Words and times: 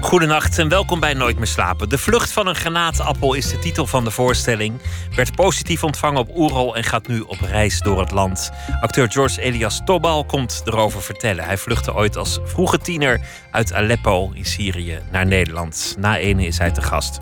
Goedenacht 0.00 0.58
en 0.58 0.68
welkom 0.68 1.00
bij 1.00 1.14
Nooit 1.14 1.36
meer 1.36 1.46
slapen. 1.46 1.88
De 1.88 1.98
vlucht 1.98 2.32
van 2.32 2.46
een 2.46 2.54
granaatappel 2.54 3.34
is 3.34 3.50
de 3.50 3.58
titel 3.58 3.86
van 3.86 4.04
de 4.04 4.10
voorstelling. 4.10 4.80
Werd 5.14 5.34
positief 5.34 5.84
ontvangen 5.84 6.20
op 6.20 6.36
Oerol 6.36 6.76
en 6.76 6.84
gaat 6.84 7.06
nu 7.06 7.20
op 7.20 7.40
reis 7.40 7.80
door 7.80 8.00
het 8.00 8.10
land. 8.10 8.50
Acteur 8.80 9.10
George 9.10 9.40
Elias 9.40 9.80
Tobal 9.84 10.24
komt 10.24 10.62
erover 10.64 11.02
vertellen. 11.02 11.44
Hij 11.44 11.56
vluchtte 11.56 11.94
ooit 11.94 12.16
als 12.16 12.38
vroege 12.44 12.78
tiener 12.78 13.20
uit 13.50 13.72
Aleppo 13.72 14.30
in 14.34 14.44
Syrië 14.44 14.98
naar 15.10 15.26
Nederland. 15.26 15.94
Na 15.98 16.18
ene 16.18 16.46
is 16.46 16.58
hij 16.58 16.70
te 16.70 16.82
gast. 16.82 17.18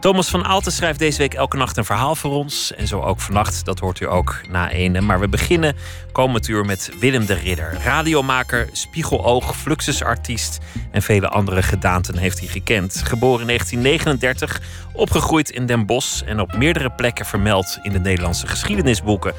Thomas 0.00 0.28
van 0.28 0.44
Aalten 0.44 0.72
schrijft 0.72 0.98
deze 0.98 1.18
week 1.18 1.34
elke 1.34 1.56
nacht 1.56 1.76
een 1.76 1.84
verhaal 1.84 2.16
voor 2.16 2.32
ons. 2.32 2.74
En 2.74 2.86
zo 2.86 3.00
ook 3.00 3.20
vannacht, 3.20 3.64
dat 3.64 3.78
hoort 3.78 4.00
u 4.00 4.08
ook 4.08 4.40
na 4.50 4.70
ene. 4.70 5.00
Maar 5.00 5.20
we 5.20 5.28
beginnen 5.28 5.76
komend 6.12 6.48
uur 6.48 6.64
met 6.64 6.90
Willem 7.00 7.26
de 7.26 7.34
Ridder. 7.34 7.76
Radiomaker, 7.84 8.68
spiegeloog, 8.72 9.56
fluxusartiest 9.56 10.58
en 10.90 11.02
vele 11.02 11.28
andere 11.28 11.62
gedaanten 11.62 12.13
heeft 12.16 12.38
hij 12.38 12.48
gekend. 12.48 13.02
Geboren 13.04 13.40
in 13.40 13.46
1939, 13.46 14.60
opgegroeid 14.92 15.50
in 15.50 15.66
Den 15.66 15.86
Bosch 15.86 16.22
en 16.22 16.40
op 16.40 16.56
meerdere 16.56 16.90
plekken 16.90 17.26
vermeld 17.26 17.78
in 17.82 17.92
de 17.92 18.00
Nederlandse 18.00 18.46
geschiedenisboeken. 18.46 19.34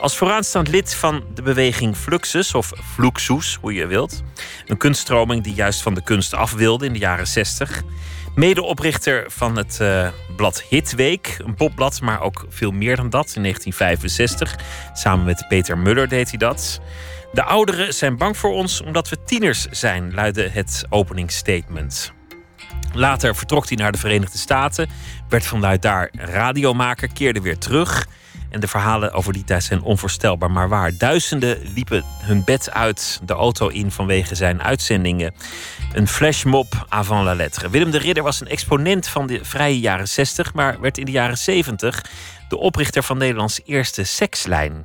Als 0.00 0.16
vooraanstaand 0.16 0.68
lid 0.68 0.94
van 0.94 1.24
de 1.34 1.42
beweging 1.42 1.96
Fluxus, 1.96 2.54
of 2.54 2.72
Fluxus, 2.94 3.58
hoe 3.60 3.74
je 3.74 3.86
wilt. 3.86 4.22
Een 4.66 4.76
kunststroming 4.76 5.42
die 5.42 5.54
juist 5.54 5.82
van 5.82 5.94
de 5.94 6.02
kunst 6.02 6.34
af 6.34 6.52
wilde 6.52 6.86
in 6.86 6.92
de 6.92 6.98
jaren 6.98 7.26
60. 7.26 7.82
Medeoprichter 8.34 9.24
van 9.26 9.56
het 9.56 9.78
uh, 9.82 10.08
blad 10.36 10.62
Hitweek, 10.68 11.36
een 11.44 11.54
popblad, 11.54 12.00
maar 12.00 12.20
ook 12.20 12.46
veel 12.48 12.70
meer 12.70 12.96
dan 12.96 13.10
dat. 13.10 13.32
In 13.36 13.42
1965, 13.42 14.56
samen 14.92 15.24
met 15.24 15.44
Peter 15.48 15.78
Muller 15.78 16.08
deed 16.08 16.28
hij 16.28 16.38
dat. 16.38 16.80
De 17.32 17.42
ouderen 17.42 17.94
zijn 17.94 18.16
bang 18.16 18.36
voor 18.36 18.52
ons 18.52 18.80
omdat 18.82 19.08
we 19.08 19.22
tieners 19.24 19.66
zijn, 19.70 20.14
luidde 20.14 20.48
het 20.48 20.84
openingsstatement. 20.88 22.12
Later 22.92 23.36
vertrok 23.36 23.68
hij 23.68 23.76
naar 23.76 23.92
de 23.92 23.98
Verenigde 23.98 24.38
Staten, 24.38 24.88
werd 25.28 25.46
vanuit 25.46 25.82
daar 25.82 26.10
radiomaker, 26.12 27.12
keerde 27.12 27.40
weer 27.40 27.58
terug. 27.58 28.06
En 28.50 28.60
de 28.60 28.68
verhalen 28.68 29.12
over 29.12 29.32
die 29.32 29.44
tijd 29.44 29.64
zijn 29.64 29.82
onvoorstelbaar 29.82 30.50
maar 30.50 30.68
waar. 30.68 30.96
Duizenden 30.98 31.58
liepen 31.74 32.04
hun 32.22 32.44
bed 32.44 32.70
uit, 32.70 33.20
de 33.24 33.32
auto 33.32 33.68
in 33.68 33.90
vanwege 33.90 34.34
zijn 34.34 34.62
uitzendingen. 34.62 35.34
Een 35.92 36.08
flashmob 36.08 36.86
avant 36.88 37.24
la 37.24 37.34
lettre. 37.34 37.70
Willem 37.70 37.90
de 37.90 37.98
Ridder 37.98 38.22
was 38.22 38.40
een 38.40 38.48
exponent 38.48 39.08
van 39.08 39.26
de 39.26 39.38
vrije 39.42 39.80
jaren 39.80 40.08
60, 40.08 40.54
maar 40.54 40.80
werd 40.80 40.98
in 40.98 41.04
de 41.04 41.12
jaren 41.12 41.38
70 41.38 42.04
de 42.48 42.58
oprichter 42.58 43.02
van 43.02 43.18
Nederlands 43.18 43.60
eerste 43.64 44.04
sekslijn. 44.04 44.84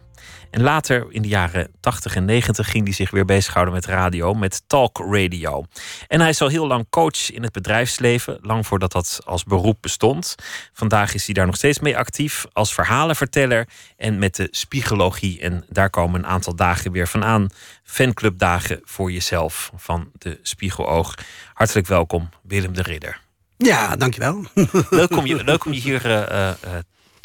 En 0.51 0.61
later, 0.61 1.05
in 1.09 1.21
de 1.21 1.27
jaren 1.27 1.71
80 1.79 2.15
en 2.15 2.25
90, 2.25 2.69
ging 2.69 2.83
hij 2.83 2.93
zich 2.93 3.11
weer 3.11 3.25
bezighouden 3.25 3.73
met 3.73 3.85
radio, 3.85 4.33
met 4.33 4.63
talk 4.67 4.97
radio. 4.97 5.65
En 6.07 6.19
hij 6.19 6.29
is 6.29 6.41
al 6.41 6.47
heel 6.47 6.67
lang 6.67 6.85
coach 6.89 7.31
in 7.31 7.43
het 7.43 7.51
bedrijfsleven, 7.51 8.37
lang 8.41 8.67
voordat 8.67 8.91
dat 8.91 9.19
als 9.25 9.43
beroep 9.43 9.77
bestond. 9.81 10.35
Vandaag 10.73 11.13
is 11.13 11.25
hij 11.25 11.33
daar 11.33 11.45
nog 11.45 11.55
steeds 11.55 11.79
mee 11.79 11.97
actief 11.97 12.45
als 12.53 12.73
verhalenverteller 12.73 13.67
en 13.97 14.19
met 14.19 14.35
de 14.35 14.47
spiegologie. 14.51 15.39
En 15.39 15.65
daar 15.69 15.89
komen 15.89 16.19
een 16.19 16.29
aantal 16.29 16.55
dagen 16.55 16.91
weer 16.91 17.07
van 17.07 17.23
aan. 17.23 17.49
Fanclubdagen 17.83 18.81
voor 18.83 19.11
jezelf 19.11 19.71
van 19.75 20.11
de 20.17 20.39
Spiegeloog. 20.41 21.15
Hartelijk 21.53 21.87
welkom, 21.87 22.29
Willem 22.43 22.73
de 22.73 22.81
Ridder. 22.81 23.23
Ja, 23.57 23.95
dankjewel. 23.95 24.43
Leuk 24.89 25.17
om 25.17 25.25
je, 25.25 25.43
leuk 25.43 25.65
om 25.65 25.73
je 25.73 25.79
hier 25.79 26.05
uh, 26.05 26.11
uh, 26.11 26.51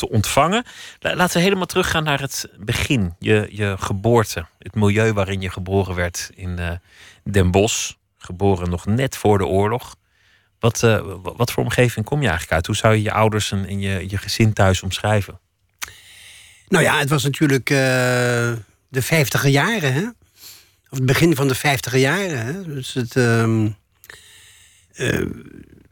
te 0.00 0.08
ontvangen. 0.08 0.64
Laten 1.00 1.36
we 1.36 1.42
helemaal 1.42 1.66
teruggaan 1.66 2.04
naar 2.04 2.20
het 2.20 2.48
begin. 2.58 3.14
Je, 3.18 3.48
je 3.50 3.76
geboorte. 3.78 4.46
Het 4.58 4.74
milieu 4.74 5.12
waarin 5.12 5.40
je 5.40 5.50
geboren 5.50 5.94
werd 5.94 6.30
in 6.34 6.56
uh, 6.60 6.70
Den 7.24 7.50
Bosch. 7.50 7.92
Geboren 8.18 8.70
nog 8.70 8.86
net 8.86 9.16
voor 9.16 9.38
de 9.38 9.46
oorlog. 9.46 9.96
Wat, 10.58 10.82
uh, 10.82 11.00
wat 11.22 11.52
voor 11.52 11.62
omgeving 11.62 12.04
kom 12.04 12.20
je 12.20 12.28
eigenlijk 12.28 12.56
uit? 12.56 12.66
Hoe 12.66 12.76
zou 12.76 12.94
je 12.94 13.02
je 13.02 13.12
ouders 13.12 13.52
en, 13.52 13.80
je, 13.80 14.10
je 14.10 14.18
gezin 14.18 14.52
thuis 14.52 14.82
omschrijven? 14.82 15.40
Nou 16.68 16.84
ja, 16.84 16.98
het 16.98 17.08
was 17.08 17.22
natuurlijk 17.22 17.70
uh, 17.70 17.76
de 18.88 19.02
vijftiger 19.02 19.50
jaren. 19.50 19.92
Hè? 19.92 20.02
Of 20.90 20.98
het 20.98 21.06
begin 21.06 21.36
van 21.36 21.48
de 21.48 21.54
vijftiger 21.54 21.98
jaren. 21.98 22.46
Hè? 22.46 22.62
Dus 22.62 22.94
het... 22.94 23.14
Um, 23.14 23.76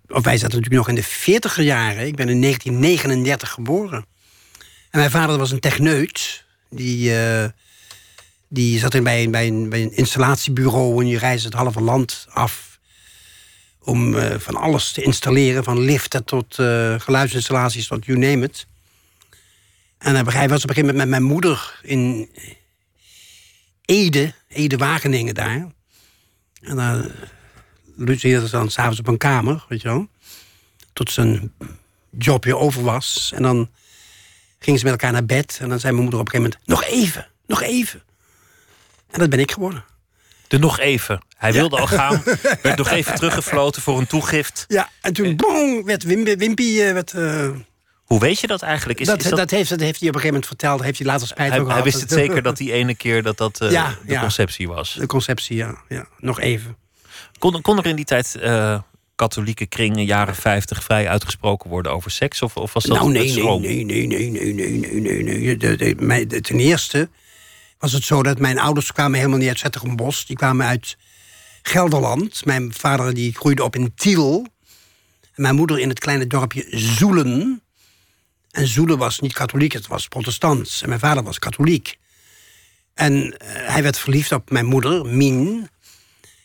of 0.08 0.24
wij 0.24 0.38
zaten 0.38 0.56
natuurlijk 0.56 0.74
nog 0.74 0.88
in 0.88 0.94
de 0.94 1.02
40 1.02 1.60
jaren. 1.62 2.06
Ik 2.06 2.16
ben 2.16 2.28
in 2.28 2.40
1939 2.40 3.50
geboren. 3.50 4.04
En 4.90 4.98
mijn 4.98 5.10
vader 5.10 5.38
was 5.38 5.50
een 5.50 5.60
techneut. 5.60 6.44
Die, 6.70 7.10
uh, 7.10 7.44
die 8.48 8.78
zat 8.78 8.94
in 8.94 9.02
bij, 9.02 9.30
bij, 9.30 9.46
een, 9.46 9.68
bij 9.68 9.82
een 9.82 9.96
installatiebureau. 9.96 11.00
En 11.00 11.08
je 11.08 11.18
reisde 11.18 11.48
het 11.48 11.56
halve 11.56 11.80
land 11.80 12.26
af. 12.28 12.78
Om 13.80 14.14
uh, 14.14 14.34
van 14.38 14.56
alles 14.56 14.92
te 14.92 15.02
installeren. 15.02 15.64
Van 15.64 15.78
liften 15.78 16.24
tot 16.24 16.58
uh, 16.58 16.94
geluidsinstallaties 17.00 17.86
tot 17.86 18.04
you 18.04 18.18
name 18.18 18.44
it. 18.44 18.66
En 19.98 20.14
hij 20.14 20.48
was 20.48 20.62
op 20.62 20.68
een 20.68 20.74
gegeven 20.74 20.80
moment 20.80 20.96
met 20.96 21.08
mijn 21.08 21.22
moeder 21.22 21.80
in 21.82 22.30
Ede. 23.84 24.32
Ede 24.48 24.76
Wageningen 24.76 25.34
daar. 25.34 25.66
En 26.60 26.76
dan 26.76 27.10
logeerde 27.98 28.50
dan 28.50 28.70
s'avonds 28.70 28.98
op 28.98 29.06
een 29.06 29.18
kamer, 29.18 29.64
weet 29.68 29.82
je 29.82 29.88
wel. 29.88 30.08
Tot 30.92 31.10
zijn 31.10 31.52
jobje 32.18 32.56
over 32.56 32.82
was. 32.82 33.32
En 33.34 33.42
dan 33.42 33.70
gingen 34.58 34.78
ze 34.78 34.84
met 34.84 34.94
elkaar 34.94 35.12
naar 35.12 35.26
bed. 35.26 35.58
En 35.60 35.68
dan 35.68 35.80
zei 35.80 35.92
mijn 35.92 36.04
moeder 36.04 36.20
op 36.20 36.26
een 36.26 36.32
gegeven 36.32 36.58
moment... 36.66 36.82
nog 36.82 37.00
even, 37.00 37.26
nog 37.46 37.62
even. 37.62 38.02
En 39.10 39.18
dat 39.18 39.30
ben 39.30 39.38
ik 39.38 39.52
geworden. 39.52 39.84
De 40.48 40.58
nog 40.58 40.78
even. 40.78 41.20
Hij 41.36 41.52
wilde 41.52 41.76
ja. 41.76 41.82
al 41.82 41.88
gaan. 41.88 42.22
werd 42.62 42.76
nog 42.76 42.90
even 42.90 43.14
teruggefloten 43.14 43.82
voor 43.82 43.98
een 43.98 44.06
toegift. 44.06 44.64
Ja, 44.68 44.90
en 45.00 45.12
toen 45.12 45.36
boom, 45.36 45.84
werd 45.84 46.02
Wimpy... 46.02 46.36
Wimpy 46.36 46.92
werd, 46.92 47.12
uh... 47.12 47.50
Hoe 48.04 48.20
weet 48.20 48.40
je 48.40 48.46
dat 48.46 48.62
eigenlijk? 48.62 49.00
Is, 49.00 49.06
dat, 49.06 49.18
is 49.18 49.28
dat... 49.28 49.38
Dat, 49.38 49.50
heeft, 49.50 49.68
dat 49.68 49.80
heeft 49.80 50.00
hij 50.00 50.08
op 50.08 50.14
een 50.14 50.20
gegeven 50.20 50.40
moment 50.40 50.46
verteld. 50.46 50.82
Heeft 50.82 50.98
hij 50.98 51.06
later 51.06 51.26
spijt 51.26 51.50
hij, 51.50 51.58
van 51.58 51.70
Hij 51.70 51.82
wist 51.82 52.00
het 52.00 52.10
zeker 52.10 52.42
dat 52.42 52.56
die 52.56 52.72
ene 52.72 52.94
keer 52.94 53.22
dat 53.22 53.36
dat 53.36 53.60
uh, 53.62 53.70
ja, 53.70 53.98
de 54.06 54.12
ja. 54.12 54.20
conceptie 54.20 54.68
was. 54.68 54.94
De 54.94 55.06
conceptie, 55.06 55.56
ja. 55.56 55.74
ja. 55.88 56.06
Nog 56.18 56.40
even. 56.40 56.76
Kon, 57.38 57.60
kon 57.60 57.78
er 57.78 57.86
in 57.86 57.96
die 57.96 58.04
tijd 58.04 58.36
uh, 58.42 58.80
katholieke 59.14 59.66
kringen, 59.66 60.04
jaren 60.04 60.34
50, 60.34 60.84
vrij 60.84 61.08
uitgesproken 61.08 61.70
worden 61.70 61.92
over 61.92 62.10
seks? 62.10 62.42
Of, 62.42 62.56
of 62.56 62.72
was 62.72 62.84
dat 62.84 62.96
nou, 62.96 63.12
nee, 63.12 63.32
nee, 63.32 63.58
nee, 63.58 63.84
nee, 63.84 64.30
nee, 64.30 64.52
nee, 64.52 65.00
nee, 65.00 65.00
nee, 65.00 65.22
nee. 65.22 65.56
De, 65.56 65.76
de, 66.26 66.40
ten 66.40 66.58
eerste 66.58 67.08
was 67.78 67.92
het 67.92 68.04
zo 68.04 68.22
dat 68.22 68.38
mijn 68.38 68.58
ouders 68.58 68.92
kwamen 68.92 69.18
helemaal 69.18 69.38
niet 69.38 69.48
uit 69.48 69.58
Zetterenbos. 69.58 70.26
Die 70.26 70.36
kwamen 70.36 70.66
uit 70.66 70.96
Gelderland. 71.62 72.44
Mijn 72.44 72.74
vader 72.74 73.14
die 73.14 73.34
groeide 73.34 73.64
op 73.64 73.76
in 73.76 73.92
Tiel. 73.94 74.46
En 75.34 75.42
mijn 75.42 75.54
moeder 75.54 75.78
in 75.78 75.88
het 75.88 75.98
kleine 75.98 76.26
dorpje 76.26 76.66
Zoelen. 76.70 77.62
En 78.50 78.66
Zoelen 78.66 78.98
was 78.98 79.20
niet 79.20 79.32
katholiek, 79.32 79.72
het 79.72 79.86
was 79.86 80.08
protestants. 80.08 80.82
En 80.82 80.88
mijn 80.88 81.00
vader 81.00 81.22
was 81.22 81.38
katholiek. 81.38 81.98
En 82.94 83.12
uh, 83.14 83.30
hij 83.48 83.82
werd 83.82 83.98
verliefd 83.98 84.32
op 84.32 84.50
mijn 84.50 84.66
moeder, 84.66 85.06
Mien. 85.06 85.68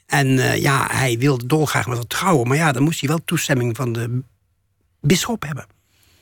En 0.05 0.27
uh, 0.27 0.57
ja, 0.57 0.87
hij 0.91 1.17
wilde 1.17 1.45
dolgraag 1.45 1.87
met 1.87 1.97
haar 1.97 2.07
trouwen. 2.07 2.47
Maar 2.47 2.57
ja, 2.57 2.71
dan 2.71 2.83
moest 2.83 2.99
hij 2.99 3.09
wel 3.09 3.21
toestemming 3.25 3.75
van 3.75 3.93
de 3.93 4.21
bisschop 5.01 5.43
hebben. 5.43 5.65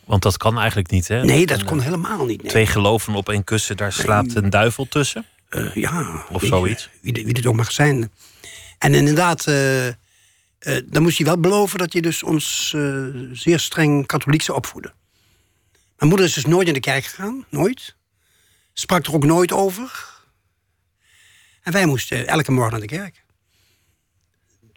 Want 0.05 0.23
dat 0.23 0.37
kan 0.37 0.57
eigenlijk 0.57 0.89
niet, 0.89 1.07
hè? 1.07 1.23
Nee, 1.23 1.45
dat 1.45 1.63
kon 1.63 1.79
helemaal 1.79 2.25
niet. 2.25 2.41
Nee. 2.41 2.51
Twee 2.51 2.65
geloven 2.65 3.15
op 3.15 3.29
één 3.29 3.43
kussen, 3.43 3.77
daar 3.77 3.93
slaapt 3.93 4.35
een 4.35 4.49
duivel 4.49 4.87
tussen? 4.87 5.25
Uh, 5.49 5.75
ja. 5.75 6.25
Of 6.29 6.43
zoiets? 6.43 6.89
Wie, 7.01 7.13
wie 7.13 7.35
het 7.35 7.45
ook 7.45 7.55
mag 7.55 7.71
zijn. 7.71 8.11
En 8.77 8.93
inderdaad, 8.93 9.43
dan 10.85 11.01
moest 11.01 11.17
hij 11.17 11.25
wel 11.25 11.39
beloven 11.39 11.79
dat 11.79 11.93
je 11.93 12.01
dus 12.01 12.23
ons 12.23 12.75
zeer 13.31 13.59
streng 13.59 14.05
katholiek 14.05 14.41
zou 14.41 14.57
opvoeden. 14.57 14.93
Mijn 15.97 16.09
moeder 16.09 16.25
is 16.25 16.33
dus 16.33 16.45
nooit 16.45 16.67
in 16.67 16.73
de 16.73 16.79
kerk 16.79 17.05
gegaan, 17.05 17.45
nooit. 17.49 17.95
Sprak 18.73 19.05
er 19.05 19.13
ook 19.13 19.25
nooit 19.25 19.51
over. 19.51 20.09
En 21.61 21.71
wij 21.71 21.85
moesten 21.85 22.27
elke 22.27 22.51
morgen 22.51 22.71
naar 22.71 22.87
de 22.87 22.95
kerk. 22.95 23.20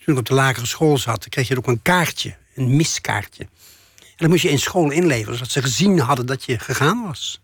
Toen 0.04 0.14
ik 0.14 0.20
op 0.20 0.26
de 0.26 0.34
lagere 0.34 0.66
school 0.66 0.98
zat, 0.98 1.28
kreeg 1.28 1.48
je 1.48 1.56
ook 1.56 1.66
een 1.66 1.82
kaartje, 1.82 2.34
een 2.54 2.76
miskaartje. 2.76 3.42
En 3.98 4.16
dat 4.16 4.28
moest 4.28 4.42
je 4.42 4.50
in 4.50 4.58
school 4.58 4.90
inleveren, 4.90 5.34
zodat 5.34 5.52
ze 5.52 5.62
gezien 5.62 5.98
hadden 5.98 6.26
dat 6.26 6.44
je 6.44 6.58
gegaan 6.58 7.02
was. 7.02 7.40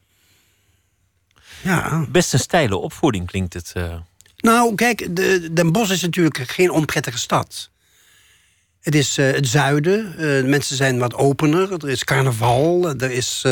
Ja. 1.62 2.06
Best 2.08 2.32
een 2.32 2.38
steile 2.38 2.76
opvoeding 2.76 3.26
klinkt 3.26 3.54
het. 3.54 3.72
Uh... 3.76 3.96
Nou, 4.36 4.74
kijk, 4.74 5.16
de, 5.16 5.52
Den 5.52 5.72
Bosch 5.72 5.92
is 5.92 6.00
natuurlijk 6.00 6.38
geen 6.38 6.70
onprettige 6.70 7.18
stad. 7.18 7.70
Het 8.80 8.94
is 8.94 9.18
uh, 9.18 9.32
het 9.32 9.48
zuiden, 9.48 10.14
uh, 10.18 10.44
mensen 10.44 10.76
zijn 10.76 10.98
wat 10.98 11.14
opener, 11.14 11.72
er 11.72 11.88
is 11.88 12.04
carnaval, 12.04 12.88
er 12.88 13.10
is. 13.10 13.42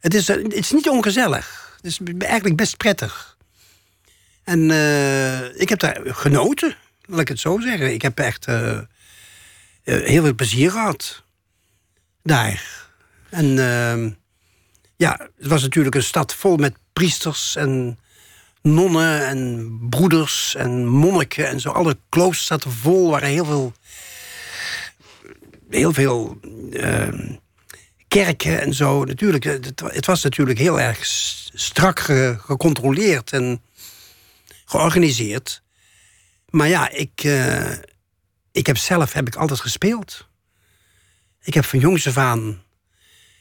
het, 0.00 0.14
is 0.14 0.28
het 0.28 0.52
is 0.52 0.72
niet 0.72 0.88
ongezellig. 0.88 1.72
Het 1.76 1.86
is 1.86 1.98
eigenlijk 2.18 2.56
best 2.56 2.76
prettig. 2.76 3.36
En 4.44 4.70
ik 5.56 5.68
heb 5.68 5.78
daar 5.78 6.00
genoten 6.04 6.76
Laat 7.06 7.20
ik 7.20 7.28
het 7.28 7.40
zo 7.40 7.58
zeggen. 7.60 7.92
Ik 7.92 8.02
heb 8.02 8.18
echt 8.18 8.46
eh, 8.46 8.78
eh, 8.78 8.84
heel 9.84 10.22
veel 10.22 10.34
plezier 10.34 10.70
gehad. 10.70 11.22
Daar. 12.22 12.82
En 13.30 13.58
ehm, 13.58 14.10
ja, 14.96 15.28
het 15.36 15.46
was 15.46 15.62
natuurlijk 15.62 15.94
een 15.94 16.02
stad 16.02 16.34
vol 16.34 16.56
met 16.56 16.74
priesters 16.92 17.56
en 17.56 17.98
nonnen 18.62 19.26
en 19.26 19.70
broeders 19.90 20.54
en 20.54 20.86
monniken 20.86 21.48
en 21.48 21.60
zo. 21.60 21.70
Alle 21.70 21.98
kloosters 22.08 22.46
zaten 22.46 22.72
vol, 22.72 23.10
waren 23.10 23.28
heel 23.28 23.44
veel, 23.44 23.72
heel 25.70 25.92
veel 25.92 26.38
ehm, 26.72 27.32
kerken 28.08 28.60
en 28.60 28.74
zo. 28.74 29.04
Natuurlijk, 29.04 29.44
het, 29.44 29.80
het 29.84 30.06
was 30.06 30.22
natuurlijk 30.22 30.58
heel 30.58 30.80
erg 30.80 30.98
strak 31.54 32.00
ge- 32.00 32.36
gecontroleerd 32.38 33.32
en 33.32 33.62
georganiseerd. 34.64 35.62
Maar 36.54 36.68
ja, 36.68 36.90
ik, 36.90 37.24
eh, 37.24 37.70
ik 38.52 38.66
heb 38.66 38.76
zelf 38.76 39.12
heb 39.12 39.26
ik 39.26 39.34
altijd 39.34 39.60
gespeeld. 39.60 40.28
Ik 41.42 41.54
heb 41.54 41.64
van 41.64 41.78
jongs 41.78 42.08
af 42.08 42.16
aan 42.16 42.62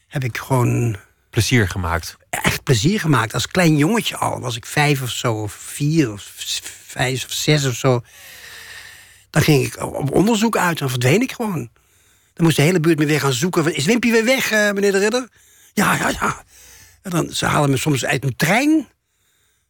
heb 0.08 0.24
ik 0.24 0.38
gewoon 0.38 0.98
Plezier 1.30 1.68
gemaakt. 1.68 2.18
echt 2.30 2.64
plezier 2.64 3.00
gemaakt. 3.00 3.34
Als 3.34 3.48
klein 3.48 3.78
jongetje 3.78 4.18
al. 4.18 4.40
Was 4.40 4.56
ik 4.56 4.66
vijf 4.66 5.02
of 5.02 5.10
zo, 5.10 5.34
of 5.34 5.54
vier 5.54 6.12
of 6.12 6.32
vijf 6.86 7.26
of 7.26 7.32
zes 7.32 7.66
of 7.66 7.76
zo. 7.76 8.02
Dan 9.30 9.42
ging 9.42 9.66
ik 9.66 9.82
op 9.82 10.12
onderzoek 10.12 10.58
uit. 10.58 10.78
Dan 10.78 10.90
verdween 10.90 11.22
ik 11.22 11.32
gewoon. 11.32 11.70
Dan 12.34 12.46
moest 12.46 12.56
de 12.56 12.62
hele 12.62 12.80
buurt 12.80 13.00
me 13.00 13.06
weer 13.06 13.20
gaan 13.20 13.34
zoeken. 13.34 13.76
Is 13.76 13.86
Wimpy 13.86 14.12
weer 14.12 14.26
weg, 14.26 14.52
eh, 14.52 14.72
meneer 14.72 14.92
de 14.92 15.00
Ridder? 15.00 15.30
Ja, 15.74 15.96
ja, 15.96 16.10
ja. 16.10 16.44
En 17.02 17.12
dan, 17.12 17.30
ze 17.32 17.46
halen 17.46 17.70
me 17.70 17.78
soms 17.78 18.06
uit 18.06 18.24
een 18.24 18.36
trein. 18.36 18.88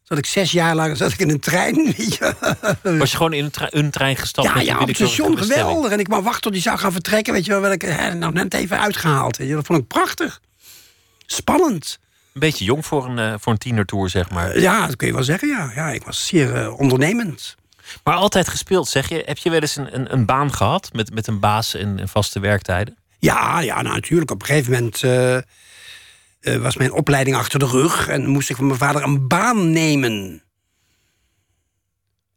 Zat 0.04 0.18
ik 0.18 0.26
zes 0.26 0.52
jaar 0.52 0.74
lang 0.74 0.96
zat 0.96 1.12
ik 1.12 1.18
in 1.18 1.30
een 1.30 1.40
trein. 1.40 1.74
Was 2.82 3.10
je 3.10 3.16
gewoon 3.16 3.32
in 3.32 3.44
een, 3.44 3.50
tre- 3.50 3.68
een 3.70 3.90
trein 3.90 4.16
gestapt? 4.16 4.48
Ja, 4.48 4.60
ja, 4.60 4.78
op 4.78 4.86
het 4.86 4.96
station 4.96 5.38
geweldig. 5.38 5.92
En 5.92 5.98
ik 5.98 6.08
wou 6.08 6.22
wachten 6.22 6.42
tot 6.42 6.52
die 6.52 6.62
zou 6.62 6.78
gaan 6.78 6.92
vertrekken. 6.92 7.32
Weet 7.32 7.44
je 7.44 7.50
wel, 7.50 7.60
werd 7.60 7.74
ik 7.74 7.82
er 7.82 8.16
nou 8.16 8.32
net 8.32 8.54
even 8.54 8.80
uitgehaald. 8.80 9.36
Weet 9.36 9.48
je. 9.48 9.54
Dat 9.54 9.66
vond 9.66 9.78
ik 9.78 9.86
prachtig. 9.86 10.40
Spannend. 11.26 11.98
Een 12.34 12.40
beetje 12.40 12.64
jong 12.64 12.86
voor 12.86 13.04
een, 13.04 13.18
eh, 13.18 13.34
voor 13.40 13.52
een 13.52 13.58
tienertour, 13.58 14.10
zeg 14.10 14.30
maar. 14.30 14.60
Ja, 14.60 14.86
dat 14.86 14.96
kun 14.96 15.06
je 15.06 15.12
wel 15.12 15.22
zeggen, 15.22 15.48
ja. 15.48 15.70
ja 15.74 15.88
ik 15.90 16.04
was 16.04 16.26
zeer 16.26 16.54
eh, 16.54 16.78
ondernemend. 16.78 17.56
Maar 18.04 18.14
altijd 18.14 18.48
gespeeld, 18.48 18.88
zeg 18.88 19.08
je. 19.08 19.22
Heb 19.26 19.38
je 19.38 19.50
wel 19.50 19.60
eens 19.60 19.76
een, 19.76 19.94
een, 19.94 20.12
een 20.12 20.24
baan 20.24 20.54
gehad 20.54 20.90
met, 20.92 21.14
met 21.14 21.26
een 21.26 21.40
baas 21.40 21.74
en, 21.74 21.98
en 21.98 22.08
vaste 22.08 22.40
werktijden? 22.40 22.96
Ja, 23.18 23.60
ja, 23.60 23.82
nou, 23.82 23.94
natuurlijk. 23.94 24.30
Op 24.30 24.40
een 24.40 24.46
gegeven 24.46 24.72
moment 24.72 25.02
eh, 25.02 25.36
eh, 26.44 26.56
was 26.56 26.76
mijn 26.76 26.92
opleiding 26.92 27.36
achter 27.36 27.58
de 27.58 27.66
rug... 27.66 28.08
en 28.08 28.26
moest 28.26 28.50
ik 28.50 28.56
van 28.56 28.66
mijn 28.66 28.78
vader 28.78 29.02
een 29.02 29.28
baan 29.28 29.72
nemen. 29.72 30.42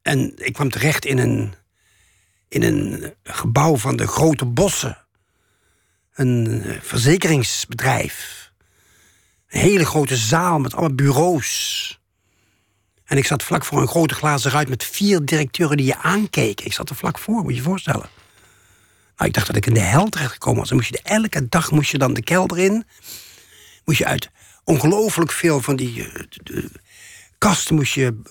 En 0.01 0.33
ik 0.35 0.53
kwam 0.53 0.69
terecht 0.69 1.05
in 1.05 1.17
een, 1.17 1.53
in 2.47 2.63
een 2.63 3.13
gebouw 3.23 3.77
van 3.77 3.95
de 3.95 4.07
Grote 4.07 4.45
Bossen. 4.45 4.97
Een 6.13 6.63
eh, 6.63 6.81
verzekeringsbedrijf. 6.81 8.51
Een 9.47 9.59
hele 9.59 9.85
grote 9.85 10.15
zaal 10.15 10.59
met 10.59 10.75
alle 10.75 10.93
bureaus. 10.93 11.99
En 13.05 13.17
ik 13.17 13.25
zat 13.25 13.43
vlak 13.43 13.65
voor 13.65 13.81
een 13.81 13.87
grote 13.87 14.13
glazen 14.13 14.51
ruit 14.51 14.69
met 14.69 14.83
vier 14.83 15.25
directeuren 15.25 15.77
die 15.77 15.85
je 15.85 15.97
aankeken. 15.97 16.65
Ik 16.65 16.73
zat 16.73 16.89
er 16.89 16.95
vlak 16.95 17.19
voor, 17.19 17.41
moet 17.41 17.51
je 17.51 17.57
je 17.57 17.61
voorstellen. 17.61 18.09
Nou, 19.17 19.29
ik 19.29 19.33
dacht 19.33 19.47
dat 19.47 19.55
ik 19.55 19.65
in 19.65 19.73
de 19.73 19.79
hel 19.79 20.09
terecht 20.09 20.31
gekomen 20.31 20.59
was. 20.59 20.69
Dan 20.69 20.77
moest 20.77 20.89
je 20.89 21.01
elke 21.03 21.49
dag 21.49 21.71
moest 21.71 21.91
je 21.91 21.97
dan 21.97 22.13
de 22.13 22.23
kelder 22.23 22.57
in. 22.57 22.85
Moest 23.87 23.99
je 23.99 24.05
uit 24.05 24.29
ongelooflijk 24.63 25.31
veel 25.31 25.61
van 25.61 25.75
die 25.75 26.11
eh, 26.11 26.63
kasten 27.37 27.75
moest 27.75 27.93
je 27.93 28.21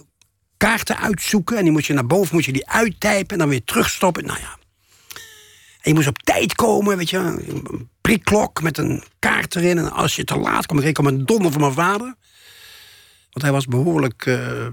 kaarten 0.56 0.98
uitzoeken. 0.98 1.56
En 1.56 1.62
die 1.62 1.72
moest 1.72 1.86
je 1.86 1.92
naar 1.92 2.06
boven 2.06 2.34
moest 2.34 2.46
je 2.46 2.52
die 2.52 2.68
uittypen 2.68 3.28
en 3.28 3.38
dan 3.38 3.48
weer 3.48 3.64
terugstoppen. 3.64 4.24
Nou 4.26 4.38
ja. 4.40 4.58
En 5.80 5.90
je 5.90 5.94
moest 5.94 6.08
op 6.08 6.18
tijd 6.18 6.54
komen, 6.54 6.96
weet 6.96 7.10
je. 7.10 7.16
Een 7.16 7.88
prikklok 8.00 8.62
met 8.62 8.78
een 8.78 9.02
kaart 9.18 9.56
erin. 9.56 9.78
En 9.78 9.92
als 9.92 10.16
je 10.16 10.24
te 10.24 10.36
laat 10.36 10.66
kwam, 10.66 10.78
kreeg 10.78 10.90
ik 10.90 10.98
een 10.98 11.26
donder 11.26 11.52
van 11.52 11.60
mijn 11.60 11.72
vader. 11.72 12.14
Want 13.30 13.42
hij 13.42 13.52
was 13.52 13.66
behoorlijk 13.66 14.26
eh, 14.26 14.66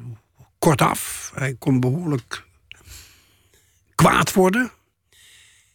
kortaf. 0.59 1.31
Hij 1.35 1.55
kon 1.59 1.79
behoorlijk 1.79 2.43
kwaad 3.95 4.33
worden. 4.33 4.71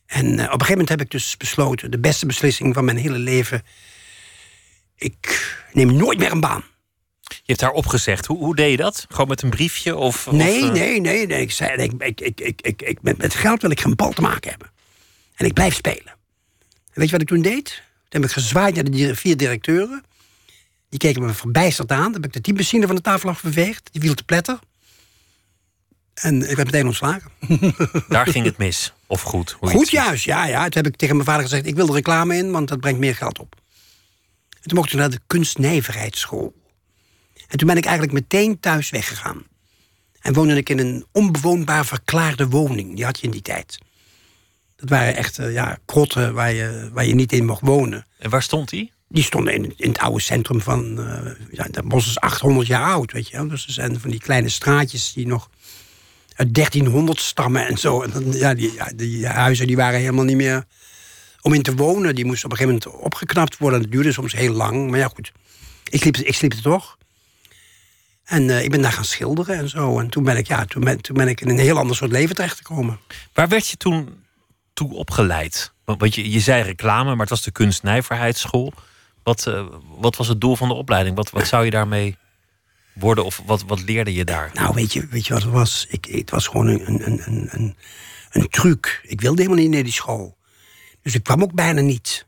En 0.07 0.25
eh, 0.25 0.31
op 0.31 0.39
een 0.39 0.45
gegeven 0.51 0.71
moment 0.71 0.89
heb 0.89 1.01
ik 1.01 1.11
dus 1.11 1.37
besloten, 1.37 1.91
de 1.91 1.99
beste 1.99 2.27
beslissing 2.27 2.75
van 2.75 2.85
mijn 2.85 2.97
hele 2.97 3.19
leven. 3.19 3.63
Ik 4.99 5.55
neem 5.73 5.93
nooit 5.97 6.19
meer 6.19 6.33
een 6.33 6.41
baan. 6.41 6.65
Je 7.23 7.55
hebt 7.55 7.61
daar 7.61 7.71
opgezegd. 7.71 8.27
Hoe, 8.27 8.39
hoe 8.39 8.57
deed 8.57 8.71
je 8.71 8.77
dat? 8.77 9.07
Gewoon 9.09 9.29
met 9.29 9.43
een 9.43 9.51
briefje? 9.51 9.97
Of, 9.97 10.31
Nee, 10.31 10.63
of, 10.63 10.67
eh, 10.69 10.73
nee, 10.73 11.01
nee, 11.01 11.27
nee. 11.27 11.41
Ik 11.41 11.51
zei, 11.53 11.83
ik, 11.83 11.93
ik, 11.99 12.21
ik, 12.21 12.41
ik, 12.41 12.61
ik, 12.63 12.83
ik- 12.83 13.03
met, 13.03 13.19
met 13.19 13.35
geld 13.35 13.63
wil 13.63 13.71
ik 13.71 13.81
geen 13.81 13.95
bal 13.97 14.13
te 14.13 14.21
maken 14.21 14.51
hebben. 14.51 14.71
En 15.35 15.47
ik 15.47 15.53
blijf 15.53 15.75
spelen. 15.75 16.07
En 16.07 16.95
weet 16.95 17.05
je 17.07 17.13
wat 17.13 17.21
ik 17.21 17.27
toen 17.29 17.43
deed? 17.43 17.65
Toen 18.09 18.21
heb 18.21 18.25
ik 18.25 18.31
gezwaaid 18.31 18.75
naar 18.75 18.85
de 18.85 19.15
vier 19.15 19.37
directeuren. 19.37 20.03
Die 20.89 20.99
keken 20.99 21.23
me 21.23 21.33
verbijsterd 21.33 21.93
aan. 21.93 22.05
Toen 22.05 22.13
heb 22.13 22.25
ik 22.25 22.33
de 22.33 22.41
typemachine 22.41 22.87
van 22.87 22.97
de 22.97 23.03
tafel 23.03 23.29
afgeveegd. 23.29 23.89
Die 23.93 24.01
viel 24.01 24.15
te 24.15 24.25
pletter. 24.25 24.59
En 26.15 26.51
ik 26.51 26.57
werd 26.57 26.71
meteen 26.71 26.87
ontslagen. 26.87 27.31
Daar 28.09 28.27
ging 28.27 28.45
het 28.45 28.59
mis. 28.59 28.93
Of 29.07 29.23
goed. 29.23 29.57
hoe 29.61 29.69
Goed 29.71 29.91
juist, 29.91 30.25
ja, 30.25 30.47
ja. 30.47 30.63
Toen 30.63 30.83
heb 30.83 30.87
ik 30.93 30.97
tegen 30.97 31.15
mijn 31.15 31.29
vader 31.29 31.43
gezegd... 31.43 31.67
ik 31.67 31.75
wil 31.75 31.89
er 31.89 31.95
reclame 31.95 32.37
in, 32.37 32.51
want 32.51 32.69
dat 32.69 32.81
brengt 32.81 32.99
meer 33.01 33.15
geld 33.15 33.39
op. 33.39 33.55
En 34.61 34.69
toen 34.69 34.79
mocht 34.79 34.93
ik 34.93 34.99
naar 34.99 35.11
de 35.11 35.21
kunstnijverheidsschool. 35.27 36.55
En 37.49 37.59
toen 37.59 37.69
ben 37.69 37.77
ik 37.77 37.85
eigenlijk 37.85 38.15
meteen 38.15 38.61
thuis 38.61 38.91
weggegaan. 38.91 39.43
En 40.21 40.33
woonde 40.33 40.57
ik 40.57 40.69
in 40.69 40.79
een 40.79 41.07
onbewoonbaar 41.13 41.87
verklaarde 41.87 42.49
woning. 42.49 42.97
Die 42.97 43.05
had 43.05 43.19
je 43.19 43.25
in 43.25 43.31
die 43.31 43.43
tijd. 43.43 43.79
Dat 44.77 44.89
waren 44.89 45.17
echt 45.17 45.39
eh, 45.39 45.53
ja, 45.53 45.79
krotten 45.85 46.35
waar 46.35 46.53
je, 46.53 46.91
waar 46.93 47.07
je 47.07 47.15
niet 47.15 47.33
in 47.33 47.47
mocht 47.47 47.61
wonen. 47.65 48.07
En 48.19 48.31
waar 48.31 48.43
stond 48.43 48.71
hij? 48.71 48.93
Die 49.09 49.23
stonden 49.23 49.55
in, 49.55 49.75
in 49.77 49.89
het 49.89 49.99
oude 49.99 50.21
centrum 50.21 50.61
van... 50.61 50.99
eh 50.99 51.33
ja, 51.51 51.67
dat 51.71 51.89
bos 51.89 52.07
is 52.07 52.19
800 52.19 52.67
jaar 52.67 52.85
oud, 52.85 53.13
weet 53.13 53.29
je. 53.29 53.47
Dus 53.47 53.67
er 53.67 53.73
zijn 53.73 54.01
van 54.01 54.11
die 54.11 54.21
kleine 54.21 54.49
straatjes 54.49 55.13
die 55.13 55.27
nog 55.27 55.51
uit 56.35 56.55
1300 56.55 57.21
stammen 57.21 57.67
en 57.67 57.79
zo. 57.79 58.03
En 58.03 58.11
dan, 58.11 58.33
ja, 58.33 58.55
die, 58.55 58.73
ja, 58.73 58.93
die 58.97 59.27
huizen 59.27 59.67
die 59.67 59.77
waren 59.77 60.01
helemaal 60.01 60.25
niet 60.25 60.37
meer 60.37 60.65
om 61.49 61.55
in 61.55 61.63
te 61.63 61.75
wonen. 61.75 62.15
Die 62.15 62.25
moesten 62.25 62.45
op 62.45 62.51
een 62.51 62.59
gegeven 62.59 62.81
moment 62.85 63.05
opgeknapt 63.05 63.57
worden. 63.59 63.81
Dat 63.83 63.91
duurde 63.91 64.13
soms 64.13 64.33
heel 64.33 64.53
lang, 64.53 64.91
maar 64.91 64.99
ja, 64.99 65.09
goed. 65.09 65.33
Ik 65.89 66.01
sliep, 66.01 66.17
ik 66.17 66.35
sliep 66.35 66.53
er 66.53 66.63
toch. 66.63 66.97
En 68.25 68.51
eh, 68.51 68.65
ik 68.65 68.71
ben 68.71 68.83
daar 68.83 68.93
gaan 68.93 69.05
schilderen 69.05 69.57
en 69.57 69.69
zo. 69.69 69.99
En 69.99 70.09
toen 70.09 70.25
ben 70.25 70.37
ik, 70.37 70.47
ja, 70.47 70.65
toen 70.65 70.85
ben, 70.85 71.01
toen 71.01 71.17
ben 71.17 71.29
ik 71.29 71.41
in 71.41 71.49
een 71.49 71.59
heel 71.59 71.79
ander 71.79 71.97
soort 71.97 72.11
leven 72.11 72.35
terechtgekomen. 72.35 72.99
Waar 73.33 73.49
werd 73.49 73.69
je 73.69 73.77
toen 73.77 74.25
toe 74.73 74.95
opgeleid? 74.95 75.73
Want 75.85 76.15
je, 76.15 76.31
je 76.31 76.41
zei 76.41 76.63
reclame, 76.63 77.11
maar 77.11 77.21
het 77.21 77.29
was 77.29 77.43
de 77.43 77.51
kunstnijverheidsschool. 77.51 78.73
Wat, 79.23 79.47
eh, 79.47 79.67
wat 79.99 80.17
was 80.17 80.29
het 80.29 80.41
doel 80.41 80.57
van 80.57 80.69
de 80.69 80.75
opleiding? 80.75 81.17
Wat, 81.17 81.31
wat 81.31 81.47
zou 81.47 81.65
je 81.65 81.71
daarmee 81.71 82.17
worden? 82.93 83.25
Of 83.25 83.43
wat, 83.47 83.65
wat 83.67 83.81
leerde 83.83 84.15
je 84.15 84.25
daar? 84.25 84.51
Nou, 84.55 84.75
weet 84.75 84.93
je, 84.93 85.07
weet 85.07 85.27
je 85.27 85.33
wat 85.33 85.43
het 85.43 85.53
was? 85.53 85.87
Ik, 85.89 86.05
het 86.05 86.31
was 86.31 86.47
gewoon 86.47 86.67
een, 86.67 86.87
een, 86.87 87.23
een, 87.27 87.49
een, 87.51 87.77
een 88.31 88.49
truc. 88.49 89.01
Ik 89.03 89.21
wilde 89.21 89.43
helemaal 89.43 89.63
niet 89.63 89.73
naar 89.73 89.83
die 89.83 89.93
school. 89.93 90.38
Dus 91.09 91.17
ik 91.17 91.23
kwam 91.23 91.43
ook 91.43 91.53
bijna 91.53 91.81
niet. 91.81 92.27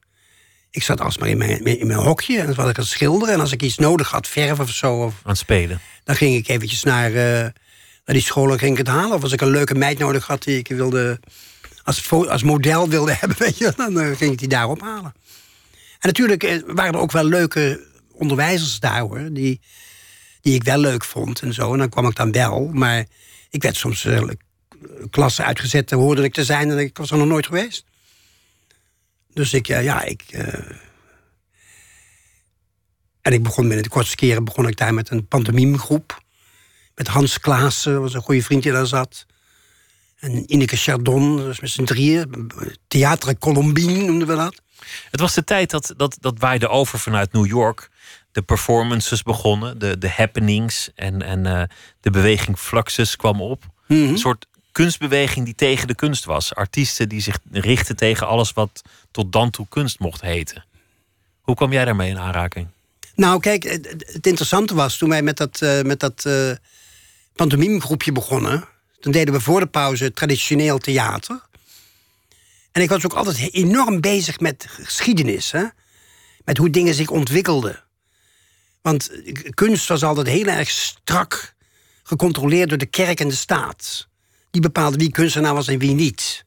Ik 0.70 0.82
zat 0.82 1.00
alsmaar 1.00 1.28
in 1.28 1.38
mijn, 1.38 1.64
in 1.64 1.86
mijn 1.86 1.98
hokje 1.98 2.38
en 2.38 2.46
dan 2.46 2.54
was 2.54 2.68
ik 2.68 2.76
aan 2.76 2.82
het 2.82 2.92
schilderen. 2.92 3.34
En 3.34 3.40
als 3.40 3.52
ik 3.52 3.62
iets 3.62 3.78
nodig 3.78 4.10
had, 4.10 4.28
verf 4.28 4.58
of 4.58 4.70
zo, 4.70 4.94
of, 4.94 5.14
Aan 5.22 5.30
het 5.30 5.38
spelen. 5.38 5.80
dan 6.04 6.16
ging 6.16 6.36
ik 6.36 6.48
eventjes 6.48 6.82
naar, 6.82 7.06
eh, 7.06 7.40
naar 7.42 7.52
die 8.04 8.20
school 8.20 8.52
en 8.52 8.58
ging 8.58 8.72
ik 8.72 8.78
het 8.78 8.86
halen. 8.86 9.16
Of 9.16 9.22
als 9.22 9.32
ik 9.32 9.40
een 9.40 9.50
leuke 9.50 9.74
meid 9.74 9.98
nodig 9.98 10.26
had 10.26 10.42
die 10.42 10.58
ik 10.58 10.68
wilde, 10.68 11.20
als, 11.82 12.10
als 12.10 12.42
model 12.42 12.88
wilde 12.88 13.12
hebben, 13.20 13.38
weet 13.38 13.58
je, 13.58 13.72
dan 13.76 14.00
eh, 14.00 14.16
ging 14.16 14.32
ik 14.32 14.38
die 14.38 14.48
daar 14.48 14.68
ophalen. 14.68 15.12
En 15.98 16.08
natuurlijk 16.08 16.42
eh, 16.42 16.62
waren 16.66 16.94
er 16.94 17.00
ook 17.00 17.12
wel 17.12 17.24
leuke 17.24 17.86
onderwijzers 18.12 18.80
daar 18.80 19.00
hoor, 19.00 19.28
die, 19.32 19.60
die 20.40 20.54
ik 20.54 20.62
wel 20.62 20.78
leuk 20.78 21.04
vond 21.04 21.40
en 21.40 21.54
zo. 21.54 21.72
En 21.72 21.78
dan 21.78 21.88
kwam 21.88 22.06
ik 22.06 22.16
dan 22.16 22.32
wel, 22.32 22.70
maar 22.72 23.06
ik 23.50 23.62
werd 23.62 23.76
soms 23.76 24.04
eh, 24.04 24.22
klassen 25.10 25.44
uitgezet, 25.44 25.90
hoorde 25.90 26.22
ik 26.22 26.32
te 26.32 26.44
zijn 26.44 26.70
en 26.70 26.78
ik 26.78 26.98
was 26.98 27.10
er 27.10 27.18
nog 27.18 27.26
nooit 27.26 27.46
geweest. 27.46 27.88
Dus 29.32 29.52
ik, 29.52 29.68
eh, 29.68 29.84
ja, 29.84 30.02
ik. 30.02 30.22
eh, 30.30 30.54
en 33.20 33.32
ik 33.32 33.42
begon 33.42 33.64
binnen 33.64 33.82
de 33.82 33.88
kortste 33.88 34.16
keren 34.16 34.44
begon 34.44 34.68
ik 34.68 34.76
daar 34.76 34.94
met 34.94 35.10
een 35.10 35.26
pantomimegroep. 35.26 36.22
Met 36.94 37.06
Hans 37.08 37.40
Klaassen, 37.40 38.00
was 38.00 38.14
een 38.14 38.20
goede 38.22 38.42
vriend 38.42 38.62
die 38.62 38.72
daar 38.72 38.86
zat. 38.86 39.26
En 40.18 40.52
Ineke 40.52 40.76
Chardon, 40.76 41.36
dus 41.36 41.60
met 41.60 41.70
z'n 41.70 41.84
drieën. 41.84 42.50
Theater 42.88 43.38
Colombine 43.38 44.02
noemden 44.04 44.28
we 44.28 44.34
dat. 44.36 44.62
Het 45.10 45.20
was 45.20 45.34
de 45.34 45.44
tijd 45.44 45.70
dat, 45.70 45.94
dat, 45.96 46.16
dat 46.20 46.38
waaide 46.38 46.68
over 46.68 46.98
vanuit 46.98 47.32
New 47.32 47.46
York. 47.46 47.88
De 48.32 48.42
performances 48.42 49.22
begonnen, 49.22 49.78
de, 49.78 49.98
de 49.98 50.08
happenings 50.08 50.90
en, 50.94 51.22
en 51.22 51.46
eh, 51.46 51.62
de 52.00 52.10
beweging 52.10 52.58
Fluxus 52.58 53.16
kwam 53.16 53.40
op. 53.40 53.64
Een 53.88 54.18
soort 54.18 54.46
kunstbeweging 54.72 55.44
die 55.44 55.54
tegen 55.54 55.86
de 55.86 55.94
kunst 55.94 56.24
was. 56.24 56.54
Artiesten 56.54 57.08
die 57.08 57.20
zich 57.20 57.38
richten 57.50 57.96
tegen 57.96 58.26
alles 58.26 58.52
wat 58.52 58.82
tot 59.10 59.32
dan 59.32 59.50
toe 59.50 59.66
kunst 59.68 59.98
mocht 59.98 60.20
heten. 60.20 60.64
Hoe 61.40 61.54
kwam 61.54 61.72
jij 61.72 61.84
daarmee 61.84 62.10
in 62.10 62.18
aanraking? 62.18 62.66
Nou, 63.14 63.40
kijk, 63.40 63.62
het, 63.62 64.26
interessante 64.26 64.74
was 64.74 64.96
toen 64.96 65.08
wij 65.08 65.22
met 65.22 65.36
dat, 65.36 65.62
eh 65.62 65.82
met 65.82 66.00
dat 66.00 66.24
eh 66.24 66.50
pantomimegroepje 67.34 68.12
begonnen. 68.12 68.64
Dan 69.00 69.12
deden 69.12 69.34
we 69.34 69.40
voor 69.40 69.60
de 69.60 69.66
pauze 69.66 70.12
traditioneel 70.12 70.78
theater. 70.78 71.40
En 72.72 72.82
ik 72.82 72.88
was 72.88 73.04
ook 73.04 73.12
altijd 73.12 73.52
enorm 73.52 74.00
bezig 74.00 74.40
met 74.40 74.66
geschiedenis. 74.68 75.50
Hè? 75.50 75.64
Met 76.44 76.56
hoe 76.56 76.70
dingen 76.70 76.94
zich 76.94 77.10
ontwikkelden. 77.10 77.82
Want 78.82 79.10
kunst 79.54 79.88
was 79.88 80.02
altijd 80.02 80.26
heel 80.26 80.46
erg 80.46 80.70
strak 80.70 81.54
gecontroleerd 82.02 82.68
door 82.68 82.78
de 82.78 82.86
kerk 82.86 83.20
en 83.20 83.28
de 83.28 83.34
staat. 83.34 84.08
Die 84.50 84.60
bepaalde 84.60 84.96
wie 84.96 85.10
kunstenaar 85.10 85.54
was 85.54 85.68
en 85.68 85.78
wie 85.78 85.94
niet. 85.94 86.44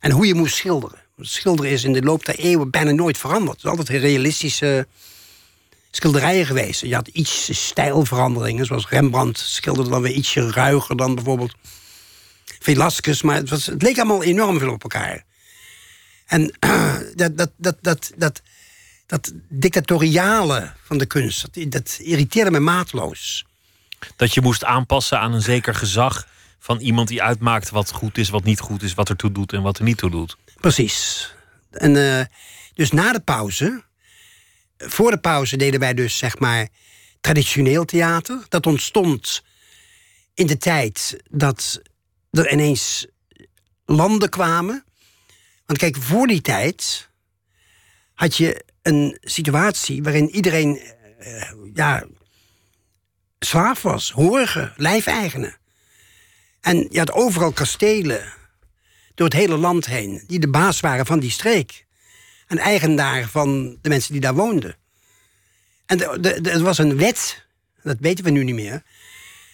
En 0.00 0.10
hoe 0.10 0.26
je 0.26 0.34
moest 0.34 0.56
schilderen. 0.56 0.98
Schilderen 1.20 1.70
is 1.70 1.84
in 1.84 1.92
de 1.92 2.02
loop 2.02 2.24
der 2.24 2.38
eeuwen 2.38 2.70
bijna 2.70 2.90
nooit 2.90 3.18
veranderd. 3.18 3.56
Het 3.56 3.64
is 3.64 3.70
altijd 3.70 3.88
realistische 3.88 4.86
schilderijen 5.90 6.46
geweest. 6.46 6.80
Je 6.80 6.94
had 6.94 7.08
iets 7.08 7.64
stijlveranderingen, 7.66 8.66
zoals 8.66 8.88
Rembrandt 8.88 9.38
schilderde 9.38 9.90
dan 9.90 10.02
weer 10.02 10.12
ietsje 10.12 10.50
ruiger 10.50 10.96
dan 10.96 11.14
bijvoorbeeld 11.14 11.54
Velasquez. 12.58 13.22
Maar 13.22 13.36
het, 13.36 13.50
was, 13.50 13.66
het 13.66 13.82
leek 13.82 13.96
allemaal 13.96 14.22
enorm 14.22 14.58
veel 14.58 14.72
op 14.72 14.82
elkaar. 14.82 15.24
En 16.26 16.54
dat, 17.14 17.36
dat, 17.36 17.50
dat, 17.56 17.76
dat, 17.80 18.12
dat, 18.16 18.42
dat 19.06 19.32
dictatoriale 19.48 20.72
van 20.82 20.98
de 20.98 21.06
kunst, 21.06 21.48
dat, 21.52 21.72
dat 21.72 21.98
irriteerde 22.00 22.50
me 22.50 22.60
maatloos. 22.60 23.44
Dat 24.16 24.34
je 24.34 24.40
moest 24.40 24.64
aanpassen 24.64 25.20
aan 25.20 25.32
een 25.32 25.42
zeker 25.42 25.74
gezag 25.74 26.26
van 26.66 26.80
iemand 26.80 27.08
die 27.08 27.22
uitmaakt 27.22 27.70
wat 27.70 27.92
goed 27.92 28.18
is, 28.18 28.28
wat 28.28 28.44
niet 28.44 28.60
goed 28.60 28.82
is, 28.82 28.94
wat 28.94 29.08
er 29.08 29.16
toe 29.16 29.32
doet 29.32 29.52
en 29.52 29.62
wat 29.62 29.78
er 29.78 29.84
niet 29.84 29.98
toe 29.98 30.10
doet. 30.10 30.36
Precies. 30.60 31.30
En 31.70 31.94
uh, 31.94 32.20
dus 32.74 32.90
na 32.90 33.12
de 33.12 33.20
pauze, 33.20 33.84
voor 34.76 35.10
de 35.10 35.18
pauze 35.18 35.56
deden 35.56 35.80
wij 35.80 35.94
dus 35.94 36.18
zeg 36.18 36.38
maar 36.38 36.68
traditioneel 37.20 37.84
theater. 37.84 38.44
Dat 38.48 38.66
ontstond 38.66 39.42
in 40.34 40.46
de 40.46 40.58
tijd 40.58 41.22
dat 41.30 41.80
er 42.30 42.52
ineens 42.52 43.06
landen 43.84 44.28
kwamen. 44.28 44.84
Want 45.66 45.78
kijk, 45.78 45.96
voor 45.96 46.26
die 46.26 46.40
tijd 46.40 47.10
had 48.14 48.36
je 48.36 48.64
een 48.82 49.18
situatie 49.20 50.02
waarin 50.02 50.28
iedereen 50.30 50.80
uh, 51.20 51.42
ja, 51.74 52.06
slaaf 53.38 53.82
was, 53.82 54.10
horige, 54.10 54.72
lijfeigenen. 54.76 55.56
En 56.60 56.86
je 56.90 56.98
had 56.98 57.12
overal 57.12 57.52
kastelen 57.52 58.32
door 59.14 59.26
het 59.26 59.36
hele 59.36 59.56
land 59.56 59.86
heen, 59.86 60.24
die 60.26 60.38
de 60.38 60.48
baas 60.48 60.80
waren 60.80 61.06
van 61.06 61.18
die 61.18 61.30
streek. 61.30 61.84
En 62.46 62.58
eigenaar 62.58 63.28
van 63.28 63.78
de 63.82 63.88
mensen 63.88 64.12
die 64.12 64.20
daar 64.20 64.34
woonden. 64.34 64.76
En 65.86 66.22
er 66.44 66.62
was 66.62 66.78
een 66.78 66.96
wet, 66.96 67.46
dat 67.82 67.96
weten 68.00 68.24
we 68.24 68.30
nu 68.30 68.44
niet 68.44 68.54
meer, 68.54 68.82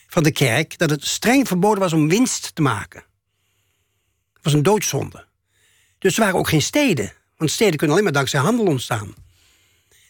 van 0.07 0.23
de 0.23 0.33
kerk, 0.33 0.79
dat 0.79 0.91
het 0.91 1.05
streng 1.05 1.47
verboden 1.47 1.79
was 1.79 1.93
om 1.93 2.09
winst 2.09 2.55
te 2.55 2.63
maken. 2.63 3.05
Dat 4.33 4.43
was 4.43 4.53
een 4.53 4.63
doodzonde. 4.63 5.25
Dus 5.99 6.15
er 6.15 6.21
waren 6.21 6.39
ook 6.39 6.49
geen 6.49 6.63
steden. 6.63 7.13
Want 7.37 7.51
steden 7.51 7.77
kunnen 7.77 7.91
alleen 7.91 8.05
maar 8.05 8.15
dankzij 8.17 8.41
handel 8.41 8.67
ontstaan. 8.67 9.15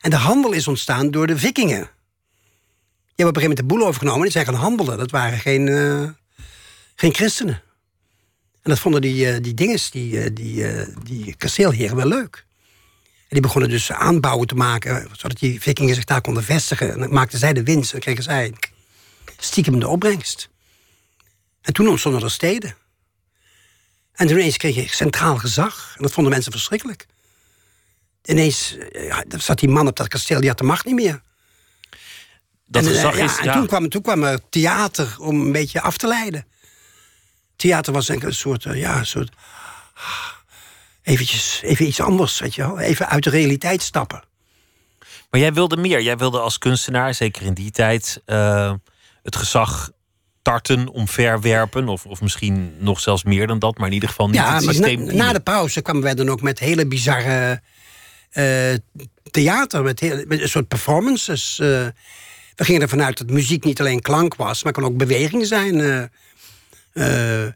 En 0.01 0.11
de 0.11 0.17
handel 0.17 0.53
is 0.53 0.69
ontstaan 0.69 1.11
door 1.11 1.27
de 1.27 1.39
vikingen. 1.39 1.79
Die 1.79 3.25
hebben 3.25 3.27
op 3.27 3.37
een 3.37 3.43
gegeven 3.43 3.43
moment 3.43 3.59
de 3.59 3.65
boel 3.65 3.87
overgenomen 3.87 4.19
en 4.19 4.25
die 4.25 4.33
zijn 4.33 4.47
gaan 4.47 4.65
handelen. 4.65 4.99
Dat 4.99 5.11
waren 5.11 5.39
geen, 5.39 5.67
uh, 5.67 6.09
geen 6.95 7.15
christenen. 7.15 7.63
En 8.63 8.71
dat 8.71 8.79
vonden 8.79 9.01
die, 9.01 9.35
uh, 9.35 9.43
die 9.43 9.55
dinges, 9.55 9.91
die, 9.91 10.13
uh, 10.13 10.31
die, 10.33 10.67
die 11.05 11.37
kasteelheren 11.37 11.97
wel 11.97 12.07
leuk. 12.07 12.45
En 13.33 13.39
die 13.39 13.41
begonnen 13.41 13.71
dus 13.71 13.93
aanbouwen 13.93 14.47
te 14.47 14.55
maken, 14.55 15.09
zodat 15.13 15.39
die 15.39 15.61
vikingen 15.61 15.95
zich 15.95 16.05
daar 16.05 16.21
konden 16.21 16.45
vestigen. 16.45 16.93
En 16.93 16.99
dan 16.99 17.13
maakten 17.13 17.39
zij 17.39 17.53
de 17.53 17.63
winst 17.63 17.93
en 17.93 18.01
kregen 18.01 18.23
zij 18.23 18.55
stiekem 19.39 19.81
de 19.81 19.89
opbrengst. 19.89 20.49
En 21.61 21.73
toen 21.73 21.89
ontstonden 21.89 22.23
er 22.23 22.31
steden. 22.31 22.75
En 24.13 24.27
toen 24.27 24.37
ineens 24.37 24.57
kreeg 24.57 24.75
je 24.75 24.89
centraal 24.89 25.37
gezag. 25.37 25.95
En 25.97 26.03
dat 26.03 26.13
vonden 26.13 26.33
mensen 26.33 26.53
verschrikkelijk. 26.53 27.07
Ineens 28.25 28.77
ja, 28.93 29.25
zat 29.39 29.59
die 29.59 29.69
man 29.69 29.87
op 29.87 29.97
dat 29.97 30.09
kasteel, 30.09 30.41
die 30.41 30.49
had 30.49 30.59
de 30.59 30.65
macht 30.65 30.85
niet 30.85 30.95
meer. 30.95 31.23
Dat 32.67 32.85
en, 32.85 32.89
gezag 32.89 33.17
ja, 33.17 33.25
is, 33.25 33.39
en 33.39 33.45
ja. 33.45 33.53
toen, 33.53 33.67
kwam, 33.67 33.89
toen 33.89 34.03
kwam 34.03 34.23
er 34.23 34.41
theater 34.49 35.17
om 35.19 35.41
een 35.41 35.53
beetje 35.53 35.81
af 35.81 35.97
te 35.97 36.07
leiden. 36.07 36.47
Theater 37.63 37.93
was 37.93 38.09
een 38.09 38.35
soort, 38.35 38.63
ja, 38.63 38.99
een 38.99 39.07
soort... 39.07 39.33
Eventjes, 41.03 41.61
even 41.63 41.87
iets 41.87 42.01
anders, 42.01 42.39
weet 42.39 42.55
je 42.55 42.63
wel. 42.63 42.79
Even 42.79 43.09
uit 43.09 43.25
de 43.25 43.31
realiteit 43.31 43.83
stappen. 43.83 44.23
Maar 45.31 45.41
jij 45.41 45.53
wilde 45.53 45.77
meer. 45.77 46.03
Jij 46.03 46.17
wilde 46.17 46.39
als 46.39 46.59
kunstenaar, 46.59 47.15
zeker 47.15 47.43
in 47.43 47.55
die 47.55 47.71
tijd, 47.71 48.23
uh, 48.27 48.73
het 49.23 49.37
gezag 49.37 49.91
tarten, 50.43 50.89
omverwerpen. 50.89 51.89
Of, 51.89 52.07
of 52.07 52.21
misschien 52.21 52.75
nog 52.79 53.01
zelfs 53.01 53.25
meer 53.25 53.47
dan 53.47 53.59
dat, 53.59 53.79
maar 53.79 53.89
in 53.89 53.95
ieder 53.95 54.09
geval 54.09 54.27
niet 54.27 54.37
ja, 54.37 54.55
het 54.55 54.63
systeem. 54.63 55.05
Na, 55.05 55.13
na, 55.13 55.33
de 55.33 55.41
pauze 55.41 55.83
kwamen 55.83 56.03
wij 56.03 56.15
dan 56.15 56.29
ook 56.29 56.43
met 56.43 56.59
hele 56.59 56.87
bizarre 56.87 57.63
uh, 58.33 58.75
theater, 59.31 59.83
met, 59.83 60.01
heel, 60.01 60.25
met, 60.27 60.41
een 60.41 60.49
soort 60.49 60.69
performances. 60.69 61.59
Uh, 61.63 61.69
we 62.55 62.65
gingen 62.65 62.81
ervan 62.83 63.03
uit 63.03 63.19
dat 63.19 63.31
muziek 63.31 63.65
niet 63.65 63.81
alleen 63.81 64.01
klank 64.01 64.35
was, 64.35 64.63
maar 64.63 64.73
kan 64.73 64.85
ook 64.85 64.97
beweging 64.97 65.47
zijn. 65.47 66.11
Uh, 66.93 67.47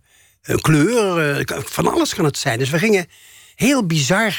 kleur, 0.61 1.45
van 1.65 1.93
alles 1.93 2.15
kan 2.15 2.25
het 2.25 2.39
zijn. 2.39 2.59
Dus 2.59 2.71
we 2.71 2.79
gingen 2.79 3.07
heel 3.55 3.87
bizar. 3.87 4.35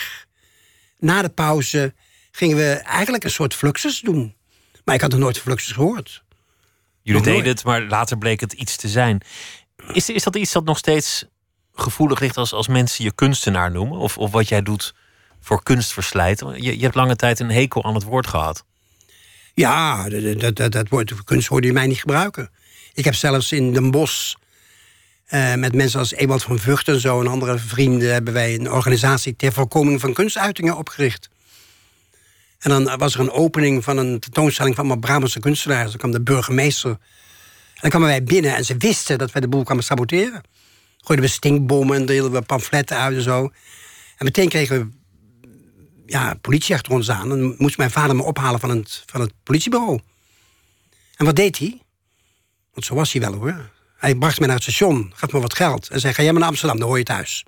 Na 0.99 1.21
de 1.21 1.29
pauze 1.29 1.93
gingen 2.31 2.57
we 2.57 2.71
eigenlijk 2.71 3.23
een 3.23 3.31
soort 3.31 3.53
fluxus 3.53 3.99
doen. 3.99 4.35
Maar 4.83 4.95
ik 4.95 5.01
had 5.01 5.11
nog 5.11 5.19
nooit 5.19 5.39
fluxus 5.39 5.71
gehoord. 5.71 6.23
Jullie 7.01 7.21
deden 7.21 7.47
het, 7.47 7.63
maar 7.63 7.81
later 7.81 8.17
bleek 8.17 8.39
het 8.39 8.53
iets 8.53 8.75
te 8.75 8.87
zijn. 8.87 9.21
Is, 9.93 10.09
is 10.09 10.23
dat 10.23 10.35
iets 10.35 10.51
dat 10.51 10.65
nog 10.65 10.77
steeds 10.77 11.25
gevoelig 11.73 12.19
ligt 12.19 12.37
als, 12.37 12.53
als 12.53 12.67
mensen 12.67 13.03
je 13.03 13.11
kunstenaar 13.11 13.71
noemen? 13.71 13.97
Of, 13.97 14.17
of 14.17 14.31
wat 14.31 14.47
jij 14.47 14.61
doet 14.61 14.95
voor 15.41 15.63
kunst 15.63 15.93
verslijten? 15.93 16.63
Je, 16.63 16.77
je 16.77 16.83
hebt 16.83 16.95
lange 16.95 17.15
tijd 17.15 17.39
een 17.39 17.51
hekel 17.51 17.83
aan 17.83 17.93
het 17.93 18.03
woord 18.03 18.27
gehad. 18.27 18.65
Ja, 19.53 20.09
dat, 20.09 20.39
dat, 20.39 20.55
dat, 20.55 20.71
dat 20.71 20.89
woord 20.89 21.23
kunst 21.23 21.47
hoorde 21.47 21.67
je 21.67 21.73
mij 21.73 21.87
niet 21.87 21.99
gebruiken. 21.99 22.49
Ik 22.93 23.05
heb 23.05 23.15
zelfs 23.15 23.51
in 23.51 23.73
Den 23.73 23.91
Bosch 23.91 24.35
uh, 25.29 25.53
met 25.53 25.75
mensen 25.75 25.99
als 25.99 26.13
Ewald 26.13 26.43
van 26.43 26.59
Vught 26.59 26.87
en 26.87 26.99
zo 26.99 27.19
en 27.19 27.27
andere 27.27 27.57
vrienden 27.57 28.13
hebben 28.13 28.33
wij 28.33 28.55
een 28.55 28.71
organisatie 28.71 29.35
ter 29.35 29.53
voorkoming 29.53 29.99
van 29.99 30.13
kunstuitingen 30.13 30.77
opgericht. 30.77 31.29
En 32.59 32.69
dan 32.69 32.97
was 32.97 33.13
er 33.13 33.19
een 33.19 33.31
opening 33.31 33.83
van 33.83 33.97
een 33.97 34.19
tentoonstelling 34.19 34.75
van 34.75 34.87
mijn 34.87 34.99
Brabantse 34.99 35.39
kunstenaars. 35.39 35.89
Dan 35.89 35.99
kwam 35.99 36.11
de 36.11 36.21
burgemeester. 36.21 36.89
En 36.89 37.81
dan 37.81 37.89
kwamen 37.89 38.07
wij 38.07 38.23
binnen 38.23 38.55
en 38.55 38.65
ze 38.65 38.77
wisten 38.77 39.17
dat 39.17 39.31
wij 39.31 39.41
de 39.41 39.47
boel 39.47 39.63
kwamen 39.63 39.83
saboteren. 39.83 40.41
Gooiden 40.97 41.27
we 41.27 41.33
stinkbommen 41.35 41.95
en 41.95 42.05
deelden 42.05 42.31
we 42.31 42.41
pamfletten 42.41 42.97
uit 42.97 43.15
en 43.15 43.21
zo. 43.21 43.43
En 44.17 44.25
meteen 44.25 44.49
kregen 44.49 44.79
we 44.79 44.89
ja, 46.05 46.33
politie 46.41 46.75
achter 46.75 46.93
ons 46.93 47.09
aan. 47.09 47.31
En 47.31 47.55
moest 47.57 47.77
mijn 47.77 47.91
vader 47.91 48.15
me 48.15 48.23
ophalen 48.23 48.59
van 48.59 48.69
het, 48.69 49.03
van 49.05 49.21
het 49.21 49.33
politiebureau. 49.43 49.99
En 51.15 51.25
wat 51.25 51.35
deed 51.35 51.57
hij? 51.57 51.81
Want 52.73 52.85
zo 52.85 52.95
was 52.95 53.11
hij 53.11 53.21
wel 53.21 53.33
hoor. 53.33 53.69
Hij 53.97 54.15
bracht 54.15 54.39
me 54.39 54.45
naar 54.45 54.55
het 54.55 54.63
station, 54.63 55.11
gaf 55.15 55.31
me 55.31 55.39
wat 55.39 55.55
geld 55.55 55.89
en 55.89 55.99
zei: 55.99 56.13
Ga 56.13 56.21
jij 56.23 56.31
maar 56.31 56.39
naar 56.39 56.49
Amsterdam, 56.49 56.79
dan 56.79 56.87
hoor 56.87 56.97
je 56.97 57.03
thuis. 57.03 57.43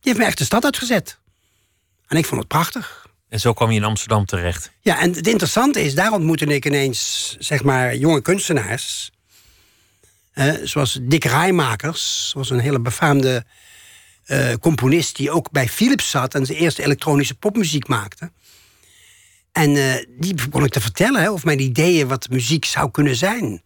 Die 0.00 0.12
heeft 0.12 0.18
me 0.18 0.24
echt 0.24 0.38
de 0.38 0.44
stad 0.44 0.64
uitgezet. 0.64 1.18
En 2.06 2.16
ik 2.16 2.26
vond 2.26 2.40
het 2.40 2.48
prachtig. 2.48 3.06
En 3.28 3.40
zo 3.40 3.52
kwam 3.52 3.70
je 3.70 3.76
in 3.76 3.84
Amsterdam 3.84 4.24
terecht. 4.24 4.70
Ja, 4.80 5.00
en 5.00 5.12
het 5.12 5.26
interessante 5.26 5.82
is, 5.82 5.94
daar 5.94 6.12
ontmoette 6.12 6.44
ik 6.44 6.66
ineens, 6.66 7.36
zeg 7.38 7.62
maar, 7.62 7.96
jonge 7.96 8.22
kunstenaars. 8.22 9.10
Eh, 10.32 10.54
zoals 10.62 10.98
Dick 11.02 11.24
Rijmakers, 11.24 12.32
was 12.34 12.50
een 12.50 12.58
hele 12.58 12.80
befaamde 12.80 13.44
uh, 14.26 14.52
componist 14.60 15.16
die 15.16 15.30
ook 15.30 15.50
bij 15.50 15.68
Philips 15.68 16.10
zat 16.10 16.34
en 16.34 16.46
zijn 16.46 16.58
eerste 16.58 16.82
elektronische 16.82 17.34
popmuziek 17.34 17.88
maakte. 17.88 18.32
En 19.52 19.70
uh, 19.70 19.94
die 20.08 20.34
begon 20.34 20.64
ik 20.64 20.72
te 20.72 20.80
vertellen 20.80 21.20
hè, 21.20 21.30
over 21.30 21.46
mijn 21.46 21.60
ideeën 21.60 22.08
wat 22.08 22.28
muziek 22.28 22.64
zou 22.64 22.90
kunnen 22.90 23.16
zijn. 23.16 23.62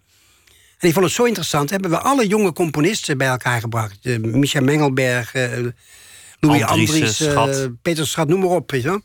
En 0.79 0.89
ik 0.89 0.95
vond 0.95 1.05
het 1.05 1.15
zo 1.15 1.25
interessant. 1.25 1.71
Hebben 1.71 1.91
we 1.91 1.99
alle 1.99 2.27
jonge 2.27 2.53
componisten 2.53 3.19
bij 3.19 3.29
elkaar 3.29 3.61
gebracht. 3.61 3.99
Uh, 4.03 4.19
Micha 4.19 4.61
Mengelberg, 4.61 5.33
Louis 6.41 6.63
Andries, 6.63 7.17
Schat. 7.17 7.83
Peter 7.83 8.07
Schat, 8.07 8.29
noem 8.29 8.41
maar 8.41 8.49
op. 8.49 8.71
Weet 8.71 8.83
je 8.83 8.89
wel. 8.89 9.01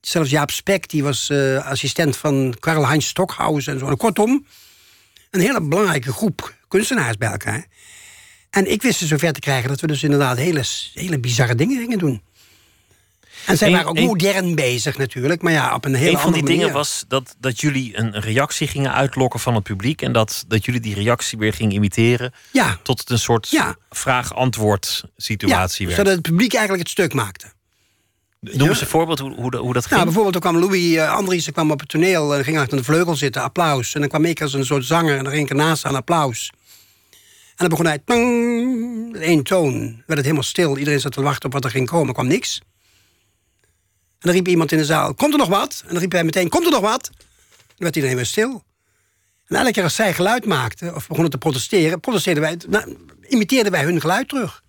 Zelfs 0.00 0.30
Jaap 0.30 0.50
Spek, 0.50 0.88
die 0.88 1.02
was 1.02 1.30
assistent 1.62 2.16
van 2.16 2.54
Karl-Heinz 2.60 3.06
Stockhausen 3.06 3.72
en 3.72 3.78
zo. 3.78 3.86
En 3.86 3.96
kortom, 3.96 4.46
een 5.30 5.40
hele 5.40 5.62
belangrijke 5.62 6.12
groep 6.12 6.54
kunstenaars 6.68 7.16
bij 7.16 7.30
elkaar. 7.30 7.66
En 8.50 8.70
ik 8.70 8.82
wist 8.82 8.98
ze 8.98 9.06
zover 9.06 9.32
te 9.32 9.40
krijgen 9.40 9.68
dat 9.68 9.80
we 9.80 9.86
dus 9.86 10.02
inderdaad 10.02 10.36
hele, 10.36 10.64
hele 10.94 11.18
bizarre 11.18 11.54
dingen 11.54 11.78
gingen 11.78 11.98
doen. 11.98 12.22
En 13.46 13.56
zij 13.56 13.70
waren 13.70 13.86
ook 13.88 13.98
modern 14.00 14.54
bezig 14.54 14.98
natuurlijk, 14.98 15.42
maar 15.42 15.52
ja, 15.52 15.74
op 15.74 15.84
een 15.84 15.94
hele 15.94 16.10
Een 16.10 16.18
van 16.18 16.32
die 16.32 16.42
dingen 16.44 16.72
was 16.72 17.04
dat, 17.08 17.34
dat 17.38 17.60
jullie 17.60 17.98
een 17.98 18.20
reactie 18.20 18.66
gingen 18.66 18.92
uitlokken 18.94 19.40
van 19.40 19.54
het 19.54 19.62
publiek. 19.62 20.02
En 20.02 20.12
dat, 20.12 20.44
dat 20.48 20.64
jullie 20.64 20.80
die 20.80 20.94
reactie 20.94 21.38
weer 21.38 21.52
gingen 21.52 21.72
imiteren. 21.74 22.32
Ja, 22.52 22.78
Tot 22.82 23.00
het 23.00 23.10
een 23.10 23.18
soort 23.18 23.48
Ja. 23.48 23.76
vraag-antwoord 23.90 25.00
ja 25.04 25.08
situatie 25.16 25.86
werd. 25.86 25.98
zodat 25.98 26.12
het 26.12 26.22
publiek 26.22 26.52
eigenlijk 26.52 26.82
het 26.82 26.92
stuk 26.92 27.14
maakte. 27.14 27.46
Noem 28.40 28.68
eens 28.68 28.80
een 28.80 28.86
voorbeeld 28.86 29.18
hoe, 29.18 29.34
hoe, 29.34 29.50
dat- 29.50 29.60
hoe 29.60 29.72
dat 29.72 29.82
ging. 29.82 29.94
Nou, 29.94 30.04
bijvoorbeeld 30.04 30.42
toen 30.42 30.52
kwam 30.52 30.58
Louis 30.62 30.84
uh, 30.92 31.12
Andriessen 31.14 31.52
kwam 31.52 31.70
op 31.70 31.80
het 31.80 31.88
toneel 31.88 32.34
en 32.34 32.44
ging 32.44 32.58
achter 32.58 32.76
de 32.78 32.84
vleugel 32.84 33.16
zitten, 33.16 33.42
applaus. 33.42 33.94
En 33.94 34.00
dan 34.00 34.08
kwam 34.08 34.24
ik 34.24 34.42
als 34.42 34.52
een 34.52 34.64
soort 34.64 34.84
zanger 34.84 35.16
en 35.16 35.24
dan 35.24 35.32
ging 35.32 35.44
ik 35.44 35.50
ernaast 35.50 35.84
aan 35.84 35.94
applaus. 35.94 36.50
En 37.50 37.56
dan 37.56 37.68
begon 37.68 37.86
hij... 37.86 37.98
Tang, 38.04 39.16
één 39.16 39.42
toon. 39.42 39.80
werd 39.82 40.06
het 40.06 40.22
helemaal 40.22 40.42
stil. 40.42 40.76
Iedereen 40.78 41.00
zat 41.00 41.12
te 41.12 41.22
wachten 41.22 41.44
op 41.46 41.52
wat 41.52 41.64
er 41.64 41.70
ging 41.70 41.88
komen. 41.88 42.08
Er 42.08 42.14
kwam 42.14 42.26
niks. 42.26 42.60
En 44.20 44.26
dan 44.26 44.34
riep 44.34 44.48
iemand 44.48 44.72
in 44.72 44.78
de 44.78 44.84
zaal... 44.84 45.14
Komt 45.14 45.32
er 45.32 45.38
nog 45.38 45.48
wat? 45.48 45.80
En 45.86 45.92
dan 45.92 46.02
riep 46.02 46.12
hij 46.12 46.24
meteen... 46.24 46.48
Komt 46.48 46.64
er 46.64 46.70
nog 46.70 46.80
wat? 46.80 47.10
Dan 47.12 47.76
werd 47.76 47.96
iedereen 47.96 48.16
weer 48.16 48.26
stil. 48.26 48.64
En 49.46 49.56
elke 49.56 49.70
keer 49.70 49.82
als 49.82 49.94
zij 49.94 50.14
geluid 50.14 50.46
maakten... 50.46 50.94
of 50.94 51.06
begonnen 51.06 51.30
te 51.30 51.38
protesteren... 51.38 52.00
protesteerden 52.00 52.42
wij, 52.42 52.58
nou, 52.68 52.96
imiteerden 53.28 53.72
wij 53.72 53.82
hun 53.82 54.00
geluid 54.00 54.28
terug. 54.28 54.62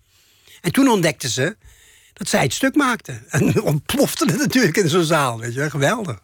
En 0.60 0.72
toen 0.72 0.88
ontdekten 0.88 1.28
ze 1.28 1.56
dat 2.12 2.28
zij 2.28 2.42
het 2.42 2.54
stuk 2.54 2.74
maakten. 2.74 3.24
En 3.28 3.62
ontplofte 3.62 4.24
het 4.24 4.38
natuurlijk 4.38 4.76
in 4.76 4.88
zo'n 4.88 5.04
zaal. 5.04 5.38
Weet 5.38 5.54
je, 5.54 5.70
geweldig. 5.70 6.18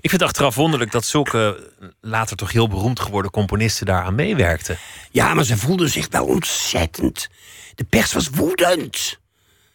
Ik 0.00 0.10
vind 0.10 0.20
het 0.20 0.30
achteraf 0.30 0.54
wonderlijk 0.54 0.90
dat 0.90 1.04
zulke 1.04 1.72
later 2.00 2.36
toch 2.36 2.52
heel 2.52 2.68
beroemd 2.68 3.00
geworden 3.00 3.30
componisten 3.30 3.86
daaraan 3.86 4.14
meewerkten. 4.14 4.78
Ja, 5.10 5.34
maar 5.34 5.44
ze 5.44 5.56
voelden 5.56 5.90
zich 5.90 6.06
wel 6.10 6.26
ontzettend. 6.26 7.28
De 7.74 7.84
pers 7.84 8.12
was 8.12 8.28
woedend. 8.28 9.18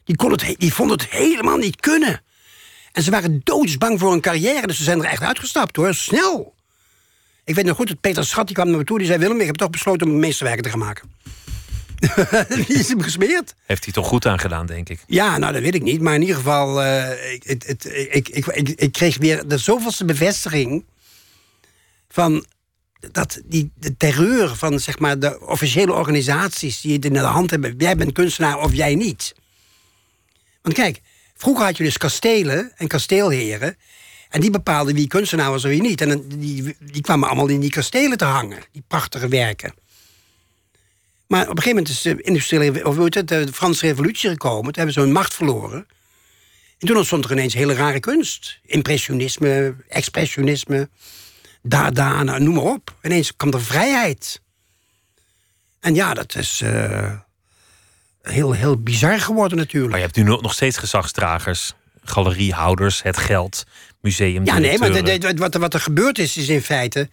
Die, 0.03 0.15
kon 0.15 0.31
het, 0.31 0.55
die 0.57 0.73
vond 0.73 0.91
het 0.91 1.09
helemaal 1.09 1.57
niet 1.57 1.79
kunnen. 1.79 2.21
En 2.91 3.03
ze 3.03 3.11
waren 3.11 3.41
doodsbang 3.43 3.99
voor 3.99 4.13
een 4.13 4.21
carrière, 4.21 4.67
dus 4.67 4.77
ze 4.77 4.83
zijn 4.83 4.99
er 4.99 5.09
echt 5.09 5.21
uitgestapt 5.21 5.75
hoor, 5.75 5.93
snel. 5.93 6.53
Ik 7.43 7.55
weet 7.55 7.65
nog 7.65 7.75
goed 7.75 7.87
dat 7.87 8.01
Peter 8.01 8.25
Schat 8.25 8.45
die 8.45 8.55
kwam 8.55 8.69
naar 8.69 8.77
me 8.77 8.83
toe, 8.83 8.97
die 8.97 9.07
zei: 9.07 9.19
Willem, 9.19 9.39
ik 9.39 9.45
heb 9.45 9.55
toch 9.55 9.69
besloten 9.69 10.07
om 10.07 10.19
meesterwerken 10.19 10.63
te 10.63 10.69
gaan 10.69 10.79
maken. 10.79 11.09
Die 12.67 12.79
is 12.79 12.87
hem 12.87 13.01
gesmeerd. 13.01 13.55
Heeft 13.65 13.83
hij 13.83 13.93
toch 13.93 14.07
goed 14.07 14.25
aan 14.25 14.39
gedaan, 14.39 14.65
denk 14.65 14.89
ik. 14.89 15.03
Ja, 15.07 15.37
nou, 15.37 15.53
dat 15.53 15.61
weet 15.61 15.75
ik 15.75 15.81
niet. 15.81 16.01
Maar 16.01 16.15
in 16.15 16.21
ieder 16.21 16.35
geval, 16.35 16.83
uh, 16.83 17.33
ik, 17.33 17.43
het, 17.43 17.67
het, 17.67 17.85
ik, 17.85 18.29
ik, 18.29 18.45
ik, 18.45 18.69
ik, 18.69 18.91
kreeg 18.91 19.17
weer 19.17 19.47
de 19.47 19.57
zoveelste 19.57 20.05
bevestiging... 20.05 20.85
van 22.09 22.45
dat 23.11 23.41
die, 23.45 23.71
de 23.75 23.97
terreur 23.97 24.55
van 24.55 24.79
zeg 24.79 24.99
maar, 24.99 25.19
de 25.19 25.47
officiële 25.47 25.93
organisaties... 25.93 26.81
die 26.81 26.93
het 26.93 27.05
in 27.05 27.13
de 27.13 27.19
hand 27.19 27.49
hebben. 27.49 27.75
Jij 27.77 27.95
bent 27.95 28.11
kunstenaar 28.11 28.59
of 28.59 28.73
jij 28.73 28.95
niet. 28.95 29.35
Want 30.61 30.75
kijk, 30.75 31.01
vroeger 31.41 31.65
had 31.65 31.77
je 31.77 31.83
dus 31.83 31.97
kastelen 31.97 32.71
en 32.75 32.87
kasteelheren... 32.87 33.77
En 34.31 34.41
die 34.41 34.51
bepaalden 34.51 34.95
wie 34.95 35.07
kunstenaar 35.07 35.49
was 35.49 35.63
of 35.63 35.69
wie 35.69 35.81
niet. 35.81 36.01
En 36.01 36.27
die, 36.27 36.75
die 36.79 37.01
kwamen 37.01 37.27
allemaal 37.27 37.47
in 37.47 37.59
die 37.59 37.69
kastelen 37.69 38.17
te 38.17 38.25
hangen. 38.25 38.59
Die 38.71 38.83
prachtige 38.87 39.27
werken. 39.27 39.73
Maar 41.27 41.41
op 41.41 41.57
een 41.57 41.63
gegeven 41.63 41.75
moment 41.75 41.89
is 41.89 42.01
de, 42.01 42.21
industriële, 42.21 42.85
of 42.85 42.97
het, 42.97 43.27
de 43.27 43.47
Franse 43.53 43.87
revolutie 43.87 44.29
gekomen. 44.29 44.63
Toen 44.63 44.73
hebben 44.73 44.93
ze 44.93 44.99
hun 44.99 45.11
macht 45.11 45.33
verloren. 45.33 45.87
En 46.79 46.87
toen 46.87 46.97
ontstond 46.97 47.25
er 47.25 47.31
ineens 47.31 47.53
hele 47.53 47.73
rare 47.73 47.99
kunst. 47.99 48.59
Impressionisme, 48.65 49.75
expressionisme, 49.87 50.89
dada, 51.61 52.23
nou, 52.23 52.43
noem 52.43 52.53
maar 52.53 52.63
op. 52.63 52.95
Ineens 53.01 53.35
kwam 53.35 53.53
er 53.53 53.61
vrijheid. 53.61 54.41
En 55.79 55.95
ja, 55.95 56.13
dat 56.13 56.35
is 56.35 56.61
uh, 56.63 57.11
heel, 58.21 58.51
heel 58.51 58.77
bizar 58.77 59.19
geworden 59.19 59.57
natuurlijk. 59.57 59.91
Maar 59.91 59.99
je 59.99 60.05
hebt 60.05 60.17
nu 60.17 60.23
nog 60.23 60.53
steeds 60.53 60.77
gezagsdragers, 60.77 61.73
galeriehouders, 62.03 63.03
het 63.03 63.17
geld, 63.17 63.63
museum. 64.01 64.45
Ja, 64.45 64.57
nee, 64.57 64.77
maar 64.77 65.35
wat, 65.35 65.53
wat 65.53 65.73
er 65.73 65.79
gebeurd 65.79 66.19
is, 66.19 66.37
is 66.37 66.49
in 66.49 66.61
feite 66.61 67.09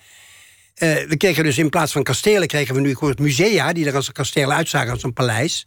uh, 0.79 1.09
we 1.09 1.17
kregen 1.17 1.45
dus 1.45 1.59
in 1.59 1.69
plaats 1.69 1.93
van 1.93 2.03
kastelen 2.03 2.49
kregen 2.49 2.75
we 2.75 2.81
nu 2.81 2.97
het 3.01 3.19
musea, 3.19 3.73
die 3.73 3.87
er 3.87 3.95
als 3.95 4.07
een 4.07 4.13
kasteel 4.13 4.53
uitzagen 4.53 4.93
als 4.93 5.03
een 5.03 5.13
paleis. 5.13 5.67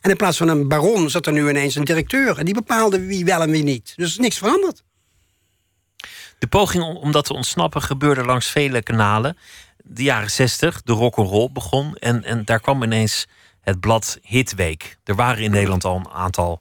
En 0.00 0.10
in 0.10 0.16
plaats 0.16 0.36
van 0.36 0.48
een 0.48 0.68
baron 0.68 1.10
zat 1.10 1.26
er 1.26 1.32
nu 1.32 1.48
ineens 1.48 1.74
een 1.74 1.84
directeur. 1.84 2.38
En 2.38 2.44
die 2.44 2.54
bepaalde 2.54 3.06
wie 3.06 3.24
wel 3.24 3.42
en 3.42 3.50
wie 3.50 3.62
niet. 3.62 3.92
Dus 3.96 4.06
er 4.06 4.12
is 4.12 4.18
niks 4.18 4.38
veranderd. 4.38 4.82
De 6.38 6.46
poging 6.46 6.84
om 6.84 7.12
dat 7.12 7.24
te 7.24 7.34
ontsnappen 7.34 7.82
gebeurde 7.82 8.24
langs 8.24 8.46
vele 8.46 8.82
kanalen. 8.82 9.36
De 9.82 10.02
jaren 10.02 10.30
zestig, 10.30 10.82
de 10.82 10.92
rock'n'roll 10.92 11.50
begon. 11.52 11.96
En, 11.96 12.24
en 12.24 12.44
daar 12.44 12.60
kwam 12.60 12.82
ineens 12.82 13.26
het 13.64 13.80
blad 13.80 14.18
Hitweek. 14.22 14.98
Er 15.04 15.14
waren 15.14 15.42
in 15.42 15.50
Nederland 15.50 15.84
al 15.84 15.96
een 15.96 16.08
aantal 16.08 16.60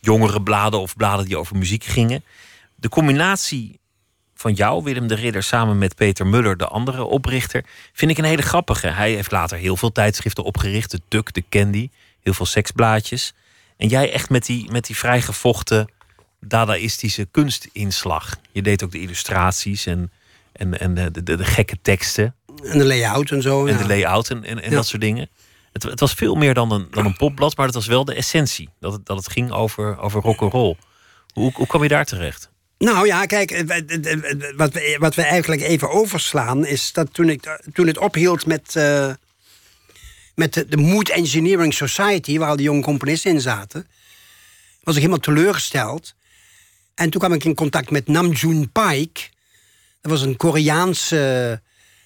jongere 0.00 0.42
bladen 0.42 0.80
of 0.80 0.96
bladen 0.96 1.24
die 1.24 1.36
over 1.36 1.56
muziek 1.56 1.84
gingen. 1.84 2.24
De 2.74 2.88
combinatie 2.88 3.78
van 4.34 4.52
jou, 4.52 4.82
Willem 4.82 5.06
de 5.06 5.14
Ridder, 5.14 5.42
samen 5.42 5.78
met 5.78 5.94
Peter 5.94 6.26
Muller, 6.26 6.56
de 6.56 6.66
andere 6.66 7.04
oprichter, 7.04 7.64
vind 7.92 8.10
ik 8.10 8.18
een 8.18 8.24
hele 8.24 8.42
grappige. 8.42 8.88
Hij 8.88 9.12
heeft 9.12 9.30
later 9.30 9.58
heel 9.58 9.76
veel 9.76 9.92
tijdschriften 9.92 10.44
opgericht: 10.44 10.90
de 10.90 11.00
Tuk, 11.08 11.34
de 11.34 11.44
Candy, 11.48 11.90
heel 12.20 12.34
veel 12.34 12.46
seksblaadjes. 12.46 13.34
En 13.76 13.88
jij 13.88 14.12
echt 14.12 14.30
met 14.30 14.46
die, 14.46 14.70
met 14.70 14.86
die 14.86 14.96
vrijgevochten 14.96 15.88
dadaïstische 16.40 17.24
kunstinslag. 17.30 18.36
Je 18.52 18.62
deed 18.62 18.84
ook 18.84 18.90
de 18.90 19.00
illustraties 19.00 19.86
en, 19.86 20.12
en, 20.52 20.80
en 20.80 20.94
de, 20.94 21.22
de, 21.22 21.36
de 21.36 21.44
gekke 21.44 21.76
teksten. 21.82 22.34
En 22.62 22.78
de 22.78 22.84
layout 22.84 23.30
en 23.30 23.42
zo. 23.42 23.66
En 23.66 23.76
de 23.76 23.86
layout 23.86 24.30
en, 24.30 24.44
en, 24.44 24.62
en 24.62 24.70
dat 24.70 24.86
soort 24.86 25.02
dingen. 25.02 25.28
Het, 25.74 25.82
het, 25.82 26.00
was 26.00 26.12
veel 26.12 26.34
meer 26.34 26.54
dan 26.54 26.72
een, 26.72 26.86
dan 26.90 27.04
een 27.04 27.16
popblad, 27.16 27.56
maar 27.56 27.66
het 27.66 27.74
was 27.74 27.86
wel 27.86 28.04
de 28.04 28.14
essentie. 28.14 28.68
Dat 28.80 28.92
het, 28.92 29.06
dat 29.06 29.16
het 29.16 29.32
ging 29.32 29.52
over, 29.52 29.98
over 29.98 30.20
rock 30.20 30.40
and 30.40 30.52
roll. 30.52 30.76
Hoe, 31.32 31.52
hoe 31.54 31.66
kwam 31.66 31.82
je 31.82 31.88
daar 31.88 32.04
terecht? 32.04 32.50
Nou 32.78 33.06
ja, 33.06 33.26
kijk, 33.26 33.50
eh, 33.50 33.66
wat 34.56 34.72
we, 34.72 34.96
wat 34.98 35.14
we 35.14 35.22
eigenlijk 35.22 35.62
even 35.62 35.90
overslaan... 35.90 36.66
is 36.66 36.92
dat 36.92 37.14
toen, 37.14 37.28
ik, 37.28 37.60
toen 37.72 37.86
het 37.86 37.98
ophield 37.98 38.46
met, 38.46 38.74
met 40.34 40.54
de, 40.54 40.66
de 40.68 40.76
Mood 40.76 41.08
Engineering 41.08 41.74
Society... 41.74 42.38
waar 42.38 42.48
al 42.48 42.56
die 42.56 42.64
jonge 42.64 42.82
componisten 42.82 43.30
in 43.30 43.40
zaten... 43.40 43.86
was 44.82 44.94
ik 44.94 45.00
helemaal 45.00 45.24
teleurgesteld. 45.24 46.14
En 46.94 47.10
toen 47.10 47.20
kwam 47.20 47.32
ik 47.32 47.44
in 47.44 47.54
contact 47.54 47.90
met 47.90 48.08
Namjoon 48.08 48.70
Paik. 48.72 49.30
Dat 50.00 50.10
was 50.10 50.22
een 50.22 50.36
Koreaanse 50.36 51.62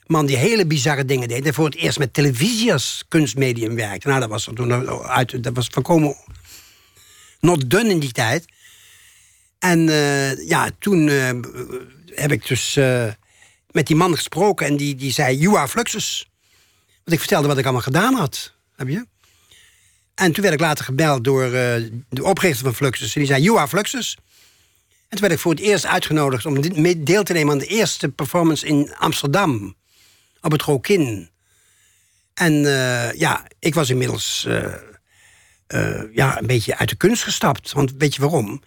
man 0.08 0.26
die 0.26 0.36
hele 0.36 0.66
bizarre 0.66 1.04
dingen 1.04 1.28
deed. 1.28 1.46
En 1.46 1.54
voor 1.54 1.64
het 1.64 1.74
eerst 1.74 1.98
met 1.98 2.14
televisie 2.14 2.72
als 2.72 3.04
kunstmedium 3.08 3.74
werkte. 3.74 4.08
Nou, 4.08 4.20
dat 4.20 4.28
was, 4.28 4.50
toen 4.54 4.88
uit, 5.08 5.42
dat 5.42 5.54
was 5.54 5.68
voorkomen 5.70 6.16
not 7.40 7.70
done 7.70 7.88
in 7.88 7.98
die 7.98 8.12
tijd... 8.12 8.44
En 9.58 9.88
uh, 9.88 10.48
ja, 10.48 10.70
toen 10.78 11.06
uh, 11.06 11.30
heb 12.14 12.32
ik 12.32 12.46
dus 12.46 12.76
uh, 12.76 13.04
met 13.70 13.86
die 13.86 13.96
man 13.96 14.14
gesproken 14.14 14.66
en 14.66 14.76
die, 14.76 14.94
die 14.94 15.12
zei: 15.12 15.36
You 15.36 15.56
are 15.56 15.68
Fluxus. 15.68 16.30
Want 17.04 17.12
ik 17.12 17.18
vertelde 17.18 17.48
wat 17.48 17.58
ik 17.58 17.64
allemaal 17.64 17.82
gedaan 17.82 18.14
had. 18.14 18.54
Heb 18.76 18.88
je? 18.88 19.06
En 20.14 20.32
toen 20.32 20.42
werd 20.42 20.54
ik 20.54 20.60
later 20.60 20.84
gebeld 20.84 21.24
door 21.24 21.50
de 21.50 22.22
oprichter 22.22 22.64
van 22.64 22.74
Fluxus. 22.74 23.14
En 23.14 23.20
die 23.20 23.30
zei: 23.30 23.42
You 23.42 23.58
are 23.58 23.68
Fluxus. 23.68 24.16
En 25.08 25.16
toen 25.16 25.20
werd 25.20 25.32
ik 25.32 25.38
voor 25.38 25.52
het 25.52 25.60
eerst 25.60 25.86
uitgenodigd 25.86 26.46
om 26.46 26.60
deel 27.04 27.22
te 27.22 27.32
nemen 27.32 27.52
aan 27.52 27.58
de 27.58 27.66
eerste 27.66 28.08
performance 28.08 28.66
in 28.66 28.94
Amsterdam. 28.96 29.76
Op 30.40 30.52
het 30.52 30.62
Rokin. 30.62 31.30
En 32.34 32.52
ja, 33.16 33.46
ik 33.58 33.74
was 33.74 33.90
inmiddels 33.90 34.46
ja, 36.12 36.38
een 36.38 36.46
beetje 36.46 36.76
uit 36.76 36.88
de 36.88 36.96
kunst 36.96 37.22
gestapt. 37.22 37.72
Want 37.72 37.92
weet 37.98 38.14
je 38.14 38.20
waarom? 38.20 38.62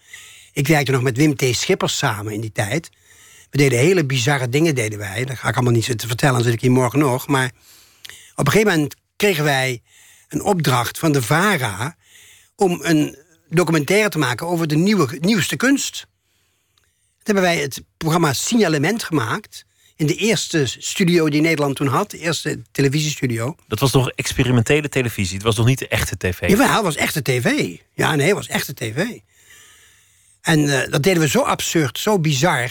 Ik 0.52 0.66
werkte 0.66 0.92
nog 0.92 1.02
met 1.02 1.16
Wim 1.16 1.36
T. 1.36 1.44
Schippers 1.50 1.98
samen 1.98 2.32
in 2.32 2.40
die 2.40 2.52
tijd. 2.52 2.90
We 3.50 3.58
deden 3.58 3.78
hele 3.78 4.04
bizarre 4.04 4.48
dingen, 4.48 4.74
deden 4.74 4.98
wij. 4.98 5.24
Dat 5.24 5.38
ga 5.38 5.48
ik 5.48 5.54
allemaal 5.54 5.72
niet 5.72 5.84
zitten 5.84 6.08
vertellen, 6.08 6.34
dan 6.34 6.44
zit 6.44 6.52
ik 6.52 6.60
hier 6.60 6.70
morgen 6.70 6.98
nog. 6.98 7.26
Maar 7.26 7.50
op 8.34 8.46
een 8.46 8.52
gegeven 8.52 8.72
moment 8.72 8.96
kregen 9.16 9.44
wij 9.44 9.82
een 10.28 10.42
opdracht 10.42 10.98
van 10.98 11.12
de 11.12 11.22
VARA... 11.22 11.96
om 12.56 12.80
een 12.82 13.18
documentaire 13.48 14.08
te 14.08 14.18
maken 14.18 14.46
over 14.46 14.66
de 14.66 14.76
nieuwe, 14.76 15.16
nieuwste 15.20 15.56
kunst. 15.56 16.06
Toen 17.22 17.34
hebben 17.34 17.42
wij 17.44 17.58
het 17.58 17.82
programma 17.96 18.32
Signalement 18.32 19.02
gemaakt... 19.02 19.64
in 19.96 20.06
de 20.06 20.14
eerste 20.14 20.66
studio 20.66 21.28
die 21.28 21.40
Nederland 21.40 21.76
toen 21.76 21.86
had. 21.86 22.10
De 22.10 22.18
eerste 22.18 22.62
televisiestudio. 22.70 23.56
Dat 23.68 23.78
was 23.78 23.92
nog 23.92 24.10
experimentele 24.10 24.88
televisie? 24.88 25.34
Het 25.34 25.44
was 25.44 25.56
nog 25.56 25.66
niet 25.66 25.78
de 25.78 25.88
echte 25.88 26.16
tv? 26.16 26.48
Ja, 26.48 26.74
het 26.74 26.82
was 26.82 26.96
echte 26.96 27.22
tv. 27.22 27.76
Ja, 27.94 28.14
nee, 28.14 28.26
het 28.26 28.36
was 28.36 28.48
echte 28.48 28.74
tv. 28.74 29.04
En 30.40 30.58
uh, 30.58 30.80
dat 30.90 31.02
deden 31.02 31.22
we 31.22 31.28
zo 31.28 31.40
absurd, 31.40 31.98
zo 31.98 32.18
bizar... 32.18 32.70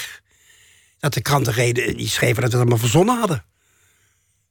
dat 1.00 1.14
de 1.14 1.22
kranten 1.22 1.54
reden, 1.54 1.98
die 1.98 2.10
schreven 2.10 2.42
dat 2.42 2.52
we 2.52 2.58
het 2.58 2.66
allemaal 2.68 2.78
verzonnen 2.78 3.18
hadden. 3.18 3.44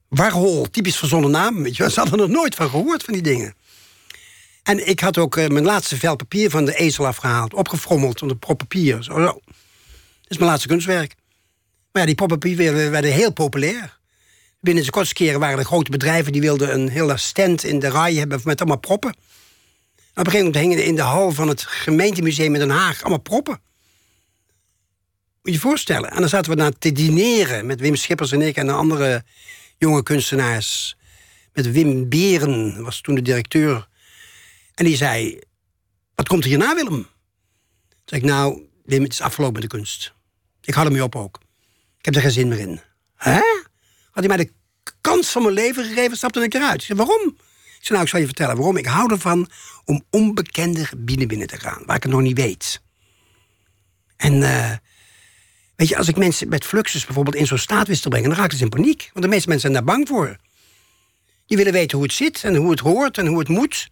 Warhol, 0.08 0.70
typisch 0.70 0.96
verzonnen 0.96 1.30
naam. 1.30 1.62
Weet 1.62 1.76
je, 1.76 1.90
ze 1.90 2.00
hadden 2.00 2.20
er 2.20 2.30
nooit 2.30 2.54
van 2.54 2.70
gehoord, 2.70 3.02
van 3.02 3.14
die 3.14 3.22
dingen. 3.22 3.54
En 4.62 4.88
ik 4.88 5.00
had 5.00 5.18
ook 5.18 5.36
uh, 5.36 5.46
mijn 5.46 5.64
laatste 5.64 5.96
vel 5.96 6.16
papier 6.16 6.50
van 6.50 6.64
de 6.64 6.74
ezel 6.74 7.06
afgehaald. 7.06 7.54
Opgefrommeld 7.54 8.22
onder 8.22 8.36
prop 8.36 8.58
papier. 8.58 9.02
Zo, 9.02 9.12
zo. 9.12 9.20
Dat 9.20 10.28
is 10.28 10.38
mijn 10.38 10.50
laatste 10.50 10.68
kunstwerk. 10.68 11.14
Maar 11.92 12.02
ja, 12.02 12.08
die 12.08 12.14
poppapier 12.14 12.56
werden 12.90 13.12
heel 13.12 13.32
populair. 13.32 13.98
Binnen 14.60 14.84
de 14.84 14.90
kortste 14.90 15.14
keren 15.14 15.40
waren 15.40 15.58
er 15.58 15.64
grote 15.64 15.90
bedrijven... 15.90 16.32
die 16.32 16.40
wilden 16.40 16.74
een 16.74 16.88
hele 16.88 17.16
stand 17.16 17.64
in 17.64 17.78
de 17.78 17.90
rij 17.90 18.14
hebben 18.14 18.40
met 18.44 18.60
allemaal 18.60 18.78
proppen. 18.78 19.10
Op 19.10 20.26
een 20.26 20.32
gegeven 20.32 20.46
moment 20.46 20.64
hingen 20.64 20.84
in 20.84 20.94
de 20.94 21.02
hal 21.02 21.32
van 21.32 21.48
het 21.48 21.62
gemeentemuseum 21.62 22.54
in 22.54 22.60
Den 22.60 22.70
Haag 22.70 23.00
allemaal 23.00 23.20
proppen. 23.20 23.60
Moet 25.42 25.52
je 25.52 25.52
je 25.52 25.58
voorstellen. 25.58 26.10
En 26.10 26.20
dan 26.20 26.28
zaten 26.28 26.50
we 26.50 26.56
daar 26.56 26.72
te 26.78 26.92
dineren 26.92 27.66
met 27.66 27.80
Wim 27.80 27.96
Schippers 27.96 28.32
en 28.32 28.42
ik 28.42 28.56
en 28.56 28.66
de 28.66 28.72
andere 28.72 29.24
jonge 29.78 30.02
kunstenaars. 30.02 30.96
Met 31.52 31.72
Wim 31.72 32.08
Beren, 32.08 32.82
was 32.82 33.00
toen 33.00 33.14
de 33.14 33.22
directeur. 33.22 33.88
En 34.74 34.84
die 34.84 34.96
zei: 34.96 35.38
Wat 36.14 36.28
komt 36.28 36.42
er 36.42 36.48
hierna, 36.48 36.74
Willem? 36.74 36.92
Toen 36.92 37.08
zei 38.04 38.20
ik: 38.20 38.26
Nou, 38.26 38.62
Wim, 38.84 39.02
het 39.02 39.12
is 39.12 39.20
afgelopen 39.20 39.60
met 39.60 39.70
de 39.70 39.76
kunst. 39.76 40.14
Ik 40.62 40.74
had 40.74 40.84
hem 40.84 40.92
mee 40.92 41.02
op 41.02 41.16
ook. 41.16 41.40
Ik 42.00 42.06
heb 42.06 42.14
er 42.14 42.20
geen 42.20 42.30
zin 42.30 42.48
meer 42.48 42.58
in. 42.58 42.80
Hè? 43.14 43.40
Had 44.10 44.24
hij 44.24 44.28
mij 44.28 44.36
de 44.36 44.52
kans 45.00 45.28
van 45.28 45.42
mijn 45.42 45.54
leven 45.54 45.84
gegeven, 45.84 46.16
stapte 46.16 46.42
ik 46.42 46.54
eruit. 46.54 46.82
Zei, 46.82 46.98
waarom? 46.98 47.26
Ik 47.26 47.86
zei, 47.86 47.90
nou, 47.90 48.02
ik 48.02 48.08
zal 48.08 48.20
je 48.20 48.26
vertellen 48.26 48.56
waarom. 48.56 48.76
Ik 48.76 48.86
hou 48.86 49.12
ervan 49.12 49.50
om 49.84 50.04
onbekende 50.10 50.84
gebieden 50.84 51.28
binnen 51.28 51.46
te 51.46 51.60
gaan, 51.60 51.82
waar 51.86 51.96
ik 51.96 52.02
het 52.02 52.12
nog 52.12 52.20
niet 52.20 52.38
weet. 52.38 52.82
En 54.16 54.34
uh, 54.34 54.72
weet 55.76 55.88
je, 55.88 55.96
als 55.96 56.08
ik 56.08 56.16
mensen 56.16 56.48
met 56.48 56.64
fluxus 56.64 57.04
bijvoorbeeld 57.04 57.36
in 57.36 57.46
zo'n 57.46 57.58
staat 57.58 57.86
wist 57.86 58.02
te 58.02 58.08
brengen, 58.08 58.28
dan 58.28 58.38
raakten 58.38 58.58
ze 58.58 58.64
in 58.64 58.70
paniek. 58.70 59.10
Want 59.12 59.24
de 59.24 59.30
meeste 59.30 59.48
mensen 59.48 59.70
zijn 59.70 59.84
daar 59.84 59.94
bang 59.94 60.08
voor. 60.08 60.36
Die 61.46 61.56
willen 61.56 61.72
weten 61.72 61.98
hoe 61.98 62.06
het 62.06 62.16
zit 62.16 62.44
en 62.44 62.56
hoe 62.56 62.70
het 62.70 62.80
hoort 62.80 63.18
en 63.18 63.26
hoe 63.26 63.38
het 63.38 63.48
moet. 63.48 63.88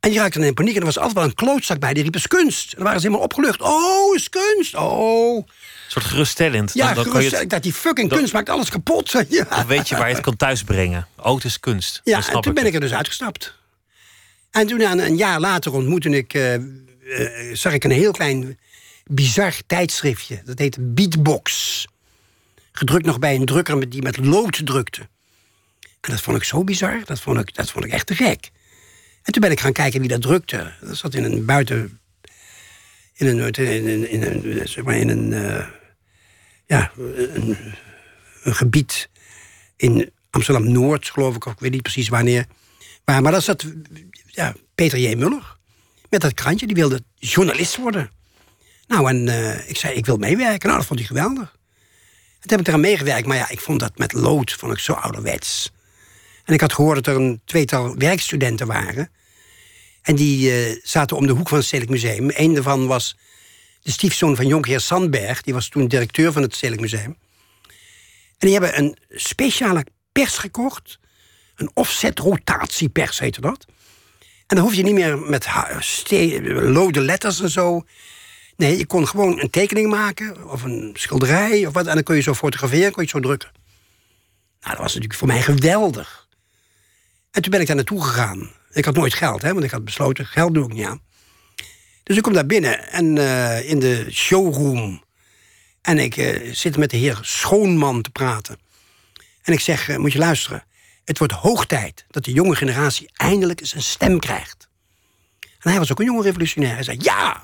En 0.00 0.10
die 0.10 0.18
raakten 0.18 0.42
in 0.42 0.54
paniek 0.54 0.74
en 0.74 0.80
er 0.80 0.86
was 0.86 0.98
altijd 0.98 1.14
wel 1.14 1.24
een 1.24 1.34
klootzak 1.34 1.78
bij, 1.78 1.94
die 1.94 2.02
riep, 2.02 2.14
is 2.14 2.26
kunst. 2.26 2.70
En 2.70 2.76
dan 2.76 2.84
waren 2.84 3.00
ze 3.00 3.06
helemaal 3.06 3.26
opgelucht. 3.26 3.60
Oh, 3.60 4.14
is 4.14 4.28
kunst, 4.28 4.74
oh. 4.74 5.46
Een 5.86 5.92
soort 5.92 6.04
geruststellend. 6.04 6.74
Ja, 6.74 6.94
dan, 6.94 7.04
dan 7.04 7.22
je 7.22 7.36
het, 7.36 7.50
dat 7.50 7.62
die 7.62 7.72
fucking 7.72 8.08
kunst 8.08 8.32
maakt 8.32 8.48
alles 8.48 8.68
kapot. 8.68 9.10
Ja. 9.28 9.44
Dan 9.44 9.66
weet 9.66 9.88
je 9.88 9.96
waar 9.96 10.08
je 10.08 10.14
het 10.14 10.24
kan 10.24 10.36
thuisbrengen. 10.36 11.08
Het 11.22 11.44
is 11.44 11.60
kunst. 11.60 12.00
Ja, 12.04 12.28
en 12.32 12.40
toen 12.40 12.54
ben 12.54 12.66
ik 12.66 12.74
er 12.74 12.80
dus 12.80 12.92
uitgestapt. 12.92 13.54
En 14.50 14.66
toen 14.66 14.80
een 14.80 15.16
jaar 15.16 15.40
later 15.40 15.72
ontmoette 15.72 16.08
ik... 16.08 16.34
Uh, 16.34 16.54
uh, 16.54 17.54
zag 17.54 17.72
ik 17.72 17.84
een 17.84 17.90
heel 17.90 18.12
klein, 18.12 18.58
bizar 19.04 19.54
tijdschriftje. 19.66 20.40
Dat 20.44 20.58
heette 20.58 20.80
Beatbox. 20.80 21.84
Gedrukt 22.72 23.06
nog 23.06 23.18
bij 23.18 23.34
een 23.34 23.44
drukker 23.44 23.88
die 23.88 24.02
met 24.02 24.16
lood 24.16 24.66
drukte. 24.66 25.00
En 26.00 26.12
dat 26.12 26.20
vond 26.20 26.36
ik 26.36 26.44
zo 26.44 26.64
bizar. 26.64 27.00
Dat 27.04 27.20
vond 27.20 27.38
ik, 27.38 27.54
dat 27.54 27.70
vond 27.70 27.84
ik 27.84 27.92
echt 27.92 28.06
te 28.06 28.14
gek. 28.14 28.50
En 29.22 29.32
toen 29.32 29.42
ben 29.42 29.50
ik 29.50 29.60
gaan 29.60 29.72
kijken 29.72 30.00
wie 30.00 30.08
dat 30.08 30.22
drukte. 30.22 30.72
Dat 30.80 30.96
zat 30.96 31.14
in 31.14 31.24
een 31.24 31.44
buiten. 31.44 32.00
In 33.16 33.26
een. 33.26 33.52
In 33.52 34.10
in 34.10 34.22
een, 34.22 34.68
zeg 34.68 34.84
maar 34.84 34.96
in 34.96 35.08
een 35.08 35.32
uh, 35.32 35.66
ja, 36.66 36.90
een, 36.96 37.56
gebied 38.42 39.08
in 39.76 40.10
Amsterdam 40.30 40.72
Noord, 40.72 41.10
geloof 41.10 41.36
ik. 41.36 41.44
Ik 41.44 41.58
weet 41.58 41.70
niet 41.70 41.82
precies 41.82 42.08
wanneer. 42.08 42.46
Maar, 43.04 43.22
maar 43.22 43.32
dat 43.32 43.42
zat. 43.42 43.64
Ja, 44.26 44.54
Peter 44.74 44.98
J. 44.98 45.14
Muller. 45.14 45.56
Met 46.10 46.20
dat 46.20 46.34
krantje. 46.34 46.66
Die 46.66 46.76
wilde 46.76 47.02
journalist 47.14 47.76
worden. 47.76 48.10
Nou, 48.86 49.08
en 49.08 49.26
uh, 49.26 49.68
ik 49.68 49.76
zei, 49.76 49.94
ik 49.94 50.06
wil 50.06 50.16
meewerken. 50.16 50.66
Nou, 50.66 50.78
dat 50.78 50.86
vond 50.86 50.98
hij 50.98 51.08
geweldig. 51.08 51.56
En 52.34 52.48
toen 52.48 52.50
heb 52.50 52.60
ik 52.60 52.66
eraan 52.66 52.80
meegewerkt. 52.80 53.26
Maar 53.26 53.36
ja, 53.36 53.48
ik 53.48 53.60
vond 53.60 53.80
dat 53.80 53.98
met 53.98 54.12
lood 54.12 54.52
vond 54.52 54.72
ik 54.72 54.78
zo 54.78 54.92
ouderwets. 54.92 55.72
En 56.44 56.54
ik 56.54 56.60
had 56.60 56.72
gehoord 56.72 57.04
dat 57.04 57.14
er 57.14 57.20
een 57.20 57.40
tweetal 57.44 57.96
werkstudenten 57.96 58.66
waren. 58.66 59.10
En 60.06 60.14
die 60.14 60.68
uh, 60.70 60.80
zaten 60.82 61.16
om 61.16 61.26
de 61.26 61.32
hoek 61.32 61.48
van 61.48 61.58
het 61.58 61.66
Stedelijk 61.66 61.92
Museum. 61.92 62.30
Eén 62.34 62.54
daarvan 62.54 62.86
was 62.86 63.16
de 63.82 63.90
stiefzoon 63.90 64.36
van 64.36 64.46
Jonkheer 64.46 64.80
Sandberg. 64.80 65.42
Die 65.42 65.54
was 65.54 65.68
toen 65.68 65.88
directeur 65.88 66.32
van 66.32 66.42
het 66.42 66.54
Stedelijk 66.54 66.82
Museum. 66.82 67.16
En 68.38 68.46
die 68.48 68.52
hebben 68.52 68.78
een 68.78 68.96
speciale 69.10 69.86
pers 70.12 70.38
gekocht. 70.38 70.98
Een 71.56 71.70
offset 71.74 72.18
rotatiepers 72.18 73.18
heette 73.18 73.40
dat. 73.40 73.66
En 74.46 74.56
dan 74.56 74.58
hoef 74.58 74.74
je 74.74 74.82
niet 74.82 74.94
meer 74.94 75.18
met 75.18 75.46
lode 76.50 77.00
letters 77.00 77.40
en 77.40 77.50
zo. 77.50 77.84
Nee, 78.56 78.78
je 78.78 78.86
kon 78.86 79.08
gewoon 79.08 79.40
een 79.40 79.50
tekening 79.50 79.90
maken. 79.90 80.50
Of 80.50 80.62
een 80.62 80.90
schilderij 80.98 81.66
of 81.66 81.72
wat. 81.72 81.86
En 81.86 81.94
dan 81.94 82.02
kon 82.02 82.16
je 82.16 82.22
zo 82.22 82.34
fotograferen, 82.34 82.92
kon 82.92 83.02
je 83.02 83.08
zo 83.08 83.20
drukken. 83.20 83.50
Nou, 84.60 84.72
dat 84.72 84.78
was 84.78 84.94
natuurlijk 84.94 85.18
voor 85.18 85.28
mij 85.28 85.42
geweldig. 85.42 86.28
En 87.30 87.42
toen 87.42 87.50
ben 87.50 87.60
ik 87.60 87.66
daar 87.66 87.76
naartoe 87.76 88.04
gegaan. 88.04 88.50
Ik 88.76 88.84
had 88.84 88.94
nooit 88.94 89.14
geld, 89.14 89.42
hè, 89.42 89.52
want 89.52 89.64
ik 89.64 89.70
had 89.70 89.84
besloten, 89.84 90.26
geld 90.26 90.54
doe 90.54 90.64
ik 90.64 90.72
niet 90.72 90.86
aan. 90.86 91.00
Dus 92.02 92.16
ik 92.16 92.22
kom 92.22 92.32
daar 92.32 92.46
binnen 92.46 92.88
en 92.88 93.16
uh, 93.16 93.70
in 93.70 93.78
de 93.78 94.06
showroom. 94.10 95.04
En 95.82 95.98
ik 95.98 96.16
uh, 96.16 96.54
zit 96.54 96.76
met 96.76 96.90
de 96.90 96.96
heer 96.96 97.18
Schoonman 97.22 98.02
te 98.02 98.10
praten. 98.10 98.58
En 99.42 99.52
ik 99.52 99.60
zeg, 99.60 99.88
uh, 99.88 99.96
moet 99.96 100.12
je 100.12 100.18
luisteren. 100.18 100.64
Het 101.04 101.18
wordt 101.18 101.32
hoog 101.32 101.66
tijd 101.66 102.04
dat 102.10 102.24
de 102.24 102.32
jonge 102.32 102.56
generatie 102.56 103.10
eindelijk 103.12 103.60
eens 103.60 103.74
een 103.74 103.82
stem 103.82 104.18
krijgt. 104.18 104.68
En 105.40 105.70
hij 105.70 105.78
was 105.78 105.90
ook 105.90 105.98
een 105.98 106.04
jonge 106.04 106.22
revolutionair. 106.22 106.74
Hij 106.74 106.82
zei, 106.82 106.96
ja! 107.00 107.42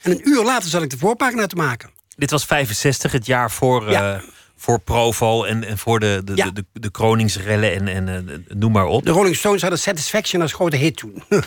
En 0.00 0.10
een 0.10 0.28
uur 0.28 0.44
later 0.44 0.70
zat 0.70 0.82
ik 0.82 0.90
de 0.90 0.98
voorpagina 0.98 1.46
te 1.46 1.56
maken. 1.56 1.90
Dit 2.16 2.30
was 2.30 2.44
65, 2.44 3.12
het 3.12 3.26
jaar 3.26 3.50
voor... 3.50 3.90
Ja 3.90 4.22
voor 4.60 4.80
Provo 4.80 5.44
en, 5.44 5.64
en 5.64 5.78
voor 5.78 6.00
de, 6.00 6.22
de, 6.24 6.34
de, 6.34 6.52
de, 6.52 6.64
de 6.72 6.90
Kroningsrellen 6.90 7.74
en, 7.74 8.08
en 8.08 8.28
uh, 8.48 8.56
noem 8.58 8.72
maar 8.72 8.86
op. 8.86 9.04
De 9.04 9.10
Rolling 9.10 9.36
Stones 9.36 9.60
hadden 9.60 9.78
Satisfaction 9.78 10.42
als 10.42 10.52
grote 10.52 10.76
hit 10.76 10.96
toen. 10.96 11.22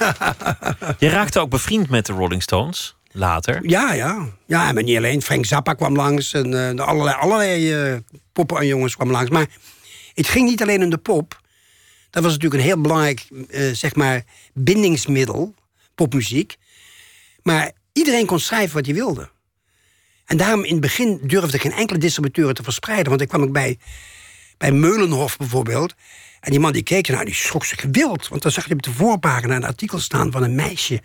Je 0.99 1.09
raakte 1.09 1.39
ook 1.39 1.49
bevriend 1.49 1.89
met 1.89 2.05
de 2.05 2.13
Rolling 2.13 2.41
Stones 2.41 2.95
later. 3.11 3.69
Ja, 3.69 3.93
ja. 3.93 4.27
Ja, 4.45 4.71
maar 4.71 4.83
niet 4.83 4.97
alleen. 4.97 5.21
Frank 5.21 5.45
Zappa 5.45 5.73
kwam 5.73 5.95
langs 5.95 6.33
en 6.33 6.51
uh, 6.51 6.85
allerlei, 6.85 7.17
allerlei 7.17 7.91
uh, 7.91 7.97
poppen 8.31 8.57
en 8.57 8.67
jongens 8.67 8.95
kwamen 8.95 9.13
langs. 9.13 9.29
Maar 9.29 9.47
het 10.13 10.27
ging 10.27 10.49
niet 10.49 10.61
alleen 10.61 10.83
om 10.83 10.89
de 10.89 10.97
pop. 10.97 11.41
Dat 12.09 12.23
was 12.23 12.31
natuurlijk 12.31 12.61
een 12.61 12.67
heel 12.67 12.81
belangrijk, 12.81 13.27
zeg 13.73 13.95
maar, 13.95 14.23
bindingsmiddel, 14.53 15.53
popmuziek. 15.95 16.55
Maar 17.41 17.71
iedereen 17.91 18.25
kon 18.25 18.39
schrijven 18.39 18.75
wat 18.75 18.85
hij 18.85 18.95
wilde. 18.95 19.29
En 20.25 20.37
daarom 20.37 20.63
in 20.63 20.71
het 20.71 20.81
begin 20.81 21.19
durfde 21.23 21.59
geen 21.59 21.71
enkele 21.71 21.99
distributeur 21.99 22.53
te 22.53 22.63
verspreiden. 22.63 23.09
Want 23.09 23.21
ik 23.21 23.27
kwam 23.27 23.41
ook 23.41 23.51
bij, 23.51 23.77
bij 24.57 24.71
Meulenhof 24.71 25.37
bijvoorbeeld. 25.37 25.93
En 26.39 26.51
die 26.51 26.59
man 26.59 26.71
die 26.71 26.83
keek 26.83 27.25
die 27.25 27.33
schrok 27.33 27.65
zich 27.65 27.81
gewild. 27.81 28.27
Want 28.27 28.41
dan 28.41 28.51
zag 28.51 28.67
je 28.67 28.73
op 28.73 28.81
de 28.81 28.91
voorpagina 28.91 29.55
een 29.55 29.63
artikel 29.63 29.99
staan 29.99 30.31
van 30.31 30.43
een 30.43 30.55
meisje... 30.55 31.01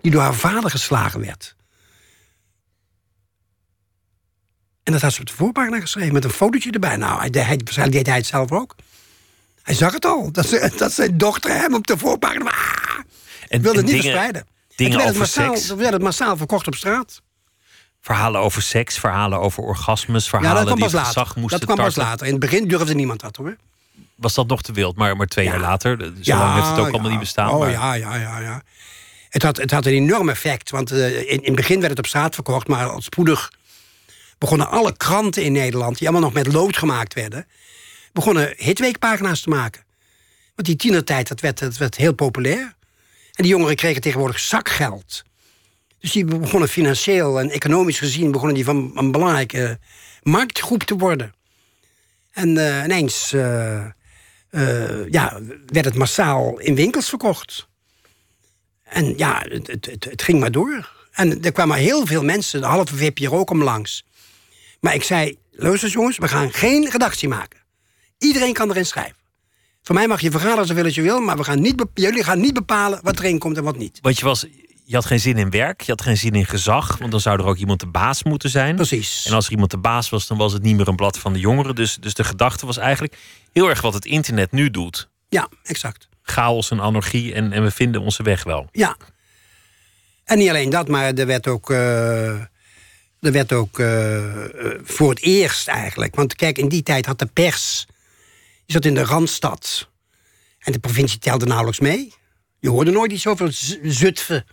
die 0.00 0.10
door 0.10 0.20
haar 0.20 0.34
vader 0.34 0.70
geslagen 0.70 1.20
werd. 1.20 1.56
En 4.82 4.92
dat 4.92 5.02
had 5.02 5.12
ze 5.12 5.20
op 5.20 5.26
de 5.26 5.32
voorpagina 5.32 5.80
geschreven 5.80 6.12
met 6.12 6.24
een 6.24 6.30
fotootje 6.30 6.70
erbij. 6.70 6.96
Nou, 6.96 7.20
hij, 7.20 7.30
hij, 7.32 7.58
waarschijnlijk 7.64 7.96
deed 7.96 8.06
hij 8.06 8.16
het 8.16 8.26
zelf 8.26 8.52
ook. 8.52 8.74
Hij 9.62 9.74
zag 9.74 9.92
het 9.92 10.04
al, 10.04 10.32
dat, 10.32 10.46
ze, 10.46 10.72
dat 10.76 10.92
zijn 10.92 11.18
dochter 11.18 11.50
hem 11.50 11.74
op 11.74 11.86
de 11.86 11.98
voorpagina... 11.98 12.50
Ah, 12.50 12.98
en, 13.48 13.62
wilde 13.62 13.78
het 13.78 13.86
niet 13.86 14.00
verspreiden. 14.00 14.46
Dingen 14.76 14.96
werd, 14.96 15.08
het 15.08 15.18
massaal, 15.18 15.76
werd 15.76 15.92
het 15.92 16.02
massaal 16.02 16.36
verkocht 16.36 16.66
op 16.66 16.74
straat. 16.74 17.22
Verhalen 18.08 18.40
over 18.40 18.62
seks, 18.62 18.98
verhalen 18.98 19.40
over 19.40 19.62
orgasmes, 19.62 20.28
verhalen 20.28 20.66
ja, 20.66 20.74
die 20.74 20.84
het 20.84 21.06
gezag 21.06 21.36
moesten 21.36 21.58
Dat 21.58 21.68
kwam 21.68 21.84
pas 21.84 21.96
later. 21.96 22.26
In 22.26 22.32
het 22.32 22.40
begin 22.40 22.68
durfde 22.68 22.94
niemand 22.94 23.20
dat 23.20 23.36
hoor. 23.36 23.56
Was 24.14 24.34
dat 24.34 24.46
nog 24.46 24.62
te 24.62 24.72
wild, 24.72 24.96
maar, 24.96 25.16
maar 25.16 25.26
twee 25.26 25.44
jaar 25.44 25.60
later? 25.60 25.98
Zo 26.00 26.12
ja, 26.20 26.38
lang 26.38 26.54
heeft 26.54 26.68
het 26.68 26.78
ook 26.78 26.92
allemaal 26.92 27.10
niet 27.10 27.18
bestaan. 27.18 27.50
Oh 27.50 27.70
ja, 27.70 27.94
ja, 27.94 28.14
ja, 28.14 28.38
ja. 28.38 28.62
Het 29.28 29.42
had, 29.42 29.56
het 29.56 29.70
had 29.70 29.86
een 29.86 29.92
enorm 29.92 30.28
effect, 30.28 30.70
want 30.70 30.92
uh, 30.92 31.18
in, 31.18 31.26
in 31.26 31.44
het 31.44 31.54
begin 31.54 31.76
werd 31.78 31.90
het 31.90 31.98
op 31.98 32.06
straat 32.06 32.34
verkocht, 32.34 32.68
maar 32.68 32.88
al 32.88 33.00
spoedig 33.00 33.52
begonnen 34.38 34.70
alle 34.70 34.96
kranten 34.96 35.42
in 35.42 35.52
Nederland, 35.52 35.98
die 35.98 36.08
allemaal 36.08 36.30
nog 36.30 36.44
met 36.44 36.52
lood 36.52 36.76
gemaakt 36.76 37.14
werden, 37.14 37.46
begonnen 38.12 38.54
hitweekpagina's 38.56 39.40
te 39.40 39.48
maken. 39.48 39.84
Want 40.54 40.68
die 40.68 40.76
tienertijd, 40.76 41.28
dat 41.28 41.40
werd, 41.40 41.58
dat 41.58 41.76
werd 41.76 41.96
heel 41.96 42.14
populair. 42.14 42.74
En 43.32 43.42
die 43.42 43.52
jongeren 43.52 43.76
kregen 43.76 44.00
tegenwoordig 44.00 44.40
zakgeld. 44.40 45.26
Dus 46.00 46.12
die 46.12 46.24
begonnen 46.24 46.68
financieel 46.68 47.40
en 47.40 47.50
economisch 47.50 47.98
gezien 47.98 48.32
begonnen 48.32 48.54
die 48.54 48.64
van 48.64 48.90
een 48.94 49.12
belangrijke 49.12 49.78
marktgroep 50.22 50.82
te 50.82 50.96
worden. 50.96 51.34
En 52.32 52.56
uh, 52.56 52.84
ineens 52.84 53.32
uh, 53.32 53.84
uh, 54.50 55.08
ja, 55.10 55.40
werd 55.66 55.84
het 55.84 55.94
massaal 55.94 56.58
in 56.58 56.74
winkels 56.74 57.08
verkocht. 57.08 57.68
En 58.82 59.14
ja, 59.16 59.44
het, 59.48 59.66
het, 59.66 60.04
het, 60.04 60.22
ging 60.22 60.40
maar 60.40 60.50
door. 60.50 60.96
En 61.12 61.42
er 61.42 61.52
kwamen 61.52 61.76
heel 61.76 62.06
veel 62.06 62.24
mensen, 62.24 62.60
de 62.60 62.66
halve 62.66 62.96
VPRO 62.96 63.44
kwam 63.44 63.62
langs. 63.62 64.04
Maar 64.80 64.94
ik 64.94 65.02
zei, 65.02 65.38
luister 65.50 65.88
jongens, 65.88 66.18
we 66.18 66.28
gaan 66.28 66.52
geen 66.52 66.90
redactie 66.90 67.28
maken. 67.28 67.60
Iedereen 68.18 68.52
kan 68.52 68.70
erin 68.70 68.86
schrijven. 68.86 69.16
Voor 69.82 69.94
mij 69.94 70.06
mag 70.06 70.20
je 70.20 70.30
vergaderen 70.30 70.66
zoveel 70.66 70.84
als 70.84 70.94
je 70.94 71.02
wil, 71.02 71.20
maar 71.20 71.36
we 71.36 71.44
gaan 71.44 71.60
niet 71.60 71.84
jullie 71.94 72.24
gaan 72.24 72.40
niet 72.40 72.54
bepalen 72.54 73.00
wat 73.02 73.18
erin 73.18 73.38
komt 73.38 73.56
en 73.56 73.64
wat 73.64 73.76
niet. 73.76 73.98
Want 74.02 74.18
je 74.18 74.24
was 74.24 74.46
je 74.88 74.94
had 74.94 75.06
geen 75.06 75.20
zin 75.20 75.36
in 75.36 75.50
werk, 75.50 75.80
je 75.80 75.90
had 75.90 76.02
geen 76.02 76.16
zin 76.16 76.32
in 76.32 76.46
gezag, 76.46 76.98
want 76.98 77.10
dan 77.10 77.20
zou 77.20 77.38
er 77.38 77.46
ook 77.46 77.56
iemand 77.56 77.80
de 77.80 77.86
baas 77.86 78.22
moeten 78.22 78.50
zijn. 78.50 78.76
Precies. 78.76 79.26
En 79.26 79.32
als 79.32 79.46
er 79.46 79.52
iemand 79.52 79.70
de 79.70 79.78
baas 79.78 80.08
was, 80.08 80.26
dan 80.26 80.36
was 80.36 80.52
het 80.52 80.62
niet 80.62 80.76
meer 80.76 80.88
een 80.88 80.96
blad 80.96 81.18
van 81.18 81.32
de 81.32 81.38
jongeren. 81.38 81.74
Dus, 81.74 81.96
dus 82.00 82.14
de 82.14 82.24
gedachte 82.24 82.66
was 82.66 82.76
eigenlijk 82.76 83.16
heel 83.52 83.68
erg 83.68 83.80
wat 83.80 83.94
het 83.94 84.04
internet 84.04 84.52
nu 84.52 84.70
doet. 84.70 85.08
Ja, 85.28 85.48
exact. 85.62 86.08
Chaos 86.22 86.70
en 86.70 86.80
anarchie 86.80 87.34
en, 87.34 87.52
en 87.52 87.62
we 87.62 87.70
vinden 87.70 88.00
onze 88.00 88.22
weg 88.22 88.44
wel. 88.44 88.68
Ja. 88.72 88.96
En 90.24 90.38
niet 90.38 90.48
alleen 90.48 90.70
dat, 90.70 90.88
maar 90.88 91.14
er 91.14 91.26
werd 91.26 91.46
ook, 91.46 91.70
uh, 91.70 92.28
er 92.30 92.48
werd 93.20 93.52
ook 93.52 93.78
uh, 93.78 94.44
voor 94.82 95.10
het 95.10 95.20
eerst 95.20 95.68
eigenlijk. 95.68 96.14
Want 96.14 96.34
kijk, 96.34 96.58
in 96.58 96.68
die 96.68 96.82
tijd 96.82 97.06
had 97.06 97.18
de 97.18 97.26
pers. 97.26 97.86
Je 98.64 98.72
zat 98.72 98.84
in 98.84 98.94
de 98.94 99.04
randstad. 99.04 99.88
En 100.58 100.72
de 100.72 100.78
provincie 100.78 101.18
telde 101.18 101.46
nauwelijks 101.46 101.80
mee. 101.80 102.12
Je 102.58 102.70
hoorde 102.70 102.90
nooit 102.90 103.12
iets 103.12 103.26
over 103.26 103.48
Zutphen 103.82 104.44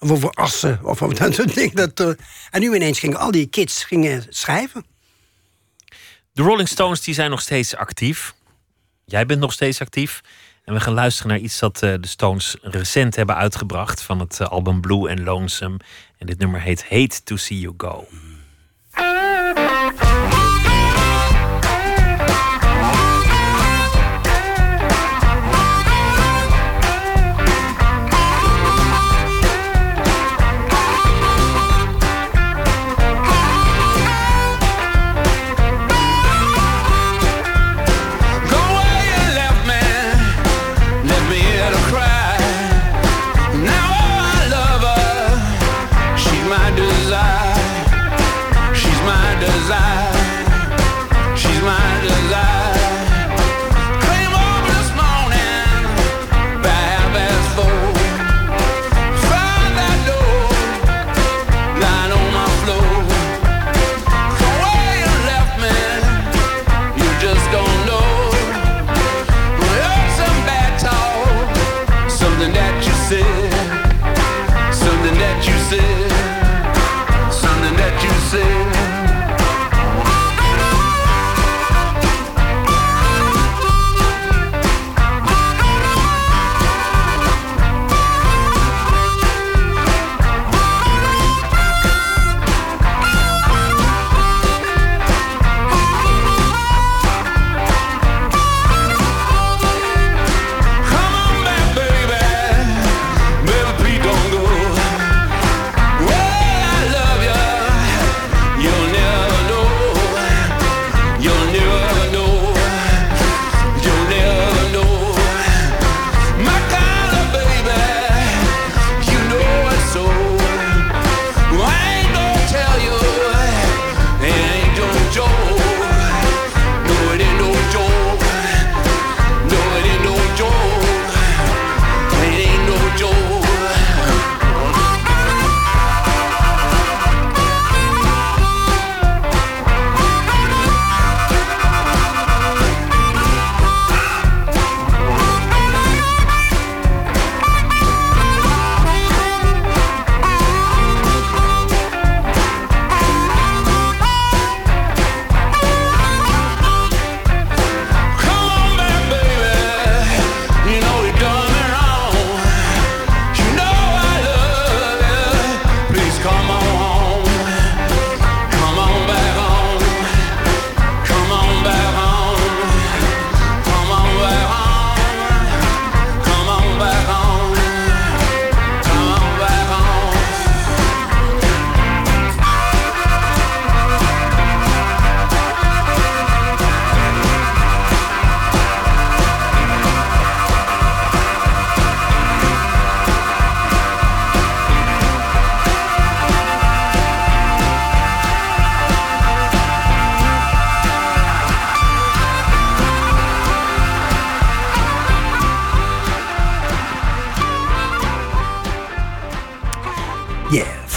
of 0.00 0.10
over 0.10 0.30
assen. 0.30 0.80
Of 0.82 1.02
over 1.02 1.16
dat 1.16 1.34
soort 1.34 1.54
dingen. 1.54 1.74
Dat, 1.74 2.00
uh, 2.00 2.08
en 2.50 2.60
nu 2.60 2.74
ineens 2.74 2.98
gingen 2.98 3.18
al 3.18 3.30
die 3.30 3.46
kids 3.46 3.84
gingen 3.84 4.26
schrijven. 4.28 4.84
De 6.32 6.42
Rolling 6.42 6.68
Stones 6.68 7.00
die 7.00 7.14
zijn 7.14 7.30
nog 7.30 7.40
steeds 7.40 7.76
actief. 7.76 8.34
Jij 9.04 9.26
bent 9.26 9.40
nog 9.40 9.52
steeds 9.52 9.80
actief. 9.80 10.20
En 10.64 10.74
we 10.74 10.80
gaan 10.80 10.92
luisteren 10.92 11.30
naar 11.30 11.40
iets 11.40 11.58
dat 11.58 11.82
uh, 11.82 11.94
de 12.00 12.06
Stones 12.06 12.56
recent 12.62 13.16
hebben 13.16 13.36
uitgebracht. 13.36 14.02
Van 14.02 14.20
het 14.20 14.38
uh, 14.40 14.48
album 14.48 14.80
Blue 14.80 15.10
and 15.10 15.18
Lonesome. 15.18 15.76
En 16.18 16.26
dit 16.26 16.38
nummer 16.38 16.60
heet 16.60 16.82
Hate 16.88 17.22
to 17.24 17.36
See 17.36 17.58
You 17.58 17.74
Go. 17.76 18.06
faces 73.10 73.49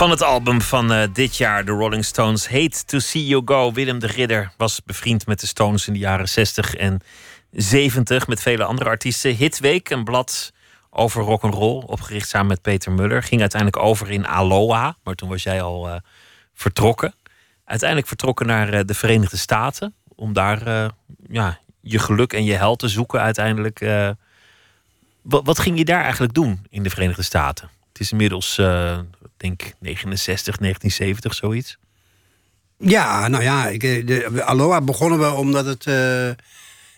Van 0.03 0.11
het 0.11 0.21
album 0.21 0.61
van 0.61 0.93
eh, 0.93 1.07
dit 1.13 1.37
jaar, 1.37 1.65
de 1.65 1.71
Rolling 1.71 2.05
Stones, 2.05 2.49
Hate 2.49 2.85
to 2.85 2.99
See 2.99 3.25
You 3.25 3.41
Go. 3.45 3.71
Willem 3.71 3.99
de 3.99 4.07
Ridder 4.07 4.53
was 4.57 4.81
bevriend 4.85 5.27
met 5.27 5.39
de 5.39 5.47
Stones 5.47 5.87
in 5.87 5.93
de 5.93 5.99
jaren 5.99 6.29
60 6.29 6.75
en 6.75 7.01
70 7.51 8.27
met 8.27 8.41
vele 8.41 8.63
andere 8.63 8.89
artiesten. 8.89 9.35
Hitweek, 9.35 9.89
een 9.89 10.03
blad 10.03 10.53
over 10.89 11.23
rock 11.23 11.43
and 11.43 11.53
roll, 11.53 11.83
opgericht 11.85 12.29
samen 12.29 12.47
met 12.47 12.61
Peter 12.61 12.91
Muller, 12.91 13.23
ging 13.23 13.41
uiteindelijk 13.41 13.83
over 13.83 14.11
in 14.11 14.27
Aloha, 14.27 14.97
maar 15.03 15.15
toen 15.15 15.29
was 15.29 15.43
jij 15.43 15.61
al 15.61 15.89
uh, 15.89 15.95
vertrokken. 16.53 17.13
Uiteindelijk 17.65 18.07
vertrokken 18.07 18.47
naar 18.47 18.73
uh, 18.73 18.79
de 18.85 18.93
Verenigde 18.93 19.37
Staten 19.37 19.93
om 20.15 20.33
daar 20.33 20.91
ja, 21.29 21.59
je 21.81 21.99
geluk 21.99 22.33
en 22.33 22.43
je 22.43 22.53
hel 22.53 22.75
te 22.75 22.87
zoeken 22.87 23.21
uiteindelijk. 23.21 23.79
Wat, 25.21 25.45
wat, 25.45 25.59
ging 25.59 25.77
je 25.77 25.85
daar 25.85 26.03
eigenlijk 26.03 26.33
doen 26.33 26.65
in 26.69 26.83
de 26.83 26.89
Verenigde 26.89 27.23
Staten? 27.23 27.69
Het 27.91 27.99
is 27.99 28.11
inmiddels, 28.11 28.59
denk 29.43 29.61
69, 29.79 30.57
1970, 30.57 31.33
zoiets. 31.33 31.77
Ja, 32.77 33.27
nou 33.27 33.43
ja, 33.43 33.67
ik, 33.67 34.07
de, 34.07 34.43
Aloha 34.43 34.81
begonnen 34.81 35.19
we 35.19 35.31
omdat 35.31 35.65
het 35.65 35.85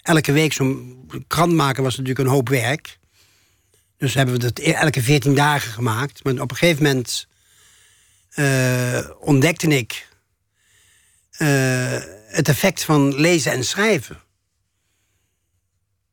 elke 0.02 0.32
week 0.32 0.54
zo'n 0.54 1.08
krant 1.28 1.54
maken 1.54 1.84
was 1.84 1.98
natuurlijk 1.98 2.28
een 2.28 2.34
hoop 2.34 2.50
werk. 2.50 2.98
Dus 3.98 4.14
hebben 4.14 4.40
we 4.40 4.46
het 4.46 4.60
e- 4.60 4.72
elke 4.72 5.02
14 5.02 5.36
dagen 5.36 5.72
gemaakt. 5.72 6.24
Maar 6.24 6.34
op 6.34 6.52
een 6.52 6.58
gegeven 6.58 6.84
moment 6.84 7.28
uh, 8.36 9.10
ontdekte 9.20 9.68
ik 9.68 10.08
het 12.28 12.48
effect 12.48 12.84
van 12.84 13.16
lezen 13.16 13.52
en 13.52 13.64
schrijven. 13.64 14.20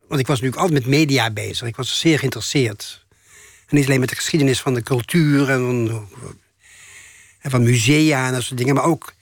Want 0.08 0.20
ik 0.20 0.26
was 0.26 0.40
natuurlijk 0.40 0.62
altijd 0.62 0.86
met 0.86 0.98
media 0.98 1.30
bezig. 1.30 1.68
Ik 1.68 1.76
was 1.76 1.98
zeer 1.98 2.18
geïnteresseerd. 2.18 3.01
En 3.72 3.78
niet 3.78 3.86
alleen 3.86 4.00
met 4.00 4.08
de 4.08 4.14
geschiedenis 4.14 4.60
van 4.60 4.74
de 4.74 4.82
cultuur 4.82 5.50
en 5.50 5.88
van, 5.88 6.08
en 7.40 7.50
van 7.50 7.62
musea 7.62 8.26
en 8.26 8.32
dat 8.32 8.42
soort 8.42 8.58
dingen. 8.58 8.74
Maar 8.74 8.84
ook 8.84 9.14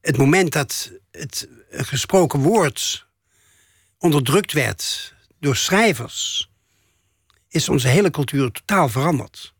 het 0.00 0.16
moment 0.16 0.52
dat 0.52 0.90
het 1.10 1.48
gesproken 1.70 2.40
woord 2.40 3.06
onderdrukt 3.98 4.52
werd 4.52 5.14
door 5.40 5.56
schrijvers, 5.56 6.50
is 7.48 7.68
onze 7.68 7.88
hele 7.88 8.10
cultuur 8.10 8.50
totaal 8.50 8.88
veranderd. 8.88 9.52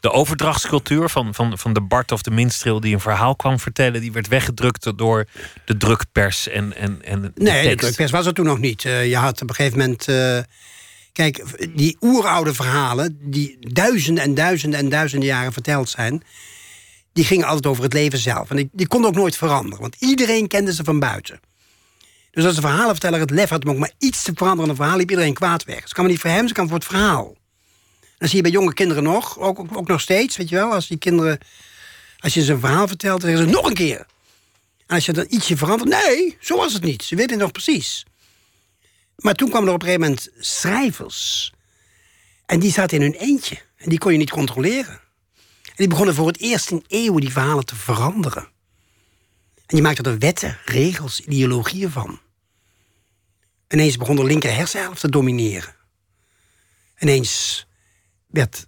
De 0.00 0.10
overdrachtscultuur 0.10 1.08
van, 1.08 1.34
van, 1.34 1.58
van 1.58 1.72
de 1.72 1.80
Bart 1.80 2.12
of 2.12 2.22
de 2.22 2.30
Minstreel 2.30 2.80
die 2.80 2.94
een 2.94 3.00
verhaal 3.00 3.36
kwam 3.36 3.58
vertellen, 3.58 4.00
die 4.00 4.12
werd 4.12 4.28
weggedrukt 4.28 4.98
door 4.98 5.26
de 5.64 5.76
drukpers 5.76 6.48
en, 6.48 6.76
en, 6.76 7.02
en 7.02 7.20
de 7.22 7.30
Nee, 7.34 7.62
tekst. 7.62 7.70
de 7.70 7.76
drukpers 7.76 8.10
was 8.10 8.26
er 8.26 8.34
toen 8.34 8.44
nog 8.44 8.58
niet. 8.58 8.84
Uh, 8.84 9.08
je 9.08 9.16
had 9.16 9.42
op 9.42 9.48
een 9.48 9.54
gegeven 9.54 9.78
moment. 9.78 10.08
Uh, 10.08 10.38
kijk, 11.18 11.44
die 11.76 11.96
oeroude 12.00 12.54
verhalen, 12.54 13.18
die 13.20 13.56
duizenden 13.60 14.24
en 14.24 14.34
duizenden 14.34 14.78
en 14.78 14.88
duizenden 14.88 15.28
jaren 15.28 15.52
verteld 15.52 15.88
zijn, 15.88 16.22
die 17.12 17.24
gingen 17.24 17.46
altijd 17.46 17.66
over 17.66 17.82
het 17.82 17.92
leven 17.92 18.18
zelf. 18.18 18.50
En 18.50 18.56
die, 18.56 18.68
die 18.72 18.86
konden 18.86 19.10
ook 19.10 19.16
nooit 19.16 19.36
veranderen, 19.36 19.80
want 19.80 19.96
iedereen 19.98 20.48
kende 20.48 20.74
ze 20.74 20.84
van 20.84 20.98
buiten. 20.98 21.40
Dus 22.30 22.44
als 22.44 22.54
de 22.54 22.60
verhalenverteller 22.60 23.20
het 23.20 23.30
lef 23.30 23.48
had 23.48 23.64
om 23.64 23.70
ook 23.70 23.78
maar 23.78 23.92
iets 23.98 24.22
te 24.22 24.32
veranderen 24.34 24.64
aan 24.64 24.70
een 24.70 24.76
verhaal, 24.76 24.96
liep 24.96 25.10
iedereen 25.10 25.34
kwaad 25.34 25.64
weg. 25.64 25.88
Ze 25.88 25.94
kan 25.94 26.04
maar 26.04 26.12
niet 26.12 26.20
voor 26.20 26.30
hem, 26.30 26.48
ze 26.48 26.54
kan 26.54 26.68
voor 26.68 26.76
het 26.76 26.86
verhaal. 26.86 27.36
Dat 28.18 28.28
zie 28.28 28.36
je 28.36 28.42
bij 28.42 28.52
jonge 28.52 28.74
kinderen 28.74 29.02
nog, 29.02 29.38
ook, 29.38 29.58
ook, 29.58 29.76
ook, 29.76 29.88
nog 29.88 30.00
steeds, 30.00 30.36
weet 30.36 30.48
je 30.48 30.54
wel. 30.54 30.72
Als 30.72 30.86
die 30.86 30.98
kinderen, 30.98 31.38
als 32.18 32.34
je 32.34 32.44
ze 32.44 32.52
een 32.52 32.60
verhaal 32.60 32.88
vertelt, 32.88 33.20
dan 33.20 33.30
zeggen 33.30 33.48
ze 33.48 33.54
nog 33.54 33.66
een 33.66 33.74
keer. 33.74 34.06
En 34.86 34.94
als 34.94 35.06
je 35.06 35.12
dan 35.12 35.26
ietsje 35.28 35.56
verandert, 35.56 35.90
nee, 35.90 36.36
zo 36.40 36.56
was 36.56 36.72
het 36.72 36.82
niet. 36.82 37.02
Ze 37.02 37.14
weten 37.14 37.30
het 37.30 37.40
nog 37.40 37.52
precies. 37.52 38.06
Maar 39.18 39.34
toen 39.34 39.48
kwamen 39.48 39.68
er 39.68 39.74
op 39.74 39.82
een 39.82 39.86
gegeven 39.86 40.08
moment 40.08 40.28
schrijvers. 40.38 41.52
En 42.46 42.58
die 42.58 42.72
zaten 42.72 42.96
in 42.96 43.02
hun 43.02 43.20
eentje. 43.20 43.58
En 43.76 43.88
die 43.88 43.98
kon 43.98 44.12
je 44.12 44.18
niet 44.18 44.30
controleren. 44.30 45.00
En 45.64 45.74
die 45.76 45.88
begonnen 45.88 46.14
voor 46.14 46.26
het 46.26 46.38
eerst 46.40 46.70
in 46.70 46.84
eeuwen 46.86 47.20
die 47.20 47.32
verhalen 47.32 47.64
te 47.64 47.76
veranderen. 47.76 48.42
En 49.54 49.76
die 49.76 49.82
maakte 49.82 50.10
er 50.10 50.18
wetten, 50.18 50.58
regels, 50.64 51.20
ideologieën 51.20 51.90
van. 51.90 52.20
Ineens 53.68 53.96
begon 53.96 54.16
de 54.16 54.24
linker 54.24 54.54
hersenhelft 54.54 55.00
te 55.00 55.08
domineren. 55.08 55.74
Ineens 56.98 57.66
werd 58.26 58.66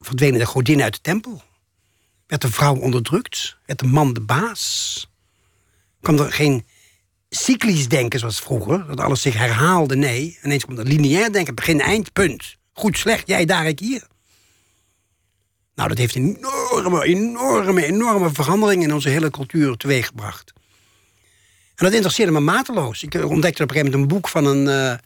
verdwenen 0.00 0.38
de 0.38 0.46
godin 0.46 0.82
uit 0.82 0.94
de 0.94 1.00
tempel. 1.00 1.42
Werd 2.26 2.42
de 2.42 2.52
vrouw 2.52 2.76
onderdrukt. 2.76 3.56
Werd 3.66 3.78
de 3.78 3.86
man 3.86 4.12
de 4.12 4.20
baas. 4.20 5.10
Kwam 6.00 6.18
er 6.18 6.32
geen 6.32 6.66
cyclisch 7.34 7.88
denken 7.88 8.18
zoals 8.18 8.40
vroeger, 8.40 8.86
dat 8.86 9.00
alles 9.00 9.20
zich 9.20 9.34
herhaalde. 9.34 9.96
Nee, 9.96 10.38
ineens 10.42 10.64
komt 10.64 10.78
er 10.78 10.84
lineair 10.84 11.32
denken, 11.32 11.54
begin, 11.54 11.80
eind, 11.80 12.12
punt. 12.12 12.56
Goed, 12.72 12.98
slecht, 12.98 13.26
jij 13.26 13.44
daar, 13.44 13.66
ik 13.66 13.78
hier. 13.78 14.06
Nou, 15.74 15.88
dat 15.88 15.98
heeft 15.98 16.14
een 16.14 16.36
enorme, 16.36 17.04
enorme, 17.04 17.84
enorme 17.84 18.30
verandering 18.32 18.82
in 18.82 18.94
onze 18.94 19.08
hele 19.08 19.30
cultuur 19.30 19.76
teweeggebracht. 19.76 20.52
En 21.74 21.84
dat 21.84 21.92
interesseerde 21.92 22.32
me 22.32 22.40
mateloos. 22.40 23.02
Ik 23.02 23.14
ontdekte 23.14 23.62
op 23.62 23.68
een 23.68 23.76
gegeven 23.76 23.84
moment 23.84 23.94
een 23.94 24.16
boek 24.16 24.28
van 24.28 24.46
een, 24.46 24.66
uh, 24.66 24.98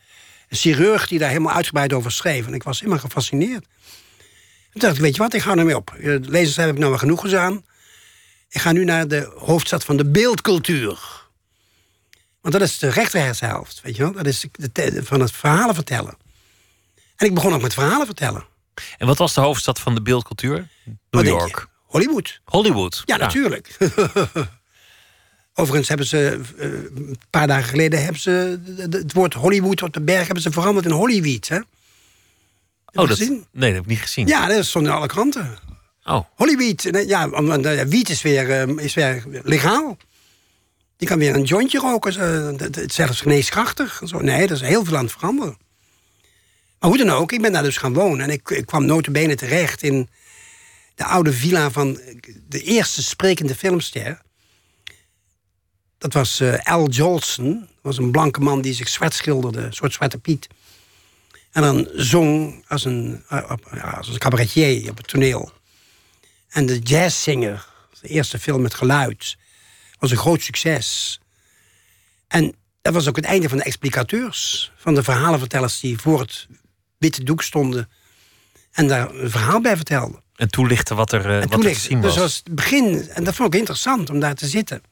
een 0.48 0.56
chirurg 0.56 1.06
die 1.06 1.18
daar 1.18 1.28
helemaal 1.28 1.54
uitgebreid 1.54 1.92
over 1.92 2.12
schreef. 2.12 2.46
En 2.46 2.54
ik 2.54 2.62
was 2.62 2.80
helemaal 2.80 3.00
gefascineerd. 3.00 3.66
Toen 4.70 4.80
dacht 4.80 4.94
ik, 4.94 5.00
weet 5.00 5.16
je 5.16 5.22
wat, 5.22 5.34
ik 5.34 5.42
ga 5.42 5.56
ermee 5.56 5.76
op. 5.76 5.94
De 6.00 6.20
lezers 6.22 6.56
heb 6.56 6.70
ik 6.70 6.78
nou 6.78 6.90
wel 6.90 6.98
genoeg 6.98 7.20
gedaan. 7.20 7.64
Ik 8.48 8.60
ga 8.60 8.72
nu 8.72 8.84
naar 8.84 9.08
de 9.08 9.32
hoofdstad 9.36 9.84
van 9.84 9.96
de 9.96 10.10
beeldcultuur. 10.10 11.15
Want 12.46 12.58
dat 12.58 12.68
is 12.68 12.78
de 12.78 12.88
rechterhersenhelft, 12.88 13.80
weet 13.82 13.96
je 13.96 14.02
wel. 14.02 14.12
Dat 14.12 14.26
is 14.26 14.46
de, 14.52 14.70
de, 14.72 15.04
van 15.04 15.20
het 15.20 15.32
verhalen 15.32 15.74
vertellen. 15.74 16.16
En 17.16 17.26
ik 17.26 17.34
begon 17.34 17.54
ook 17.54 17.62
met 17.62 17.74
verhalen 17.74 18.06
vertellen. 18.06 18.44
En 18.98 19.06
wat 19.06 19.18
was 19.18 19.34
de 19.34 19.40
hoofdstad 19.40 19.80
van 19.80 19.94
de 19.94 20.02
beeldcultuur? 20.02 20.68
New 21.10 21.26
York. 21.26 21.66
Hollywood. 21.82 22.40
Hollywood. 22.44 23.02
Ja, 23.04 23.16
natuurlijk. 23.16 23.76
Overigens 25.54 25.88
hebben 25.88 26.06
ze 26.06 26.40
uh, 26.56 26.64
een 26.96 27.18
paar 27.30 27.46
dagen 27.46 27.68
geleden 27.68 28.02
hebben 28.02 28.20
ze 28.20 28.60
het 28.90 29.12
woord 29.12 29.34
Hollywood 29.34 29.82
op 29.82 29.92
de 29.92 30.00
berg 30.00 30.24
hebben 30.24 30.42
ze 30.42 30.50
veranderd 30.50 30.86
in 30.86 30.92
Hollyweed. 30.92 31.48
Hè? 31.48 31.58
Oh, 32.92 33.08
dat, 33.08 33.18
nee, 33.18 33.46
dat 33.52 33.62
heb 33.62 33.82
ik 33.82 33.86
niet 33.86 34.00
gezien. 34.00 34.26
Ja, 34.26 34.46
dat 34.46 34.64
stond 34.64 34.86
in 34.86 34.92
alle 34.92 35.06
kranten. 35.06 35.58
Oh. 36.04 36.24
Hollyweed. 36.34 36.90
Ja, 37.06 37.28
want 37.28 37.66
wiet 37.66 38.08
is 38.08 38.22
weer, 38.22 38.78
is 38.78 38.94
weer 38.94 39.24
legaal. 39.42 39.96
Je 40.96 41.06
kan 41.06 41.18
weer 41.18 41.34
een 41.34 41.44
jointje 41.44 41.78
roken. 41.78 42.14
Het 42.58 42.76
is 42.76 42.94
zelfs 42.94 43.20
geneeskrachtig. 43.20 44.02
Zo. 44.04 44.18
Nee, 44.18 44.46
dat 44.46 44.56
is 44.56 44.68
heel 44.68 44.84
veel 44.84 44.96
aan 44.96 45.04
het 45.04 45.12
veranderen. 45.12 45.58
Maar 46.78 46.88
hoe 46.90 46.98
dan 46.98 47.10
ook, 47.10 47.32
ik 47.32 47.42
ben 47.42 47.52
daar 47.52 47.62
dus 47.62 47.76
gaan 47.76 47.94
wonen. 47.94 48.20
En 48.20 48.30
ik, 48.30 48.50
ik 48.50 48.66
kwam 48.66 48.86
notabene 48.86 49.34
terecht 49.34 49.82
in 49.82 50.08
de 50.94 51.04
oude 51.04 51.32
villa 51.32 51.70
van 51.70 52.00
de 52.48 52.62
eerste 52.62 53.02
sprekende 53.02 53.54
filmster. 53.54 54.22
Dat 55.98 56.12
was 56.12 56.40
uh, 56.40 56.64
Al 56.64 56.88
Jolson. 56.88 57.60
Dat 57.60 57.68
was 57.80 57.98
een 57.98 58.10
blanke 58.10 58.40
man 58.40 58.60
die 58.60 58.74
zich 58.74 58.88
zwart 58.88 59.14
schilderde, 59.14 59.60
een 59.60 59.72
soort 59.72 59.92
zwarte 59.92 60.18
piet. 60.18 60.48
En 61.52 61.62
dan 61.62 61.88
zong 61.94 62.64
als 62.68 62.84
een, 62.84 63.24
ja, 63.28 63.90
als 63.96 64.08
een 64.08 64.18
cabaretier 64.18 64.90
op 64.90 64.96
het 64.96 65.08
toneel. 65.08 65.52
En 66.48 66.66
de 66.66 66.78
jazzzinger, 66.78 67.66
de 68.00 68.08
eerste 68.08 68.38
film 68.38 68.62
met 68.62 68.74
geluid, 68.74 69.36
was 69.98 70.10
een 70.10 70.16
groot 70.16 70.42
succes. 70.42 71.20
En 72.28 72.54
dat 72.82 72.92
was 72.92 73.08
ook 73.08 73.16
het 73.16 73.24
einde 73.24 73.48
van 73.48 73.58
de 73.58 73.64
explicateurs. 73.64 74.72
Van 74.76 74.94
de 74.94 75.02
verhalenvertellers 75.02 75.80
die 75.80 75.98
voor 75.98 76.20
het 76.20 76.46
witte 76.98 77.24
doek 77.24 77.42
stonden. 77.42 77.88
En 78.72 78.88
daar 78.88 79.14
een 79.14 79.30
verhaal 79.30 79.60
bij 79.60 79.76
vertelden. 79.76 80.22
En 80.36 80.48
toelichten 80.48 80.96
wat 80.96 81.12
er, 81.12 81.42
uh, 81.42 81.44
wat 81.44 81.64
er 81.64 81.74
gezien 81.74 82.00
was. 82.00 82.06
Dus 82.06 82.14
dat 82.14 82.22
was 82.22 82.36
het 82.44 82.54
begin. 82.54 83.08
En 83.08 83.24
dat 83.24 83.34
vond 83.34 83.54
ik 83.54 83.58
interessant 83.58 84.10
om 84.10 84.20
daar 84.20 84.34
te 84.34 84.46
zitten. 84.46 84.82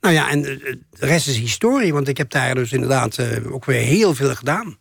Nou 0.00 0.14
ja, 0.14 0.30
en 0.30 0.42
de 0.42 0.80
rest 0.90 1.26
is 1.26 1.36
historie. 1.36 1.92
Want 1.92 2.08
ik 2.08 2.16
heb 2.16 2.30
daar 2.30 2.54
dus 2.54 2.72
inderdaad 2.72 3.18
uh, 3.18 3.52
ook 3.52 3.64
weer 3.64 3.80
heel 3.80 4.14
veel 4.14 4.34
gedaan. 4.34 4.78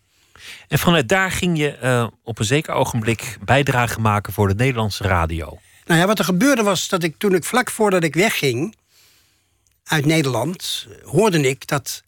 En 0.67 0.79
vanuit 0.79 1.09
daar 1.09 1.31
ging 1.31 1.57
je 1.57 1.77
uh, 1.83 2.07
op 2.23 2.39
een 2.39 2.45
zeker 2.45 2.73
ogenblik 2.73 3.37
bijdrage 3.45 3.99
maken 3.99 4.33
voor 4.33 4.47
de 4.47 4.55
Nederlandse 4.55 5.03
radio. 5.03 5.59
Nou 5.85 5.99
ja, 5.99 6.07
wat 6.07 6.19
er 6.19 6.25
gebeurde 6.25 6.63
was 6.63 6.87
dat 6.87 7.03
ik 7.03 7.15
toen 7.17 7.35
ik 7.35 7.43
vlak 7.43 7.71
voordat 7.71 8.03
ik 8.03 8.13
wegging 8.13 8.75
uit 9.89 10.05
Nederland, 10.05 10.87
hoorde 11.03 11.41
ik 11.41 11.67
dat, 11.67 12.03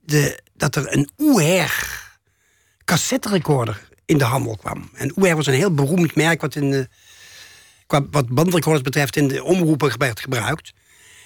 de, 0.00 0.42
dat 0.54 0.76
er 0.76 0.92
een 0.92 1.10
oeher 1.18 2.00
cassetterecorder 2.84 3.88
in 4.04 4.18
de 4.18 4.24
handel 4.24 4.56
kwam. 4.56 4.90
En 4.94 5.12
Uher 5.16 5.36
was 5.36 5.46
een 5.46 5.54
heel 5.54 5.74
beroemd 5.74 6.14
merk 6.14 6.40
wat, 6.40 6.54
in 6.54 6.88
wat 7.86 8.28
bandrecorders 8.28 8.82
betreft 8.82 9.16
in 9.16 9.28
de 9.28 9.44
omroepen 9.44 9.98
werd 9.98 10.20
gebruikt. 10.20 10.72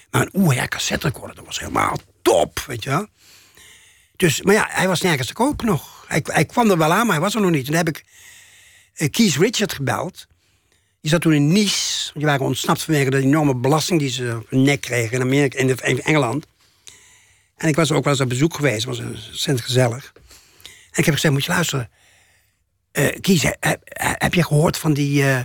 Maar 0.09 0.21
een 0.21 0.41
Uher 0.41 0.67
cassetterecorder, 0.67 1.35
dat 1.35 1.45
was 1.45 1.59
helemaal 1.59 1.97
top, 2.21 2.59
weet 2.59 2.83
je 2.83 2.89
wel. 2.89 3.07
Dus, 4.15 4.41
maar 4.41 4.53
ja, 4.53 4.67
hij 4.69 4.87
was 4.87 5.01
nergens 5.01 5.27
te 5.27 5.33
koop 5.33 5.61
nog. 5.61 6.05
Hij, 6.07 6.21
hij 6.23 6.45
kwam 6.45 6.69
er 6.69 6.77
wel 6.77 6.93
aan, 6.93 7.05
maar 7.05 7.15
hij 7.15 7.23
was 7.23 7.35
er 7.35 7.41
nog 7.41 7.51
niet. 7.51 7.65
Toen 7.65 7.75
heb 7.75 7.87
ik 7.87 8.03
uh, 8.95 9.09
Keith 9.09 9.35
Richard 9.35 9.73
gebeld. 9.73 10.27
Die 11.01 11.11
zat 11.11 11.21
toen 11.21 11.33
in 11.33 11.47
Nice. 11.47 12.11
Die 12.13 12.25
waren 12.25 12.45
ontsnapt 12.45 12.81
vanwege 12.83 13.09
de 13.09 13.17
enorme 13.17 13.55
belasting 13.55 13.99
die 13.99 14.09
ze 14.09 14.37
op 14.41 14.51
nek 14.51 14.81
kregen 14.81 15.15
in, 15.15 15.21
Amerika, 15.21 15.63
de, 15.63 15.75
in 15.83 16.01
Engeland. 16.01 16.45
En 17.57 17.67
ik 17.67 17.75
was 17.75 17.91
ook 17.91 18.03
wel 18.03 18.13
eens 18.13 18.21
op 18.21 18.29
bezoek 18.29 18.55
geweest. 18.55 18.85
Was 18.85 18.99
ontzettend 18.99 19.61
gezellig. 19.61 20.11
En 20.91 20.99
ik 20.99 21.05
heb 21.05 21.13
gezegd, 21.13 21.33
moet 21.33 21.45
je 21.45 21.51
luisteren. 21.51 21.89
Uh, 22.93 23.07
Kies, 23.21 23.43
heb, 23.43 23.79
heb 24.17 24.33
je 24.33 24.43
gehoord 24.43 24.77
van 24.77 24.93
die... 24.93 25.21
Uh, 25.23 25.39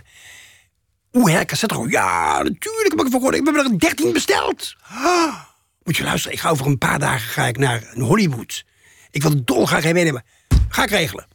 Oeh, 1.13 1.33
hè, 1.33 1.45
cassette 1.45 1.87
Ja, 1.89 2.43
natuurlijk 2.43 2.89
heb 2.89 2.93
ik 2.93 3.05
ervan 3.05 3.11
gehoord. 3.11 3.35
Ik 3.35 3.47
heb 3.47 3.57
er 3.57 3.79
13 3.79 4.13
besteld. 4.13 4.75
Ah, 4.89 5.35
moet 5.83 5.97
je 5.97 6.03
luisteren, 6.03 6.37
ik 6.37 6.43
ga 6.43 6.51
over 6.51 6.67
een 6.67 6.79
paar 6.79 6.99
dagen 6.99 7.29
ga 7.29 7.47
ik 7.47 7.59
naar 7.59 7.93
Hollywood. 7.95 8.65
Ik 9.11 9.23
wil 9.23 9.45
dolgraag 9.45 9.83
heen 9.83 9.95
meenemen. 9.95 10.25
Ga 10.69 10.83
ik 10.83 10.91
regelen. 10.91 11.27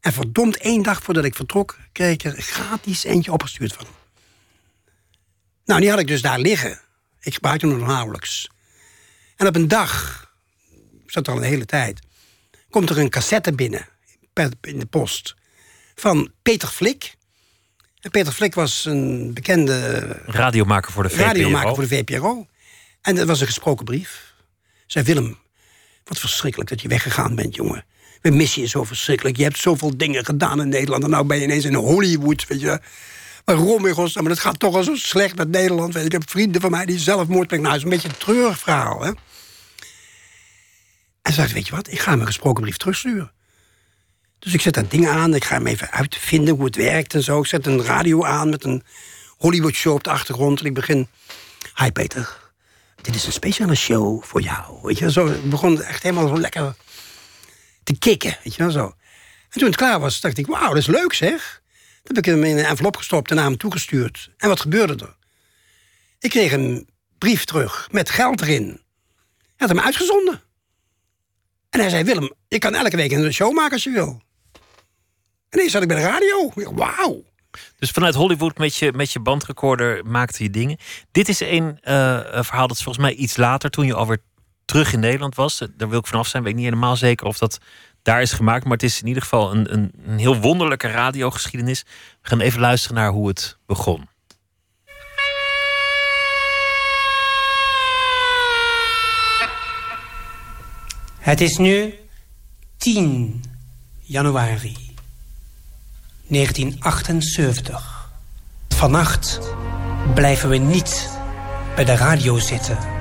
En 0.00 0.12
verdomd 0.12 0.56
één 0.56 0.82
dag 0.82 1.02
voordat 1.02 1.24
ik 1.24 1.34
vertrok... 1.34 1.78
kreeg 1.92 2.12
ik 2.12 2.24
er 2.24 2.42
gratis 2.42 3.04
eentje 3.04 3.32
opgestuurd 3.32 3.72
van 3.72 3.84
hem. 3.84 3.94
Nou, 5.64 5.80
die 5.80 5.90
had 5.90 5.98
ik 5.98 6.06
dus 6.06 6.22
daar 6.22 6.38
liggen. 6.38 6.80
Ik 7.20 7.34
gebruikte 7.34 7.66
hem 7.66 7.78
nog 7.78 7.86
nauwelijks. 7.86 8.50
En 9.36 9.46
op 9.46 9.56
een 9.56 9.68
dag, 9.68 10.24
ik 11.04 11.10
zat 11.10 11.28
al 11.28 11.36
een 11.36 11.42
hele 11.42 11.64
tijd... 11.64 12.00
komt 12.70 12.90
er 12.90 12.98
een 12.98 13.10
cassette 13.10 13.52
binnen, 13.52 13.88
in 14.60 14.78
de 14.78 14.86
post... 14.86 15.34
van 15.94 16.32
Peter 16.42 16.68
Flik. 16.68 17.16
En 18.00 18.10
Peter 18.10 18.32
Flik 18.32 18.54
was 18.54 18.84
een 18.84 19.34
bekende... 19.34 20.00
Radiomaker 20.26 20.92
voor 20.92 21.02
de 21.02 21.10
VPRO. 21.10 21.24
Radiomaker 21.24 21.74
voor 21.74 21.88
de 21.88 21.96
VPRO. 21.96 22.46
En 23.00 23.14
dat 23.14 23.26
was 23.26 23.40
een 23.40 23.46
gesproken 23.46 23.84
brief. 23.84 24.34
Zei 24.86 25.04
Willem, 25.04 25.38
wat 26.04 26.18
verschrikkelijk 26.18 26.70
dat 26.70 26.80
je 26.80 26.88
weggegaan 26.88 27.34
bent, 27.34 27.54
jongen. 27.54 27.84
We 28.20 28.30
missen 28.30 28.62
je 28.62 28.68
zo 28.68 28.84
verschrikkelijk. 28.84 29.36
Je 29.36 29.42
hebt 29.42 29.58
zoveel 29.58 29.96
dingen 29.96 30.24
gedaan 30.24 30.60
in 30.60 30.68
Nederland. 30.68 31.04
En 31.04 31.10
nou 31.10 31.26
ben 31.26 31.36
je 31.36 31.42
ineens 31.42 31.64
in 31.64 31.74
Hollywood, 31.74 32.46
weet 32.46 32.60
je. 32.60 32.80
Waarom 33.44 33.86
in 33.86 33.94
godsnaam? 33.94 34.24
Maar 34.24 34.32
het 34.32 34.42
gaat 34.42 34.58
toch 34.58 34.74
al 34.74 34.82
zo 34.82 34.94
slecht 34.94 35.36
met 35.36 35.48
Nederland. 35.48 35.92
Weet 35.92 36.02
je. 36.02 36.08
Ik 36.08 36.12
heb 36.12 36.30
vrienden 36.30 36.60
van 36.60 36.70
mij 36.70 36.86
die 36.86 36.98
zelfmoord 36.98 37.46
plegen. 37.46 37.66
Nou, 37.66 37.76
is 37.76 37.82
een 37.82 37.90
beetje 37.90 38.08
een 38.08 38.16
treurig 38.16 38.58
verhaal, 38.58 39.02
hè. 39.02 39.12
En 41.22 41.34
zei, 41.34 41.52
weet 41.52 41.66
je 41.66 41.74
wat, 41.74 41.92
ik 41.92 42.00
ga 42.00 42.10
hem 42.10 42.20
een 42.20 42.26
gesproken 42.26 42.62
brief 42.62 42.76
terugsturen. 42.76 43.32
Dus 44.38 44.52
ik 44.52 44.60
zet 44.60 44.74
dat 44.74 44.90
ding 44.90 45.08
aan, 45.08 45.34
ik 45.34 45.44
ga 45.44 45.54
hem 45.54 45.66
even 45.66 45.90
uitvinden 45.90 46.54
hoe 46.54 46.64
het 46.64 46.76
werkt 46.76 47.14
en 47.14 47.22
zo. 47.22 47.40
Ik 47.40 47.46
zet 47.46 47.66
een 47.66 47.82
radio 47.82 48.24
aan 48.24 48.48
met 48.48 48.64
een 48.64 48.82
Hollywood 49.36 49.74
show 49.74 49.94
op 49.94 50.04
de 50.04 50.10
achtergrond. 50.10 50.60
En 50.60 50.66
ik 50.66 50.74
begin, 50.74 51.08
hi 51.74 51.90
Peter, 51.90 52.36
dit 53.02 53.14
is 53.14 53.26
een 53.26 53.32
speciale 53.32 53.74
show 53.74 54.22
voor 54.22 54.40
jou. 54.40 54.78
Weet 54.82 54.98
je, 54.98 55.12
zo 55.12 55.32
begon 55.44 55.82
echt 55.82 56.02
helemaal 56.02 56.28
zo 56.28 56.38
lekker 56.38 56.74
te 57.88 57.98
kicken, 57.98 58.36
weet 58.44 58.54
je 58.54 58.62
wel 58.62 58.72
zo. 58.72 58.84
En 59.50 59.58
toen 59.58 59.66
het 59.68 59.76
klaar 59.76 60.00
was, 60.00 60.20
dacht 60.20 60.38
ik, 60.38 60.46
wauw, 60.46 60.68
dat 60.68 60.76
is 60.76 60.86
leuk 60.86 61.12
zeg. 61.12 61.62
Toen 62.02 62.16
heb 62.16 62.18
ik 62.18 62.24
hem 62.24 62.44
in 62.44 62.58
een 62.58 62.64
envelop 62.64 62.96
gestopt 62.96 63.30
en 63.30 63.36
naar 63.36 63.44
hem 63.44 63.56
toegestuurd. 63.56 64.30
En 64.36 64.48
wat 64.48 64.60
gebeurde 64.60 65.04
er? 65.04 65.16
Ik 66.18 66.30
kreeg 66.30 66.52
een 66.52 66.88
brief 67.18 67.44
terug 67.44 67.88
met 67.90 68.10
geld 68.10 68.40
erin. 68.40 68.66
Hij 68.66 69.66
had 69.66 69.68
hem 69.68 69.80
uitgezonden. 69.80 70.42
En 71.70 71.80
hij 71.80 71.88
zei, 71.88 72.04
Willem, 72.04 72.32
je 72.48 72.58
kan 72.58 72.74
elke 72.74 72.96
week 72.96 73.12
een 73.12 73.32
show 73.32 73.54
maken 73.54 73.72
als 73.72 73.84
je 73.84 73.90
wil. 73.90 74.22
En 75.48 75.58
ineens 75.58 75.72
zat 75.72 75.82
ik 75.82 75.88
bij 75.88 75.96
de 75.96 76.02
radio. 76.02 76.52
Wauw. 76.74 77.24
Dus 77.78 77.90
vanuit 77.90 78.14
Hollywood 78.14 78.58
met 78.58 78.76
je, 78.76 78.92
met 78.92 79.12
je 79.12 79.20
bandrecorder 79.20 80.06
maakte 80.06 80.42
je 80.42 80.50
dingen. 80.50 80.78
Dit 81.10 81.28
is 81.28 81.40
een 81.40 81.78
uh, 81.82 82.42
verhaal 82.42 82.66
dat 82.66 82.76
is 82.76 82.82
volgens 82.82 83.04
mij 83.04 83.14
iets 83.14 83.36
later, 83.36 83.70
toen 83.70 83.86
je 83.86 83.94
alweer 83.94 84.22
terug 84.68 84.92
in 84.92 85.00
Nederland 85.00 85.34
was. 85.34 85.58
Daar 85.76 85.88
wil 85.88 85.98
ik 85.98 86.06
vanaf 86.06 86.26
zijn. 86.26 86.42
Weet 86.42 86.52
ik 86.52 86.58
niet 86.58 86.68
helemaal 86.68 86.96
zeker 86.96 87.26
of 87.26 87.38
dat 87.38 87.58
daar 88.02 88.22
is 88.22 88.32
gemaakt. 88.32 88.64
Maar 88.64 88.72
het 88.72 88.82
is 88.82 89.00
in 89.00 89.06
ieder 89.06 89.22
geval 89.22 89.54
een, 89.54 89.72
een, 89.72 89.92
een 90.06 90.18
heel 90.18 90.36
wonderlijke 90.36 90.88
radiogeschiedenis. 90.88 91.84
We 92.22 92.28
gaan 92.28 92.40
even 92.40 92.60
luisteren 92.60 92.96
naar 92.96 93.10
hoe 93.10 93.28
het 93.28 93.58
begon. 93.66 94.08
Het 101.18 101.40
is 101.40 101.56
nu 101.56 101.94
10 102.76 103.44
januari 104.00 104.76
1978. 106.26 108.10
Vannacht 108.68 109.40
blijven 110.14 110.48
we 110.48 110.56
niet 110.56 111.18
bij 111.74 111.84
de 111.84 111.96
radio 111.96 112.38
zitten. 112.38 112.97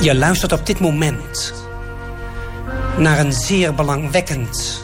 Je 0.00 0.14
luistert 0.14 0.52
op 0.52 0.66
dit 0.66 0.80
moment 0.80 1.54
naar 2.96 3.18
een 3.18 3.32
zeer 3.32 3.74
belangwekkend 3.74 4.82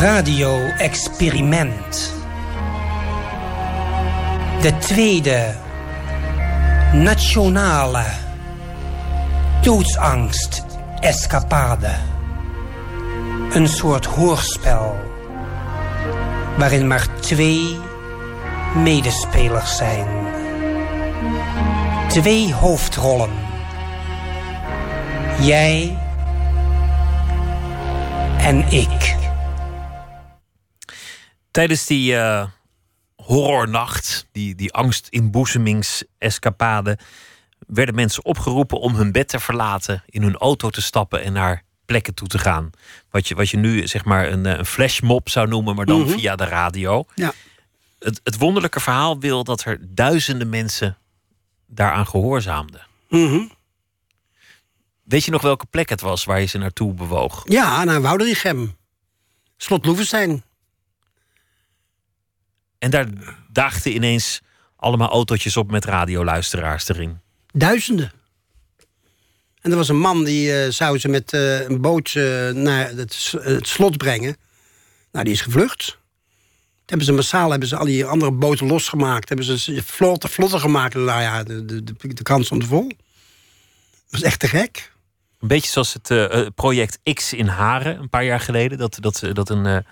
radio-experiment. 0.00 2.14
De 4.60 4.78
tweede 4.78 5.54
nationale 6.92 8.04
doodsangst-escapade. 9.62 11.90
Een 13.52 13.68
soort 13.68 14.06
hoorspel 14.06 14.96
waarin 16.56 16.86
maar 16.86 17.06
twee 17.20 17.78
medespelers 18.74 19.76
zijn. 19.76 20.19
Twee 22.10 22.54
hoofdrollen. 22.54 23.30
Jij 25.40 25.98
en 28.38 28.72
ik. 28.72 29.16
Tijdens 31.50 31.86
die 31.86 32.12
uh, 32.12 32.46
horrornacht, 33.16 34.26
die, 34.32 34.54
die 34.54 34.72
angst-inboezemingsescapade... 34.72 36.98
werden 37.66 37.94
mensen 37.94 38.24
opgeroepen 38.24 38.80
om 38.80 38.94
hun 38.94 39.12
bed 39.12 39.28
te 39.28 39.40
verlaten... 39.40 40.02
in 40.06 40.22
hun 40.22 40.36
auto 40.36 40.70
te 40.70 40.82
stappen 40.82 41.22
en 41.22 41.32
naar 41.32 41.62
plekken 41.84 42.14
toe 42.14 42.28
te 42.28 42.38
gaan. 42.38 42.70
Wat 43.10 43.28
je, 43.28 43.34
wat 43.34 43.50
je 43.50 43.56
nu 43.56 43.86
zeg 43.86 44.04
maar 44.04 44.32
een, 44.32 44.46
eh, 44.46 44.58
een 44.58 44.66
flashmob 44.66 45.28
zou 45.28 45.48
noemen, 45.48 45.74
maar 45.74 45.86
dan 45.86 46.00
mhm. 46.00 46.10
via 46.10 46.36
de 46.36 46.44
radio. 46.44 47.04
Ja. 47.14 47.32
Het, 47.98 48.20
het 48.24 48.38
wonderlijke 48.38 48.80
verhaal 48.80 49.20
wil 49.20 49.44
dat 49.44 49.64
er 49.64 49.78
duizenden 49.80 50.48
mensen 50.48 50.98
daaraan 51.70 52.06
gehoorzaamden. 52.06 52.86
Mm 53.08 53.50
Weet 55.02 55.24
je 55.24 55.30
nog 55.30 55.42
welke 55.42 55.66
plek 55.66 55.88
het 55.88 56.00
was 56.00 56.24
waar 56.24 56.40
je 56.40 56.46
ze 56.46 56.58
naartoe 56.58 56.94
bewoog? 56.94 57.42
Ja, 57.44 57.84
naar 57.84 58.00
Wouderichem. 58.00 58.76
Slot 59.56 59.86
Loevestein. 59.86 60.42
En 62.78 62.90
daar 62.90 63.06
daagden 63.48 63.94
ineens 63.94 64.40
allemaal 64.76 65.10
autootjes 65.10 65.56
op 65.56 65.70
met 65.70 65.84
radioluisteraars 65.84 66.88
erin. 66.88 67.20
Duizenden. 67.52 68.12
En 69.60 69.70
er 69.70 69.76
was 69.76 69.88
een 69.88 69.98
man 69.98 70.24
die 70.24 70.64
uh, 70.64 70.70
zou 70.70 70.98
ze 70.98 71.08
met 71.08 71.32
uh, 71.32 71.68
een 71.68 71.80
boot 71.80 72.14
uh, 72.14 72.50
naar 72.50 72.88
het, 72.88 73.34
het, 73.42 73.66
slot 73.66 73.96
brengen. 73.96 74.36
Nou, 75.12 75.24
die 75.24 75.34
is 75.34 75.40
gevlucht. 75.40 75.98
Hebben 76.90 77.06
ze 77.06 77.12
massaal 77.12 77.50
hebben 77.50 77.68
ze 77.68 77.76
al 77.76 77.84
die 77.84 78.04
andere 78.04 78.30
boten 78.30 78.66
losgemaakt. 78.66 79.28
Hebben 79.28 79.46
ze 79.46 79.82
vlotter, 79.84 80.30
vlotter 80.30 80.60
gemaakt. 80.60 80.94
Nou 80.94 81.20
ja, 81.20 81.42
de, 81.42 81.64
de, 81.64 81.84
de, 82.14 82.22
kans 82.22 82.46
stond 82.46 82.66
vol. 82.66 82.88
Dat 82.88 84.10
was 84.10 84.22
echt 84.22 84.40
te 84.40 84.48
gek. 84.48 84.92
Een 85.40 85.48
beetje 85.48 85.70
zoals 85.70 85.96
het 86.02 86.54
project 86.54 86.98
X 87.12 87.32
in 87.32 87.46
Haren 87.46 87.98
een 87.98 88.08
paar 88.08 88.24
jaar 88.24 88.40
geleden. 88.40 88.78
Dat, 88.78 88.96
dat, 89.00 89.22
dat 89.32 89.50
een, 89.50 89.64
een 89.64 89.84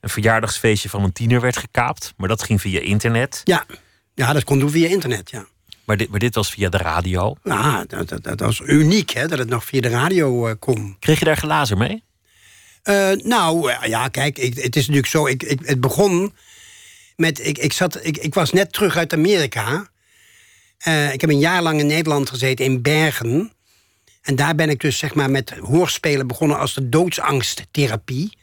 verjaardagsfeestje 0.00 0.88
van 0.88 1.04
een 1.04 1.12
tiener 1.12 1.40
werd 1.40 1.56
gekaapt. 1.56 2.14
Maar 2.16 2.28
dat 2.28 2.42
ging 2.42 2.60
via 2.60 2.80
internet. 2.80 3.40
Ja, 3.44 3.66
ja 4.14 4.32
dat 4.32 4.44
kon 4.44 4.58
doen 4.58 4.70
via 4.70 4.88
internet, 4.88 5.30
ja. 5.30 5.46
Maar 5.84 5.96
dit, 5.96 6.08
maar 6.08 6.18
dit 6.18 6.34
was 6.34 6.50
via 6.50 6.68
de 6.68 6.76
radio? 6.76 7.36
Ja, 7.42 7.84
dat, 7.86 8.08
dat, 8.08 8.24
dat 8.24 8.40
was 8.40 8.60
uniek 8.60 9.10
hè, 9.10 9.28
dat 9.28 9.38
het 9.38 9.48
nog 9.48 9.64
via 9.64 9.80
de 9.80 9.88
radio 9.88 10.48
uh, 10.48 10.54
kon. 10.58 10.96
Kreeg 10.98 11.18
je 11.18 11.24
daar 11.24 11.36
glazen 11.36 11.78
mee? 11.78 12.02
Uh, 12.84 13.10
nou, 13.10 13.70
uh, 13.70 13.78
ja, 13.86 14.08
kijk, 14.08 14.36
het 14.36 14.76
is 14.76 14.86
natuurlijk 14.86 15.06
zo. 15.06 15.26
Ik, 15.26 15.42
ik, 15.42 15.60
het 15.64 15.80
begon 15.80 16.34
met. 17.16 17.46
Ik, 17.46 17.58
ik, 17.58 17.72
zat, 17.72 18.04
ik, 18.04 18.16
ik 18.16 18.34
was 18.34 18.52
net 18.52 18.72
terug 18.72 18.96
uit 18.96 19.12
Amerika. 19.12 19.88
ik 21.12 21.20
heb 21.20 21.30
een 21.30 21.38
jaar 21.38 21.62
lang 21.62 21.80
in 21.80 21.86
Nederland 21.86 22.28
gezeten, 22.28 22.64
in 22.64 22.82
Bergen. 22.82 23.52
En 24.22 24.36
daar 24.36 24.54
ben 24.54 24.68
ik 24.68 24.80
dus 24.80 24.98
zeg 24.98 25.14
maar 25.14 25.30
met 25.30 25.50
hoorspelen 25.50 26.26
begonnen 26.26 26.58
als 26.58 26.74
de 26.74 26.88
doodsangsttherapie. 26.88 28.38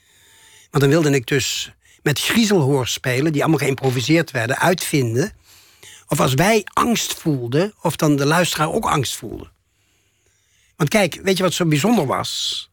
Want 0.69 0.83
dan 0.83 0.89
wilde 0.89 1.11
ik 1.11 1.27
dus 1.27 1.71
met 2.03 2.19
griezelhoorspelen, 2.19 3.31
die 3.31 3.41
allemaal 3.41 3.59
geïmproviseerd 3.59 4.31
werden, 4.31 4.57
uitvinden 4.57 5.33
of 6.11 6.19
als 6.19 6.33
wij 6.33 6.65
angst 6.73 7.13
voelden, 7.13 7.73
of 7.81 7.95
dan 7.95 8.15
de 8.15 8.25
luisteraar 8.25 8.71
ook 8.71 8.85
angst 8.85 9.15
voelde. 9.15 9.49
Want 10.75 10.89
kijk, 10.89 11.19
weet 11.23 11.37
je 11.37 11.43
wat 11.43 11.53
zo 11.53 11.65
bijzonder 11.65 12.05
was? 12.05 12.70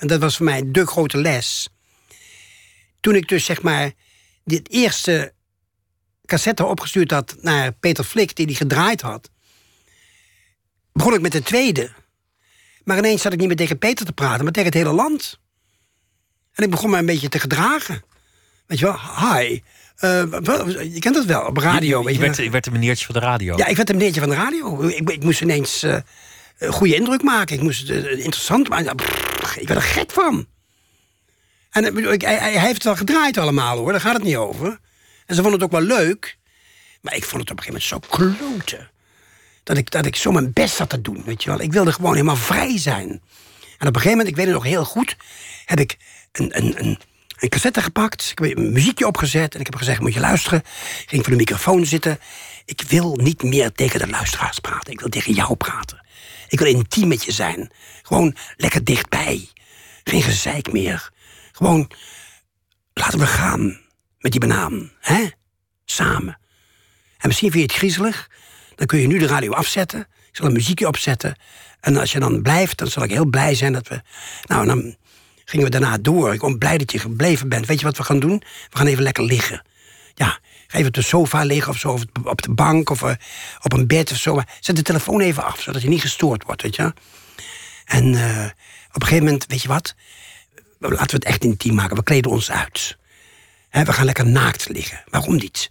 En 0.00 0.06
dat 0.06 0.20
was 0.20 0.36
voor 0.36 0.46
mij 0.46 0.62
de 0.66 0.86
grote 0.86 1.18
les. 1.18 1.68
Toen 3.00 3.14
ik 3.14 3.28
dus 3.28 3.44
zeg 3.44 3.62
maar 3.62 3.92
dit 4.44 4.70
eerste 4.70 5.32
cassette 6.26 6.64
opgestuurd 6.64 7.10
had 7.10 7.36
naar 7.40 7.72
Peter 7.72 8.04
Flik, 8.04 8.36
die 8.36 8.46
die 8.46 8.56
gedraaid 8.56 9.00
had, 9.00 9.30
begon 10.92 11.14
ik 11.14 11.20
met 11.20 11.32
de 11.32 11.42
tweede. 11.42 11.90
Maar 12.84 12.98
ineens 12.98 13.22
zat 13.22 13.32
ik 13.32 13.38
niet 13.38 13.48
meer 13.48 13.56
tegen 13.56 13.78
Peter 13.78 14.06
te 14.06 14.12
praten, 14.12 14.44
maar 14.44 14.52
tegen 14.52 14.68
het 14.68 14.78
hele 14.78 14.94
land. 14.94 15.38
En 16.52 16.64
ik 16.64 16.70
begon 16.70 16.90
me 16.90 16.98
een 16.98 17.06
beetje 17.06 17.28
te 17.28 17.38
gedragen. 17.38 18.02
Weet 18.66 18.78
je 18.78 18.84
wel, 18.84 18.98
hi, 18.98 19.60
uh, 20.00 20.22
je 20.94 20.98
kent 20.98 21.14
dat 21.14 21.24
wel, 21.24 21.42
op 21.42 21.56
radio. 21.56 21.98
Je, 21.98 22.04
weet 22.04 22.14
je, 22.14 22.20
werd, 22.20 22.36
je 22.36 22.50
werd 22.50 22.66
een 22.66 22.72
meneertje 22.72 23.04
van 23.04 23.14
de 23.14 23.20
radio. 23.20 23.56
Ja, 23.56 23.66
ik 23.66 23.76
werd 23.76 23.90
een 23.90 23.96
meneertje 23.96 24.20
van 24.20 24.30
de 24.30 24.36
radio. 24.36 24.82
Ik, 24.82 25.10
ik 25.10 25.22
moest 25.22 25.40
ineens 25.40 25.84
uh, 25.84 25.92
een 25.92 26.04
goede 26.68 26.94
indruk 26.94 27.22
maken. 27.22 27.56
Ik 27.56 27.62
moest 27.62 27.88
het 27.88 28.04
uh, 28.04 28.10
interessant 28.12 28.68
maken. 28.68 28.92
ik 29.56 29.68
werd 29.68 29.80
er 29.80 29.82
gek 29.82 30.10
van. 30.10 30.46
En 31.70 31.96
ik- 32.12 32.22
hij, 32.22 32.36
hij 32.38 32.58
heeft 32.58 32.74
het 32.74 32.82
wel 32.84 32.96
gedraaid 32.96 33.38
allemaal 33.38 33.76
hoor, 33.78 33.92
daar 33.92 34.00
gaat 34.00 34.14
het 34.14 34.22
niet 34.22 34.36
over. 34.36 34.78
En 35.26 35.34
ze 35.34 35.42
vonden 35.42 35.52
het 35.52 35.62
ook 35.62 35.70
wel 35.70 35.96
leuk. 35.98 36.38
Maar 37.00 37.14
ik 37.16 37.24
vond 37.24 37.42
het 37.42 37.50
op 37.50 37.56
een 37.58 37.64
gegeven 37.64 37.96
moment 37.98 38.10
zo 38.10 38.38
kloten. 38.38 38.90
Dat 39.62 39.76
ik, 39.76 39.90
dat 39.90 40.06
ik 40.06 40.16
zo 40.16 40.32
mijn 40.32 40.52
best 40.52 40.74
zat 40.76 40.88
te 40.88 41.00
doen, 41.00 41.22
weet 41.24 41.42
je 41.42 41.50
wel. 41.50 41.60
Ik 41.60 41.72
wilde 41.72 41.92
gewoon 41.92 42.12
helemaal 42.12 42.36
vrij 42.36 42.78
zijn. 42.78 43.08
En 43.78 43.88
op 43.88 43.94
een 43.94 44.00
gegeven 44.00 44.10
moment, 44.10 44.28
ik 44.28 44.36
weet 44.36 44.44
het 44.46 44.54
nog 44.54 44.64
heel 44.64 44.84
goed... 44.84 45.16
heb 45.64 45.80
ik 45.80 45.96
een, 46.32 46.56
een, 46.56 46.84
een, 46.84 46.98
een 47.38 47.48
cassette 47.48 47.82
gepakt, 47.82 48.28
ik 48.30 48.38
heb 48.38 48.56
een 48.58 48.72
muziekje 48.72 49.06
opgezet... 49.06 49.54
en 49.54 49.60
ik 49.60 49.66
heb 49.66 49.76
gezegd, 49.76 50.00
moet 50.00 50.14
je 50.14 50.20
luisteren. 50.20 50.58
Ik 51.02 51.04
ging 51.08 51.22
voor 51.22 51.32
de 51.32 51.38
microfoon 51.38 51.86
zitten. 51.86 52.18
Ik 52.64 52.82
wil 52.88 53.16
niet 53.16 53.42
meer 53.42 53.72
tegen 53.72 53.98
de 54.00 54.08
luisteraars 54.08 54.58
praten. 54.58 54.92
Ik 54.92 55.00
wil 55.00 55.08
tegen 55.08 55.32
jou 55.32 55.54
praten. 55.56 55.99
Ik 56.50 56.58
wil 56.58 56.68
intiem 56.68 57.08
met 57.08 57.24
je 57.24 57.32
zijn. 57.32 57.70
Gewoon 58.02 58.36
lekker 58.56 58.84
dichtbij. 58.84 59.48
Geen 60.04 60.22
gezeik 60.22 60.72
meer. 60.72 61.10
Gewoon, 61.52 61.90
laten 62.92 63.18
we 63.18 63.26
gaan 63.26 63.80
met 64.18 64.32
die 64.32 64.40
banaan. 64.40 64.92
Hè? 65.00 65.28
Samen. 65.84 66.38
En 67.18 67.28
misschien 67.28 67.50
vind 67.50 67.62
je 67.62 67.68
het 67.68 67.78
griezelig. 67.78 68.30
Dan 68.74 68.86
kun 68.86 68.98
je 68.98 69.06
nu 69.06 69.18
de 69.18 69.26
radio 69.26 69.52
afzetten. 69.52 70.00
Ik 70.00 70.36
zal 70.36 70.46
een 70.46 70.52
muziekje 70.52 70.86
opzetten. 70.86 71.36
En 71.80 71.96
als 71.96 72.12
je 72.12 72.20
dan 72.20 72.42
blijft, 72.42 72.78
dan 72.78 72.88
zal 72.88 73.02
ik 73.02 73.10
heel 73.10 73.26
blij 73.26 73.54
zijn 73.54 73.72
dat 73.72 73.88
we... 73.88 74.02
Nou, 74.42 74.66
dan 74.66 74.96
gingen 75.44 75.64
we 75.64 75.70
daarna 75.70 75.98
door. 75.98 76.32
Ik 76.32 76.40
ben 76.40 76.58
blij 76.58 76.78
dat 76.78 76.92
je 76.92 76.98
gebleven 76.98 77.48
bent. 77.48 77.66
Weet 77.66 77.78
je 77.80 77.86
wat 77.86 77.96
we 77.96 78.04
gaan 78.04 78.20
doen? 78.20 78.42
We 78.70 78.76
gaan 78.76 78.86
even 78.86 79.02
lekker 79.02 79.24
liggen. 79.24 79.62
Ja, 80.14 80.38
ga 80.70 80.76
even 80.76 80.86
op 80.86 80.94
de 80.94 81.02
sofa 81.02 81.42
liggen 81.42 81.72
of 81.72 81.78
zo, 81.78 81.88
of 81.88 82.02
op 82.24 82.42
de 82.42 82.54
bank 82.54 82.90
of 82.90 83.02
eh, 83.02 83.14
op 83.62 83.72
een 83.72 83.86
bed 83.86 84.10
of 84.10 84.16
zo. 84.16 84.34
Maar 84.34 84.56
zet 84.60 84.76
de 84.76 84.82
telefoon 84.82 85.20
even 85.20 85.44
af, 85.44 85.60
zodat 85.60 85.82
je 85.82 85.88
niet 85.88 86.00
gestoord 86.00 86.44
wordt, 86.44 86.62
weet 86.62 86.76
je. 86.76 86.94
En 87.84 88.14
eh, 88.14 88.44
op 88.88 89.00
een 89.00 89.06
gegeven 89.06 89.24
moment, 89.24 89.44
weet 89.46 89.62
je 89.62 89.68
wat? 89.68 89.94
Laten 90.78 91.06
we 91.06 91.12
het 91.12 91.24
echt 91.24 91.44
intiem 91.44 91.74
maken. 91.74 91.96
We 91.96 92.02
kleden 92.02 92.30
ons 92.30 92.50
uit. 92.50 92.96
We 93.70 93.92
gaan 93.92 94.04
lekker 94.04 94.26
naakt 94.26 94.68
liggen. 94.68 95.02
Waarom 95.08 95.36
niet? 95.36 95.70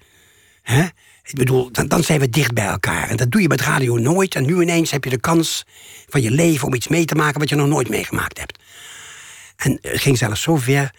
Ik 1.24 1.36
bedoel, 1.36 1.72
dan, 1.72 1.88
dan 1.88 2.04
zijn 2.04 2.20
we 2.20 2.30
dicht 2.30 2.54
bij 2.54 2.66
elkaar. 2.66 3.10
En 3.10 3.18
dat 3.18 3.32
doe 3.32 3.42
je 3.42 3.48
met 3.48 3.62
radio 3.62 3.98
nooit. 3.98 4.36
En 4.36 4.46
nu 4.46 4.62
ineens 4.62 4.92
heb 4.92 5.04
je 5.04 5.10
de 5.10 5.20
kans 5.20 5.66
van 6.08 6.22
je 6.22 6.32
leven 6.32 6.68
om 6.68 6.74
iets 6.74 6.88
mee 6.88 7.06
te 7.06 7.16
maken 7.16 7.40
wat 7.40 7.50
je 7.50 7.56
nog 7.56 7.68
nooit 7.68 7.90
meegemaakt 7.90 8.38
hebt. 8.38 8.60
En 9.56 9.78
het 9.82 10.02
ging 10.02 10.18
zelfs 10.18 10.42
zo 10.42 10.56
ver. 10.56 10.94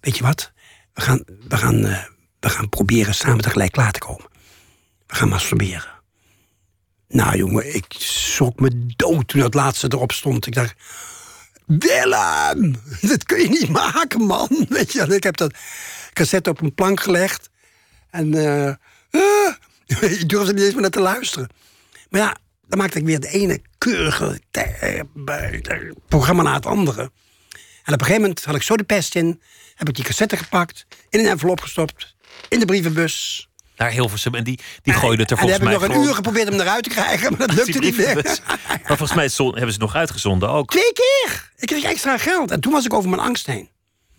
Weet 0.00 0.16
je 0.16 0.22
wat? 0.22 0.52
We 0.94 1.00
gaan, 1.00 1.24
we 1.48 1.56
gaan, 1.56 1.86
eh, 1.86 2.04
we 2.44 2.50
gaan 2.50 2.68
proberen 2.68 3.14
samen 3.14 3.40
tegelijk 3.42 3.72
klaar 3.72 3.92
te 3.92 3.98
komen. 3.98 4.26
We 5.06 5.14
gaan 5.14 5.28
masturberen. 5.28 5.92
Nou 7.08 7.36
jongen, 7.36 7.74
ik 7.74 7.84
schrok 7.98 8.60
me 8.60 8.86
dood 8.96 9.28
toen 9.28 9.40
dat 9.40 9.54
laatste 9.54 9.86
erop 9.90 10.12
stond. 10.12 10.46
Ik 10.46 10.54
dacht, 10.54 10.74
Willem, 11.66 12.76
dat 13.12 13.24
kun 13.24 13.40
je 13.40 13.48
niet 13.48 13.68
maken, 13.68 14.20
man. 14.20 14.48
Weet 14.68 14.92
je, 14.92 15.14
ik 15.14 15.22
heb 15.22 15.36
dat 15.36 15.54
cassette 16.12 16.50
op 16.50 16.60
een 16.60 16.74
plank 16.74 17.00
gelegd. 17.00 17.50
En 18.10 18.34
eh, 18.34 18.74
ah, 19.10 19.54
ik 20.20 20.28
durfde 20.28 20.52
niet 20.52 20.62
eens 20.62 20.72
meer 20.72 20.82
naar 20.82 20.90
te 20.90 21.00
luisteren. 21.00 21.48
Maar 22.08 22.20
ja, 22.20 22.36
dan 22.66 22.78
maakte 22.78 22.98
ik 22.98 23.04
weer 23.04 23.20
de 23.20 23.28
ene 23.28 23.62
keurige 23.78 24.40
programma 26.08 26.42
na 26.42 26.54
het 26.54 26.66
andere. 26.66 27.02
En 27.02 27.92
op 27.92 28.00
een 28.00 28.06
gegeven 28.06 28.20
moment 28.20 28.44
had 28.44 28.54
ik 28.54 28.62
zo 28.62 28.76
de 28.76 28.84
pest 28.84 29.14
in. 29.14 29.40
Heb 29.74 29.88
ik 29.88 29.94
die 29.94 30.04
cassette 30.04 30.36
gepakt, 30.36 30.86
in 31.08 31.20
een 31.20 31.26
envelop 31.26 31.60
gestopt, 31.60 32.13
in 32.48 32.58
de 32.58 32.64
brievenbus. 32.64 33.48
Naar 33.76 33.90
Hilversum. 33.90 34.34
En 34.34 34.44
die, 34.44 34.58
die 34.82 34.92
gooide 34.94 35.22
het 35.22 35.30
er 35.30 35.36
en 35.36 35.42
volgens 35.42 35.60
heb 35.60 35.72
ik 35.72 35.78
mij 35.78 35.88
nog 35.88 35.96
een 35.96 36.08
uur 36.08 36.14
geprobeerd 36.14 36.48
hem 36.48 36.60
eruit 36.60 36.82
te 36.82 36.90
krijgen, 36.90 37.30
maar 37.30 37.46
dat 37.46 37.56
lukte 37.56 37.78
niet 37.78 37.96
meer. 37.96 38.14
Maar 38.68 38.96
volgens 38.96 39.14
mij 39.14 39.28
zon- 39.28 39.50
hebben 39.50 39.72
ze 39.72 39.78
het 39.78 39.80
nog 39.80 39.94
uitgezonden 39.94 40.48
ook. 40.48 40.70
Twee 40.70 40.92
keer! 40.92 41.50
Ik 41.56 41.66
kreeg 41.66 41.82
extra 41.82 42.18
geld. 42.18 42.50
En 42.50 42.60
toen 42.60 42.72
was 42.72 42.84
ik 42.84 42.94
over 42.94 43.10
mijn 43.10 43.22
angst 43.22 43.46
heen. 43.46 43.68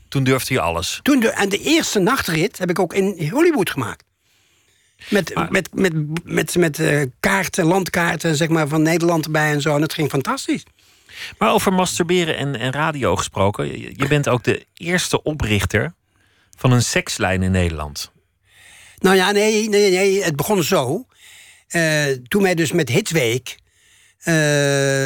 Toen 0.09 0.23
durfde 0.23 0.53
je 0.53 0.59
alles. 0.59 0.99
Toen 1.03 1.19
de, 1.19 1.29
en 1.29 1.49
de 1.49 1.59
eerste 1.59 1.99
nachtrit 1.99 2.57
heb 2.57 2.69
ik 2.69 2.79
ook 2.79 2.93
in 2.93 3.29
Hollywood 3.29 3.69
gemaakt. 3.69 4.03
Met, 5.09 5.49
met, 5.49 5.73
met, 5.73 5.93
met, 6.23 6.55
met 6.55 6.79
eh, 6.79 7.01
kaarten, 7.19 7.65
landkaarten 7.65 8.35
zeg 8.35 8.47
maar, 8.47 8.67
van 8.67 8.81
Nederland 8.81 9.25
erbij 9.25 9.51
en 9.51 9.61
zo. 9.61 9.75
En 9.75 9.81
het 9.81 9.93
ging 9.93 10.09
fantastisch. 10.09 10.63
Maar 11.37 11.51
over 11.53 11.73
masturberen 11.73 12.37
en, 12.37 12.55
en 12.55 12.71
radio 12.71 13.15
gesproken. 13.15 13.81
Je, 13.81 13.93
je 13.95 14.07
bent 14.07 14.29
ook 14.29 14.43
de 14.43 14.65
eerste 14.73 15.23
oprichter 15.23 15.93
van 16.55 16.71
een 16.71 16.83
sekslijn 16.83 17.43
in 17.43 17.51
Nederland. 17.51 18.11
Nou 18.97 19.15
ja, 19.15 19.31
nee, 19.31 19.69
nee, 19.69 19.91
nee 19.91 20.23
het 20.23 20.35
begon 20.35 20.63
zo. 20.63 21.05
Eh, 21.67 22.05
toen 22.27 22.41
wij 22.41 22.55
dus 22.55 22.71
met 22.71 22.89
Hitsweek 22.89 23.57
eh, 24.17 24.33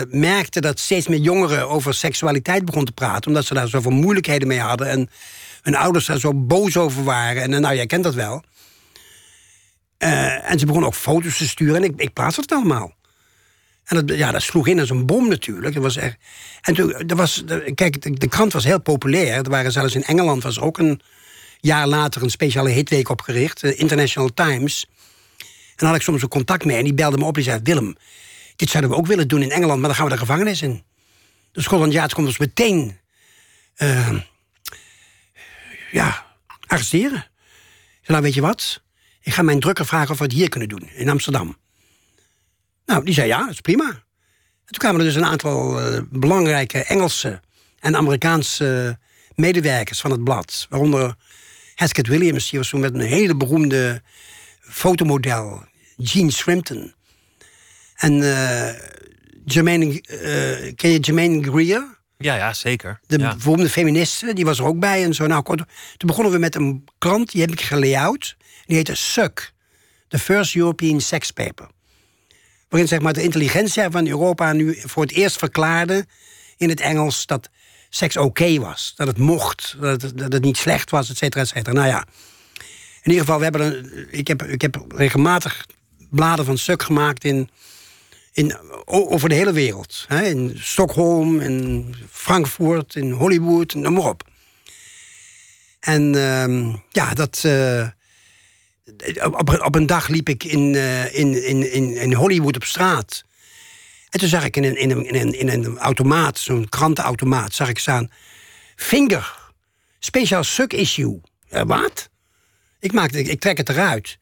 merkten 0.09 0.61
dat 0.61 0.79
steeds 0.79 1.07
meer 1.07 1.19
jongeren 1.19 1.69
over 1.69 1.93
seksualiteit 1.93 2.65
begonnen 2.65 2.93
te 2.93 3.01
praten. 3.01 3.27
Omdat 3.27 3.45
ze 3.45 3.53
daar 3.53 3.67
zoveel 3.67 3.91
moeilijkheden 3.91 4.47
mee 4.47 4.59
hadden. 4.59 4.87
En 4.87 5.09
hun 5.61 5.75
ouders 5.75 6.05
daar 6.05 6.19
zo 6.19 6.33
boos 6.33 6.77
over 6.77 7.03
waren. 7.03 7.41
En 7.41 7.53
eh, 7.53 7.59
nou, 7.59 7.75
jij 7.75 7.85
kent 7.85 8.03
dat 8.03 8.13
wel. 8.13 8.43
En 9.97 10.59
ze 10.59 10.65
begonnen 10.65 10.89
ook 10.89 10.95
foto's 10.95 11.37
te 11.37 11.47
sturen. 11.47 11.75
En 11.75 11.83
ik, 11.83 11.93
ik 11.95 12.13
plaatste 12.13 12.41
het 12.41 12.51
allemaal. 12.51 12.93
En 13.83 14.05
dat, 14.05 14.17
ja, 14.17 14.31
dat 14.31 14.41
sloeg 14.41 14.67
in 14.67 14.79
als 14.79 14.89
een 14.89 15.05
bom 15.05 15.27
natuurlijk. 15.27 15.73
Dat 15.73 15.83
was 15.83 15.95
echt... 15.95 16.17
En 16.61 16.73
toen, 16.73 16.93
er 16.93 17.15
was, 17.15 17.43
kijk, 17.75 18.01
de, 18.01 18.11
de 18.11 18.27
krant 18.27 18.53
was 18.53 18.63
heel 18.63 18.81
populair. 18.81 19.35
Er 19.35 19.49
waren 19.49 19.71
zelfs 19.71 19.95
in 19.95 20.03
Engeland 20.03 20.43
was 20.43 20.59
ook 20.59 20.77
een 20.77 21.01
jaar 21.59 21.87
later 21.87 22.23
een 22.23 22.29
speciale 22.29 22.69
hitweek 22.69 23.09
opgericht, 23.09 23.61
de 23.61 23.75
International 23.75 24.33
Times. 24.33 24.85
En 25.39 25.75
dan 25.75 25.87
had 25.87 25.97
ik 25.97 26.03
soms 26.03 26.21
een 26.21 26.27
contact 26.27 26.65
mee 26.65 26.77
en 26.77 26.83
die 26.83 26.93
belde 26.93 27.17
me 27.17 27.25
op 27.25 27.37
en 27.37 27.43
zei: 27.43 27.59
Willem, 27.63 27.95
dit 28.55 28.69
zouden 28.69 28.91
we 28.91 28.97
ook 28.97 29.07
willen 29.07 29.27
doen 29.27 29.41
in 29.41 29.51
Engeland, 29.51 29.79
maar 29.79 29.87
dan 29.87 29.97
gaan 29.97 30.05
we 30.05 30.11
de 30.11 30.19
gevangenis 30.19 30.61
in. 30.61 30.83
Dus 31.51 31.63
Scotland 31.63 31.93
Yard 31.93 32.13
komt 32.13 32.27
ons 32.27 32.37
meteen 32.37 32.99
eh, 33.75 34.19
ja, 35.91 36.25
arresteren. 36.65 37.17
Ik 37.17 38.05
zei, 38.05 38.11
nou 38.17 38.21
weet 38.21 38.33
je 38.33 38.41
wat? 38.41 38.81
Ik 39.21 39.33
ga 39.33 39.41
mijn 39.41 39.59
drukker 39.59 39.85
vragen 39.85 40.11
of 40.11 40.17
we 40.17 40.23
het 40.23 40.33
hier 40.33 40.49
kunnen 40.49 40.69
doen, 40.69 40.89
in 40.93 41.09
Amsterdam. 41.09 41.57
Nou, 42.85 43.05
die 43.05 43.13
zei 43.13 43.27
ja, 43.27 43.39
dat 43.39 43.49
is 43.49 43.61
prima. 43.61 43.85
En 43.85 44.75
toen 44.75 44.77
kwamen 44.77 44.99
er 44.99 45.05
dus 45.05 45.15
een 45.15 45.25
aantal 45.25 45.79
eh, 45.79 46.01
belangrijke 46.09 46.83
Engelse 46.83 47.41
en 47.79 47.95
Amerikaanse 47.95 48.99
medewerkers 49.35 49.99
van 49.99 50.11
het 50.11 50.23
blad. 50.23 50.67
Waaronder 50.69 51.15
Haskett 51.79 52.07
Williams, 52.07 52.49
die 52.49 52.59
was 52.59 52.69
toen 52.69 52.79
met 52.79 52.93
een 52.93 52.99
hele 52.99 53.35
beroemde 53.35 54.01
fotomodel, 54.59 55.63
Jean 55.95 56.31
Shrimpton. 56.31 56.93
En 57.95 58.21
eh 58.21 58.73
Jermaine, 59.45 60.01
eh, 60.01 60.73
ken 60.75 60.89
je 60.89 60.99
Jermaine 60.99 61.43
Greer? 61.43 61.97
Ja, 62.17 62.35
ja, 62.35 62.53
zeker. 62.53 62.99
De 63.07 63.19
ja. 63.19 63.35
beroemde 63.35 63.69
feministe, 63.69 64.33
die 64.33 64.45
was 64.45 64.59
er 64.59 64.65
ook 64.65 64.79
bij 64.79 65.03
en 65.03 65.13
zo. 65.13 65.27
Nou, 65.27 65.41
kort, 65.41 65.57
toen 65.97 66.07
begonnen 66.07 66.33
we 66.33 66.39
met 66.39 66.55
een 66.55 66.83
krant, 66.97 67.31
die 67.31 67.41
heb 67.41 67.51
ik 67.51 67.61
gelayout. 67.61 68.35
Die 68.65 68.75
heette 68.75 68.95
Suck, 68.95 69.53
The 70.07 70.19
First 70.19 70.55
European 70.55 71.01
Sex 71.01 71.31
Paper. 71.31 71.67
Waarin 72.69 72.87
zeg 72.87 72.99
maar, 72.99 73.13
de 73.13 73.23
intelligentia 73.23 73.91
van 73.91 74.07
Europa 74.07 74.53
nu 74.53 74.81
voor 74.85 75.03
het 75.03 75.11
eerst 75.11 75.37
verklaarde 75.37 76.05
in 76.57 76.69
het 76.69 76.79
Engels 76.79 77.25
dat 77.25 77.49
seks 77.89 78.17
oké 78.17 78.59
was. 78.59 78.93
Dat 78.95 79.07
het 79.07 79.17
mocht, 79.17 79.75
dat 79.79 80.01
het, 80.01 80.31
dat 80.31 80.41
niet 80.41 80.57
slecht 80.57 80.89
was, 80.89 81.09
et 81.09 81.17
cetera, 81.17 81.41
et 81.41 81.47
cetera. 81.47 81.73
Nou 81.73 81.87
ja, 81.87 82.05
in 83.01 83.11
ieder 83.11 83.19
geval, 83.19 83.37
we 83.37 83.43
hebben 83.43 83.61
een, 83.65 84.07
ik, 84.11 84.27
heb, 84.27 84.43
ik 84.43 84.61
heb 84.61 84.85
regelmatig 84.95 85.65
bladen 86.09 86.45
van 86.45 86.57
Suck 86.57 86.83
gemaakt 86.83 87.23
in, 87.23 87.49
in, 88.31 88.57
over 88.85 89.29
de 89.29 89.35
hele 89.35 89.51
wereld. 89.53 90.05
Hè? 90.07 90.25
In 90.25 90.53
Stockholm, 90.55 91.39
in 91.39 91.95
Frankfurt, 92.11 92.95
in 92.95 93.11
Hollywood, 93.11 93.73
noem 93.73 93.93
maar 93.93 94.09
op. 94.09 94.23
En 95.79 96.15
ehm, 96.15 96.75
ja, 96.89 97.13
dat. 97.13 97.41
eh, 97.43 97.87
op, 99.23 99.59
op 99.65 99.75
een 99.75 99.85
dag 99.85 100.07
liep 100.07 100.29
ik 100.29 100.43
in, 100.43 100.75
eh, 100.75 101.15
in, 101.15 101.45
in, 101.45 101.71
in, 101.71 101.95
in 101.95 102.13
Hollywood 102.13 102.55
op 102.55 102.63
straat. 102.63 103.23
En 104.09 104.19
toen 104.19 104.29
zag 104.29 104.45
ik 104.45 104.55
in 104.55 104.63
een, 104.63 104.75
in 104.75 104.91
een, 104.91 105.05
in 105.05 105.15
een, 105.15 105.33
in 105.33 105.49
een 105.49 105.77
automaat, 105.77 106.37
zo'n 106.37 106.69
krantenautomaat, 106.69 107.53
zag 107.53 107.69
ik 107.69 107.79
staan. 107.79 108.09
Finger, 108.75 109.51
speciaal 109.99 110.43
suk 110.43 110.73
issue. 110.73 111.21
Wat? 111.49 112.09
Ik, 112.79 112.93
maakte, 112.93 113.23
ik 113.23 113.39
trek 113.39 113.57
het 113.57 113.69
eruit. 113.69 114.17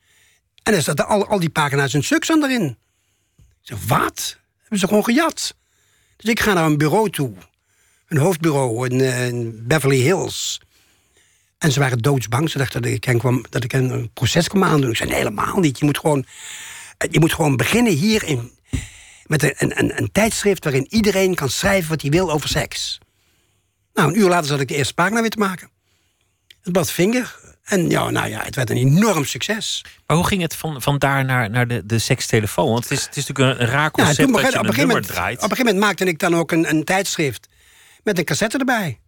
En 0.63 0.73
er 0.73 0.81
zaten 0.81 1.07
al, 1.07 1.27
al 1.27 1.39
die 1.39 1.49
pagina's 1.49 1.93
en 1.93 2.29
aan 2.29 2.43
erin. 2.43 2.77
Ik 3.63 3.75
wat? 3.87 4.37
Hebben 4.59 4.79
ze 4.79 4.87
gewoon 4.87 5.03
gejat? 5.03 5.55
Dus 6.17 6.31
ik 6.31 6.39
ga 6.39 6.53
naar 6.53 6.65
een 6.65 6.77
bureau 6.77 7.09
toe. 7.09 7.33
Een 8.07 8.17
hoofdbureau 8.17 8.89
in, 8.89 9.01
eh, 9.01 9.27
in 9.27 9.67
Beverly 9.67 10.01
Hills. 10.01 10.61
En 11.57 11.71
ze 11.71 11.79
waren 11.79 11.97
doodsbang. 11.97 12.49
Ze 12.49 12.57
dachten 12.57 12.81
dat 12.81 12.91
ik, 12.91 13.03
hen 13.03 13.17
kwam, 13.17 13.45
dat 13.49 13.63
ik 13.63 13.71
hen 13.71 13.89
een 13.89 14.09
proces 14.13 14.47
kwam 14.47 14.63
aandoen. 14.63 14.89
Ik 14.89 14.95
zei, 14.95 15.13
helemaal 15.13 15.59
niet. 15.59 15.79
Je 15.79 15.85
moet 15.85 15.97
gewoon, 15.97 16.25
eh, 16.97 17.11
je 17.11 17.19
moet 17.19 17.33
gewoon 17.33 17.55
beginnen 17.55 17.93
hier 17.93 18.23
in, 18.23 18.51
met 19.27 19.43
een, 19.43 19.79
een, 19.79 19.97
een, 19.97 20.11
tijdschrift... 20.11 20.63
waarin 20.63 20.85
iedereen 20.89 21.35
kan 21.35 21.49
schrijven 21.49 21.89
wat 21.89 22.01
hij 22.01 22.11
wil 22.11 22.31
over 22.31 22.49
seks. 22.49 22.97
Nou, 23.93 24.09
een 24.09 24.19
uur 24.19 24.27
later 24.27 24.47
zat 24.47 24.59
ik 24.59 24.67
de 24.67 24.75
eerste 24.75 24.93
pagina 24.93 25.21
weer 25.21 25.29
te 25.29 25.37
maken. 25.37 25.69
Het 26.61 26.71
blad 26.71 26.91
Vinger. 26.91 27.39
En 27.63 27.89
ja, 27.89 28.09
nou 28.09 28.29
ja, 28.29 28.43
het 28.43 28.55
werd 28.55 28.69
een 28.69 28.77
enorm 28.77 29.25
succes. 29.25 29.85
Maar 30.07 30.17
hoe 30.17 30.27
ging 30.27 30.41
het 30.41 30.55
van, 30.55 30.81
van 30.81 30.97
daar 30.97 31.25
naar, 31.25 31.49
naar 31.49 31.67
de, 31.67 31.85
de 31.85 31.99
sekstelefoon? 31.99 32.71
Want 32.71 32.83
het 32.83 32.91
is, 32.91 33.05
het 33.05 33.15
is 33.17 33.25
natuurlijk 33.27 33.59
een, 33.59 33.67
raar 33.67 33.83
Ja, 33.83 33.89
concept 33.89 34.17
toen 34.17 34.31
dat 34.31 34.41
je 34.41 34.59
op, 34.59 34.65
een 34.65 34.65
nummer 34.65 34.87
moment, 34.87 35.05
op 35.05 35.11
draait. 35.11 35.35
een 35.35 35.49
gegeven 35.49 35.65
moment 35.65 35.83
maakte 35.83 36.05
ik 36.05 36.19
dan 36.19 36.35
ook 36.35 36.51
een, 36.51 36.69
een 36.69 36.83
tijdschrift 36.83 37.47
met 38.03 38.17
een 38.17 38.23
cassette 38.25 38.57
erbij. 38.57 38.99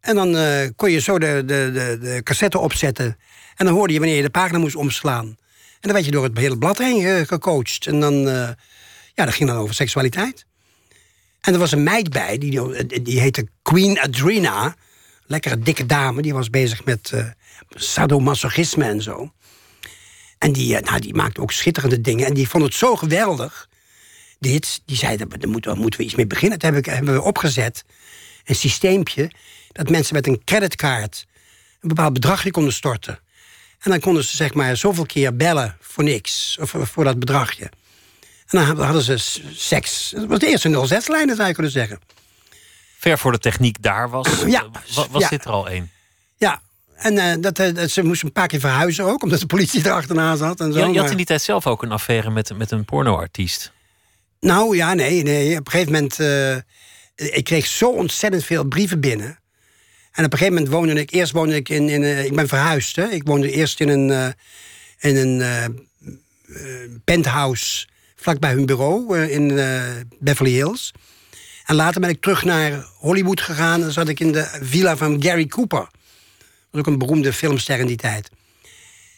En 0.00 0.14
dan 0.14 0.36
eh, 0.36 0.68
kon 0.76 0.90
je 0.90 0.98
zo 1.00 1.18
de, 1.18 1.42
de, 1.46 1.70
de, 1.72 1.98
de 2.00 2.22
cassette 2.22 2.58
opzetten. 2.58 3.16
En 3.54 3.64
dan 3.66 3.74
hoorde 3.74 3.92
je 3.92 3.98
wanneer 3.98 4.16
je 4.16 4.22
de 4.22 4.30
pagina 4.30 4.58
moest 4.58 4.76
omslaan. 4.76 5.26
En 5.26 5.36
dan 5.80 5.92
werd 5.92 6.04
je 6.04 6.10
door 6.10 6.24
het 6.24 6.38
hele 6.38 6.58
blad 6.58 6.78
heen 6.78 7.00
ge- 7.02 7.24
gecoacht. 7.26 7.86
En 7.86 8.00
dan, 8.00 8.28
eh, 8.28 8.48
ja, 9.18 9.24
dat 9.24 9.34
ging 9.34 9.48
dan 9.48 9.58
over 9.58 9.74
seksualiteit. 9.74 10.46
En 11.40 11.52
er 11.52 11.58
was 11.58 11.72
een 11.72 11.82
meid 11.82 12.10
bij, 12.10 12.38
die, 12.38 12.86
die 13.02 13.20
heette 13.20 13.48
Queen 13.62 14.00
Adrena. 14.00 14.76
Lekkere 15.26 15.58
dikke 15.58 15.86
dame, 15.86 16.22
die 16.22 16.34
was 16.34 16.50
bezig 16.50 16.84
met 16.84 17.10
eh 17.12 17.26
sadomasochisme 17.70 18.84
en 18.84 19.02
zo. 19.02 19.32
En 20.38 20.52
die, 20.52 20.76
eh, 20.76 20.82
nou, 20.82 21.00
die 21.00 21.14
maakte 21.14 21.40
ook 21.40 21.52
schitterende 21.52 22.00
dingen. 22.00 22.26
En 22.26 22.34
die 22.34 22.48
vond 22.48 22.64
het 22.64 22.74
zo 22.74 22.96
geweldig, 22.96 23.68
dit. 24.38 24.82
Die 24.84 24.96
zei, 24.96 25.16
daar 25.16 25.48
moeten 25.48 25.72
we, 25.72 25.78
moeten 25.78 26.00
we 26.00 26.06
iets 26.06 26.14
mee 26.14 26.26
beginnen. 26.26 26.58
Dat 26.58 26.70
heb 26.70 26.78
ik, 26.78 26.92
hebben 26.92 27.14
we 27.14 27.22
opgezet, 27.22 27.84
een 28.44 28.54
systeempje... 28.54 29.30
dat 29.72 29.90
mensen 29.90 30.14
met 30.14 30.26
een 30.26 30.44
creditcard 30.44 31.26
een 31.80 31.88
bepaald 31.88 32.12
bedragje 32.12 32.50
konden 32.50 32.72
storten. 32.72 33.20
En 33.78 33.90
dan 33.90 34.00
konden 34.00 34.24
ze 34.24 34.36
zeg 34.36 34.54
maar 34.54 34.76
zoveel 34.76 35.06
keer 35.06 35.36
bellen 35.36 35.76
voor 35.80 36.04
niks. 36.04 36.58
Of 36.60 36.74
voor 36.76 37.04
dat 37.04 37.18
bedragje. 37.18 37.70
En 38.48 38.64
dan 38.64 38.80
hadden- 38.84 39.02
ze 39.02 39.18
seks. 39.54 40.10
Dat 40.16 40.26
was 40.26 40.38
de 40.38 40.46
eerste 40.46 40.68
06-lijn, 40.86 41.34
zou 41.36 41.48
je 41.48 41.54
kunnen 41.54 41.72
zeggen. 41.72 42.00
Ver 42.98 43.18
voor 43.18 43.32
de 43.32 43.38
techniek 43.38 43.82
daar 43.82 44.10
was, 44.10 44.28
Ja. 44.46 44.62
eh, 44.62 44.94
wa- 44.94 45.06
was 45.10 45.22
Ja. 45.22 45.28
dit 45.28 45.44
er 45.44 45.50
al 45.50 45.68
één. 45.68 45.90
Ja, 46.36 46.60
en 46.94 47.18
eh, 47.18 47.34
dat, 47.40 47.58
eh, 47.58 47.74
dat, 47.74 47.90
ze 47.90 48.02
moesten 48.02 48.26
een 48.26 48.32
paar 48.32 48.46
keer 48.46 48.60
verhuizen 48.60 49.04
ook, 49.04 49.22
omdat 49.22 49.40
de 49.40 49.46
politie 49.46 49.80
erachterna 49.86 50.36
zat 50.36 50.60
en 50.60 50.72
zo. 50.72 50.86
Je, 50.86 50.92
je 50.92 51.00
had 51.00 51.10
in 51.10 51.16
die 51.16 51.26
tijd 51.26 51.42
zelf 51.42 51.66
ook 51.66 51.82
een 51.82 51.92
affaire 51.92 52.30
met, 52.30 52.56
met 52.56 52.70
een 52.70 52.84
pornoartiest. 52.84 53.72
Nou 54.40 54.76
ja, 54.76 54.94
nee, 54.94 55.22
nee. 55.22 55.58
Op 55.58 55.66
een 55.66 55.72
gegeven 55.72 55.92
moment. 55.92 56.20
eh, 56.20 57.36
ik 57.36 57.44
kreeg 57.44 57.66
zo 57.66 57.90
ontzettend 57.90 58.44
veel 58.44 58.64
brieven 58.64 59.00
binnen. 59.00 59.38
En 60.12 60.24
op 60.24 60.32
een 60.32 60.38
gegeven 60.38 60.54
moment 60.54 60.72
woonde 60.72 61.00
ik. 61.00 61.10
Eerst 61.10 61.32
woonde 61.32 61.54
ik 61.56 61.68
in. 61.68 61.88
in 61.88 62.24
ik 62.24 62.34
ben 62.34 62.48
verhuisd. 62.48 62.96
Hè. 62.96 63.04
Ik 63.08 63.22
woonde 63.24 63.50
eerst 63.52 63.80
in 63.80 63.88
een. 63.88 64.34
in 64.98 65.16
een 65.16 67.02
penthouse. 67.04 67.86
Vlakbij 68.20 68.52
hun 68.52 68.66
bureau. 68.66 69.18
eh, 69.18 69.30
in 69.30 69.58
eh, 69.58 69.82
Beverly 70.18 70.52
Hills. 70.52 70.92
En 71.64 71.74
later 71.74 72.00
ben 72.00 72.10
ik 72.10 72.20
terug 72.20 72.44
naar 72.44 72.86
Hollywood 72.96 73.40
gegaan. 73.40 73.82
En 73.82 73.92
zat 73.92 74.08
ik 74.08 74.20
in 74.20 74.32
de 74.32 74.58
villa 74.62 74.96
van 74.96 75.22
Gary 75.22 75.46
Cooper. 75.46 75.78
Dat 75.78 75.90
was 76.70 76.80
ook 76.80 76.86
een 76.86 76.98
beroemde 76.98 77.32
filmster 77.32 77.78
in 77.78 77.86
die 77.86 77.96
tijd. 77.96 78.30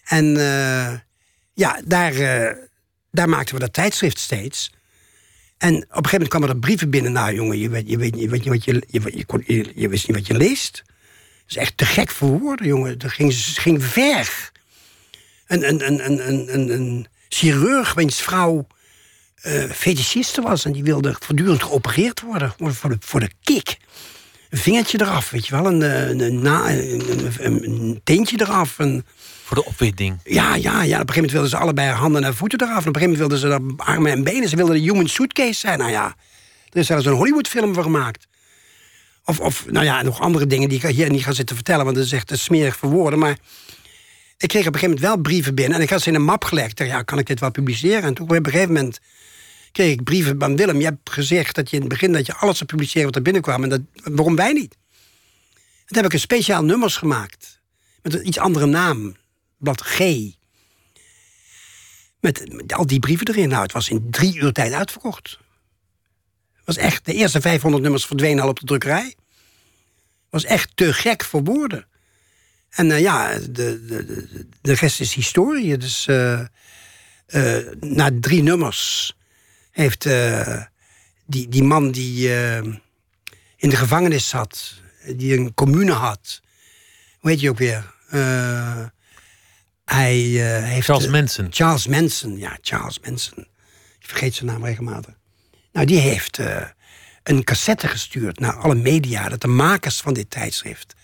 En 0.04 0.36
eh, 0.36 0.92
ja, 1.54 1.80
daar, 1.84 2.14
daar 3.10 3.28
maakten 3.28 3.54
we 3.54 3.60
dat 3.60 3.72
tijdschrift 3.72 4.18
steeds. 4.18 4.70
En 5.58 5.74
op 5.74 5.80
een 5.80 5.86
gegeven 5.88 6.10
moment 6.10 6.28
kwamen 6.28 6.48
er 6.48 6.58
brieven 6.58 6.90
binnen. 6.90 7.12
Nou, 7.12 7.34
jongen, 7.34 7.58
je 7.58 7.68
weet, 7.68 7.88
je 7.88 7.96
weet, 7.96 8.20
je 8.20 8.28
weet 8.28 8.40
niet 8.40 8.48
wat 8.48 8.64
je, 8.64 8.82
je, 9.46 9.72
je, 9.74 9.88
wist 9.88 10.08
niet 10.08 10.16
wat 10.16 10.26
je 10.26 10.34
leest. 10.34 10.82
Dat 10.86 11.44
is 11.46 11.56
echt 11.56 11.76
te 11.76 11.86
gek 11.86 12.10
voor 12.10 12.38
woorden, 12.38 12.66
jongen. 12.66 12.98
Dat 12.98 13.10
ging, 13.10 13.34
ging 13.34 13.84
ver. 13.84 14.50
Een, 15.46 15.68
een, 15.68 15.86
een, 15.86 16.04
een, 16.28 16.54
een, 16.54 16.70
een, 16.70 17.06
chirurg, 17.28 17.94
vrouw 18.06 18.66
eh 19.40 19.70
fetischiste 19.70 20.40
was... 20.40 20.64
en 20.64 20.72
die 20.72 20.82
wilde 20.82 21.16
voortdurend 21.18 21.62
geopereerd 21.62 22.20
worden 22.20 22.54
voor, 22.56 22.90
de, 22.90 22.96
voor 23.00 23.20
de 23.20 23.30
kick. 23.42 23.76
Een 24.50 24.58
vingertje 24.58 25.00
eraf, 25.00 25.30
weet 25.30 25.46
je 25.46 25.54
wel. 25.54 25.66
Een, 25.66 25.82
eh, 25.82 26.08
een, 26.08 26.46
een, 26.46 27.64
een, 27.64 28.00
teentje 28.04 28.40
eraf. 28.40 28.78
Een, 28.78 29.04
Voor 29.44 29.56
de 29.56 29.64
opwinding. 29.64 30.18
ja, 30.24 30.54
ja, 30.54 30.82
ja. 30.82 31.00
Op 31.00 31.08
een 31.08 31.14
gegeven 31.14 31.14
moment 31.14 31.32
wilden 31.32 31.50
ze 31.50 31.56
allebei 31.56 31.90
handen 31.90 32.24
en 32.24 32.34
voeten 32.34 32.60
eraf. 32.60 32.82
En 32.82 32.88
op 32.88 32.96
een 32.96 33.00
gegeven 33.00 33.26
moment 33.26 33.40
wilden 33.42 33.76
ze 33.76 33.84
armen 33.84 34.12
en 34.12 34.24
benen. 34.24 34.48
Ze 34.48 34.56
wilden 34.56 34.74
de 34.74 34.80
human 34.80 35.08
suitcase 35.08 35.60
zijn. 35.60 35.78
Nou 35.78 35.90
ja, 35.90 36.14
er 36.70 36.80
is 36.80 36.86
zelfs 36.86 37.06
een 37.06 37.12
Hollywood-film 37.12 37.74
voor 37.74 37.82
gemaakt. 37.82 38.26
Of, 39.24 39.40
of, 39.40 39.66
nou 39.70 39.84
ja, 39.84 40.02
nog 40.02 40.20
andere 40.20 40.46
dingen 40.46 40.68
die 40.68 40.78
ik 40.82 40.96
hier 40.96 41.10
niet 41.10 41.24
ga 41.24 41.32
zitten 41.32 41.56
vertellen... 41.56 41.84
want 41.84 41.96
dat 41.96 42.04
is 42.04 42.12
echt 42.12 42.26
te 42.26 42.36
smerig 42.36 42.76
voor 42.76 42.90
woorden. 42.90 43.18
Maar 43.18 43.38
ik 44.38 44.48
kreeg 44.48 44.66
op 44.66 44.74
een 44.74 44.80
gegeven 44.80 44.88
moment 44.88 45.06
wel 45.06 45.16
brieven 45.16 45.54
binnen... 45.54 45.76
en 45.76 45.82
ik 45.82 45.90
had 45.90 46.02
ze 46.02 46.08
in 46.08 46.14
een 46.14 46.24
map 46.24 46.44
gelegd. 46.44 46.78
Ja, 46.78 47.02
kan 47.02 47.18
ik 47.18 47.26
dit 47.26 47.40
wel 47.40 47.50
publiceren? 47.50 48.02
En 48.02 48.14
toen 48.14 48.28
op 48.28 48.36
een 48.36 48.44
gegeven 48.44 48.72
moment 48.72 49.00
kreeg 49.72 49.92
ik 49.92 50.04
brieven 50.04 50.38
van 50.38 50.56
Willem... 50.56 50.78
je 50.78 50.84
hebt 50.84 51.10
gezegd 51.10 51.54
dat 51.54 51.70
je 51.70 51.76
in 51.76 51.82
het 51.82 51.90
begin 51.90 52.12
dat 52.12 52.26
je 52.26 52.34
alles 52.34 52.56
zou 52.56 52.68
publiceren 52.68 53.06
wat 53.06 53.16
er 53.16 53.22
binnenkwam... 53.22 53.62
en 53.62 53.68
dat, 53.68 53.80
waarom 53.94 54.36
wij 54.36 54.52
niet? 54.52 54.76
En 55.54 55.86
toen 55.86 55.96
heb 55.96 56.04
ik 56.04 56.12
een 56.12 56.20
speciaal 56.20 56.64
nummers 56.64 56.96
gemaakt... 56.96 57.60
met 58.02 58.14
een 58.14 58.26
iets 58.26 58.38
andere 58.38 58.66
naam, 58.66 59.16
blad 59.58 59.80
G... 59.80 59.98
Met, 62.20 62.64
al 62.72 62.86
die 62.86 62.98
brieven 62.98 63.28
erin. 63.28 63.48
Nou, 63.48 63.62
het 63.62 63.72
was 63.72 63.88
in 63.88 64.10
drie 64.10 64.36
uur 64.36 64.52
tijd 64.52 64.72
uitverkocht. 64.72 65.38
Het 66.52 66.64
was 66.64 66.76
echt, 66.76 67.04
de 67.04 67.14
eerste 67.14 67.40
500 67.40 67.82
nummers 67.82 68.06
verdwenen 68.06 68.42
al 68.42 68.48
op 68.48 68.60
de 68.60 68.66
drukkerij. 68.66 69.14
Was 70.30 70.44
echt 70.44 70.70
te 70.74 70.92
gek 70.92 71.24
voor 71.24 71.44
woorden. 71.44 71.86
En 72.70 72.90
eh, 72.90 73.00
ja, 73.00 73.38
de, 73.38 73.84
de, 73.84 74.46
de, 74.60 74.74
rest 74.74 75.00
is 75.00 75.14
historie. 75.14 75.76
Dus 75.78 76.06
eh, 76.06 76.40
na 77.80 78.10
drie 78.20 78.42
nummers 78.42 79.14
heeft 79.70 80.06
eh, 80.06 80.62
die, 81.26 81.48
die 81.48 81.62
man 81.62 81.90
die 81.90 82.34
eh, 82.34 82.56
in 83.56 83.68
de 83.68 83.76
gevangenis 83.76 84.28
zat, 84.28 84.74
die 85.16 85.36
een 85.36 85.54
commune 85.54 85.92
had, 85.92 86.40
hoe 87.18 87.30
heet 87.30 87.40
je 87.40 87.50
ook 87.50 87.58
weer? 87.58 87.94
Eh, 88.08 88.84
hij 89.84 90.14
heeft. 90.14 90.86
Charles 90.86 91.08
Manson. 91.08 91.46
Charles 91.50 91.86
Manson, 91.86 92.38
ja, 92.38 92.58
Charles 92.60 93.00
Manson. 93.00 93.38
Ik 93.98 94.06
vergeet 94.06 94.34
zijn 94.34 94.50
naam 94.50 94.64
regelmatig. 94.64 95.14
Nou, 95.72 95.86
die 95.86 95.98
heeft 95.98 96.38
een 97.22 97.44
cassette 97.44 97.88
gestuurd 97.88 98.38
naar 98.38 98.56
alle 98.56 98.74
media, 98.74 99.28
dat 99.28 99.40
de 99.40 99.48
makers 99.48 100.00
van 100.00 100.14
dit 100.14 100.30
tijdschrift, 100.30 100.94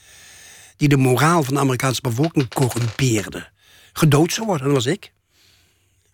die 0.76 0.88
de 0.88 0.96
moraal 0.96 1.42
van 1.42 1.54
de 1.54 1.60
Amerikaanse 1.60 2.00
bevolking 2.00 2.48
corrumpeerden, 2.48 3.52
gedood 3.92 4.32
zou 4.32 4.46
worden. 4.46 4.66
En 4.66 4.74
dat 4.74 4.84
was 4.84 4.92
ik. 4.92 5.12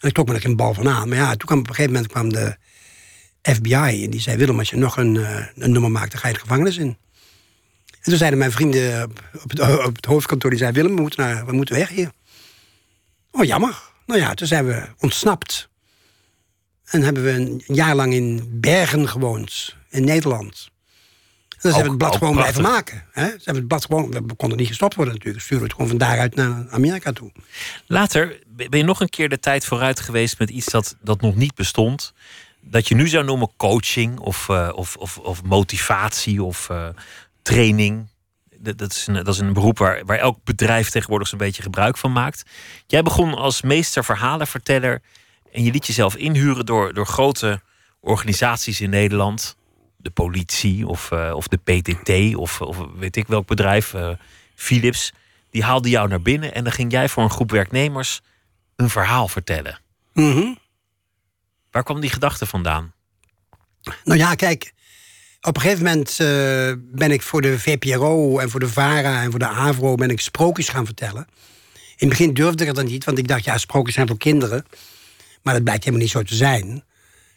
Ik 0.02 0.12
trok 0.12 0.28
me 0.28 0.34
er 0.34 0.40
geen 0.40 0.56
bal 0.56 0.74
van 0.74 0.88
aan. 0.88 1.08
Maar 1.08 1.18
ja, 1.18 1.28
toen 1.28 1.46
kwam 1.46 1.58
op 1.58 1.68
een 1.68 1.74
gegeven 1.74 1.92
moment 1.92 2.12
kwam 2.12 2.32
de 2.32 2.56
FBI 3.42 4.04
en 4.04 4.10
die 4.10 4.20
zei: 4.20 4.36
Willem, 4.36 4.58
als 4.58 4.70
je 4.70 4.76
nog 4.76 4.96
een, 4.96 5.16
eh, 5.16 5.46
een 5.54 5.72
nummer 5.72 5.90
maakt, 5.90 6.10
dan 6.10 6.20
ga 6.20 6.28
je 6.28 6.34
de 6.34 6.40
gevangenis 6.40 6.76
in. 6.76 6.96
En 7.90 8.10
toen 8.10 8.16
zeiden 8.16 8.38
mijn 8.38 8.52
vrienden 8.52 9.10
op 9.42 9.50
het, 9.50 9.60
op 9.88 9.96
het 9.96 10.04
hoofdkantoor: 10.04 10.50
die 10.50 10.58
zeiden, 10.58 10.82
Willem, 10.82 10.96
we 10.96 11.02
moeten, 11.02 11.24
naar, 11.24 11.46
we 11.46 11.52
moeten 11.52 11.74
weg 11.74 11.88
hier. 11.88 12.10
Oh, 13.30 13.44
jammer. 13.44 13.82
Nou 14.06 14.20
ja, 14.20 14.34
toen 14.34 14.46
zijn 14.46 14.66
we 14.66 14.88
ontsnapt. 14.98 15.68
En 16.84 17.02
hebben 17.02 17.24
we 17.24 17.30
een 17.30 17.62
jaar 17.66 17.94
lang 17.94 18.12
in 18.12 18.48
Bergen 18.50 19.08
gewoond, 19.08 19.76
in 19.90 20.04
Nederland. 20.04 20.71
Dan 21.62 21.72
zijn 21.72 21.84
we 21.84 21.88
het 21.88 21.98
blad 21.98 22.16
gewoon 22.16 22.34
blijven 22.34 22.62
maken. 22.62 23.04
Hè? 23.12 23.26
Zijn 23.26 23.40
we 23.44 23.54
het 23.54 23.68
blad 23.68 23.84
gewoon, 23.84 24.10
we 24.10 24.34
konden 24.34 24.58
niet 24.58 24.66
gestopt 24.66 24.94
worden 24.94 25.14
natuurlijk. 25.14 25.44
Sturen 25.44 25.62
we 25.62 25.68
het 25.68 25.74
gewoon 25.74 25.90
van 25.90 25.98
daaruit 25.98 26.34
naar 26.34 26.66
Amerika 26.70 27.12
toe. 27.12 27.32
Later 27.86 28.38
ben 28.46 28.78
je 28.78 28.84
nog 28.84 29.00
een 29.00 29.08
keer 29.08 29.28
de 29.28 29.40
tijd 29.40 29.64
vooruit 29.64 30.00
geweest 30.00 30.38
met 30.38 30.50
iets 30.50 30.66
dat, 30.66 30.96
dat 31.00 31.20
nog 31.20 31.34
niet 31.34 31.54
bestond. 31.54 32.12
Dat 32.60 32.88
je 32.88 32.94
nu 32.94 33.08
zou 33.08 33.24
noemen 33.24 33.50
coaching 33.56 34.18
of, 34.18 34.48
eh, 34.48 34.70
of, 34.74 34.96
of, 34.96 35.18
of 35.18 35.42
motivatie 35.42 36.42
of 36.42 36.70
eh, 36.70 36.88
training. 37.42 38.06
Dat, 38.58 38.78
dat, 38.78 38.92
is 38.92 39.06
een, 39.06 39.14
dat 39.14 39.28
is 39.28 39.38
een 39.38 39.52
beroep 39.52 39.78
waar, 39.78 40.04
waar 40.04 40.18
elk 40.18 40.38
bedrijf 40.44 40.90
tegenwoordig 40.90 41.28
zo'n 41.28 41.38
beetje 41.38 41.62
gebruik 41.62 41.96
van 41.96 42.12
maakt. 42.12 42.42
Jij 42.86 43.02
begon 43.02 43.34
als 43.34 43.62
meester 43.62 44.04
verhalenverteller 44.04 45.02
en 45.52 45.62
je 45.62 45.70
liet 45.70 45.86
jezelf 45.86 46.16
inhuren 46.16 46.66
door, 46.66 46.94
door 46.94 47.06
grote 47.06 47.60
organisaties 48.00 48.80
in 48.80 48.90
Nederland. 48.90 49.56
De 50.02 50.10
politie 50.10 50.86
of, 50.86 51.10
eh, 51.10 51.32
of 51.34 51.48
de 51.48 51.56
PTT 51.56 52.36
of, 52.36 52.60
of 52.60 52.76
weet 52.96 53.16
ik 53.16 53.26
welk 53.26 53.46
bedrijf, 53.46 53.94
eh, 53.94 54.10
Philips. 54.54 55.12
Die 55.50 55.62
haalde 55.62 55.88
jou 55.88 56.08
naar 56.08 56.22
binnen 56.22 56.54
en 56.54 56.64
dan 56.64 56.72
ging 56.72 56.92
jij 56.92 57.08
voor 57.08 57.22
een 57.22 57.30
groep 57.30 57.50
werknemers 57.50 58.20
een 58.76 58.90
verhaal 58.90 59.28
vertellen. 59.28 59.78
Mhm. 60.12 60.54
Waar 61.70 61.82
kwam 61.82 62.00
die 62.00 62.10
gedachte 62.10 62.46
vandaan? 62.46 62.92
Nou 64.04 64.18
ja, 64.18 64.34
kijk. 64.34 64.72
Op 65.40 65.56
een 65.56 65.62
gegeven 65.62 65.84
moment 65.84 66.10
eh, 66.10 66.72
ben 66.78 67.10
ik 67.10 67.22
voor 67.22 67.40
de 67.40 67.58
VPRO 67.58 68.38
en 68.38 68.50
voor 68.50 68.60
de 68.60 68.68
VARA 68.68 69.22
en 69.22 69.30
voor 69.30 69.38
de 69.38 69.48
AVRO 69.48 69.94
ben 69.94 70.10
ik 70.10 70.20
sprookjes 70.20 70.68
gaan 70.68 70.86
vertellen. 70.86 71.26
In 71.96 72.08
het 72.08 72.18
begin 72.18 72.34
durfde 72.34 72.66
ik 72.66 72.74
dat 72.74 72.84
niet, 72.84 73.04
want 73.04 73.18
ik 73.18 73.28
dacht, 73.28 73.44
ja, 73.44 73.58
sprookjes 73.58 73.94
zijn 73.94 74.06
voor 74.06 74.18
kinderen. 74.18 74.64
Maar 75.42 75.54
dat 75.54 75.62
blijkt 75.62 75.84
helemaal 75.84 76.04
niet 76.04 76.14
zo 76.14 76.22
te 76.22 76.34
zijn. 76.34 76.84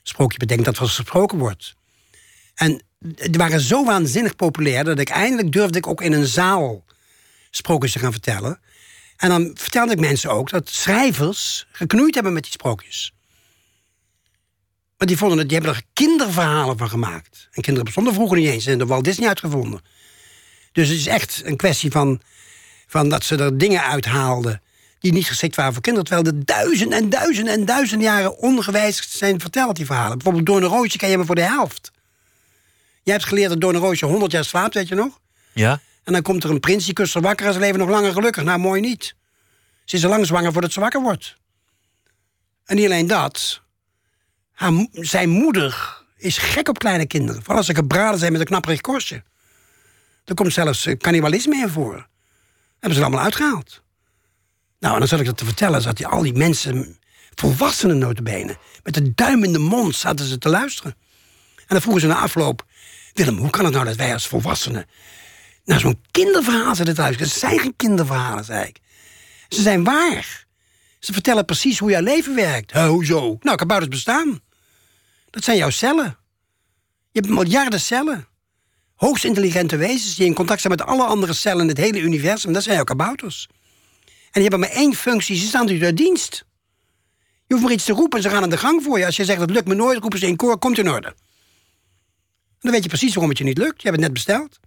Sprookje 0.03 0.37
betekent 0.37 0.65
dat 0.65 0.77
er 0.77 0.85
gesproken 0.85 1.37
wordt. 1.37 1.75
En 2.55 2.81
die 3.01 3.37
waren 3.37 3.59
zo 3.59 3.85
waanzinnig 3.85 4.35
populair 4.35 4.83
dat 4.83 4.99
ik 4.99 5.09
eindelijk 5.09 5.51
durfde 5.51 5.77
ik 5.77 5.87
ook 5.87 6.01
in 6.01 6.13
een 6.13 6.25
zaal 6.25 6.83
sprookjes 7.49 7.91
te 7.91 7.99
gaan 7.99 8.11
vertellen. 8.11 8.59
En 9.17 9.29
dan 9.29 9.51
vertelde 9.53 9.91
ik 9.91 9.99
mensen 9.99 10.31
ook 10.31 10.49
dat 10.49 10.69
schrijvers 10.69 11.67
geknoeid 11.71 12.13
hebben 12.13 12.33
met 12.33 12.43
die 12.43 12.51
sprookjes. 12.51 13.13
Maar 14.97 15.07
die, 15.07 15.17
vonden 15.17 15.37
het, 15.37 15.49
die 15.49 15.57
hebben 15.57 15.75
er 15.75 15.83
kinderverhalen 15.93 16.77
van 16.77 16.89
gemaakt. 16.89 17.47
En 17.51 17.61
kinderen 17.61 17.85
bestonden 17.85 18.13
vroeger 18.13 18.37
niet 18.37 18.47
eens. 18.47 18.65
Hebben 18.65 18.87
de 18.87 18.93
Walt 18.93 19.03
Disney 19.03 19.27
uitgevonden. 19.27 19.81
Dus 20.71 20.87
het 20.87 20.97
is 20.97 21.07
echt 21.07 21.41
een 21.45 21.55
kwestie 21.55 21.91
van, 21.91 22.21
van 22.87 23.09
dat 23.09 23.23
ze 23.23 23.35
er 23.35 23.57
dingen 23.57 23.83
uithaalden... 23.83 24.61
die 24.99 25.13
niet 25.13 25.27
geschikt 25.27 25.55
waren 25.55 25.73
voor 25.73 25.81
kinderen. 25.81 26.07
Terwijl 26.09 26.35
er 26.35 26.45
duizenden 26.45 26.97
en 26.97 27.09
duizenden 27.09 27.53
en 27.53 27.65
duizenden 27.65 28.07
jaren 28.07 28.37
ongewijzigd 28.37 29.11
zijn 29.11 29.39
verteld, 29.39 29.75
die 29.75 29.85
verhalen. 29.85 30.17
Bijvoorbeeld 30.17 30.45
Doorn 30.45 30.63
Roosje 30.63 30.97
ken 30.97 31.09
je 31.09 31.17
maar 31.17 31.25
voor 31.25 31.35
de 31.35 31.41
helft. 31.41 31.91
Jij 33.05 33.13
hebt 33.13 33.25
geleerd 33.25 33.49
dat 33.49 33.61
Doorn 33.61 33.77
Roosje 33.77 34.05
100 34.05 34.31
jaar 34.31 34.45
slaapt, 34.45 34.73
weet 34.73 34.87
je 34.87 34.95
nog? 34.95 35.19
Ja? 35.53 35.79
En 36.03 36.13
dan 36.13 36.21
komt 36.21 36.43
er 36.43 36.49
een 36.49 36.59
prins, 36.59 36.85
die 36.85 36.93
kust 36.93 37.13
haar 37.13 37.23
wakker 37.23 37.45
en 37.45 37.53
ze 37.53 37.59
leven 37.59 37.79
nog 37.79 37.89
langer 37.89 38.11
gelukkig. 38.11 38.43
Nou, 38.43 38.59
mooi 38.59 38.81
niet. 38.81 39.15
Ze 39.83 39.95
is 39.95 40.03
al 40.03 40.09
lang 40.09 40.25
zwanger 40.25 40.51
voordat 40.51 40.71
ze 40.71 40.79
wakker 40.79 41.01
wordt. 41.01 41.37
En 42.65 42.75
niet 42.75 42.85
alleen 42.85 43.07
dat. 43.07 43.61
Haar, 44.51 44.87
zijn 44.91 45.29
moeder 45.29 46.01
is 46.17 46.37
gek 46.37 46.69
op 46.69 46.79
kleine 46.79 47.05
kinderen. 47.05 47.41
Vooral 47.41 47.57
als 47.57 47.65
ze 47.65 47.75
gebraden 47.75 48.19
zijn 48.19 48.31
met 48.31 48.41
een 48.41 48.47
knapperig 48.47 48.81
korstje. 48.81 49.23
Er 50.25 50.35
komt 50.35 50.53
zelfs 50.53 50.85
eh, 50.85 50.97
cannibalisme 50.97 51.55
in 51.55 51.69
voor. 51.69 52.07
Hebben 52.79 52.97
ze 52.97 53.01
allemaal 53.01 53.23
uitgehaald. 53.23 53.81
Nou, 54.79 54.93
en 54.93 54.99
dan 54.99 55.07
zat 55.07 55.19
ik 55.19 55.25
dat 55.25 55.37
te 55.37 55.45
vertellen, 55.45 55.81
zat 55.81 55.97
die, 55.97 56.07
al 56.07 56.21
die 56.21 56.33
mensen, 56.33 56.99
volwassenen 57.35 57.97
notabene, 57.97 58.57
met 58.83 58.93
de 58.93 59.13
duim 59.13 59.43
in 59.43 59.53
de 59.53 59.59
mond 59.59 59.95
zaten 59.95 60.25
ze 60.25 60.37
te 60.37 60.49
luisteren. 60.49 60.95
En 61.55 61.65
dan 61.67 61.81
vroegen 61.81 62.01
ze 62.01 62.07
na 62.07 62.19
afloop, 62.19 62.65
Willem, 63.15 63.37
hoe 63.37 63.49
kan 63.49 63.65
het 63.65 63.73
nou 63.73 63.85
dat 63.85 63.95
wij 63.95 64.13
als 64.13 64.27
volwassenen 64.27 64.85
naar 65.65 65.79
zo'n 65.79 66.01
kinderverhaal 66.11 66.75
zitten 66.75 66.95
te 66.95 67.01
luisteren? 67.01 67.29
Het 67.31 67.39
zijn 67.39 67.59
geen 67.59 67.75
kinderverhalen, 67.75 68.45
zei 68.45 68.67
ik. 68.67 68.79
Ze 69.49 69.61
zijn 69.61 69.83
waar. 69.83 70.45
Ze 70.99 71.13
vertellen 71.13 71.45
precies 71.45 71.79
hoe 71.79 71.89
jouw 71.89 72.01
leven 72.01 72.35
werkt. 72.35 72.71
Hoezo? 72.71 73.37
Nou, 73.41 73.57
kabouters 73.57 73.91
bestaan. 73.91 74.39
Dat 75.29 75.43
zijn 75.43 75.57
jouw 75.57 75.69
cellen. 75.69 76.17
Je 77.11 77.19
hebt 77.19 77.33
miljarden 77.33 77.79
cellen. 77.79 78.27
Hoogst 78.95 79.23
intelligente 79.23 79.77
wezens 79.77 80.15
die 80.15 80.25
in 80.25 80.33
contact 80.33 80.61
zijn 80.61 80.73
met 80.77 80.87
alle 80.87 81.03
andere 81.03 81.33
cellen 81.33 81.61
in 81.61 81.67
het 81.67 81.77
hele 81.77 81.99
universum. 81.99 82.53
Dat 82.53 82.63
zijn 82.63 82.75
jouw 82.75 82.83
kabouters. 82.83 83.47
En 84.05 84.41
die 84.41 84.41
hebben 84.41 84.59
maar 84.59 84.69
één 84.69 84.93
functie, 84.93 85.37
ze 85.37 85.47
staan 85.47 85.69
u 85.69 85.83
uit 85.83 85.97
dienst. 85.97 86.45
Je 87.47 87.53
hoeft 87.53 87.63
maar 87.63 87.73
iets 87.73 87.85
te 87.85 87.93
roepen 87.93 88.17
en 88.17 88.23
ze 88.23 88.29
gaan 88.29 88.43
aan 88.43 88.49
de 88.49 88.57
gang 88.57 88.83
voor 88.83 88.99
je. 88.99 89.05
Als 89.05 89.15
je 89.15 89.25
zegt, 89.25 89.39
dat 89.39 89.49
lukt 89.49 89.67
me 89.67 89.75
nooit, 89.75 89.99
roepen 89.99 90.19
ze 90.19 90.27
in 90.27 90.35
koor, 90.35 90.57
komt 90.57 90.77
in 90.77 90.89
orde. 90.89 91.15
En 92.55 92.61
dan 92.61 92.71
weet 92.71 92.83
je 92.83 92.89
precies 92.89 93.09
waarom 93.13 93.29
het 93.29 93.37
je 93.37 93.43
niet 93.43 93.57
lukt. 93.57 93.81
Je 93.81 93.87
hebt 93.89 94.01
het 94.01 94.05
net 94.05 94.13
besteld. 94.13 94.59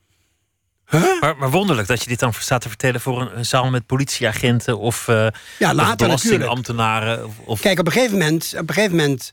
Huh? 0.87 1.21
Maar, 1.21 1.37
maar 1.37 1.51
wonderlijk 1.51 1.89
dat 1.89 2.03
je 2.03 2.09
dit 2.09 2.19
dan 2.19 2.33
staat 2.33 2.61
te 2.61 2.69
vertellen 2.69 3.01
voor 3.01 3.21
een, 3.21 3.39
een 3.39 3.47
zaal 3.47 3.71
met 3.71 3.87
politieagenten 3.87 4.79
of, 4.79 5.09
eh 5.09 5.27
Ja, 5.59 5.69
of 5.71 5.77
later 5.77 5.97
belastingambtenaren. 5.97 7.25
Of, 7.27 7.39
of- 7.45 7.61
Kijk, 7.61 7.79
op 7.79 7.87
een 7.87 7.93
gegeven 7.93 8.19
moment, 8.19 8.53
op 8.59 8.69
een 8.69 8.75
gegeven 8.75 8.97
moment 8.97 9.33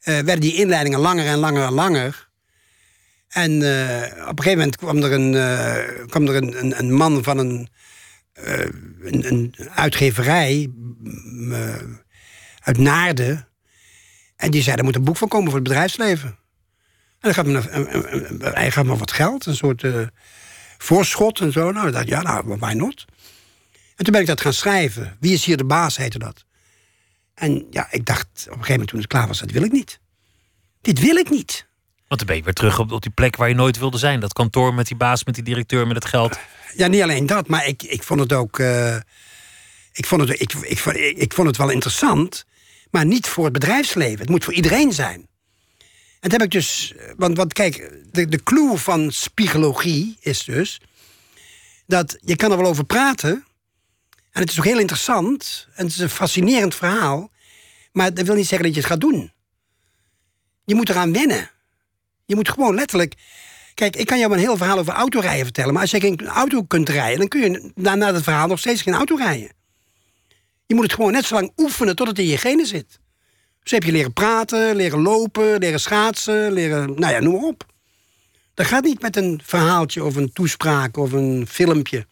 eh, 0.00 0.14
werden 0.14 0.40
die 0.40 0.54
inleidingen 0.54 0.98
langer 0.98 1.26
en 1.26 1.38
langer 1.38 1.64
en 1.66 1.72
langer. 1.72 2.28
En 3.28 3.50
eh, 3.62 4.28
op 4.28 4.38
een 4.38 4.44
gegeven 4.44 4.58
moment 4.58 4.76
kwam 4.76 4.96
er 5.02 5.12
een, 5.12 6.06
kwam 6.08 6.26
er 6.28 6.34
een, 6.36 6.58
een, 6.64 6.78
een 6.78 6.92
man 6.92 7.22
van 7.22 7.38
een, 7.38 7.68
een, 8.34 9.26
een 9.28 9.54
uitgeverij 9.74 10.68
m, 10.72 11.52
eh, 11.52 11.74
uit 12.60 12.78
Naarden. 12.78 13.48
En 14.36 14.50
die 14.50 14.62
zei, 14.62 14.76
er 14.76 14.84
moet 14.84 14.94
een 14.96 15.04
boek 15.04 15.16
van 15.16 15.28
komen 15.28 15.50
voor 15.50 15.58
het 15.60 15.68
bedrijfsleven. 15.68 16.38
En 17.24 17.32
dan 17.44 17.54
een- 17.54 17.74
een- 17.94 18.14
een- 18.44 18.54
hij 18.54 18.70
gaf 18.70 18.84
me 18.84 18.96
wat 18.96 19.12
geld, 19.12 19.46
een 19.46 19.56
soort 19.56 19.82
eh, 19.82 20.00
voorschot 20.78 21.40
en 21.40 21.52
zo. 21.52 21.70
Nou, 21.72 21.86
ik 21.86 21.92
dacht, 21.92 22.08
ja, 22.08 22.22
nou, 22.22 22.56
why 22.58 22.72
not? 22.72 23.04
En 23.96 24.04
toen 24.04 24.12
ben 24.12 24.20
ik 24.20 24.26
dat 24.26 24.40
gaan 24.40 24.52
schrijven. 24.52 25.16
Wie 25.20 25.32
is 25.32 25.44
hier 25.44 25.56
de 25.56 25.64
baas, 25.64 25.96
heette 25.96 26.18
dat. 26.18 26.44
En 27.34 27.66
ja, 27.70 27.86
ik 27.90 28.04
dacht 28.06 28.26
op 28.28 28.36
een 28.36 28.44
gegeven 28.52 28.70
moment 28.70 28.88
toen 28.88 28.98
het 28.98 29.08
klaar 29.08 29.26
was, 29.26 29.38
dat 29.38 29.50
wil 29.50 29.62
ik 29.62 29.72
niet. 29.72 29.98
Dit 30.80 31.00
wil 31.00 31.16
ik 31.16 31.30
niet. 31.30 31.66
Want 32.08 32.20
dan 32.20 32.26
ben 32.26 32.36
je 32.36 32.42
weer 32.42 32.52
terug 32.52 32.78
op, 32.78 32.92
op 32.92 33.02
die 33.02 33.10
plek 33.10 33.36
waar 33.36 33.48
je 33.48 33.54
nooit 33.54 33.78
wilde 33.78 33.98
zijn. 33.98 34.20
Dat 34.20 34.32
kantoor 34.32 34.74
met 34.74 34.86
die 34.86 34.96
baas, 34.96 35.24
met 35.24 35.34
die 35.34 35.44
directeur, 35.44 35.86
met 35.86 35.96
het 35.96 36.04
geld. 36.04 36.38
Ja, 36.76 36.86
niet 36.86 37.02
alleen 37.02 37.26
dat, 37.26 37.48
maar 37.48 37.66
ik, 37.66 37.82
ik 37.82 38.02
vond 38.02 38.20
het 38.20 38.32
ook. 38.32 38.58
eh, 38.58 38.96
ik, 39.92 40.06
vond 40.06 40.20
het, 40.28 40.40
ik, 40.40 40.52
ik, 40.52 40.78
vond- 40.78 40.96
ik, 40.96 41.16
ik 41.16 41.32
vond 41.34 41.46
het 41.46 41.56
wel 41.56 41.70
interessant, 41.70 42.44
maar 42.90 43.04
niet 43.06 43.26
voor 43.28 43.44
het 43.44 43.52
bedrijfsleven. 43.52 44.18
Het 44.18 44.28
moet 44.28 44.44
voor 44.44 44.52
iedereen 44.52 44.92
zijn. 44.92 45.28
Dat 46.24 46.32
heb 46.32 46.42
ik 46.42 46.50
dus. 46.50 46.94
Want, 47.16 47.36
want 47.36 47.52
kijk, 47.52 47.92
de, 48.10 48.28
de 48.28 48.42
clue 48.42 48.76
van 48.76 49.12
spiegologie 49.12 50.16
is 50.20 50.44
dus. 50.44 50.80
dat 51.86 52.18
je 52.20 52.36
kan 52.36 52.50
er 52.50 52.56
wel 52.56 52.66
over 52.66 52.84
praten. 52.84 53.44
En 54.30 54.40
het 54.40 54.50
is 54.50 54.58
ook 54.58 54.64
heel 54.64 54.78
interessant. 54.78 55.68
En 55.74 55.84
het 55.84 55.94
is 55.94 56.00
een 56.00 56.10
fascinerend 56.10 56.74
verhaal. 56.74 57.30
Maar 57.92 58.14
dat 58.14 58.26
wil 58.26 58.34
niet 58.34 58.46
zeggen 58.46 58.66
dat 58.66 58.74
je 58.74 58.80
het 58.80 58.90
gaat 58.90 59.00
doen. 59.00 59.32
Je 60.64 60.74
moet 60.74 60.88
eraan 60.88 61.12
wennen. 61.12 61.50
Je 62.26 62.34
moet 62.34 62.48
gewoon 62.48 62.74
letterlijk. 62.74 63.14
Kijk, 63.74 63.96
ik 63.96 64.06
kan 64.06 64.18
jou 64.18 64.32
een 64.32 64.38
heel 64.38 64.56
verhaal 64.56 64.78
over 64.78 64.92
autorijden 64.92 65.44
vertellen. 65.44 65.72
Maar 65.72 65.82
als 65.82 65.90
je 65.90 66.00
geen 66.00 66.26
auto 66.26 66.62
kunt 66.62 66.88
rijden, 66.88 67.18
dan 67.18 67.28
kun 67.28 67.40
je 67.40 67.72
na, 67.74 67.94
na 67.94 68.12
dat 68.12 68.22
verhaal 68.22 68.46
nog 68.46 68.58
steeds 68.58 68.82
geen 68.82 68.94
auto 68.94 69.16
rijden. 69.16 69.52
Je 70.66 70.74
moet 70.74 70.84
het 70.84 70.94
gewoon 70.94 71.12
net 71.12 71.24
zo 71.24 71.34
lang 71.34 71.52
oefenen 71.56 71.96
tot 71.96 72.06
het 72.06 72.18
in 72.18 72.26
je 72.26 72.38
genen 72.38 72.66
zit. 72.66 72.98
Dus 73.64 73.72
heb 73.72 73.82
je 73.82 73.92
leren 73.92 74.12
praten, 74.12 74.76
leren 74.76 75.00
lopen, 75.00 75.58
leren 75.58 75.80
schaatsen, 75.80 76.52
leren. 76.52 76.94
Nou 76.94 77.12
ja, 77.12 77.20
noem 77.20 77.32
maar 77.32 77.42
op. 77.42 77.66
Dat 78.54 78.66
gaat 78.66 78.84
niet 78.84 79.02
met 79.02 79.16
een 79.16 79.40
verhaaltje 79.44 80.04
of 80.04 80.16
een 80.16 80.32
toespraak 80.32 80.96
of 80.96 81.12
een 81.12 81.46
filmpje. 81.48 82.06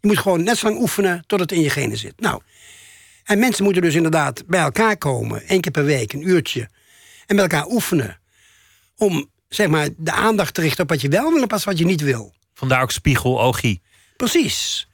Je 0.00 0.08
moet 0.08 0.18
gewoon 0.18 0.42
net 0.42 0.56
zo 0.56 0.66
lang 0.66 0.80
oefenen 0.80 1.24
tot 1.26 1.40
het 1.40 1.52
in 1.52 1.60
je 1.60 1.70
genen 1.70 1.96
zit. 1.96 2.20
Nou, 2.20 2.42
en 3.24 3.38
mensen 3.38 3.64
moeten 3.64 3.82
dus 3.82 3.94
inderdaad 3.94 4.46
bij 4.46 4.60
elkaar 4.60 4.96
komen, 4.96 5.42
één 5.46 5.60
keer 5.60 5.72
per 5.72 5.84
week, 5.84 6.12
een 6.12 6.28
uurtje. 6.28 6.68
En 7.26 7.36
met 7.36 7.52
elkaar 7.52 7.66
oefenen. 7.66 8.18
Om 8.96 9.30
zeg 9.48 9.68
maar 9.68 9.88
de 9.96 10.12
aandacht 10.12 10.54
te 10.54 10.60
richten 10.60 10.82
op 10.82 10.90
wat 10.90 11.00
je 11.00 11.08
wel 11.08 11.32
wil 11.32 11.42
en 11.42 11.48
pas 11.48 11.64
wat 11.64 11.78
je 11.78 11.84
niet 11.84 12.00
wil. 12.00 12.34
Vandaar 12.54 12.82
ook 12.82 12.90
spiegel, 12.90 13.40
ogie. 13.40 13.82
Precies. 14.16 14.88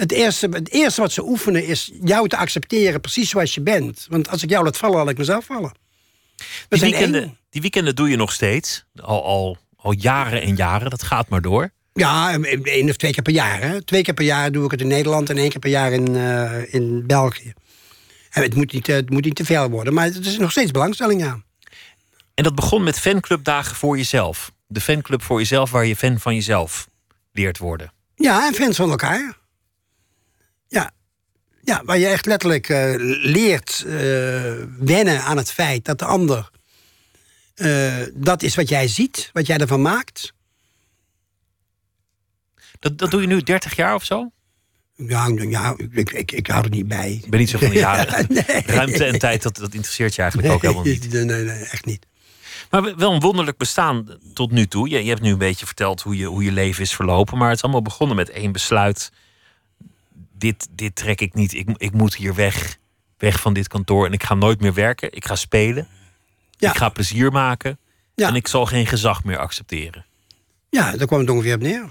Het 0.00 0.12
eerste, 0.12 0.48
het 0.48 0.70
eerste 0.70 1.00
wat 1.00 1.12
ze 1.12 1.24
oefenen 1.24 1.66
is 1.66 1.90
jou 2.02 2.28
te 2.28 2.36
accepteren 2.36 3.00
precies 3.00 3.30
zoals 3.30 3.54
je 3.54 3.60
bent. 3.60 4.06
Want 4.08 4.28
als 4.28 4.42
ik 4.42 4.50
jou 4.50 4.64
laat 4.64 4.76
vallen, 4.76 4.96
laat 4.96 5.08
ik 5.08 5.18
mezelf 5.18 5.44
vallen. 5.44 5.72
We 6.36 6.44
Die 6.68 6.80
weekenden, 6.80 7.22
één. 7.22 7.38
die 7.50 7.60
weekenden 7.60 7.94
doe 7.94 8.08
je 8.10 8.16
nog 8.16 8.32
steeds. 8.32 8.84
Al, 8.94 9.24
al, 9.24 9.56
al 9.76 9.92
jaren 9.92 10.42
en 10.42 10.56
jaren. 10.56 10.90
Dat 10.90 11.02
gaat 11.02 11.28
maar 11.28 11.40
door. 11.40 11.70
Ja, 11.92 12.38
één 12.62 12.88
of 12.88 12.96
twee 12.96 13.12
keer 13.12 13.22
per 13.22 13.32
jaar. 13.32 13.60
Hè. 13.60 13.82
Twee 13.82 14.02
keer 14.02 14.14
per 14.14 14.24
jaar 14.24 14.52
doe 14.52 14.64
ik 14.64 14.70
het 14.70 14.80
in 14.80 14.86
Nederland 14.86 15.30
en 15.30 15.36
één 15.36 15.50
keer 15.50 15.58
per 15.58 15.70
jaar 15.70 15.92
in, 15.92 16.16
eh, 16.16 16.74
in 16.74 17.06
België. 17.06 17.52
En 18.30 18.42
het 18.42 18.54
moet, 18.54 18.72
niet, 18.72 18.88
eh, 18.88 18.94
het 18.94 19.10
moet 19.10 19.24
niet 19.24 19.36
te 19.36 19.44
veel 19.44 19.68
worden, 19.68 19.94
maar 19.94 20.04
het 20.04 20.26
is 20.26 20.38
nog 20.38 20.50
steeds 20.50 20.70
belangstelling, 20.70 21.20
ja. 21.20 21.42
En 22.34 22.44
dat 22.44 22.54
begon 22.54 22.82
met 22.82 22.98
fanclubdagen 22.98 23.76
voor 23.76 23.96
jezelf. 23.96 24.52
De 24.66 24.80
fanclub 24.80 25.22
voor 25.22 25.38
jezelf, 25.38 25.70
waar 25.70 25.86
je 25.86 25.96
fan 25.96 26.20
van 26.20 26.34
jezelf 26.34 26.88
leert 27.32 27.58
worden. 27.58 27.92
Ja, 28.14 28.46
en 28.46 28.54
fans 28.54 28.76
van 28.76 28.90
elkaar. 28.90 29.38
Ja, 30.70 30.90
ja 31.62 31.82
waar 31.84 31.98
je 31.98 32.06
echt 32.06 32.26
letterlijk 32.26 32.68
eh, 32.68 32.94
leert 33.22 33.84
eh, 33.86 33.92
wennen 34.78 35.22
aan 35.22 35.36
het 35.36 35.52
feit 35.52 35.84
dat 35.84 35.98
de 35.98 36.04
ander... 36.04 36.50
eh, 37.54 37.96
dat 38.14 38.42
is 38.42 38.54
wat 38.54 38.68
jij 38.68 38.88
ziet, 38.88 39.30
wat 39.32 39.46
jij 39.46 39.58
ervan 39.58 39.82
maakt. 39.82 40.32
Dat, 42.78 42.98
dat 42.98 43.10
doe 43.10 43.20
je 43.20 43.26
nu 43.26 43.42
30 43.42 43.76
jaar 43.76 43.94
of 43.94 44.04
zo? 44.04 44.30
Ja, 44.96 45.28
ja 45.36 45.74
ik, 45.90 46.10
ik, 46.10 46.32
ik 46.32 46.46
hou 46.46 46.64
er 46.64 46.70
niet 46.70 46.88
bij. 46.88 47.20
Ik 47.22 47.30
ben 47.30 47.40
niet 47.40 47.50
zo 47.50 47.58
van 47.58 47.68
de 47.68 47.78
jaren. 47.88 48.26
nee. 48.28 48.62
Ruimte 48.66 49.04
en 49.04 49.18
tijd, 49.18 49.42
dat, 49.42 49.56
dat 49.56 49.74
interesseert 49.74 50.14
je 50.14 50.22
eigenlijk 50.22 50.52
ook 50.52 50.62
helemaal 50.62 50.84
niet. 50.84 51.12
Nee, 51.12 51.24
nee, 51.24 51.44
nee, 51.44 51.64
echt 51.64 51.84
niet. 51.84 52.06
Maar 52.70 52.96
wel 52.96 53.12
een 53.12 53.20
wonderlijk 53.20 53.56
bestaan 53.56 54.18
tot 54.34 54.50
nu 54.50 54.66
toe. 54.66 54.88
Je, 54.88 55.02
je 55.02 55.08
hebt 55.08 55.20
nu 55.20 55.32
een 55.32 55.38
beetje 55.38 55.66
verteld 55.66 56.00
hoe 56.02 56.16
je, 56.16 56.26
hoe 56.26 56.44
je 56.44 56.52
leven 56.52 56.82
is 56.82 56.94
verlopen. 56.94 57.38
Maar 57.38 57.48
het 57.48 57.56
is 57.56 57.62
allemaal 57.62 57.82
begonnen 57.82 58.16
met 58.16 58.30
één 58.30 58.52
besluit. 58.52 59.10
Dit, 60.40 60.68
dit 60.70 60.94
trek 60.94 61.20
ik 61.20 61.34
niet. 61.34 61.54
Ik, 61.54 61.68
ik 61.76 61.92
moet 61.92 62.14
hier 62.14 62.34
weg. 62.34 62.78
Weg 63.18 63.40
van 63.40 63.52
dit 63.52 63.68
kantoor. 63.68 64.06
En 64.06 64.12
ik 64.12 64.22
ga 64.22 64.34
nooit 64.34 64.60
meer 64.60 64.74
werken. 64.74 65.12
Ik 65.12 65.24
ga 65.24 65.36
spelen. 65.36 65.88
Ja. 66.56 66.70
Ik 66.70 66.76
ga 66.76 66.88
plezier 66.88 67.32
maken. 67.32 67.78
Ja. 68.14 68.28
En 68.28 68.34
ik 68.34 68.48
zal 68.48 68.66
geen 68.66 68.86
gezag 68.86 69.24
meer 69.24 69.38
accepteren. 69.38 70.04
Ja, 70.70 70.96
daar 70.96 71.06
kwam 71.06 71.20
het 71.20 71.30
ongeveer 71.30 71.54
op 71.54 71.60
neer. 71.60 71.90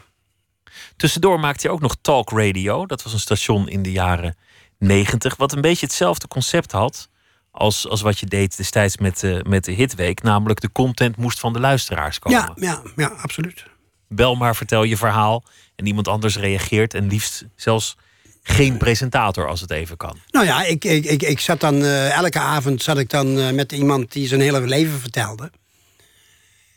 Tussendoor 0.96 1.40
maakte 1.40 1.68
hij 1.68 1.76
ook 1.76 1.82
nog 1.82 1.96
Talk 2.02 2.32
Radio. 2.32 2.86
Dat 2.86 3.04
was 3.04 3.14
een 3.14 3.20
station 3.20 3.70
in 3.70 3.84
de 3.84 3.92
jaren 3.92 4.38
90. 4.78 5.36
Wat 5.36 5.52
een 5.52 5.62
beetje 5.62 5.86
hetzelfde 5.86 6.28
concept 6.28 6.72
had. 6.72 7.10
Als, 7.52 7.88
als 7.88 8.02
wat 8.02 8.20
je 8.20 8.26
deed 8.26 8.58
destijds 8.58 8.98
met, 8.98 9.20
de 9.20 9.46
met 9.48 9.66
de 9.66 9.72
Hitweek. 9.72 10.22
Namelijk 10.22 10.62
de 10.62 10.72
content 10.72 11.18
moest 11.18 11.40
van 11.40 11.54
de 11.54 11.60
luisteraars 11.60 12.20
komen. 12.20 12.40
Ja, 12.40 12.52
ja, 12.56 12.82
ja, 12.96 13.08
absoluut. 13.08 13.66
Bel 14.08 14.36
maar, 14.36 14.56
vertel 14.56 14.84
je 14.84 14.98
verhaal. 14.98 15.44
En 15.76 15.86
iemand 15.86 16.08
anders 16.08 16.38
reageert. 16.38 16.94
En 16.94 17.08
liefst 17.08 17.46
zelfs 17.56 17.98
geen 18.44 18.78
presentator 18.78 19.48
als 19.48 19.62
het 19.62 19.72
even 19.72 19.98
kan. 19.98 20.18
Nou 20.32 20.46
ja, 20.46 20.64
ik, 20.64 20.86
ik, 20.86 21.06
ik, 21.06 21.22
ik 21.22 21.40
zat 21.40 21.60
dan 21.60 21.84
eh, 21.84 22.12
elke 22.18 22.40
avond 22.40 22.84
zat 22.84 22.98
ik 22.98 23.10
dan 23.10 23.40
eh, 23.40 23.52
met 23.52 23.72
iemand 23.72 24.12
die 24.12 24.28
zijn 24.28 24.42
hele 24.42 24.62
leven 24.68 25.00
vertelde. 25.00 25.52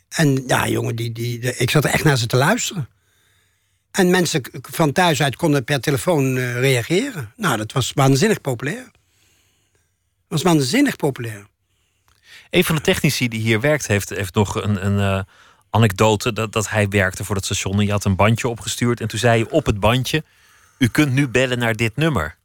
En 0.09 0.43
ja, 0.47 0.67
jongen, 0.67 0.95
die, 0.95 1.11
die, 1.11 1.39
de- 1.39 1.57
ik 1.57 1.69
zat 1.69 1.83
er 1.83 1.89
echt 1.91 2.03
naar 2.03 2.17
ze 2.17 2.27
te 2.27 2.37
luisteren. 2.37 2.89
En 3.91 4.09
mensen 4.09 4.41
van 4.61 4.91
thuis 4.91 5.21
uit 5.21 5.35
konden 5.35 5.63
per 5.63 5.79
telefoon 5.81 6.37
eh, 6.37 6.59
reageren. 6.59 7.31
Nou, 7.35 7.57
dat 7.57 7.71
was 7.71 7.91
waanzinnig 7.95 8.41
populair. 8.41 8.83
Dat 8.83 8.91
was 10.27 10.41
waanzinnig 10.41 10.95
populair. 10.95 11.45
Een 12.49 12.63
van 12.63 12.75
de 12.75 12.81
technici 12.81 13.27
die 13.27 13.41
hier 13.41 13.59
werkt, 13.59 13.87
heeft, 13.87 14.09
heeft 14.09 14.35
nog 14.35 14.63
een, 14.63 14.85
een 14.85 15.25
anekdote. 15.69 16.33
Dat, 16.33 16.51
dat 16.51 16.69
hij 16.69 16.87
werkte 16.87 17.23
voor 17.23 17.35
dat 17.35 17.45
station. 17.45 17.79
En 17.79 17.85
je 17.85 17.91
had 17.91 18.05
een 18.05 18.15
bandje 18.15 18.47
opgestuurd. 18.47 19.01
En 19.01 19.07
toen 19.07 19.19
zei 19.19 19.37
je 19.37 19.51
op 19.51 19.65
het 19.65 19.79
bandje: 19.79 20.23
U 20.83 20.87
kunt 20.87 21.13
nu 21.13 21.27
bellen 21.27 21.59
naar 21.59 21.75
dit 21.75 21.95
nummer. 21.95 22.35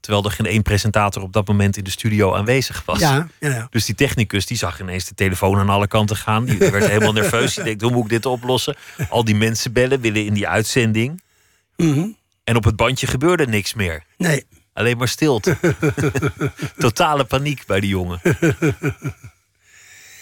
Terwijl 0.00 0.24
er 0.24 0.30
geen 0.30 0.46
één 0.46 0.62
presentator 0.62 1.22
op 1.22 1.32
dat 1.32 1.48
moment 1.48 1.76
in 1.76 1.84
de 1.84 1.90
studio 1.90 2.34
aanwezig 2.34 2.82
was. 2.84 2.98
Ja, 2.98 3.28
ja, 3.40 3.48
ja. 3.48 3.66
Dus 3.70 3.84
die 3.84 3.94
technicus 3.94 4.46
die 4.46 4.56
zag 4.56 4.80
ineens 4.80 5.04
de 5.04 5.14
telefoon 5.14 5.58
aan 5.58 5.68
alle 5.68 5.86
kanten 5.86 6.16
gaan. 6.16 6.44
Die 6.44 6.58
werd 6.58 6.86
helemaal 6.86 7.12
nerveus. 7.12 7.54
Die 7.54 7.64
denkt, 7.64 7.82
hoe 7.82 7.90
moet 7.90 8.04
ik 8.04 8.10
dit 8.10 8.26
oplossen? 8.26 8.76
Al 9.08 9.24
die 9.24 9.34
mensen 9.34 9.72
bellen, 9.72 10.00
willen 10.00 10.24
in 10.24 10.34
die 10.34 10.48
uitzending. 10.48 11.22
Mhm. 11.76 12.06
En 12.44 12.56
op 12.56 12.64
het 12.64 12.76
bandje 12.76 13.06
gebeurde 13.06 13.46
niks 13.46 13.74
meer. 13.74 14.04
Nee. 14.16 14.44
Alleen 14.72 14.96
maar 14.96 15.08
stilte. 15.08 15.56
Totale 16.78 17.24
paniek 17.24 17.66
bij 17.66 17.80
die 17.80 17.90
jongen. 17.90 18.20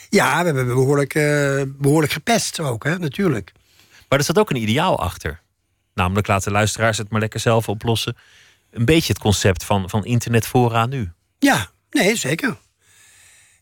Ja, 0.09 0.39
we 0.39 0.45
hebben 0.45 0.67
behoorlijk, 0.67 1.15
eh, 1.15 1.63
behoorlijk 1.67 2.13
gepest 2.13 2.61
ook, 2.61 2.85
hè, 2.85 2.99
natuurlijk. 2.99 3.53
Maar 4.09 4.19
er 4.19 4.25
zat 4.25 4.39
ook 4.39 4.51
een 4.51 4.63
ideaal 4.63 5.01
achter. 5.01 5.41
Namelijk 5.99 6.27
laten 6.27 6.53
luisteraars 6.53 6.99
het 6.99 7.11
maar 7.11 7.21
lekker 7.21 7.41
zelf 7.41 7.69
oplossen. 7.69 8.17
Een 8.71 8.85
beetje 8.85 9.13
het 9.13 9.23
concept 9.23 9.65
van, 9.65 9.91
van 9.91 10.05
internet 10.05 10.47
vooraan 10.47 10.91
nu. 10.91 11.11
Ja, 11.39 11.71
nee, 11.91 12.17
zeker. 12.17 12.57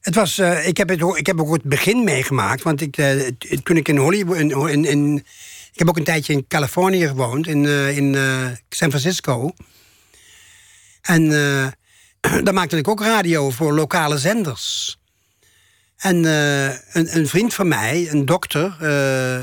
Het 0.01 0.15
was, 0.15 0.39
eh, 0.39 0.67
ik, 0.67 0.77
heb 0.77 0.89
het, 0.89 1.03
ik 1.17 1.27
heb 1.27 1.41
ook 1.41 1.53
het 1.53 1.63
begin 1.63 2.05
meegemaakt. 2.05 2.63
Want 2.63 2.81
ik, 2.81 2.95
het- 2.95 3.61
toen 3.65 3.77
ik 3.77 3.89
in 3.89 3.97
Hollywood. 3.97 4.37
In, 4.39 4.51
in, 4.69 4.85
in- 4.85 5.17
ik 5.73 5.79
heb 5.79 5.89
ook 5.89 5.97
een 5.97 6.05
tijdje 6.05 6.33
in 6.33 6.47
Californië 6.49 7.07
gewoond, 7.07 7.47
in, 7.47 7.67
eh, 7.67 7.97
in 7.97 8.15
San 8.69 8.89
Francisco. 8.89 9.51
En 11.03 11.29
daar 12.45 12.55
maakte 12.55 12.77
ik 12.77 12.89
ook 12.89 13.01
radio 13.01 13.51
voor 13.51 13.73
lokale 13.75 14.19
zenders. 14.19 14.97
En 15.97 16.25
een, 16.25 17.17
een 17.17 17.29
vriend 17.29 17.55
van 17.55 17.69
mij, 17.69 18.09
een 18.11 18.25
dokter, 18.25 18.77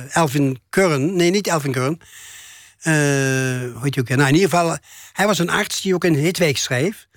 Elvin 0.10 0.60
Curran. 0.70 1.16
Nee, 1.16 1.30
niet 1.32 1.48
Elvin 1.48 1.72
Curran. 1.72 2.00
Eh, 2.84 2.94
hoe 3.74 3.82
hij 3.82 4.00
ook? 4.00 4.10
Nou, 4.10 4.28
in 4.28 4.34
ieder 4.34 4.50
geval, 4.50 4.78
hij 5.14 5.26
was 5.26 5.40
een 5.40 5.50
arts 5.50 5.82
die 5.82 5.94
ook 5.94 6.04
een 6.04 6.16
hitweek 6.16 6.58
schreef. 6.58 7.08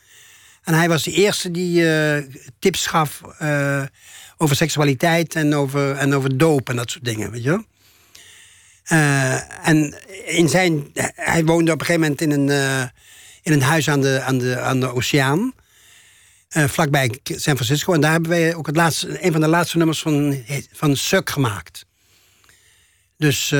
En 0.63 0.75
hij 0.75 0.89
was 0.89 1.03
de 1.03 1.13
eerste 1.13 1.51
die 1.51 1.91
eh, 1.91 2.23
tips 2.59 2.87
gaf 2.87 3.23
eh, 3.39 3.83
over 4.37 4.57
seksualiteit 4.57 5.35
en 5.35 5.55
over, 5.55 5.97
en 5.97 6.15
over 6.15 6.39
doop 6.39 6.69
en 6.69 6.77
dat 6.77 6.91
soort 6.91 7.05
dingen, 7.05 7.31
weet 7.31 7.43
je 7.43 7.49
wel. 7.49 7.65
En 9.63 9.95
in 10.25 10.49
zijn, 10.49 10.91
hij 11.15 11.45
woonde 11.45 11.73
op 11.73 11.81
een 11.81 11.87
gegeven 11.87 12.01
moment 12.01 12.21
in 12.21 12.31
een, 12.31 12.49
in 13.43 13.53
een 13.53 13.63
huis 13.63 13.89
aan 13.89 14.01
de, 14.01 14.21
aan 14.21 14.39
de, 14.39 14.61
aan 14.61 14.81
de 14.81 14.95
oceaan. 14.95 15.53
vlakbij 16.49 17.19
San 17.23 17.55
Francisco. 17.55 17.93
En 17.93 18.01
daar 18.01 18.13
hebben 18.13 18.31
wij 18.31 18.55
ook 18.55 18.67
het 18.67 18.77
laatste, 18.77 19.25
een 19.25 19.33
van 19.33 19.41
de 19.41 19.49
laatste 19.49 19.77
nummers 19.77 20.01
van, 20.01 20.45
van 20.73 20.97
Suk 20.97 21.31
gemaakt. 21.31 21.87
Dus, 23.17 23.53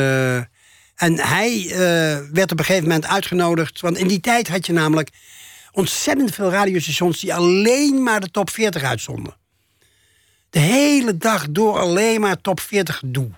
en 0.97 1.19
hij 1.19 1.71
eh, 1.71 1.79
werd 2.33 2.53
op 2.53 2.59
een 2.59 2.65
gegeven 2.65 2.89
moment 2.89 3.07
uitgenodigd. 3.07 3.81
Want 3.81 3.99
in 3.99 4.09
die 4.09 4.21
tijd 4.21 4.49
had 4.49 4.67
je 4.67 4.73
namelijk 4.73 5.11
ontzettend 5.73 6.35
veel 6.35 6.51
radiostations 6.51 7.21
die 7.21 7.35
alleen 7.35 8.03
maar 8.03 8.21
de 8.21 8.31
top 8.31 8.51
40 8.51 8.83
uitzonden. 8.83 9.37
De 10.51 10.59
hele 10.59 11.17
dag 11.17 11.47
door 11.51 11.79
alleen 11.79 12.21
maar 12.21 12.41
top 12.41 12.61
40 12.61 12.97
gedoe. 12.97 13.29
Nou, 13.29 13.37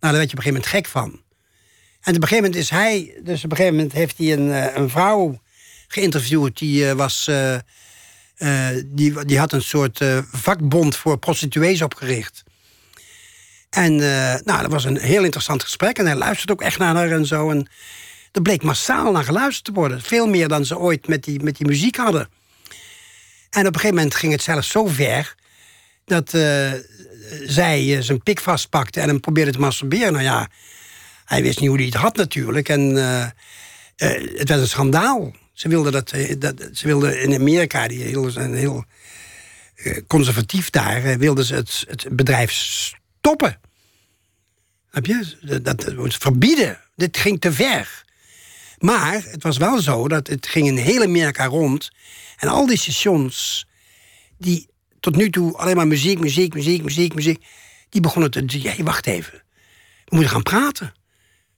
daar 0.00 0.12
werd 0.12 0.30
je 0.30 0.36
op 0.36 0.44
een 0.44 0.52
gegeven 0.52 0.52
moment 0.52 0.66
gek 0.66 0.86
van. 0.86 1.22
En 2.00 2.16
op 2.16 2.22
een 2.22 2.28
gegeven 2.28 2.44
moment 2.44 2.56
is 2.56 2.70
hij, 2.70 3.20
dus 3.22 3.44
op 3.44 3.50
een 3.50 3.56
gegeven 3.56 3.76
moment 3.76 3.92
heeft 3.92 4.18
hij 4.18 4.32
een, 4.32 4.52
eh, 4.52 4.76
een 4.76 4.90
vrouw 4.90 5.40
geïnterviewd 5.88 6.58
die 6.58 6.88
eh, 6.88 6.94
was. 6.94 7.30
die, 8.84 9.24
die 9.24 9.38
had 9.38 9.52
een 9.52 9.62
soort 9.62 10.00
vakbond 10.32 10.96
voor 10.96 11.18
prostituees 11.18 11.82
opgericht. 11.82 12.42
En 13.70 13.92
eh, 13.92 14.40
nou, 14.44 14.62
dat 14.62 14.70
was 14.70 14.84
een 14.84 14.98
heel 14.98 15.24
interessant 15.24 15.62
gesprek. 15.62 15.98
En 15.98 16.06
hij 16.06 16.14
luisterde 16.14 16.52
ook 16.52 16.62
echt 16.62 16.78
naar 16.78 16.94
haar 16.94 17.10
en 17.10 17.26
zo. 17.26 17.50
En 17.50 17.68
er 18.32 18.42
bleek 18.42 18.62
massaal 18.62 19.12
naar 19.12 19.24
geluisterd 19.24 19.64
te 19.64 19.72
worden. 19.72 20.02
Veel 20.02 20.26
meer 20.26 20.48
dan 20.48 20.64
ze 20.64 20.78
ooit 20.78 21.08
met 21.08 21.24
die, 21.24 21.42
met 21.42 21.56
die 21.56 21.66
muziek 21.66 21.96
hadden. 21.96 22.28
En 23.50 23.60
op 23.60 23.74
een 23.74 23.80
gegeven 23.80 23.94
moment 23.94 24.14
ging 24.14 24.32
het 24.32 24.42
zelfs 24.42 24.68
zo 24.70 24.86
ver... 24.86 25.34
dat 26.04 26.34
eh, 26.34 26.72
zij 27.42 27.96
eh, 27.96 28.02
zijn 28.02 28.22
pik 28.22 28.40
vastpakte 28.40 29.00
en 29.00 29.08
hem 29.08 29.20
probeerde 29.20 29.52
te 29.52 29.58
masturberen. 29.58 30.12
Nou 30.12 30.24
ja, 30.24 30.48
hij 31.24 31.42
wist 31.42 31.60
niet 31.60 31.68
hoe 31.68 31.78
hij 31.78 31.86
het 31.86 31.94
had 31.94 32.16
natuurlijk. 32.16 32.68
En 32.68 32.94
het 34.36 34.48
werd 34.48 34.60
een 34.60 34.68
schandaal. 34.68 35.32
Ze 35.52 35.68
wilden, 35.68 35.92
dat, 35.92 36.12
dat, 36.38 36.54
ze 36.72 36.86
wilden 36.86 37.20
in 37.20 37.34
Amerika, 37.34 37.88
die 37.88 38.02
heel, 38.02 38.30
heel 38.34 38.84
conservatief 40.06 40.70
daar... 40.70 41.18
wilden 41.18 41.44
ze 41.44 41.54
het, 41.54 41.84
het 41.88 42.06
bedrijf 42.10 42.52
stoppen. 43.20 43.60
Heb 44.90 45.06
je? 45.06 45.36
Dat, 45.40 45.64
dat 45.64 46.14
verbieden. 46.14 46.80
Dit 46.96 47.16
ging 47.16 47.40
te 47.40 47.52
ver. 47.52 48.04
Maar 48.78 49.22
het 49.24 49.42
was 49.42 49.56
wel 49.56 49.80
zo 49.80 50.08
dat 50.08 50.26
het 50.26 50.46
ging 50.46 50.66
in 50.66 50.76
heel 50.76 51.02
Amerika 51.02 51.44
rond. 51.44 51.90
En 52.36 52.48
al 52.48 52.66
die 52.66 52.78
stations 52.78 53.66
die 54.38 54.68
tot 55.00 55.16
nu 55.16 55.30
toe 55.30 55.56
alleen 55.56 55.76
maar 55.76 55.86
muziek, 55.86 56.18
muziek, 56.18 56.54
muziek, 56.54 56.82
muziek, 56.82 57.14
muziek... 57.14 57.44
die 57.88 58.00
begonnen 58.00 58.30
te 58.30 58.44
zeggen, 58.46 58.84
wacht 58.84 59.06
even. 59.06 59.42
We 60.04 60.16
moeten 60.16 60.32
gaan 60.32 60.42
praten. 60.42 60.92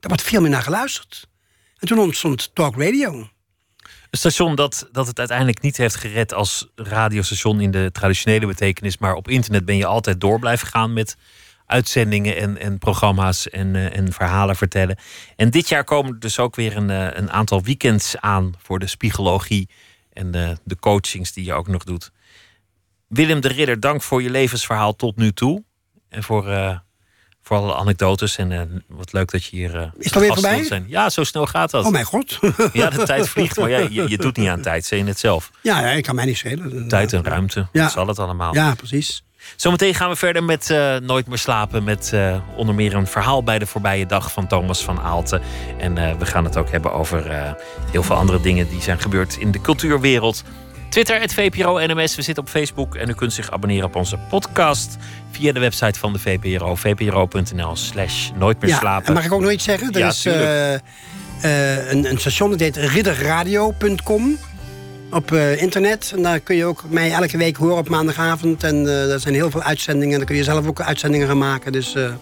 Daar 0.00 0.10
wordt 0.10 0.22
veel 0.22 0.40
meer 0.40 0.50
naar 0.50 0.62
geluisterd. 0.62 1.28
En 1.78 1.88
toen 1.88 1.98
ontstond 1.98 2.50
Talk 2.54 2.76
Radio. 2.76 3.28
Een 4.10 4.18
station 4.18 4.54
dat, 4.54 4.88
dat 4.92 5.06
het 5.06 5.18
uiteindelijk 5.18 5.60
niet 5.60 5.76
heeft 5.76 5.94
gered 5.94 6.34
als 6.34 6.68
radiostation 6.74 7.60
in 7.60 7.70
de 7.70 7.88
traditionele 7.92 8.46
betekenis. 8.46 8.98
Maar 8.98 9.14
op 9.14 9.28
internet 9.28 9.64
ben 9.64 9.76
je 9.76 9.86
altijd 9.86 10.20
door 10.20 10.38
blijven 10.38 10.66
gaan 10.66 10.92
met 10.92 11.16
uitzendingen 11.66 12.36
en, 12.36 12.58
en 12.58 12.78
programma's 12.78 13.48
en, 13.50 13.76
eh, 13.76 13.96
en 13.96 14.12
verhalen 14.12 14.56
vertellen. 14.56 14.98
En 15.36 15.50
dit 15.50 15.68
jaar 15.68 15.84
komen 15.84 16.12
er 16.12 16.20
dus 16.20 16.38
ook 16.38 16.56
weer 16.56 16.76
een, 16.76 16.90
eh, 16.90 17.06
een 17.12 17.30
aantal 17.30 17.62
weekends 17.62 18.16
aan 18.20 18.52
voor 18.58 18.78
de 18.78 18.86
spiegologie 18.86 19.68
en 20.12 20.30
de, 20.30 20.56
de 20.64 20.76
coachings 20.78 21.32
die 21.32 21.44
je 21.44 21.52
ook 21.52 21.68
nog 21.68 21.84
doet. 21.84 22.10
Willem 23.08 23.40
de 23.40 23.48
Ridder, 23.48 23.80
dank 23.80 24.02
voor 24.02 24.22
je 24.22 24.30
levensverhaal 24.30 24.96
tot 24.96 25.16
nu 25.16 25.32
toe. 25.32 25.64
En 26.08 26.22
voor, 26.22 26.48
eh, 26.48 26.76
voor 27.42 27.56
alle 27.56 27.74
anekdotes. 27.74 28.36
En 28.36 28.84
wat 28.88 29.12
leuk 29.12 29.30
dat 29.30 29.44
je 29.44 29.56
hier. 29.56 29.92
Is 29.98 30.04
het 30.04 30.14
alweer 30.14 30.30
gast 30.32 30.44
voorbij? 30.46 30.64
Zijn. 30.64 30.84
Ja, 30.88 31.10
zo 31.10 31.24
snel 31.24 31.46
gaat 31.46 31.70
dat. 31.70 31.84
Oh 31.84 31.90
mijn 31.90 32.04
god. 32.04 32.38
Ja, 32.72 32.90
de 32.90 33.02
tijd 33.02 33.28
vliegt, 33.28 33.56
maar 33.58 33.70
jij, 33.70 33.88
je, 33.90 34.08
je 34.08 34.18
doet 34.18 34.36
niet 34.36 34.48
aan 34.48 34.62
tijd, 34.62 34.84
zei 34.84 35.00
je 35.00 35.06
net 35.06 35.18
zelf. 35.18 35.50
ja, 35.62 35.80
ja, 35.80 35.90
ik 35.90 36.02
kan 36.02 36.14
mij 36.14 36.24
niet 36.24 36.36
schelen. 36.36 36.88
Tijd 36.88 37.12
en 37.12 37.24
ruimte, 37.24 37.68
Ja. 37.72 37.82
dat 37.82 37.92
zal 37.92 38.06
het 38.06 38.18
allemaal. 38.18 38.54
Ja, 38.54 38.74
precies. 38.74 39.24
Zometeen 39.56 39.94
gaan 39.94 40.08
we 40.08 40.16
verder 40.16 40.44
met 40.44 40.70
eh, 40.70 40.96
Nooit 40.96 41.26
meer 41.26 41.38
slapen. 41.38 41.84
Met 41.84 42.10
eh, 42.12 42.36
onder 42.56 42.74
meer 42.74 42.94
een 42.94 43.06
verhaal 43.06 43.42
bij 43.42 43.58
de 43.58 43.66
voorbije 43.66 44.06
dag 44.06 44.32
van 44.32 44.46
Thomas 44.46 44.84
van 44.84 45.00
Aalten. 45.00 45.42
En 45.78 45.98
eh, 45.98 46.16
we 46.18 46.26
gaan 46.26 46.44
het 46.44 46.56
ook 46.56 46.70
hebben 46.70 46.92
over 46.92 47.54
heel 47.90 48.02
veel 48.02 48.16
andere 48.16 48.40
dingen 48.40 48.68
die 48.68 48.82
zijn 48.82 49.00
gebeurd 49.00 49.36
in 49.36 49.50
de 49.50 49.60
cultuurwereld. 49.60 50.44
Twitter, 50.88 51.20
het 51.20 51.34
VPRO 51.34 51.78
NMS. 51.86 52.16
We 52.16 52.22
zitten 52.22 52.44
op 52.44 52.50
Facebook 52.50 52.94
en 52.94 53.08
u 53.08 53.12
kunt 53.14 53.32
zich 53.32 53.50
abonneren 53.50 53.84
op 53.84 53.96
onze 53.96 54.18
podcast 54.28 54.96
via 55.30 55.52
de 55.52 55.60
website 55.60 55.98
van 55.98 56.12
de 56.12 56.18
VPRO. 56.18 56.74
vpro.nl 56.74 57.76
slash 57.76 58.30
nooit 58.34 58.60
meer 58.60 58.74
slapen. 58.74 59.06
en 59.06 59.12
mag 59.12 59.24
ik 59.24 59.32
ook 59.32 59.40
nog 59.40 59.50
iets 59.50 59.64
zeggen? 59.64 59.92
Er 59.92 59.98
Ja, 59.98 60.08
is 60.08 60.24
een, 60.24 62.10
een 62.10 62.18
station 62.18 62.50
dat 62.50 62.60
heet 62.60 62.76
ridderradio.com 62.76 64.38
op 65.12 65.32
eh, 65.32 65.62
internet. 65.62 66.12
En 66.16 66.22
daar 66.22 66.40
kun 66.40 66.56
je 66.56 66.64
ook 66.64 66.82
mij 66.88 67.12
elke 67.12 67.36
week 67.36 67.56
horen 67.56 67.76
op 67.76 67.88
maandagavond. 67.88 68.64
En 68.64 68.86
eh 68.86 69.12
er 69.12 69.20
zijn 69.20 69.34
heel 69.34 69.50
veel 69.50 69.62
uitzendingen. 69.62 70.10
En 70.12 70.16
dan 70.18 70.26
kun 70.26 70.36
je 70.36 70.44
zelf 70.44 70.66
ook 70.66 70.80
uitzendingen 70.80 71.26
gaan 71.26 71.38
maken. 71.38 71.72
Dus 71.72 71.94
het 71.94 72.14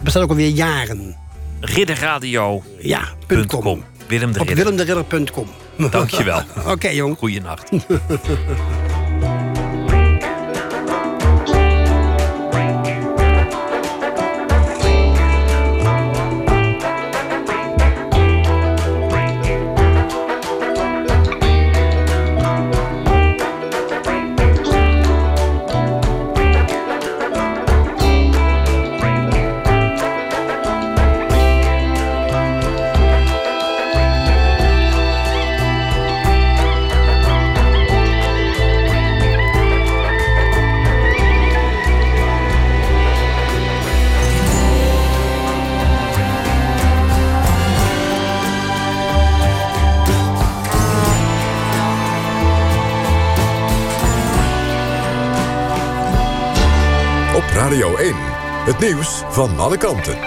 bestaat 0.00 0.22
ook 0.22 0.30
alweer 0.30 0.48
jaren. 0.48 1.16
Ridderradio.com. 1.60 2.62
Ja, 2.78 3.08
punt 3.26 3.46
.com. 3.46 3.84
Willem 4.06 4.32
de 4.32 4.40
Op 4.40 4.48
Ridder. 4.48 4.64
willemderidder.com. 4.64 5.46
Dankjewel. 5.90 6.42
Oké, 6.72 6.88
jong. 6.88 7.18
Goeienacht. 7.18 7.70
Het 58.70 58.78
nieuws 58.78 59.22
van 59.28 59.58
alle 59.58 59.76
kanten. 59.76 60.18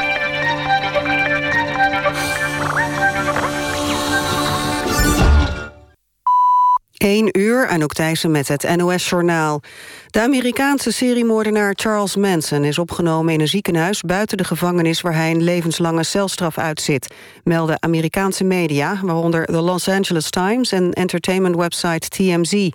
1 7.04 7.40
uur, 7.40 7.68
en 7.68 7.84
ook 7.84 7.94
Thijssen 7.94 8.32
met 8.32 8.48
het 8.48 8.76
NOS-journaal. 8.76 9.62
De 10.08 10.22
Amerikaanse 10.22 10.92
seriemoordenaar 10.92 11.74
Charles 11.76 12.16
Manson 12.16 12.64
is 12.64 12.78
opgenomen 12.78 13.34
in 13.34 13.42
een 13.42 13.48
ziekenhuis 13.48 14.02
buiten 14.02 14.38
de 14.38 14.44
gevangenis 14.44 15.02
waar 15.02 15.16
hij 15.16 15.32
een 15.32 15.44
levenslange 15.44 16.04
celstraf 16.04 16.58
uitzit, 16.58 17.14
melden 17.44 17.84
Amerikaanse 17.84 18.44
media, 18.44 19.00
waaronder 19.04 19.46
de 19.46 19.62
Los 19.62 19.88
Angeles 19.88 20.30
Times 20.30 20.72
en 20.72 20.92
entertainment-website 20.92 22.08
TMZ. 22.08 22.70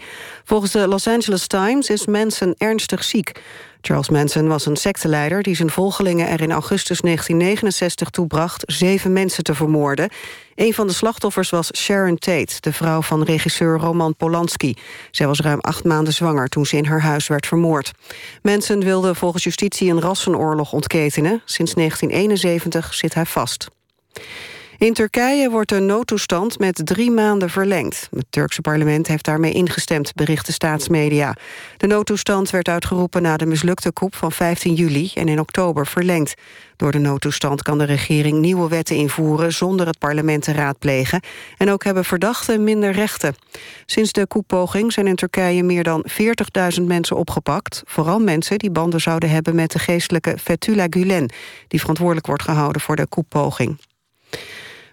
Volgens 0.44 0.72
de 0.72 0.88
Los 0.88 1.06
Angeles 1.06 1.46
Times 1.46 1.88
is 1.88 2.06
Manson 2.06 2.54
ernstig 2.58 3.04
ziek. 3.04 3.32
Charles 3.80 4.08
Manson 4.08 4.48
was 4.48 4.66
een 4.66 4.76
secteleider 4.76 5.42
die 5.42 5.56
zijn 5.56 5.70
volgelingen 5.70 6.28
er 6.28 6.40
in 6.40 6.52
augustus 6.52 7.00
1969 7.00 8.10
toe 8.10 8.26
bracht 8.26 8.62
zeven 8.66 9.12
mensen 9.12 9.44
te 9.44 9.54
vermoorden. 9.54 10.08
Een 10.54 10.74
van 10.74 10.86
de 10.86 10.92
slachtoffers 10.92 11.50
was 11.50 11.76
Sharon 11.76 12.18
Tate, 12.18 12.60
de 12.60 12.72
vrouw 12.72 13.02
van 13.02 13.22
regisseur 13.22 13.78
Roman 13.78 14.16
Polanski. 14.16 14.76
Zij 15.10 15.26
was 15.26 15.40
ruim 15.40 15.60
acht 15.60 15.84
maanden 15.84 16.12
zwanger 16.12 16.48
toen 16.48 16.66
ze 16.66 16.76
in 16.76 16.84
haar 16.84 17.00
huis 17.02 17.26
werd 17.26 17.46
vermoord. 17.46 17.92
Manson 18.42 18.80
wilde 18.80 19.14
volgens 19.14 19.44
justitie 19.44 19.90
een 19.90 20.00
rassenoorlog 20.00 20.72
ontketenen. 20.72 21.42
Sinds 21.44 21.74
1971 21.74 22.94
zit 22.94 23.14
hij 23.14 23.26
vast. 23.26 23.68
In 24.78 24.92
Turkije 24.92 25.50
wordt 25.50 25.68
de 25.68 25.78
noodtoestand 25.78 26.58
met 26.58 26.80
drie 26.84 27.10
maanden 27.10 27.50
verlengd. 27.50 28.08
Het 28.10 28.26
Turkse 28.30 28.60
parlement 28.60 29.06
heeft 29.06 29.24
daarmee 29.24 29.52
ingestemd, 29.52 30.14
berichten 30.14 30.52
staatsmedia. 30.52 31.36
De 31.76 31.86
noodtoestand 31.86 32.50
werd 32.50 32.68
uitgeroepen 32.68 33.22
na 33.22 33.36
de 33.36 33.46
mislukte 33.46 33.92
coup 33.92 34.14
van 34.14 34.32
15 34.32 34.74
juli... 34.74 35.10
en 35.14 35.28
in 35.28 35.40
oktober 35.40 35.86
verlengd. 35.86 36.34
Door 36.76 36.92
de 36.92 36.98
noodtoestand 36.98 37.62
kan 37.62 37.78
de 37.78 37.84
regering 37.84 38.38
nieuwe 38.38 38.68
wetten 38.68 38.96
invoeren... 38.96 39.52
zonder 39.52 39.86
het 39.86 39.98
parlement 39.98 40.42
te 40.42 40.52
raadplegen. 40.52 41.20
En 41.56 41.70
ook 41.70 41.84
hebben 41.84 42.04
verdachten 42.04 42.64
minder 42.64 42.92
rechten. 42.92 43.34
Sinds 43.86 44.12
de 44.12 44.26
koepoging 44.26 44.92
zijn 44.92 45.06
in 45.06 45.16
Turkije 45.16 45.62
meer 45.62 45.82
dan 45.82 46.06
40.000 46.78 46.82
mensen 46.82 47.16
opgepakt. 47.16 47.82
Vooral 47.86 48.18
mensen 48.18 48.58
die 48.58 48.70
banden 48.70 49.00
zouden 49.00 49.30
hebben 49.30 49.54
met 49.54 49.70
de 49.70 49.78
geestelijke 49.78 50.38
Fethullah 50.38 50.86
Gulen... 50.90 51.32
die 51.68 51.80
verantwoordelijk 51.80 52.26
wordt 52.26 52.42
gehouden 52.42 52.80
voor 52.80 52.96
de 52.96 53.06
koepoging. 53.06 53.78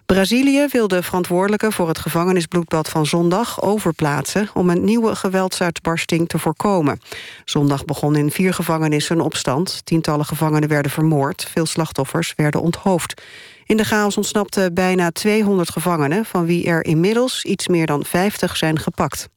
Brazilië 0.06 0.66
wil 0.70 0.88
de 0.88 1.02
verantwoordelijke 1.02 1.72
voor 1.72 1.88
het 1.88 1.98
gevangenisbloedbad 1.98 2.88
van 2.88 3.06
zondag 3.06 3.62
overplaatsen 3.62 4.48
om 4.54 4.70
een 4.70 4.84
nieuwe 4.84 5.16
geweldsuitbarsting 5.16 6.28
te 6.28 6.38
voorkomen. 6.38 7.00
Zondag 7.44 7.84
begon 7.84 8.16
in 8.16 8.30
vier 8.30 8.54
gevangenissen 8.54 9.16
een 9.16 9.24
opstand. 9.24 9.80
Tientallen 9.84 10.24
gevangenen 10.24 10.68
werden 10.68 10.90
vermoord, 10.90 11.46
veel 11.52 11.66
slachtoffers 11.66 12.32
werden 12.36 12.60
onthoofd. 12.60 13.22
In 13.64 13.76
de 13.76 13.84
chaos 13.84 14.16
ontsnapten 14.16 14.74
bijna 14.74 15.10
200 15.10 15.70
gevangenen, 15.70 16.24
van 16.24 16.46
wie 16.46 16.66
er 16.66 16.84
inmiddels 16.84 17.44
iets 17.44 17.68
meer 17.68 17.86
dan 17.86 18.04
50 18.04 18.56
zijn 18.56 18.78
gepakt. 18.78 19.28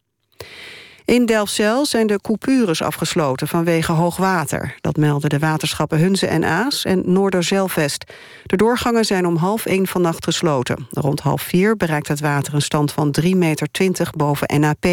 In 1.09 1.25
Delfzijl 1.25 1.85
zijn 1.85 2.07
de 2.07 2.21
coupures 2.21 2.81
afgesloten 2.81 3.47
vanwege 3.47 3.91
hoogwater. 3.91 4.75
Dat 4.81 4.97
melden 4.97 5.29
de 5.29 5.39
waterschappen 5.39 5.99
Hunze 5.99 6.27
en 6.27 6.43
Aas 6.43 6.85
en 6.85 7.01
Noorderzeilvest. 7.05 8.13
De 8.43 8.55
doorgangen 8.55 9.05
zijn 9.05 9.25
om 9.25 9.35
half 9.35 9.65
één 9.65 9.87
vannacht 9.87 10.23
gesloten. 10.23 10.87
Rond 10.91 11.19
half 11.19 11.41
vier 11.41 11.77
bereikt 11.77 12.07
het 12.07 12.19
water 12.19 12.53
een 12.53 12.61
stand 12.61 12.91
van 12.91 13.15
3,20 13.21 13.29
meter 13.29 13.69
boven 14.17 14.59
NAP. 14.59 14.85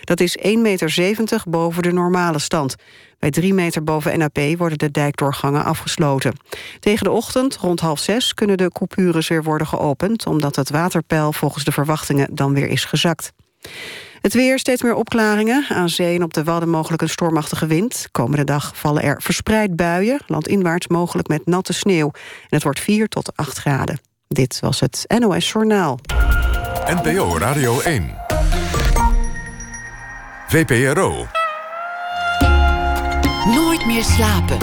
Dat 0.00 0.20
is 0.20 0.38
1,70 0.46 0.52
meter 0.58 1.42
boven 1.48 1.82
de 1.82 1.92
normale 1.92 2.38
stand. 2.38 2.74
Bij 3.18 3.30
3 3.30 3.54
meter 3.54 3.84
boven 3.84 4.18
NAP 4.18 4.38
worden 4.58 4.78
de 4.78 4.90
dijkdoorgangen 4.90 5.64
afgesloten. 5.64 6.32
Tegen 6.80 7.04
de 7.04 7.10
ochtend, 7.10 7.56
rond 7.56 7.80
half 7.80 7.98
zes, 7.98 8.34
kunnen 8.34 8.56
de 8.56 8.70
coupures 8.72 9.28
weer 9.28 9.42
worden 9.42 9.66
geopend... 9.66 10.26
omdat 10.26 10.56
het 10.56 10.70
waterpeil 10.70 11.32
volgens 11.32 11.64
de 11.64 11.72
verwachtingen 11.72 12.28
dan 12.34 12.54
weer 12.54 12.68
is 12.68 12.84
gezakt. 12.84 13.32
Het 14.26 14.34
weer, 14.34 14.58
steeds 14.58 14.82
meer 14.82 14.94
opklaringen. 14.94 15.64
Aan 15.68 15.88
zee 15.88 16.14
en 16.14 16.22
op 16.22 16.34
de 16.34 16.44
Wadden 16.44 16.68
mogelijk 16.68 17.02
een 17.02 17.08
stormachtige 17.08 17.66
wind. 17.66 18.08
Komende 18.10 18.44
dag 18.44 18.76
vallen 18.76 19.02
er 19.02 19.22
verspreid 19.22 19.76
buien. 19.76 20.20
Landinwaarts 20.26 20.88
mogelijk 20.88 21.28
met 21.28 21.46
natte 21.46 21.72
sneeuw. 21.72 22.06
En 22.14 22.48
het 22.48 22.62
wordt 22.62 22.80
4 22.80 23.08
tot 23.08 23.36
8 23.36 23.58
graden. 23.58 24.00
Dit 24.28 24.60
was 24.60 24.80
het 24.80 25.04
NOS 25.18 25.52
Journaal. 25.52 25.98
NPO 26.86 27.38
Radio 27.38 27.80
1. 27.80 28.14
VPRO. 30.48 31.26
Nooit 33.54 33.86
meer 33.86 34.04
slapen. 34.04 34.58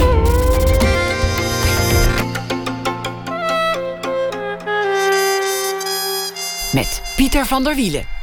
Met 6.74 7.02
Pieter 7.16 7.46
van 7.46 7.64
der 7.64 7.76
Wielen. 7.76 8.23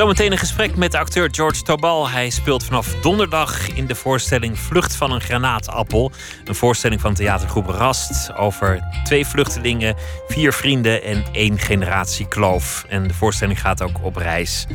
Zometeen 0.00 0.32
een 0.32 0.38
gesprek 0.38 0.76
met 0.76 0.94
acteur 0.94 1.28
George 1.32 1.62
Tobal. 1.62 2.08
Hij 2.08 2.30
speelt 2.30 2.64
vanaf 2.64 2.94
donderdag 2.94 3.68
in 3.68 3.86
de 3.86 3.94
voorstelling 3.94 4.58
Vlucht 4.58 4.94
van 4.96 5.12
een 5.12 5.20
granaatappel. 5.20 6.12
Een 6.44 6.54
voorstelling 6.54 7.00
van 7.00 7.14
theatergroep 7.14 7.66
Rast 7.66 8.32
over 8.34 8.80
twee 9.04 9.26
vluchtelingen, 9.26 9.96
vier 10.28 10.52
vrienden 10.52 11.02
en 11.02 11.24
één 11.32 11.58
generatie 11.58 12.28
kloof. 12.28 12.84
En 12.88 13.08
de 13.08 13.14
voorstelling 13.14 13.60
gaat 13.60 13.82
ook 13.82 14.04
op 14.04 14.16
reis. 14.16 14.66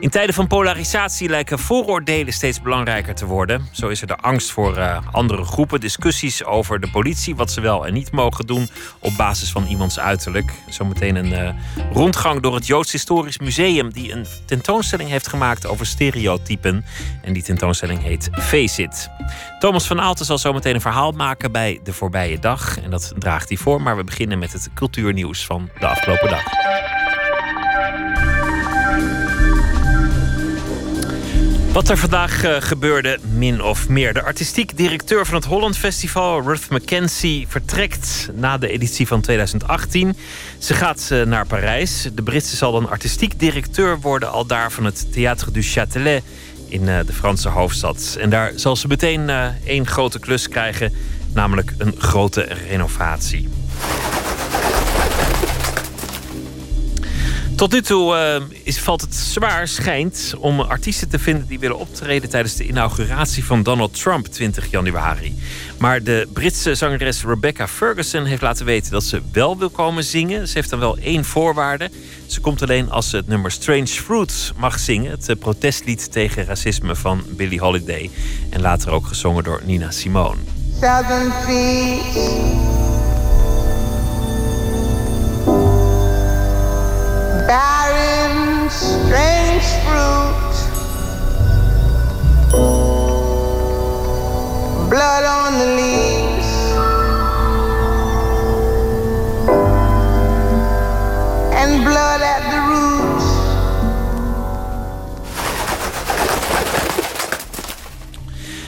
In 0.00 0.10
tijden 0.10 0.34
van 0.34 0.46
polarisatie 0.46 1.28
lijken 1.28 1.58
vooroordelen 1.58 2.32
steeds 2.32 2.62
belangrijker 2.62 3.14
te 3.14 3.26
worden. 3.26 3.68
Zo 3.72 3.88
is 3.88 4.00
er 4.00 4.06
de 4.06 4.16
angst 4.16 4.50
voor 4.50 4.78
uh, 4.78 4.98
andere 5.12 5.44
groepen, 5.44 5.80
discussies 5.80 6.44
over 6.44 6.80
de 6.80 6.90
politie, 6.90 7.36
wat 7.36 7.50
ze 7.50 7.60
wel 7.60 7.86
en 7.86 7.92
niet 7.92 8.12
mogen 8.12 8.46
doen 8.46 8.68
op 8.98 9.16
basis 9.16 9.50
van 9.50 9.66
iemands 9.66 9.98
uiterlijk. 9.98 10.52
Zometeen 10.68 11.16
een 11.16 11.32
uh, 11.32 11.50
rondgang 11.92 12.40
door 12.40 12.54
het 12.54 12.66
Joods 12.66 12.92
Historisch 12.92 13.38
Museum, 13.38 13.92
die 13.92 14.12
een 14.12 14.26
tentoonstelling 14.44 15.10
heeft 15.10 15.28
gemaakt 15.28 15.66
over 15.66 15.86
stereotypen. 15.86 16.84
En 17.22 17.32
die 17.32 17.42
tentoonstelling 17.42 18.02
heet 18.02 18.28
Face 18.32 18.82
It. 18.82 19.10
Thomas 19.58 19.86
van 19.86 20.00
Aalten 20.00 20.26
zal 20.26 20.38
zometeen 20.38 20.74
een 20.74 20.80
verhaal 20.80 21.12
maken 21.12 21.52
bij 21.52 21.80
de 21.84 21.92
voorbije 21.92 22.38
dag. 22.38 22.80
En 22.80 22.90
dat 22.90 23.12
draagt 23.18 23.48
hij 23.48 23.58
voor, 23.58 23.82
maar 23.82 23.96
we 23.96 24.04
beginnen 24.04 24.38
met 24.38 24.52
het 24.52 24.70
cultuurnieuws 24.74 25.46
van 25.46 25.68
de 25.78 25.86
afgelopen 25.86 26.28
dag. 26.28 26.42
Wat 31.78 31.88
er 31.88 31.98
vandaag 31.98 32.44
uh, 32.44 32.56
gebeurde, 32.58 33.18
min 33.22 33.62
of 33.62 33.88
meer. 33.88 34.14
De 34.14 34.22
artistiek 34.22 34.76
directeur 34.76 35.26
van 35.26 35.34
het 35.34 35.44
Holland 35.44 35.76
Festival, 35.76 36.42
Ruth 36.42 36.70
McKenzie, 36.70 37.48
vertrekt 37.48 38.30
na 38.34 38.58
de 38.58 38.68
editie 38.68 39.06
van 39.06 39.20
2018. 39.20 40.16
Ze 40.58 40.74
gaat 40.74 41.08
uh, 41.12 41.22
naar 41.22 41.46
Parijs. 41.46 42.08
De 42.14 42.22
Britse 42.22 42.56
zal 42.56 42.72
dan 42.72 42.88
artistiek 42.88 43.38
directeur 43.38 44.00
worden, 44.00 44.30
al 44.30 44.46
daar 44.46 44.72
van 44.72 44.84
het 44.84 45.06
Théâtre 45.10 45.50
du 45.52 45.62
Châtelet 45.62 46.22
in 46.68 46.82
uh, 46.82 46.98
de 47.06 47.12
Franse 47.12 47.48
hoofdstad. 47.48 48.16
En 48.20 48.30
daar 48.30 48.52
zal 48.56 48.76
ze 48.76 48.86
meteen 48.86 49.30
één 49.64 49.86
grote 49.86 50.18
klus 50.18 50.48
krijgen, 50.48 50.92
namelijk 51.32 51.74
een 51.78 51.94
grote 51.98 52.48
renovatie. 52.68 53.48
Tot 57.58 57.72
nu 57.72 57.82
toe 57.82 58.14
uh, 58.14 58.56
is, 58.62 58.78
valt 58.78 59.00
het 59.00 59.14
zwaar, 59.14 59.68
schijnt, 59.68 60.34
om 60.38 60.60
artiesten 60.60 61.08
te 61.08 61.18
vinden 61.18 61.46
die 61.46 61.58
willen 61.58 61.78
optreden 61.78 62.28
tijdens 62.28 62.54
de 62.56 62.66
inauguratie 62.66 63.44
van 63.44 63.62
Donald 63.62 64.00
Trump 64.00 64.26
20 64.26 64.70
januari. 64.70 65.38
Maar 65.78 66.02
de 66.02 66.28
Britse 66.32 66.74
zangeres 66.74 67.24
Rebecca 67.24 67.68
Ferguson 67.68 68.24
heeft 68.24 68.42
laten 68.42 68.66
weten 68.66 68.92
dat 68.92 69.04
ze 69.04 69.22
wel 69.32 69.58
wil 69.58 69.70
komen 69.70 70.04
zingen. 70.04 70.48
Ze 70.48 70.54
heeft 70.54 70.70
dan 70.70 70.78
wel 70.78 70.98
één 70.98 71.24
voorwaarde. 71.24 71.90
Ze 72.26 72.40
komt 72.40 72.62
alleen 72.62 72.90
als 72.90 73.10
ze 73.10 73.16
het 73.16 73.28
nummer 73.28 73.50
Strange 73.50 73.86
Fruit 73.86 74.52
mag 74.56 74.78
zingen. 74.78 75.10
Het 75.10 75.28
eh, 75.28 75.36
protestlied 75.36 76.12
tegen 76.12 76.44
racisme 76.44 76.96
van 76.96 77.22
Billie 77.28 77.60
Holiday. 77.60 78.10
En 78.50 78.60
later 78.60 78.90
ook 78.90 79.06
gezongen 79.06 79.44
door 79.44 79.60
Nina 79.64 79.90
Simone. 79.90 80.40
Strange 88.70 89.64
fruit. 89.84 90.54
Blood 94.88 95.24
on 95.24 95.58
the 95.58 95.66
leaves. 95.78 96.50
And 101.52 101.84
blood 101.84 102.20
at 102.22 102.42
the 102.50 102.60
roots. 102.68 103.24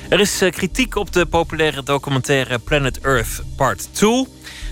Er 0.09 0.21
is 0.21 0.43
uh, 0.43 0.51
kritiek 0.51 0.97
op 0.97 1.13
de 1.13 1.27
populaire 1.27 1.83
documentaire 1.83 2.59
Planet 2.59 2.99
Earth 3.01 3.43
Part 3.57 3.89
2. 3.95 4.27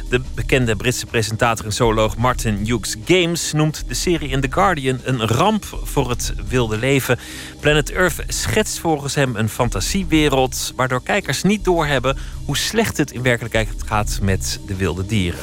De 0.09 0.21
bekende 0.35 0.77
Britse 0.77 1.07
presentator 1.07 1.65
en 1.65 1.73
zooloog 1.73 2.17
Martin 2.17 2.57
Hughes 2.65 2.97
Games 3.05 3.53
noemt 3.53 3.85
de 3.89 3.95
serie 3.95 4.29
in 4.29 4.41
The 4.41 4.53
Guardian 4.53 5.01
een 5.05 5.27
ramp 5.27 5.65
voor 5.83 6.11
het 6.11 6.35
wilde 6.49 6.79
leven. 6.79 7.19
Planet 7.61 7.91
Earth 7.91 8.25
schetst 8.27 8.79
volgens 8.79 9.15
hem 9.15 9.37
een 9.37 9.49
fantasiewereld 9.49 10.73
waardoor 10.77 11.03
kijkers 11.03 11.43
niet 11.43 11.65
doorhebben 11.65 12.17
hoe 12.45 12.57
slecht 12.57 12.97
het 12.97 13.11
in 13.13 13.23
werkelijkheid 13.23 13.69
gaat 13.87 14.19
met 14.23 14.61
de 14.67 14.77
wilde 14.77 15.07
dieren. 15.07 15.41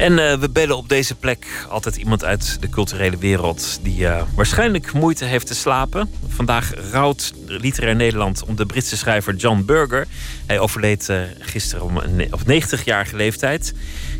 En 0.00 0.12
uh, 0.18 0.32
we 0.32 0.50
bellen 0.50 0.76
op 0.76 0.88
deze 0.88 1.14
plek 1.14 1.46
altijd 1.68 1.96
iemand 1.96 2.24
uit 2.24 2.60
de 2.60 2.68
culturele 2.68 3.16
wereld 3.16 3.78
die 3.82 4.00
uh, 4.00 4.22
waarschijnlijk 4.34 4.92
moeite 4.92 5.24
heeft 5.24 5.46
te 5.46 5.54
slapen. 5.54 6.10
Vandaag 6.28 6.72
rouwt 6.92 7.32
literair 7.46 7.96
Nederland 7.96 8.44
om 8.44 8.56
de 8.56 8.66
Britse 8.66 8.96
schrijver 8.96 9.34
John 9.34 9.62
Burger. 9.66 10.06
Hij 10.46 10.58
overleed 10.58 11.08
uh, 11.10 11.20
gisteren 11.38 11.84
om 11.84 11.96
een, 11.96 12.32
op 12.32 12.40
90-jarige 12.40 13.16
leeftijd. 13.16 13.74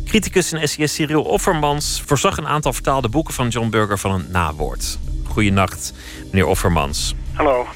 Criticus 0.05 0.51
en 0.51 0.67
SCS 0.67 0.93
Cyril 0.93 1.23
Offermans 1.23 2.03
voorzag 2.05 2.37
een 2.37 2.47
aantal 2.47 2.73
vertaalde 2.73 3.09
boeken 3.09 3.33
van 3.33 3.47
John 3.47 3.69
Burger 3.69 3.97
van 3.97 4.11
een 4.11 4.25
nawoord. 4.29 4.99
Goedenacht, 5.27 5.93
meneer 6.31 6.47
Offermans. 6.47 7.15
Hallo. 7.33 7.67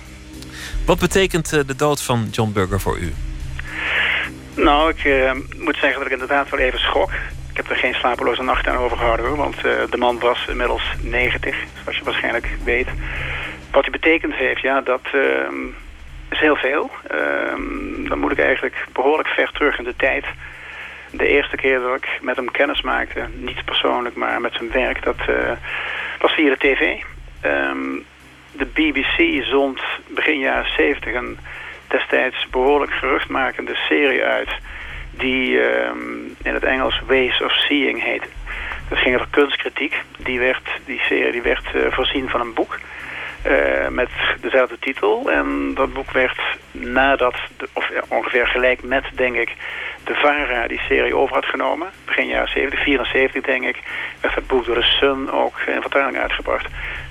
Wat 0.85 0.99
betekent 0.99 1.49
de 1.49 1.75
dood 1.75 2.01
van 2.01 2.27
John 2.31 2.51
Burger 2.51 2.79
voor 2.81 2.97
u? 2.97 3.13
Nou, 4.55 4.89
ik 4.89 5.33
moet 5.57 5.75
zeggen 5.75 5.97
dat 5.97 6.05
ik 6.05 6.11
inderdaad 6.11 6.49
wel 6.49 6.59
even 6.59 6.79
schok. 6.79 7.11
Ik 7.55 7.61
heb 7.61 7.69
er 7.69 7.81
geen 7.81 7.93
slapeloze 7.93 8.43
nacht 8.43 8.67
aan 8.67 8.77
overgehouden 8.77 9.25
hoor, 9.25 9.37
want 9.37 9.55
uh, 9.55 9.71
de 9.89 9.97
man 9.97 10.19
was 10.19 10.45
inmiddels 10.47 10.83
90, 11.01 11.55
zoals 11.83 11.97
je 11.97 12.03
waarschijnlijk 12.03 12.49
weet. 12.63 12.87
Wat 13.71 13.81
hij 13.83 13.91
betekend 13.91 14.33
heeft, 14.33 14.61
ja, 14.61 14.81
dat 14.81 15.01
uh, 15.15 15.21
is 16.29 16.39
heel 16.39 16.55
veel. 16.55 16.89
Uh, 17.11 18.07
dan 18.09 18.19
moet 18.19 18.31
ik 18.31 18.39
eigenlijk 18.39 18.87
behoorlijk 18.93 19.27
ver 19.27 19.51
terug 19.51 19.77
in 19.77 19.83
de 19.83 19.95
tijd. 19.95 20.25
De 21.11 21.27
eerste 21.27 21.55
keer 21.55 21.79
dat 21.79 21.95
ik 21.95 22.19
met 22.21 22.35
hem 22.35 22.51
kennis 22.51 22.81
maakte, 22.81 23.27
niet 23.33 23.65
persoonlijk, 23.65 24.15
maar 24.15 24.41
met 24.41 24.53
zijn 24.53 24.71
werk, 24.71 25.03
dat 25.03 25.19
uh, 25.29 25.51
was 26.19 26.33
via 26.33 26.49
de 26.49 26.57
tv. 26.57 27.03
Um, 27.45 28.05
de 28.51 28.65
BBC 28.65 29.43
zond 29.43 29.81
begin 30.07 30.39
jaren 30.39 30.71
70 30.77 31.13
een 31.13 31.37
destijds 31.87 32.47
behoorlijk 32.51 32.91
geruchtmakende 32.91 33.75
serie 33.75 34.23
uit 34.23 34.49
die 35.17 35.59
um, 35.59 36.35
in 36.43 36.53
het 36.53 36.63
Engels 36.63 37.01
Ways 37.07 37.41
of 37.41 37.51
Seeing 37.51 38.03
heet. 38.03 38.23
Dat 38.89 38.97
ging 38.97 39.15
over 39.15 39.27
kunstkritiek. 39.29 39.95
Die, 40.17 40.39
werd, 40.39 40.69
die 40.85 40.99
serie 40.99 41.31
die 41.31 41.41
werd 41.41 41.63
uh, 41.75 41.91
voorzien 41.91 42.29
van 42.29 42.41
een 42.41 42.53
boek 42.53 42.79
uh, 43.47 43.87
met 43.87 44.09
dezelfde 44.41 44.79
titel. 44.79 45.31
En 45.31 45.71
dat 45.73 45.93
boek 45.93 46.11
werd 46.11 46.39
nadat, 46.71 47.35
of 47.73 47.89
ongeveer 48.07 48.47
gelijk 48.47 48.83
met, 48.83 49.03
denk 49.15 49.35
ik, 49.35 49.55
de 50.03 50.13
VARA 50.13 50.67
die 50.67 50.81
serie 50.87 51.15
over 51.15 51.35
had 51.35 51.45
genomen. 51.45 51.87
Begin 52.05 52.27
jaren 52.27 52.49
70, 52.49 52.83
74 52.83 53.43
denk 53.43 53.63
ik, 53.63 53.79
werd 54.21 54.35
het 54.35 54.47
boek 54.47 54.65
door 54.65 54.75
de 54.75 54.95
Sun 54.99 55.31
ook 55.31 55.59
in 55.67 55.81
vertaling 55.81 56.17
uitgebracht. 56.17 56.67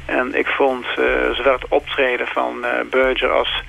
En 0.06 0.34
ik 0.34 0.46
vond 0.46 0.86
uh, 0.86 1.30
zowel 1.30 1.52
het 1.52 1.68
optreden 1.68 2.26
van 2.26 2.64
Berger 2.90 3.30
als 3.30 3.62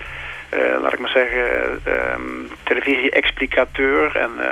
uh, 0.54 0.82
laat 0.82 0.94
ik 0.94 1.00
maar 1.00 1.10
zeggen, 1.10 1.82
um, 1.88 2.50
televisie-explicateur 2.64 4.16
en 4.16 4.32
uh, 4.40 4.48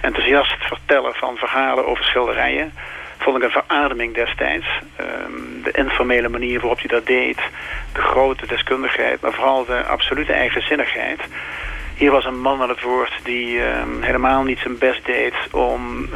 enthousiast 0.00 0.56
vertellen 0.58 1.14
van 1.14 1.36
verhalen 1.36 1.86
over 1.86 2.04
schilderijen. 2.04 2.72
Vond 3.18 3.36
ik 3.36 3.42
een 3.42 3.62
verademing 3.62 4.14
destijds. 4.14 4.66
Um, 5.00 5.62
de 5.62 5.70
informele 5.70 6.28
manier 6.28 6.60
waarop 6.60 6.78
hij 6.78 6.88
dat 6.88 7.06
deed, 7.06 7.38
de 7.92 8.00
grote 8.00 8.46
deskundigheid, 8.46 9.20
maar 9.20 9.32
vooral 9.32 9.64
de 9.64 9.84
absolute 9.84 10.32
eigenzinnigheid. 10.32 11.20
Hier 11.96 12.10
was 12.10 12.24
een 12.24 12.40
man 12.40 12.62
aan 12.62 12.68
het 12.68 12.82
woord 12.82 13.12
die 13.22 13.60
um, 13.60 14.02
helemaal 14.02 14.42
niet 14.42 14.58
zijn 14.58 14.78
best 14.78 15.06
deed 15.06 15.34
om 15.50 16.08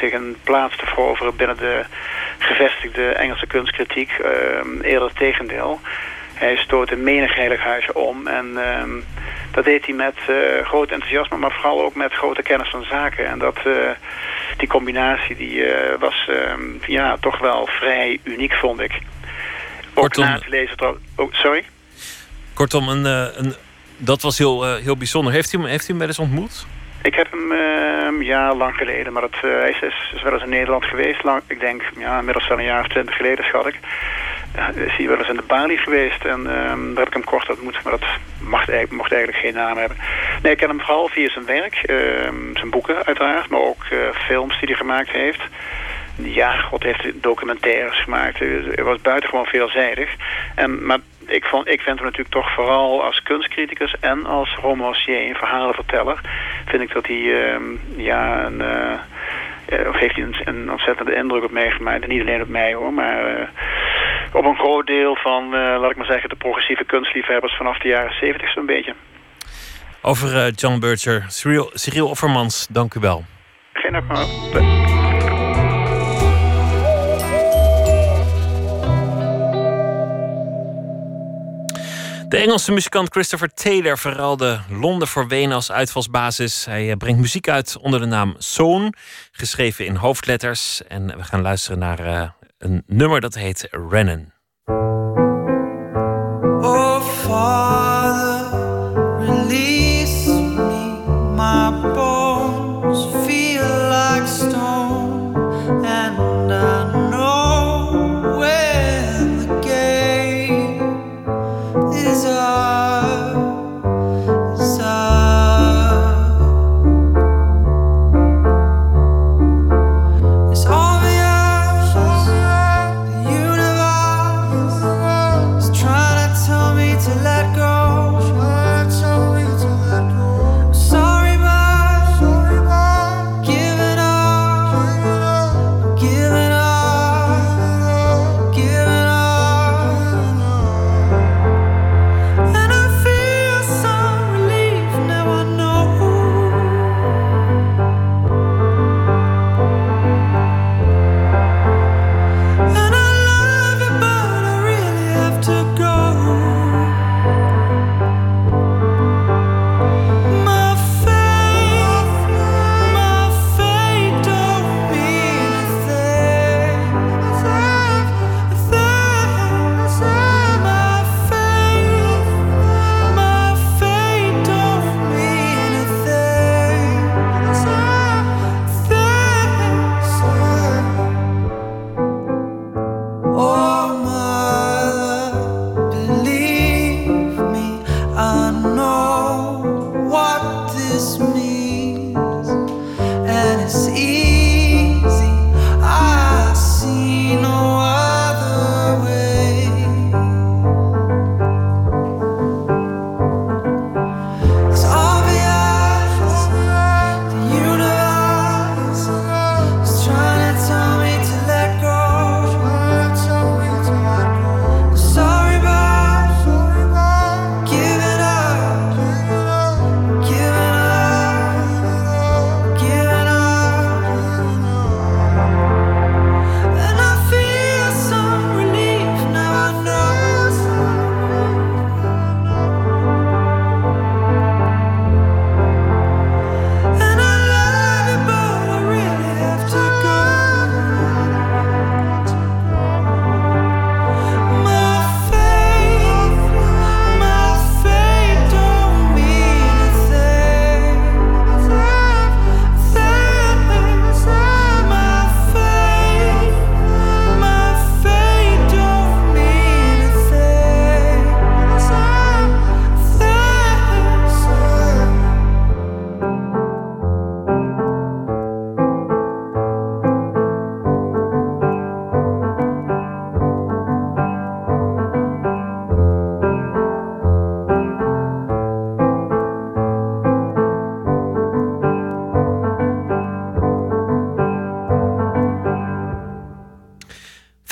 zich 0.00 0.12
een 0.12 0.36
plaats 0.44 0.76
te 0.76 0.86
veroveren 0.86 1.36
binnen 1.36 1.56
de 1.56 1.84
gevestigde 2.38 3.08
Engelse 3.08 3.46
kunstkritiek. 3.46 4.10
eerder 4.82 5.08
het 5.08 5.16
tegendeel. 5.16 5.80
Hij 6.44 6.56
stoot 6.56 6.90
een 6.90 7.02
menig 7.02 7.34
heilig 7.34 7.60
huisje 7.60 7.94
om. 7.94 8.26
En 8.26 8.46
uh, 8.54 8.82
dat 9.50 9.64
deed 9.64 9.84
hij 9.86 9.94
met 9.94 10.14
uh, 10.30 10.36
groot 10.66 10.90
enthousiasme, 10.90 11.36
maar 11.36 11.52
vooral 11.52 11.82
ook 11.82 11.94
met 11.94 12.12
grote 12.12 12.42
kennis 12.42 12.70
van 12.70 12.84
zaken. 12.84 13.26
En 13.26 13.38
dat, 13.38 13.56
uh, 13.66 13.90
die 14.56 14.68
combinatie 14.68 15.36
die, 15.36 15.54
uh, 15.54 15.98
was 15.98 16.28
ehm, 16.28 16.62
ja, 16.86 17.16
toch 17.20 17.38
wel 17.38 17.66
vrij 17.66 18.20
uniek, 18.22 18.52
vond 18.52 18.80
ik. 18.80 18.92
Ook 18.92 19.00
Kortom, 19.94 20.24
na 20.24 20.38
te 20.38 20.48
lezen... 20.48 20.76
Oh, 21.16 21.32
sorry? 21.32 21.64
Kortom, 22.54 22.88
een, 22.88 23.04
een, 23.04 23.54
dat 23.96 24.22
was 24.22 24.38
heel, 24.38 24.76
heel 24.76 24.96
bijzonder. 24.96 25.32
Heeft 25.32 25.52
u, 25.52 25.58
hem, 25.58 25.66
heeft 25.66 25.84
u 25.84 25.88
hem 25.88 25.98
wel 25.98 26.08
eens 26.08 26.18
ontmoet? 26.18 26.66
Ik 27.02 27.14
heb 27.14 27.30
hem 27.30 27.52
uh, 27.52 28.26
ja, 28.26 28.54
lang 28.54 28.74
geleden, 28.74 29.12
maar 29.12 29.22
het, 29.22 29.36
uh, 29.44 29.50
hij 29.50 29.70
is, 29.70 29.80
is, 30.14 30.22
wel 30.22 30.32
eens 30.32 30.42
in 30.42 30.48
Nederland 30.48 30.84
geweest. 30.84 31.24
Lang, 31.24 31.42
ik 31.46 31.60
denk, 31.60 31.82
ja, 31.98 32.18
inmiddels 32.18 32.48
wel 32.48 32.58
een 32.58 32.64
jaar 32.64 32.80
of 32.80 32.88
twintig 32.88 33.16
geleden, 33.16 33.44
schat 33.44 33.66
ik. 33.66 33.78
Is 34.74 34.96
hij 34.96 35.08
wel 35.08 35.18
eens 35.18 35.28
in 35.28 35.36
de 35.36 35.42
Bali 35.46 35.76
geweest 35.76 36.24
en 36.24 36.40
uh, 36.40 36.46
daar 36.46 36.96
heb 36.96 37.06
ik 37.06 37.12
hem 37.12 37.24
kort 37.24 37.50
ontmoet, 37.50 37.82
maar 37.82 37.92
dat 37.92 38.08
mocht 38.40 38.68
eigenlijk, 38.68 38.90
mocht 38.90 39.12
eigenlijk 39.12 39.42
geen 39.42 39.54
naam 39.54 39.76
hebben. 39.76 39.96
Nee, 40.42 40.52
ik 40.52 40.58
ken 40.58 40.68
hem 40.68 40.80
vooral 40.80 41.08
via 41.08 41.28
zijn 41.28 41.44
werk, 41.44 41.74
ehm, 41.74 42.54
zijn 42.54 42.70
boeken 42.70 43.04
uiteraard, 43.04 43.48
maar 43.48 43.60
ook 43.60 43.84
eh, 43.90 43.98
films 44.12 44.58
die 44.58 44.68
hij 44.68 44.76
gemaakt 44.76 45.10
heeft. 45.10 45.42
Ja, 46.16 46.52
God 46.52 46.82
heeft 46.82 47.22
documentaires 47.22 48.02
gemaakt. 48.02 48.38
Hij 48.38 48.84
was 48.84 49.00
buitengewoon 49.00 49.46
veelzijdig. 49.46 50.16
En, 50.54 50.86
maar 50.86 50.98
ik, 51.26 51.44
vond, 51.44 51.68
ik 51.68 51.80
vind 51.80 51.96
hem 51.96 52.04
natuurlijk 52.04 52.34
toch 52.34 52.54
vooral 52.54 53.04
als 53.04 53.22
kunstcriticus 53.22 53.94
en 54.00 54.26
als 54.26 54.56
romancier, 54.62 55.28
een 55.28 55.34
verhalenverteller, 55.34 56.20
vind 56.66 56.82
ik 56.82 56.92
dat 56.92 57.06
hij 57.06 57.16
uh, 57.16 57.56
ja, 57.96 58.44
een, 58.44 58.60
uh, 58.60 59.88
of 59.88 59.98
heeft 59.98 60.14
hij 60.14 60.24
een, 60.24 60.36
een, 60.44 60.70
ontzettende 60.70 61.14
indruk 61.14 61.44
op 61.44 61.50
mij 61.50 61.70
gemaakt. 61.70 62.02
En 62.02 62.08
niet 62.08 62.20
alleen 62.20 62.42
op 62.42 62.48
mij 62.48 62.74
hoor, 62.74 62.92
maar 62.92 63.50
op 64.34 64.44
een 64.44 64.56
groot 64.56 64.86
deel 64.86 65.16
van, 65.16 65.48
laat 65.50 65.90
ik 65.90 65.96
maar 65.96 66.06
zeggen, 66.06 66.28
de 66.28 66.36
progressieve 66.36 66.84
kunstliefhebbers 66.84 67.56
vanaf 67.56 67.78
de 67.78 67.88
jaren 67.88 68.14
zeventig 68.14 68.52
zo'n 68.52 68.66
beetje. 68.66 68.94
Over 70.02 70.50
John 70.50 70.78
Burger, 70.78 71.24
Cyril, 71.28 71.70
Cyril 71.72 72.08
Offermans, 72.08 72.66
dank 72.70 72.94
u 72.94 73.00
wel. 73.00 73.24
Geen 73.72 73.92
dank 73.92 74.04
De 82.34 82.40
Engelse 82.40 82.72
muzikant 82.72 83.08
Christopher 83.10 83.54
Taylor 83.54 83.98
verruilde 83.98 84.60
Londen 84.70 85.08
voor 85.08 85.28
Wenen 85.28 85.54
als 85.54 85.72
uitvalsbasis. 85.72 86.64
Hij 86.64 86.90
eh, 86.90 86.96
brengt 86.96 87.20
muziek 87.20 87.48
uit 87.48 87.78
onder 87.80 88.00
de 88.00 88.06
naam 88.06 88.34
Zoon, 88.38 88.94
geschreven 89.32 89.86
in 89.86 89.94
hoofdletters. 89.94 90.86
En 90.86 91.06
we 91.06 91.22
gaan 91.22 91.42
luisteren 91.42 91.78
naar 91.78 92.34
een 92.64 92.82
nummer 92.86 93.20
dat 93.20 93.34
heet 93.34 93.68
Rennen. 93.70 94.32
Oh, 96.60 97.00
Father, 97.00 98.52
release 99.18 100.30
me, 100.30 101.02
my 101.36 101.70
bones 101.80 102.03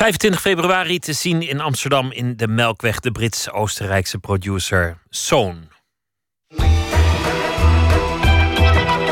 25 0.02 0.40
februari 0.40 0.98
te 0.98 1.12
zien 1.12 1.48
in 1.48 1.60
Amsterdam 1.60 2.12
in 2.12 2.36
de 2.36 2.48
Melkweg 2.48 3.00
de 3.00 3.10
Brits-Oostenrijkse 3.10 4.18
producer 4.18 4.98
Soon. 5.08 5.68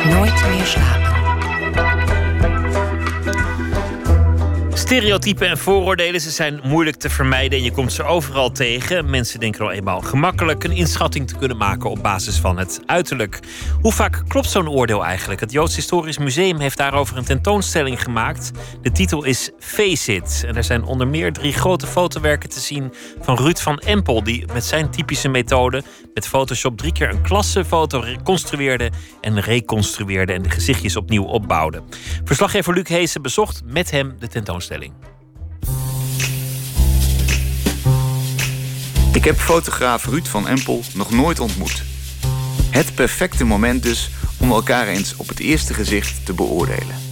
Nooit 0.05 0.49
meer 0.49 0.65
slapen. 0.65 1.11
Stereotypen 4.91 5.49
en 5.49 5.59
vooroordelen 5.59 6.21
ze 6.21 6.31
zijn 6.31 6.61
moeilijk 6.63 6.97
te 6.97 7.11
vermijden 7.11 7.59
en 7.59 7.65
je 7.65 7.73
komt 7.73 7.93
ze 7.93 8.03
overal 8.03 8.51
tegen. 8.51 9.11
Mensen 9.11 9.41
denken 9.41 9.65
al 9.65 9.71
eenmaal 9.71 10.01
gemakkelijk 10.01 10.65
een 10.65 10.73
inschatting 10.73 11.29
te 11.29 11.37
kunnen 11.37 11.57
maken 11.57 11.91
op 11.91 12.03
basis 12.03 12.37
van 12.37 12.59
het 12.59 12.81
uiterlijk. 12.87 13.39
Hoe 13.81 13.93
vaak 13.93 14.23
klopt 14.29 14.51
zo'n 14.51 14.69
oordeel 14.69 15.05
eigenlijk? 15.05 15.41
Het 15.41 15.53
Joods 15.53 15.77
Historisch 15.77 16.19
Museum 16.19 16.59
heeft 16.59 16.77
daarover 16.77 17.17
een 17.17 17.25
tentoonstelling 17.25 18.03
gemaakt. 18.03 18.51
De 18.83 18.93
titel 18.93 19.25
is 19.25 19.50
En 19.81 20.57
er 20.57 20.65
zijn 20.65 20.85
onder 20.85 21.09
meer 21.09 21.33
drie 21.33 21.53
grote 21.53 21.87
fotowerken 21.87 22.49
te 22.49 22.61
zien 22.61 22.93
van 23.21 23.37
Ruud 23.37 23.59
van 23.59 23.79
Empel, 23.79 24.23
die 24.23 24.45
met 24.53 24.65
zijn 24.65 24.91
typische 24.91 25.29
methode 25.29 25.83
met 26.15 26.27
Photoshop 26.27 26.79
drie 26.79 26.93
keer 26.93 27.11
een 27.11 27.23
klassenfoto 27.23 28.01
reconstrueerde 28.01 28.91
en 29.21 29.41
reconstrueerde 29.41 30.33
en 30.33 30.43
de 30.43 30.51
gezichtjes 30.51 30.97
opnieuw 30.97 31.25
opbouwde. 31.25 31.83
Verslaggever 32.25 32.75
Luc 32.75 32.89
Heesen 32.89 33.23
bezocht 33.23 33.63
met 33.65 33.91
hem 33.91 34.17
de 34.19 34.29
tentoonstelling. 34.29 34.93
Ik 39.13 39.25
heb 39.25 39.37
fotograaf 39.37 40.05
Ruud 40.05 40.27
van 40.27 40.49
Empel 40.49 40.83
nog 40.95 41.11
nooit 41.11 41.41
ontmoet. 41.41 41.83
Het 42.71 42.95
perfecte 42.95 43.45
moment 43.45 43.83
dus 43.83 44.11
om 44.39 44.51
elkaar 44.51 44.87
eens 44.87 45.17
op 45.17 45.29
het 45.29 45.39
eerste 45.39 45.75
gezicht 45.75 46.27
te 46.27 46.33
beoordelen. 46.33 47.10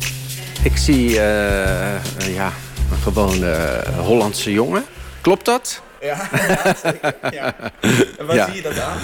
Ik 0.62 0.76
zie 0.76 1.18
eh, 1.20 1.94
eh, 1.94 2.00
ja, 2.34 2.52
een 2.90 2.98
gewone 3.02 3.82
Hollandse 3.98 4.52
jongen. 4.52 4.84
Klopt 5.20 5.44
dat? 5.44 5.82
Ja, 6.00 6.28
zeker. 6.84 7.14
Ja. 7.30 7.54
En 8.18 8.26
wat 8.26 8.36
Ja. 8.36 8.46
zie 8.46 8.54
je 8.54 8.62
dat 8.62 8.78
aan? 8.80 8.98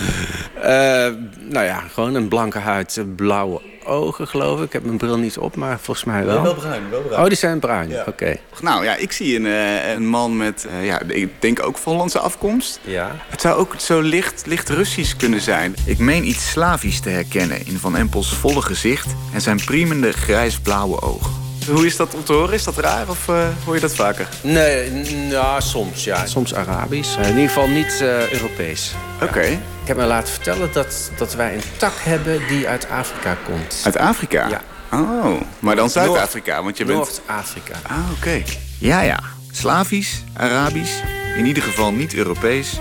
Eh, 0.62 1.14
nou 1.52 1.64
ja, 1.66 1.82
gewoon 1.93 2.14
een 2.14 2.28
blanke 2.28 2.59
huid, 2.59 3.02
blauwe 3.16 3.60
ogen 3.85 4.28
geloof 4.28 4.59
ik. 4.59 4.64
Ik 4.64 4.72
heb 4.72 4.85
mijn 4.85 4.98
bril 4.98 5.18
niet 5.18 5.39
op, 5.39 5.56
maar 5.56 5.78
volgens 5.81 6.06
mij 6.06 6.24
wel. 6.24 6.43
Wel 6.43 6.55
bruin, 6.55 6.82
wel 6.90 7.01
bruin. 7.01 7.20
Oh, 7.22 7.26
die 7.28 7.36
zijn 7.36 7.59
bruin. 7.59 7.89
Ja. 7.89 8.05
Oké. 8.09 8.36
Nou 8.60 8.85
ja, 8.85 8.94
ik 8.97 9.12
zie 9.12 9.36
een, 9.36 9.47
eh, 9.47 9.93
een 9.93 10.06
man 10.06 10.36
met, 10.36 10.66
eh, 10.70 10.86
ja, 10.86 11.01
ik 11.06 11.28
denk 11.39 11.62
ook 11.62 11.78
van 11.78 11.93
Hollandse 11.93 12.18
afkomst. 12.18 12.81
Ja. 12.82 13.10
Het 13.28 13.40
zou 13.40 13.56
ook 13.59 13.74
zo 13.78 14.01
licht, 14.01 14.43
licht 14.47 14.68
Russisch 14.68 15.16
kunnen 15.16 15.40
zijn. 15.40 15.74
Ik 15.85 15.98
meen 15.98 16.28
iets 16.28 16.51
Slavisch 16.51 17.01
te 17.01 17.09
herkennen 17.09 17.66
in 17.66 17.78
Van 17.78 17.97
Empels 17.97 18.35
volle 18.35 18.62
gezicht 18.62 19.06
en 19.32 19.40
zijn 19.40 19.64
priemende 19.64 20.12
grijs-blauwe 20.12 21.01
ogen. 21.02 21.43
Hoe 21.70 21.86
is 21.86 21.97
dat 21.97 22.15
om 22.15 22.24
te 22.24 22.32
horen? 22.32 22.55
Is 22.55 22.65
dat 22.65 22.77
raar 22.78 23.09
of 23.09 23.28
eh, 23.28 23.47
hoor 23.65 23.74
je 23.74 23.81
dat 23.81 23.95
vaker? 23.95 24.28
Nee, 24.41 24.91
n- 24.91 25.28
ja, 25.31 25.61
soms 25.61 26.05
ja. 26.05 26.27
Soms 26.27 26.55
Arabisch. 26.55 27.16
Eh, 27.16 27.23
in 27.28 27.35
ieder 27.35 27.49
geval 27.49 27.69
niet 27.69 28.01
eh, 28.01 28.31
Europees. 28.32 28.93
Oké. 29.23 29.41
Ik 29.43 29.59
heb 29.91 29.97
me 29.97 30.05
laten 30.05 30.32
vertellen 30.32 30.73
dat, 30.73 31.11
dat 31.19 31.35
wij 31.35 31.55
een 31.55 31.62
tak 31.77 31.93
hebben 31.99 32.47
die 32.49 32.69
uit 32.69 32.89
Afrika 32.91 33.36
komt. 33.45 33.81
Uit 33.85 33.97
Afrika? 33.97 34.49
Ja. 34.49 34.61
Oh, 34.93 35.41
maar 35.59 35.77
dan 35.77 35.91
Zuid-Afrika, 35.91 36.62
want 36.62 36.77
je 36.77 36.85
bent... 36.85 36.99
Noord-Afrika. 36.99 37.74
Ah, 37.86 37.97
oké. 38.19 38.43
Ja, 38.78 39.01
ja. 39.01 39.19
Slavisch, 39.53 40.23
Arabisch, 40.36 40.93
in 41.36 41.47
ieder 41.47 41.62
geval 41.62 41.93
niet 41.93 42.15
Europees. 42.15 42.81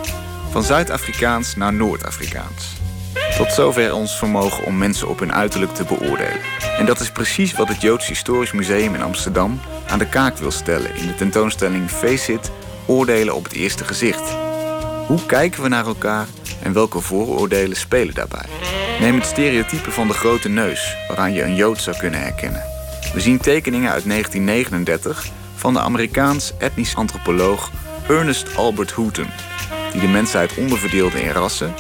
Van 0.51 0.63
Zuid-Afrikaans 0.63 1.55
naar 1.55 1.73
Noord-Afrikaans. 1.73 2.72
Tot 3.37 3.53
zover 3.53 3.93
ons 3.93 4.17
vermogen 4.17 4.65
om 4.65 4.77
mensen 4.77 5.07
op 5.07 5.19
hun 5.19 5.33
uiterlijk 5.33 5.73
te 5.73 5.83
beoordelen. 5.83 6.39
En 6.77 6.85
dat 6.85 6.99
is 6.99 7.11
precies 7.11 7.53
wat 7.53 7.67
het 7.67 7.81
Joods 7.81 8.07
Historisch 8.07 8.51
Museum 8.51 8.95
in 8.95 9.01
Amsterdam 9.01 9.59
aan 9.87 9.99
de 9.99 10.09
kaak 10.09 10.37
wil 10.37 10.51
stellen 10.51 10.95
in 10.95 11.07
de 11.07 11.15
tentoonstelling 11.15 11.89
Face 11.89 12.33
It, 12.33 12.51
Oordelen 12.85 13.35
op 13.35 13.43
het 13.43 13.53
eerste 13.53 13.83
gezicht. 13.83 14.35
Hoe 15.07 15.25
kijken 15.25 15.61
we 15.63 15.67
naar 15.67 15.85
elkaar 15.85 16.27
en 16.61 16.73
welke 16.73 16.99
vooroordelen 16.99 17.77
spelen 17.77 18.13
daarbij? 18.13 18.45
Neem 18.99 19.15
het 19.15 19.25
stereotype 19.25 19.91
van 19.91 20.07
de 20.07 20.13
grote 20.13 20.49
neus, 20.49 20.95
waaraan 21.07 21.33
je 21.33 21.43
een 21.43 21.55
Jood 21.55 21.81
zou 21.81 21.97
kunnen 21.97 22.19
herkennen. 22.19 22.63
We 23.13 23.19
zien 23.19 23.39
tekeningen 23.39 23.91
uit 23.91 24.09
1939 24.09 25.25
van 25.55 25.73
de 25.73 25.79
Amerikaans 25.79 26.53
etnisch 26.57 26.95
antropoloog 26.95 27.71
Ernest 28.07 28.55
Albert 28.55 28.91
Hooton, 28.91 29.27
die 29.91 30.01
de 30.01 30.07
mensheid 30.07 30.57
onderverdeelde 30.57 31.21
in 31.21 31.31
rassen 31.31 31.73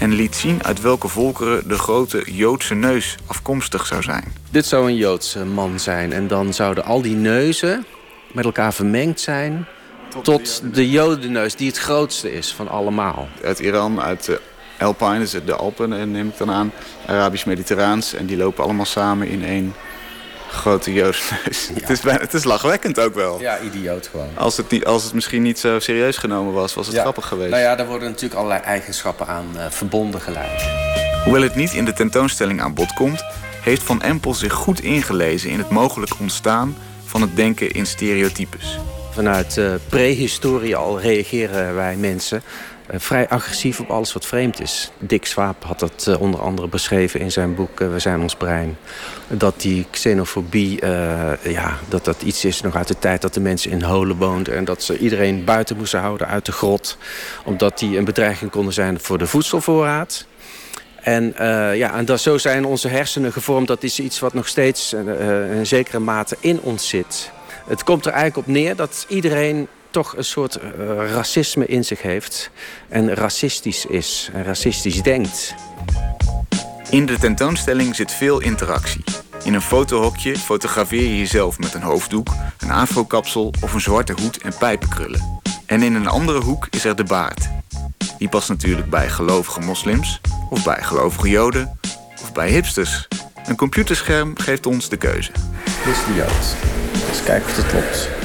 en 0.00 0.12
liet 0.12 0.34
zien 0.34 0.64
uit 0.64 0.80
welke 0.80 1.08
volkeren 1.08 1.68
de 1.68 1.78
grote 1.78 2.22
Joodse 2.26 2.74
neus 2.74 3.16
afkomstig 3.26 3.86
zou 3.86 4.02
zijn. 4.02 4.24
Dit 4.50 4.66
zou 4.66 4.88
een 4.88 4.96
Joodse 4.96 5.44
man 5.44 5.80
zijn. 5.80 6.12
En 6.12 6.28
dan 6.28 6.54
zouden 6.54 6.84
al 6.84 7.02
die 7.02 7.14
neuzen 7.14 7.84
met 8.32 8.44
elkaar 8.44 8.74
vermengd 8.74 9.20
zijn... 9.20 9.66
tot 10.22 10.74
de 10.74 10.90
Jodenneus, 10.90 11.56
die 11.56 11.66
het 11.66 11.78
grootste 11.78 12.32
is 12.32 12.52
van 12.52 12.68
allemaal. 12.68 13.28
Uit 13.44 13.58
Iran, 13.58 14.00
uit 14.00 14.24
de 14.24 14.40
Alpine, 14.78 15.18
dus 15.18 15.30
de 15.30 15.54
Alpen 15.56 15.92
eh, 15.92 16.06
neem 16.06 16.28
ik 16.28 16.38
dan 16.38 16.50
aan, 16.50 16.72
Arabisch-Mediterraans. 17.06 18.14
En 18.14 18.26
die 18.26 18.36
lopen 18.36 18.64
allemaal 18.64 18.84
samen 18.84 19.28
in 19.28 19.44
één 19.44 19.74
grote 20.50 20.90
neus. 20.90 21.22
Het, 21.80 21.90
is 21.90 22.00
bijna, 22.00 22.20
het 22.20 22.34
is 22.34 22.44
lachwekkend 22.44 23.00
ook 23.00 23.14
wel. 23.14 23.40
Ja, 23.40 23.60
idioot 23.60 24.08
gewoon. 24.10 24.28
Als 24.34 24.56
het, 24.56 24.70
niet, 24.70 24.84
als 24.84 25.04
het 25.04 25.12
misschien 25.12 25.42
niet 25.42 25.58
zo 25.58 25.78
serieus 25.78 26.16
genomen 26.16 26.52
was, 26.52 26.74
was 26.74 26.86
het 26.86 26.94
Ja. 26.94 27.00
grappig 27.00 27.26
geweest. 27.26 27.50
Nou 27.50 27.62
ja, 27.62 27.74
daar 27.76 27.86
worden 27.86 28.08
natuurlijk 28.08 28.34
allerlei 28.34 28.60
eigenschappen 28.62 29.26
aan 29.26 29.46
eh, 29.58 29.64
verbonden 29.68 30.20
geleid. 30.20 30.62
Hoewel 31.24 31.42
het 31.42 31.54
niet 31.54 31.72
in 31.72 31.84
de 31.84 31.92
tentoonstelling 31.92 32.60
aan 32.60 32.74
bod 32.74 32.92
komt, 32.92 33.24
heeft 33.62 33.82
Van 33.82 34.02
Empel 34.02 34.34
zich 34.34 34.52
goed 34.52 34.80
ingelezen 34.82 35.50
in 35.50 35.58
het 35.58 35.70
mogelijk 35.70 36.12
ontstaan 36.20 36.76
van 37.04 37.20
het 37.20 37.36
denken 37.36 37.70
in 37.70 37.86
stereotypes. 37.86 38.78
Vanuit 39.12 39.56
eh, 39.58 39.70
prehistorie 39.88 40.76
al 40.76 41.00
reageren 41.00 41.74
wij 41.74 41.96
mensen 41.96 42.42
vrij 42.94 43.28
agressief 43.28 43.80
op 43.80 43.90
alles 43.90 44.12
wat 44.12 44.26
vreemd 44.26 44.60
is. 44.60 44.90
Dick 44.98 45.26
Swaap 45.26 45.64
had 45.64 45.78
dat 45.78 46.06
eh, 46.08 46.20
onder 46.20 46.40
andere 46.40 46.68
beschreven 46.68 47.20
in 47.20 47.32
zijn 47.32 47.54
boek 47.54 47.80
eh, 47.80 47.92
We 47.92 47.98
zijn 47.98 48.20
ons 48.20 48.34
brein. 48.34 48.76
Dat 49.28 49.60
die 49.60 49.86
xenofobie, 49.90 50.80
eh, 50.80 51.52
ja, 51.52 51.78
dat 51.88 52.04
dat 52.04 52.22
iets 52.22 52.44
is 52.44 52.60
nog 52.60 52.76
uit 52.76 52.88
de 52.88 52.98
tijd 52.98 53.22
dat 53.22 53.34
de 53.34 53.40
mensen 53.40 53.70
in 53.70 53.82
holen 53.82 54.16
woonden. 54.16 54.56
En 54.56 54.64
dat 54.64 54.82
ze 54.82 54.98
iedereen 54.98 55.44
buiten 55.44 55.76
moesten 55.76 56.00
houden 56.00 56.26
uit 56.26 56.46
de 56.46 56.52
grot. 56.52 56.98
Omdat 57.44 57.78
die 57.78 57.98
een 57.98 58.04
bedreiging 58.04 58.50
konden 58.50 58.72
zijn 58.72 59.00
voor 59.00 59.18
de 59.18 59.26
voedselvoorraad. 59.26 60.26
En, 61.00 61.36
eh, 61.36 61.76
ja, 61.76 61.94
en 61.94 62.04
dat, 62.04 62.20
zo 62.20 62.38
zijn 62.38 62.64
onze 62.64 62.88
hersenen 62.88 63.32
gevormd. 63.32 63.66
Dat 63.66 63.82
is 63.82 64.00
iets 64.00 64.18
wat 64.18 64.34
nog 64.34 64.48
steeds 64.48 64.92
eh, 64.92 65.00
eh, 65.00 65.56
in 65.56 65.66
zekere 65.66 65.98
mate 65.98 66.36
in 66.40 66.60
ons 66.60 66.88
zit. 66.88 67.30
Het 67.66 67.84
komt 67.84 68.06
er 68.06 68.12
eigenlijk 68.12 68.46
op 68.48 68.54
neer 68.54 68.76
dat 68.76 69.04
iedereen 69.08 69.68
toch 69.90 70.16
een 70.16 70.24
soort 70.24 70.56
eh, 70.56 70.70
racisme 71.12 71.66
in 71.66 71.84
zich 71.84 72.02
heeft. 72.02 72.50
En 72.88 73.14
racistisch 73.14 73.86
is 73.86 74.30
en 74.32 74.44
racistisch 74.44 75.02
denkt. 75.02 75.54
In 76.90 77.06
de 77.06 77.18
tentoonstelling 77.18 77.96
zit 77.96 78.12
veel 78.12 78.40
interactie. 78.40 79.04
In 79.44 79.54
een 79.54 79.62
fotohokje 79.62 80.36
fotografeer 80.36 81.02
je 81.02 81.18
jezelf 81.18 81.58
met 81.58 81.74
een 81.74 81.82
hoofddoek, 81.82 82.28
een 82.58 82.70
afrokapsel 82.70 83.54
of 83.60 83.74
een 83.74 83.80
zwarte 83.80 84.12
hoed 84.12 84.38
en 84.38 84.52
pijpenkrullen. 84.58 85.40
En 85.66 85.82
in 85.82 85.94
een 85.94 86.08
andere 86.08 86.40
hoek 86.40 86.66
is 86.70 86.84
er 86.84 86.96
de 86.96 87.04
baard. 87.04 87.48
Die 88.18 88.28
past 88.28 88.48
natuurlijk 88.48 88.90
bij 88.90 89.08
gelovige 89.08 89.60
moslims, 89.60 90.20
of 90.50 90.64
bij 90.64 90.82
gelovige 90.82 91.28
joden, 91.28 91.78
of 92.22 92.32
bij 92.32 92.50
hipsters. 92.50 93.08
Een 93.46 93.56
computerscherm 93.56 94.38
geeft 94.38 94.66
ons 94.66 94.88
de 94.88 94.96
keuze. 94.96 95.32
Dit 95.84 95.94
is 95.94 96.04
de 96.04 96.14
Jood. 96.14 96.56
Dus 97.08 97.22
kijken 97.22 97.50
of 97.50 97.56
het 97.56 97.66
klopt. 97.66 98.19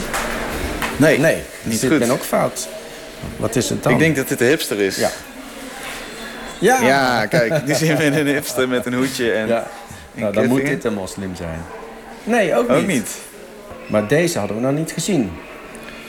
Nee, 0.98 1.20
Nee, 1.20 1.42
niet 1.64 1.84
ik 1.84 2.00
ben 2.00 2.12
ook 2.12 2.24
fout. 2.24 2.68
Wat 3.38 3.56
is 3.56 3.70
het 3.70 3.84
dan? 3.84 3.92
Ik 3.92 4.00
denk 4.00 4.16
dat 4.16 4.28
dit 4.28 4.38
de 4.38 4.46
hipster 4.46 4.80
is. 4.80 4.96
Ja. 4.96 5.10
Ja, 6.60 6.82
Ja, 6.82 7.26
kijk, 7.26 7.66
die 7.66 7.76
zien 7.76 7.96
we 7.96 8.04
in 8.04 8.14
een 8.14 8.28
hipster 8.28 8.68
met 8.68 8.86
een 8.86 8.94
hoedje 8.94 9.32
en... 9.32 9.48
Ja. 9.48 9.68
Nou, 10.14 10.34
dan 10.34 10.48
moet 10.48 10.66
dit 10.66 10.84
een 10.84 10.94
moslim 10.94 11.36
zijn. 11.36 11.60
Nee, 12.24 12.56
ook 12.56 12.70
niet. 12.70 12.78
Ook 12.78 12.88
niet. 12.88 13.10
Maar 13.88 14.08
deze 14.08 14.40
hadden 14.40 14.58
we 14.58 14.64
nog 14.64 14.74
niet 14.74 14.92
gezien. 14.92 15.32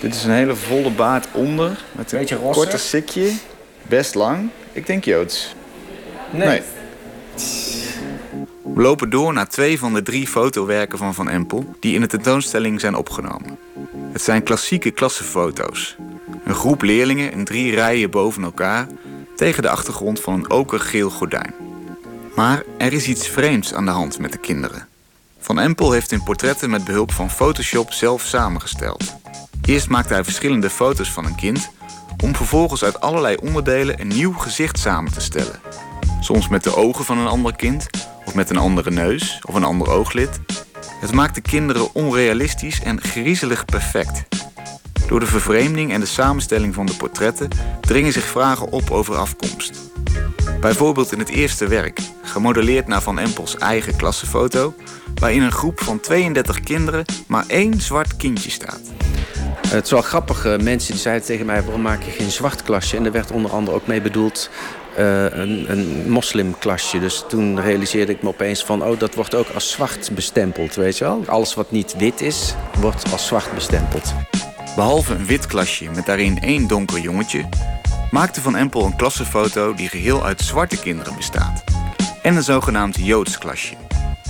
Dit 0.01 0.15
is 0.15 0.25
een 0.25 0.31
hele 0.31 0.57
volle 0.57 0.91
baard 0.91 1.27
onder, 1.33 1.85
met 1.93 2.13
een 2.13 2.19
Beetje 2.19 2.37
korte 2.37 2.79
sikje. 2.79 3.31
Best 3.83 4.15
lang. 4.15 4.49
Ik 4.73 4.87
denk 4.87 5.05
Joods. 5.05 5.55
Nee. 6.31 6.63
We 8.63 8.83
lopen 8.83 9.11
door 9.11 9.33
naar 9.33 9.49
twee 9.49 9.79
van 9.79 9.95
de 9.95 10.03
drie 10.03 10.27
fotowerken 10.27 10.99
van 10.99 11.15
Van 11.15 11.29
Empel... 11.29 11.75
die 11.81 11.95
in 11.95 12.01
de 12.01 12.07
tentoonstelling 12.07 12.81
zijn 12.81 12.95
opgenomen. 12.95 13.59
Het 14.17 14.25
zijn 14.25 14.43
klassieke 14.43 14.91
klassenfoto's. 14.91 15.97
Een 16.45 16.55
groep 16.55 16.83
leerlingen 16.83 17.33
in 17.33 17.45
drie 17.45 17.75
rijen 17.75 18.11
boven 18.11 18.43
elkaar... 18.43 18.87
tegen 19.35 19.63
de 19.63 19.69
achtergrond 19.69 20.21
van 20.21 20.35
een 20.35 20.51
okergeel 20.51 21.11
gordijn. 21.11 21.55
Maar 22.35 22.63
er 22.79 22.93
is 22.93 23.07
iets 23.07 23.29
vreemds 23.29 23.75
aan 23.75 23.85
de 23.85 23.91
hand 23.91 24.19
met 24.19 24.33
de 24.33 24.39
kinderen. 24.39 24.89
Van 25.39 25.59
Empel 25.59 25.93
heeft 25.93 26.11
hun 26.11 26.23
portretten 26.23 26.71
met 26.71 26.85
behulp 26.85 27.13
van 27.13 27.31
Photoshop 27.31 27.93
zelf 27.93 28.23
samengesteld. 28.23 29.15
Eerst 29.65 29.89
maakte 29.89 30.15
hij 30.15 30.25
verschillende 30.25 30.71
foto's 30.71 31.13
van 31.13 31.25
een 31.25 31.37
kind... 31.37 31.71
om 32.25 32.37
vervolgens 32.37 32.85
uit 32.85 33.01
allerlei 33.01 33.37
onderdelen 33.37 34.01
een 34.01 34.09
nieuw 34.09 34.33
gezicht 34.33 34.79
samen 34.79 35.13
te 35.13 35.21
stellen. 35.21 35.61
Soms 36.21 36.49
met 36.49 36.65
de 36.65 36.77
ogen 36.77 37.05
van 37.05 37.19
een 37.19 37.27
ander 37.27 37.57
kind, 37.57 37.87
of 38.25 38.35
met 38.35 38.51
een 38.51 38.57
andere 38.57 38.91
neus 38.91 39.41
of 39.47 39.55
een 39.55 39.65
ander 39.65 39.91
ooglid. 39.91 40.41
Het 41.01 41.13
maakt 41.13 41.35
de 41.35 41.41
kinderen 41.41 41.95
onrealistisch 41.95 42.81
en 42.81 43.01
griezelig 43.01 43.65
perfect. 43.65 44.23
Door 45.09 45.21
de 45.21 45.27
vervreemding 45.27 45.93
en 45.93 46.01
de 46.01 46.07
samenstelling 46.07 46.75
van 46.75 46.87
de 46.87 46.95
portretten 46.95 47.49
dringen 47.81 48.13
zich 48.13 48.25
vragen 48.25 48.71
op 48.71 48.91
over 48.91 49.17
afkomst. 49.17 49.81
Bijvoorbeeld 50.61 51.13
in 51.13 51.19
het 51.19 51.29
eerste 51.29 51.67
werk, 51.67 51.99
gemodelleerd 52.23 52.87
naar 52.87 53.03
Van 53.03 53.19
Empels 53.19 53.57
eigen 53.57 53.97
klassenfoto, 53.97 54.75
waarin 55.15 55.43
een 55.43 55.53
groep 55.53 55.81
van 55.81 56.01
32 56.01 56.61
kinderen 56.61 57.05
maar 57.27 57.45
één 57.47 57.81
zwart 57.81 58.17
kindje 58.17 58.51
staat. 58.51 58.81
Het 59.69 59.85
is 59.85 59.91
wel 59.91 60.03
grappig. 60.03 60.45
eh, 60.45 60.59
Mensen 60.59 60.93
die 60.93 61.01
zeiden 61.01 61.27
tegen 61.27 61.47
mij: 61.47 61.63
waarom 61.63 61.81
maak 61.83 62.03
je 62.03 62.11
geen 62.11 62.31
zwart 62.31 62.63
klasje? 62.63 62.97
En 62.97 63.05
er 63.05 63.13
werd 63.13 63.31
onder 63.31 63.51
andere 63.51 63.77
ook 63.77 63.87
mee 63.87 64.01
bedoeld 64.01 64.51
eh, 64.97 65.25
een, 65.25 65.65
een 65.71 66.11
moslimklasje. 66.11 66.99
Dus 66.99 67.25
toen 67.29 67.61
realiseerde 67.61 68.13
ik 68.13 68.23
me 68.23 68.29
opeens 68.29 68.65
van: 68.65 68.85
oh, 68.85 68.99
dat 68.99 69.15
wordt 69.15 69.35
ook 69.35 69.49
als 69.55 69.71
zwart 69.71 70.11
bestempeld. 70.15 70.75
Weet 70.75 70.99
je 70.99 71.05
wel? 71.05 71.23
Alles 71.27 71.55
wat 71.55 71.71
niet 71.71 71.95
wit 71.99 72.21
is, 72.21 72.55
wordt 72.81 73.13
als 73.13 73.27
zwart 73.27 73.55
bestempeld. 73.55 74.15
Behalve 74.77 75.15
een 75.15 75.27
wit 75.27 75.47
klasje 75.47 75.91
met 75.91 76.07
daarin 76.07 76.41
één 76.41 76.67
donker 76.67 76.99
jongetje, 76.99 77.49
maakte 78.11 78.41
Van 78.41 78.57
Empel 78.57 78.85
een 78.85 78.97
klassenfoto 78.97 79.75
die 79.75 79.89
geheel 79.89 80.25
uit 80.25 80.41
zwarte 80.41 80.79
kinderen 80.81 81.17
bestaat. 81.17 81.65
En 82.23 82.37
een 82.37 82.43
zogenaamd 82.43 82.97
Joods 82.97 83.39
klasje, 83.39 83.75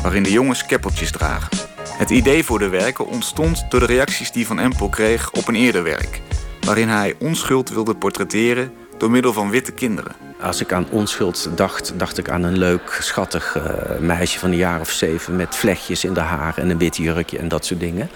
waarin 0.02 0.22
de 0.22 0.32
jongens 0.32 0.66
keppeltjes 0.66 1.10
dragen. 1.10 1.58
Het 1.88 2.10
idee 2.10 2.44
voor 2.44 2.58
de 2.58 2.68
werken 2.68 3.06
ontstond 3.06 3.66
door 3.68 3.80
de 3.80 3.86
reacties 3.86 4.32
die 4.32 4.46
Van 4.46 4.58
Empel 4.58 4.88
kreeg 4.88 5.32
op 5.32 5.48
een 5.48 5.54
eerder 5.54 5.82
werk, 5.82 6.20
waarin 6.60 6.88
hij 6.88 7.14
onschuld 7.18 7.68
wilde 7.68 7.94
portretteren 7.94 8.72
door 8.98 9.10
middel 9.10 9.32
van 9.32 9.50
witte 9.50 9.72
kinderen. 9.72 10.25
Als 10.40 10.60
ik 10.60 10.72
aan 10.72 10.86
onschuld 10.90 11.48
dacht, 11.54 11.92
dacht 11.96 12.18
ik 12.18 12.30
aan 12.30 12.42
een 12.42 12.58
leuk, 12.58 12.98
schattig 13.00 13.56
eh, 13.56 13.98
meisje 13.98 14.38
van 14.38 14.50
een 14.50 14.56
jaar 14.56 14.80
of 14.80 14.90
zeven... 14.90 15.36
met 15.36 15.56
vlechtjes 15.56 16.04
in 16.04 16.14
de 16.14 16.20
haar 16.20 16.58
en 16.58 16.70
een 16.70 16.78
wit 16.78 16.96
jurkje 16.96 17.38
en 17.38 17.48
dat 17.48 17.64
soort 17.64 17.80
dingen. 17.80 18.10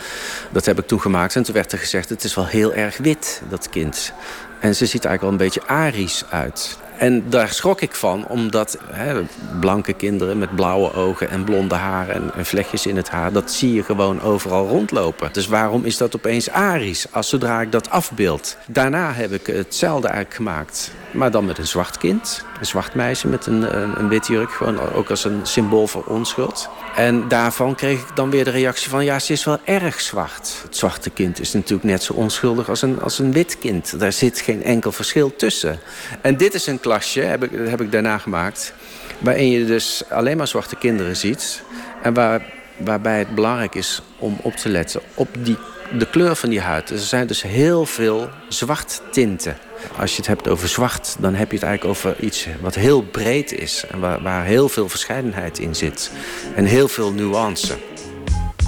Dat 0.50 0.64
heb 0.64 0.78
ik 0.78 0.86
toen 0.86 1.00
gemaakt 1.00 1.36
en 1.36 1.42
toen 1.42 1.54
werd 1.54 1.72
er 1.72 1.78
gezegd... 1.78 2.08
het 2.08 2.24
is 2.24 2.34
wel 2.34 2.46
heel 2.46 2.72
erg 2.74 2.96
wit, 2.96 3.42
dat 3.48 3.68
kind. 3.68 4.12
En 4.60 4.74
ze 4.74 4.86
ziet 4.86 5.04
eigenlijk 5.04 5.20
wel 5.20 5.30
een 5.30 5.36
beetje 5.36 5.66
Arisch 5.66 6.24
uit. 6.30 6.78
En 7.00 7.30
daar 7.30 7.48
schrok 7.48 7.80
ik 7.80 7.94
van, 7.94 8.26
omdat 8.28 8.78
hè, 8.90 9.22
blanke 9.60 9.92
kinderen 9.92 10.38
met 10.38 10.54
blauwe 10.54 10.94
ogen 10.94 11.30
en 11.30 11.44
blonde 11.44 11.74
haren 11.74 12.14
en, 12.14 12.30
en 12.34 12.46
vlechtjes 12.46 12.86
in 12.86 12.96
het 12.96 13.10
haar, 13.10 13.32
dat 13.32 13.50
zie 13.50 13.74
je 13.74 13.82
gewoon 13.82 14.22
overal 14.22 14.68
rondlopen. 14.68 15.32
Dus 15.32 15.46
waarom 15.46 15.84
is 15.84 15.96
dat 15.96 16.16
opeens 16.16 16.50
Arisch, 16.50 17.06
als 17.10 17.28
zodra 17.28 17.60
ik 17.60 17.72
dat 17.72 17.90
afbeeld? 17.90 18.56
Daarna 18.66 19.12
heb 19.12 19.32
ik 19.32 19.46
hetzelfde 19.46 20.08
eigenlijk 20.08 20.36
gemaakt, 20.36 20.90
maar 21.10 21.30
dan 21.30 21.44
met 21.44 21.58
een 21.58 21.66
zwart 21.66 21.98
kind. 21.98 22.44
Een 22.58 22.66
zwart 22.66 22.94
meisje 22.94 23.28
met 23.28 23.46
een, 23.46 23.82
een, 23.82 24.00
een 24.00 24.08
wit 24.08 24.26
jurk, 24.26 24.50
gewoon 24.50 24.92
ook 24.92 25.10
als 25.10 25.24
een 25.24 25.40
symbool 25.42 25.86
voor 25.86 26.04
onschuld. 26.04 26.68
En 26.96 27.28
daarvan 27.28 27.74
kreeg 27.74 28.00
ik 28.00 28.16
dan 28.16 28.30
weer 28.30 28.44
de 28.44 28.50
reactie 28.50 28.90
van... 28.90 29.04
ja, 29.04 29.18
ze 29.18 29.32
is 29.32 29.44
wel 29.44 29.58
erg 29.64 30.00
zwart. 30.00 30.60
Het 30.62 30.76
zwarte 30.76 31.10
kind 31.10 31.40
is 31.40 31.52
natuurlijk 31.52 31.84
net 31.84 32.02
zo 32.02 32.12
onschuldig 32.12 32.68
als 32.68 32.82
een, 32.82 33.00
als 33.02 33.18
een 33.18 33.32
wit 33.32 33.58
kind. 33.58 33.98
Daar 33.98 34.12
zit 34.12 34.40
geen 34.40 34.62
enkel 34.62 34.92
verschil 34.92 35.36
tussen. 35.36 35.80
En 36.20 36.36
dit 36.36 36.54
is 36.54 36.66
een 36.66 36.80
heb 36.98 37.44
ik, 37.44 37.50
heb 37.68 37.80
ik 37.80 37.92
daarna 37.92 38.18
gemaakt... 38.18 38.72
waarin 39.18 39.50
je 39.50 39.64
dus 39.64 40.02
alleen 40.10 40.36
maar 40.36 40.48
zwarte 40.48 40.76
kinderen 40.76 41.16
ziet... 41.16 41.62
en 42.02 42.14
waar, 42.14 42.42
waarbij 42.76 43.18
het 43.18 43.34
belangrijk 43.34 43.74
is 43.74 44.02
om 44.18 44.36
op 44.42 44.56
te 44.56 44.68
letten 44.68 45.00
op 45.14 45.28
die, 45.38 45.56
de 45.98 46.06
kleur 46.06 46.36
van 46.36 46.48
die 46.48 46.60
huid. 46.60 46.90
Er 46.90 46.98
zijn 46.98 47.26
dus 47.26 47.42
heel 47.42 47.86
veel 47.86 48.28
zwart 48.48 49.02
tinten. 49.10 49.56
Als 49.98 50.10
je 50.10 50.16
het 50.16 50.26
hebt 50.26 50.48
over 50.48 50.68
zwart, 50.68 51.16
dan 51.18 51.34
heb 51.34 51.50
je 51.50 51.56
het 51.56 51.66
eigenlijk 51.66 51.98
over 51.98 52.24
iets 52.24 52.46
wat 52.60 52.74
heel 52.74 53.02
breed 53.02 53.52
is. 53.52 53.84
En 53.90 54.00
waar, 54.00 54.22
waar 54.22 54.44
heel 54.44 54.68
veel 54.68 54.88
verscheidenheid 54.88 55.58
in 55.58 55.74
zit. 55.74 56.10
En 56.54 56.64
heel 56.64 56.88
veel 56.88 57.12
nuance. 57.12 57.76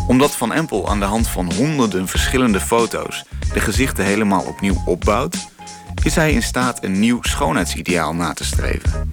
Omdat 0.07 0.37
Van 0.37 0.53
Empel 0.53 0.89
aan 0.89 1.01
de 1.01 1.05
hand 1.05 1.29
van 1.29 1.53
honderden 1.53 2.09
verschillende 2.09 2.61
foto's 2.61 3.25
de 3.53 3.61
gezichten 3.61 4.05
helemaal 4.05 4.43
opnieuw 4.43 4.83
opbouwt, 4.85 5.37
is 6.05 6.15
hij 6.15 6.33
in 6.33 6.43
staat 6.43 6.85
een 6.85 6.99
nieuw 6.99 7.19
schoonheidsideaal 7.21 8.15
na 8.15 8.33
te 8.33 8.45
streven. 8.45 9.13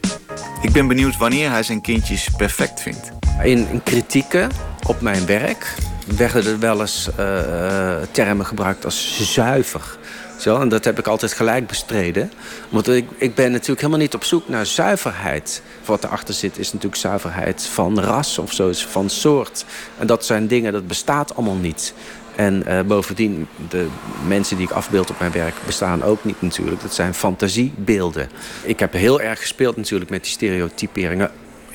Ik 0.62 0.72
ben 0.72 0.88
benieuwd 0.88 1.18
wanneer 1.18 1.50
hij 1.50 1.64
zijn 1.64 1.82
kindjes 1.82 2.30
perfect 2.38 2.82
vindt. 2.82 3.12
In, 3.44 3.82
kritieken 3.84 4.52
op 4.88 5.02
mijn 5.02 5.26
werk 5.26 5.76
werden 6.18 6.46
er 6.46 6.60
wel 6.60 6.82
eens 6.82 7.10
uh, 7.20 7.96
termen 8.12 8.46
gebruikt 8.46 8.86
als 8.86 9.34
zuiver. 9.34 9.98
Zo, 10.40 10.60
en 10.60 10.70
dat 10.70 10.86
heb 10.86 11.00
ik 11.00 11.08
altijd 11.08 11.34
gelijk 11.34 11.68
bestreden. 11.68 12.32
Want 12.70 12.88
ik, 12.88 13.10
ik 13.18 13.36
ben 13.36 13.52
natuurlijk 13.52 13.80
helemaal 13.80 14.02
niet 14.02 14.14
op 14.14 14.24
zoek 14.24 14.50
naar 14.50 14.66
zuiverheid. 14.66 15.62
Wat 15.86 16.04
erachter 16.04 16.34
zit 16.34 16.58
is 16.58 16.74
natuurlijk 16.74 17.02
zuiverheid 17.02 17.64
van 17.64 18.00
ras 18.00 18.38
of 18.38 18.54
zo, 18.54 18.72
van 18.74 19.10
soort. 19.10 19.66
En 19.98 20.08
dat 20.08 20.26
zijn 20.26 20.48
dingen, 20.48 20.74
dat 20.74 20.88
bestaat 20.88 21.36
allemaal 21.36 21.56
niet. 21.56 21.94
En 22.40 22.64
uh, 22.68 22.82
bovendien, 22.82 23.48
de 23.70 23.88
mensen 24.28 24.58
die 24.58 24.66
ik 24.66 24.72
afbeeld 24.72 25.10
op 25.10 25.20
mijn 25.20 25.32
werk 25.32 25.56
bestaan 25.66 26.04
ook 26.04 26.24
niet 26.24 26.42
natuurlijk. 26.42 26.82
Dat 26.82 26.94
zijn 26.94 27.14
fantasiebeelden. 27.14 28.30
Ik 28.64 28.80
heb 28.80 28.94
heel 28.94 29.22
erg 29.22 29.40
gespeeld 29.40 29.76
natuurlijk 29.76 30.10
met 30.10 30.24
die 30.24 30.32
stereotyperingen. 30.32 31.32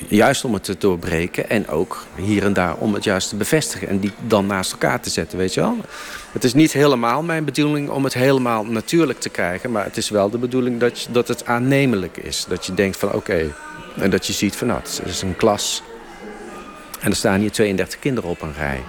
Juist 0.07 0.45
om 0.45 0.53
het 0.53 0.63
te 0.63 0.77
doorbreken 0.77 1.49
en 1.49 1.67
ook 1.67 2.05
hier 2.15 2.43
en 2.43 2.53
daar 2.53 2.75
om 2.75 2.93
het 2.93 3.03
juist 3.03 3.29
te 3.29 3.35
bevestigen. 3.35 3.87
En 3.87 3.99
die 3.99 4.11
dan 4.27 4.45
naast 4.45 4.71
elkaar 4.71 4.99
te 4.99 5.09
zetten, 5.09 5.37
weet 5.37 5.53
je 5.53 5.61
wel. 5.61 5.77
Het 6.31 6.43
is 6.43 6.53
niet 6.53 6.71
helemaal 6.71 7.23
mijn 7.23 7.45
bedoeling 7.45 7.89
om 7.89 8.03
het 8.03 8.13
helemaal 8.13 8.65
natuurlijk 8.65 9.19
te 9.19 9.29
krijgen. 9.29 9.71
Maar 9.71 9.83
het 9.83 9.97
is 9.97 10.09
wel 10.09 10.29
de 10.29 10.37
bedoeling 10.37 10.79
dat, 10.79 11.07
dat 11.11 11.27
het 11.27 11.45
aannemelijk 11.45 12.17
is. 12.17 12.45
Dat 12.49 12.65
je 12.65 12.73
denkt 12.73 12.97
van 12.97 13.13
oké. 13.13 13.55
En 13.95 14.09
dat 14.09 14.27
je 14.27 14.33
ziet 14.33 14.55
van 14.55 14.67
nou, 14.67 14.79
het 14.79 15.01
is 15.05 15.21
een 15.21 15.35
klas. 15.35 15.83
En 16.99 17.09
er 17.09 17.17
staan 17.17 17.39
hier 17.39 17.51
32 17.51 17.99
kinderen 17.99 18.29
op 18.29 18.41
een 18.41 18.53
rij. 18.57 18.81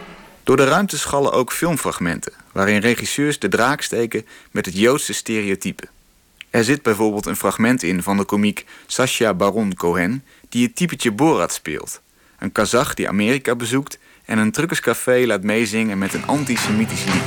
Door 0.47 0.57
de 0.57 0.65
ruimte 0.65 0.99
schallen 0.99 1.33
ook 1.33 1.53
filmfragmenten... 1.53 2.33
waarin 2.53 2.81
regisseurs 2.81 3.39
de 3.39 3.49
draak 3.49 3.83
steken 3.83 4.27
met 4.51 4.67
het 4.67 4.79
Joodse 4.79 5.13
stereotype. 5.13 5.89
Er 6.51 6.65
zit 6.65 6.83
bijvoorbeeld 6.83 7.27
een 7.27 7.37
fragment 7.37 7.83
in 7.83 8.03
van 8.03 8.17
de 8.17 8.25
komiek 8.25 8.67
Sacha 8.87 9.35
Baron 9.35 9.75
Cohen... 9.75 10.25
die 10.49 10.67
het 10.67 10.77
typetje 10.77 11.13
Borat 11.13 11.53
speelt. 11.53 12.01
Een 12.39 12.53
Kazach 12.53 12.95
die 12.95 13.09
Amerika 13.09 13.55
bezoekt 13.55 13.99
en 14.25 14.39
een 14.39 14.53
truckerscafé 14.53 15.27
laat 15.27 15.43
meezingen 15.43 15.99
met 15.99 16.15
een 16.15 16.27
antisemitisch 16.27 17.05
lied. 17.05 17.23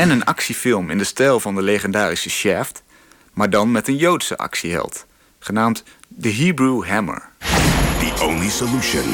En 0.00 0.10
een 0.10 0.24
actiefilm 0.24 0.90
in 0.90 0.98
de 0.98 1.04
stijl 1.04 1.40
van 1.40 1.54
de 1.54 1.62
legendarische 1.62 2.30
Shaft, 2.30 2.82
maar 3.32 3.50
dan 3.50 3.70
met 3.70 3.88
een 3.88 3.96
Joodse 3.96 4.36
actieheld, 4.36 5.06
genaamd 5.38 5.84
The 6.20 6.28
Hebrew 6.28 6.84
Hammer. 6.84 7.28
The 7.98 8.24
only 8.24 8.48
solution 8.48 9.04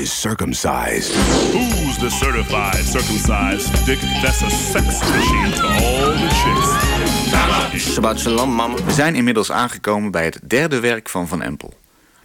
is 0.00 0.20
circumcised. 0.20 1.14
Who's 1.52 1.98
the 1.98 2.10
certified 2.10 2.84
circumcised 2.84 3.86
dick 3.86 3.98
that's 4.22 4.42
a 4.42 4.48
sex 4.48 4.84
machine 4.84 5.50
to 5.50 5.66
all 5.66 6.12
the 6.12 6.28
chicks? 6.28 7.92
Shabbat 7.92 8.18
shalom, 8.18 8.54
mama. 8.54 8.84
We 8.84 8.92
zijn 8.92 9.14
inmiddels 9.14 9.52
aangekomen 9.52 10.10
bij 10.10 10.24
het 10.24 10.40
derde 10.42 10.80
werk 10.80 11.08
van 11.08 11.28
Van 11.28 11.42
Empel. 11.42 11.74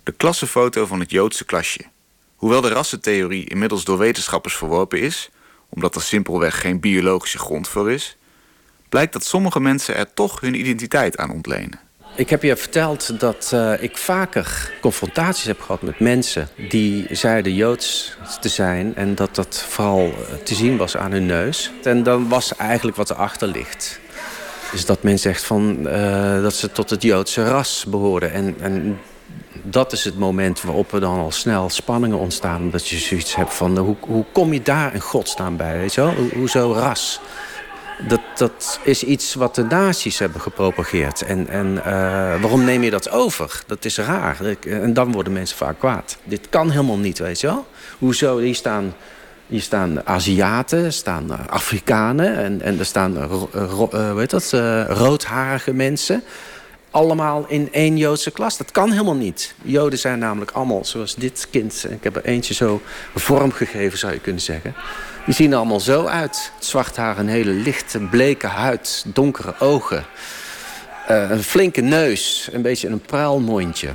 De 0.03 0.11
klassenfoto 0.11 0.85
van 0.85 0.99
het 0.99 1.11
Joodse 1.11 1.45
klasje. 1.45 1.81
Hoewel 2.35 2.61
de 2.61 2.69
rassentheorie 2.69 3.49
inmiddels 3.49 3.83
door 3.83 3.97
wetenschappers 3.97 4.55
verworpen 4.55 4.99
is, 4.99 5.29
omdat 5.73 5.95
er 5.95 6.01
simpelweg 6.01 6.61
geen 6.61 6.79
biologische 6.79 7.37
grond 7.37 7.67
voor 7.67 7.91
is, 7.91 8.17
blijkt 8.89 9.13
dat 9.13 9.25
sommige 9.25 9.59
mensen 9.59 9.95
er 9.95 10.13
toch 10.13 10.39
hun 10.39 10.59
identiteit 10.59 11.17
aan 11.17 11.31
ontlenen. 11.31 11.79
Ik 12.15 12.29
heb 12.29 12.43
je 12.43 12.55
verteld 12.55 13.19
dat 13.19 13.51
uh, 13.53 13.83
ik 13.83 13.97
vaker 13.97 14.71
confrontaties 14.81 15.43
heb 15.45 15.61
gehad 15.61 15.81
met 15.81 15.99
mensen 15.99 16.47
die 16.69 17.07
zeiden 17.11 17.55
Joods 17.55 18.17
te 18.41 18.49
zijn 18.49 18.95
en 18.95 19.15
dat 19.15 19.35
dat 19.35 19.65
vooral 19.69 20.13
te 20.43 20.55
zien 20.55 20.77
was 20.77 20.97
aan 20.97 21.11
hun 21.11 21.25
neus. 21.25 21.71
En 21.83 22.03
dan 22.03 22.29
was 22.29 22.55
eigenlijk 22.55 22.97
wat 22.97 23.09
erachter 23.09 23.47
ligt. 23.47 23.99
Dus 24.71 24.85
dat 24.85 25.03
men 25.03 25.19
zegt 25.19 25.43
van, 25.43 25.77
uh, 25.87 26.41
dat 26.41 26.53
ze 26.53 26.71
tot 26.71 26.89
het 26.89 27.01
Joodse 27.01 27.43
ras 27.47 27.85
behoorden. 27.87 28.31
En, 28.31 28.55
en 28.59 28.99
dat 29.63 29.91
is 29.91 30.03
het 30.03 30.17
moment 30.17 30.61
waarop 30.61 30.93
er 30.93 30.99
dan 30.99 31.17
al 31.17 31.31
snel 31.31 31.69
spanningen 31.69 32.17
ontstaan. 32.17 32.61
Omdat 32.61 32.87
je 32.87 32.97
zoiets 32.97 33.35
hebt 33.35 33.53
van, 33.53 33.77
hoe, 33.77 33.95
hoe 33.99 34.25
kom 34.31 34.53
je 34.53 34.61
daar 34.61 34.93
in 34.93 34.99
godsnaam 34.99 35.57
bij? 35.57 35.77
Weet 35.77 35.93
je 35.93 36.01
wel? 36.01 36.13
Ho 36.13 36.27
hoezo 36.33 36.73
ras? 36.73 37.19
Dat, 38.07 38.21
dat 38.35 38.79
is 38.83 39.03
iets 39.03 39.33
wat 39.33 39.55
de 39.55 39.63
nazi's 39.63 40.19
hebben 40.19 40.41
gepropageerd. 40.41 41.21
En, 41.21 41.47
en 41.47 41.73
uh, 41.77 41.83
waarom 42.41 42.63
neem 42.63 42.83
je 42.83 42.89
dat 42.89 43.09
over? 43.09 43.63
Dat 43.67 43.85
is 43.85 43.97
raar. 43.97 44.37
En 44.67 44.93
dan 44.93 45.11
worden 45.11 45.33
mensen 45.33 45.57
vaak 45.57 45.79
kwaad. 45.79 46.17
Dit 46.23 46.49
kan 46.49 46.69
helemaal 46.69 46.97
niet, 46.97 47.19
weet 47.19 47.39
je 47.39 47.47
wel? 47.47 47.65
Hoezo? 47.99 48.37
Hier 48.37 48.55
staan, 48.55 48.93
hier 49.47 49.61
staan 49.61 50.07
Aziaten, 50.07 50.93
staan 50.93 51.49
Afrikanen... 51.49 52.37
en, 52.37 52.61
en 52.61 52.79
er 52.79 52.85
staan 52.85 53.17
ro, 53.51 53.89
heet 54.17 54.29
dat, 54.29 54.51
uh, 54.55 54.85
roodharige 54.89 55.73
mensen... 55.73 56.23
allemaal 56.93 57.45
in 57.47 57.69
één 57.71 57.97
Joodse 57.97 58.31
klas. 58.31 58.57
Dat 58.57 58.71
kan 58.71 58.91
helemaal 58.91 59.15
niet. 59.15 59.55
Joden 59.61 59.99
zijn 59.99 60.19
namelijk 60.19 60.51
allemaal 60.51 60.85
zoals 60.85 61.15
dit 61.15 61.47
kind. 61.49 61.85
Ik 61.89 62.03
heb 62.03 62.15
er 62.15 62.25
eentje 62.25 62.53
zo 62.53 62.81
vorm 63.15 63.51
gegeven, 63.51 63.97
zou 63.97 64.13
je 64.13 64.19
kunnen 64.19 64.41
zeggen. 64.41 64.75
Die 65.25 65.33
zien 65.33 65.51
er 65.51 65.57
allemaal 65.57 65.79
zo 65.79 66.05
uit. 66.05 66.51
Zwart 66.59 66.95
haar, 66.95 67.17
een 67.17 67.27
hele 67.27 67.51
lichte, 67.51 67.99
bleke 67.99 68.47
huid, 68.47 69.05
donkere 69.13 69.53
ogen. 69.59 70.05
Eh, 71.07 71.29
een 71.29 71.43
flinke 71.43 71.81
neus, 71.81 72.49
een 72.51 72.61
beetje 72.61 72.87
een 72.87 73.01
pruilmondje. 73.01 73.89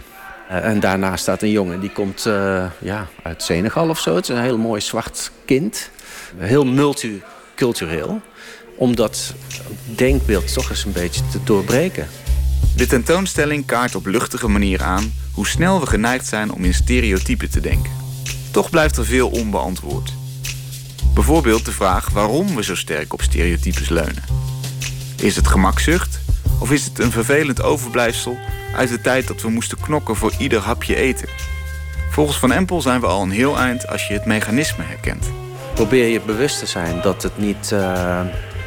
Uh, 0.51 0.65
en 0.65 0.81
daarnaast 0.81 1.23
staat 1.23 1.43
een 1.43 1.51
jongen, 1.51 1.81
die 1.81 1.91
komt 1.91 2.25
uh, 2.27 2.65
ja, 2.79 3.07
uit 3.23 3.43
Senegal 3.43 3.89
of 3.89 3.99
zo. 3.99 4.15
Het 4.15 4.29
is 4.29 4.37
een 4.37 4.43
heel 4.43 4.59
mooi 4.59 4.81
zwart 4.81 5.31
kind. 5.45 5.91
Heel 6.37 6.65
multicultureel. 6.65 8.21
Om 8.77 8.97
dat 8.97 9.35
denkbeeld 9.85 10.53
toch 10.53 10.71
eens 10.71 10.85
een 10.85 10.93
beetje 10.93 11.21
te 11.33 11.39
doorbreken. 11.45 12.09
De 12.77 12.87
tentoonstelling 12.87 13.67
kaart 13.67 13.95
op 13.95 14.07
luchtige 14.07 14.49
manier 14.49 14.83
aan... 14.83 15.13
hoe 15.33 15.47
snel 15.47 15.81
we 15.81 15.87
geneigd 15.87 16.27
zijn 16.27 16.53
om 16.53 16.65
in 16.65 16.75
stereotypen 16.75 17.51
te 17.51 17.61
denken. 17.61 17.91
Toch 18.51 18.71
blijft 18.71 18.97
er 18.97 19.05
veel 19.05 19.29
onbeantwoord. 19.29 20.13
Bijvoorbeeld 21.15 21.65
de 21.65 21.73
vraag 21.73 22.11
waarom 22.11 22.55
we 22.55 22.65
zo 22.65 22.75
sterk 22.75 23.13
op 23.13 23.23
stereotypes 23.23 23.89
leunen. 23.89 24.23
Is 25.17 25.37
het 25.37 25.49
gemakzucht? 25.49 26.21
Of 26.61 26.71
is 26.71 26.85
het 26.85 26.99
een 26.99 27.11
vervelend 27.11 27.63
overblijfsel 27.63 28.39
uit 28.77 28.89
de 28.89 29.01
tijd 29.01 29.27
dat 29.27 29.43
we 29.43 29.49
moesten 29.49 29.81
knokken 29.81 30.17
voor 30.17 30.33
ieder 30.39 30.61
hapje 30.61 30.97
eten? 30.97 31.29
Volgens 32.11 32.39
Van 32.39 32.53
Empel 32.53 32.81
zijn 32.81 33.01
we 33.01 33.07
al 33.07 33.23
een 33.23 33.31
heel 33.31 33.59
eind 33.59 33.89
als 33.89 34.07
je 34.07 34.15
het 34.15 34.25
mechanisme 34.25 34.85
herkent. 34.85 35.31
Probeer 35.75 36.07
je 36.07 36.21
bewust 36.21 36.59
te 36.59 36.67
zijn 36.67 37.01
dat 37.01 37.23
het 37.23 37.39
niet 37.39 37.71
uh, 37.73 38.21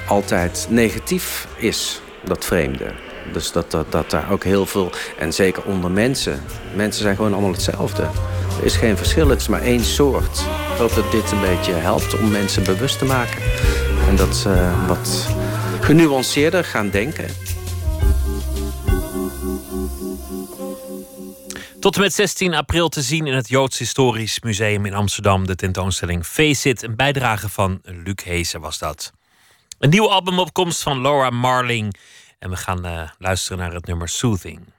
altijd 0.07 0.67
negatief 0.69 1.47
is, 1.57 2.01
dat 2.25 2.45
vreemde. 2.45 2.93
Dus 3.33 3.51
dat, 3.51 3.71
dat, 3.71 3.91
dat 3.91 4.09
daar 4.09 4.31
ook 4.31 4.43
heel 4.43 4.65
veel, 4.65 4.91
en 5.17 5.33
zeker 5.33 5.63
onder 5.63 5.91
mensen, 5.91 6.43
mensen 6.75 7.01
zijn 7.01 7.15
gewoon 7.15 7.33
allemaal 7.33 7.51
hetzelfde. 7.51 8.01
Er 8.59 8.65
is 8.65 8.75
geen 8.75 8.97
verschil, 8.97 9.29
het 9.29 9.41
is 9.41 9.47
maar 9.47 9.61
één 9.61 9.83
soort. 9.83 10.39
Ik 10.73 10.77
hoop 10.77 10.95
dat 10.95 11.11
dit 11.11 11.31
een 11.31 11.41
beetje 11.41 11.73
helpt 11.73 12.19
om 12.19 12.31
mensen 12.31 12.63
bewust 12.63 12.97
te 12.97 13.05
maken. 13.05 13.41
En 14.07 14.15
dat 14.15 14.35
ze 14.35 14.71
wat 14.87 15.27
genuanceerder 15.81 16.63
gaan 16.63 16.89
denken. 16.89 17.25
Tot 21.79 21.95
en 21.95 22.01
met 22.01 22.13
16 22.13 22.53
april 22.53 22.89
te 22.89 23.01
zien 23.01 23.27
in 23.27 23.33
het 23.33 23.49
Joods 23.49 23.77
Historisch 23.77 24.41
Museum 24.41 24.85
in 24.85 24.93
Amsterdam. 24.93 25.47
De 25.47 25.55
tentoonstelling 25.55 26.25
Face 26.25 26.69
It, 26.69 26.83
een 26.83 26.95
bijdrage 26.95 27.49
van 27.49 27.81
Luc 27.83 28.23
Heesen 28.23 28.61
was 28.61 28.77
dat. 28.77 29.11
Een 29.79 29.89
nieuwe 29.89 30.09
albumopkomst 30.09 30.83
van 30.83 31.01
Laura 31.01 31.29
Marling. 31.29 31.95
En 32.41 32.49
we 32.49 32.55
gaan 32.55 32.85
uh, 32.85 33.09
luisteren 33.17 33.57
naar 33.57 33.73
het 33.73 33.85
nummer 33.85 34.09
Soothing. 34.09 34.73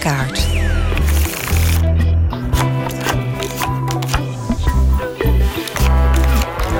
Kaart. 0.00 0.46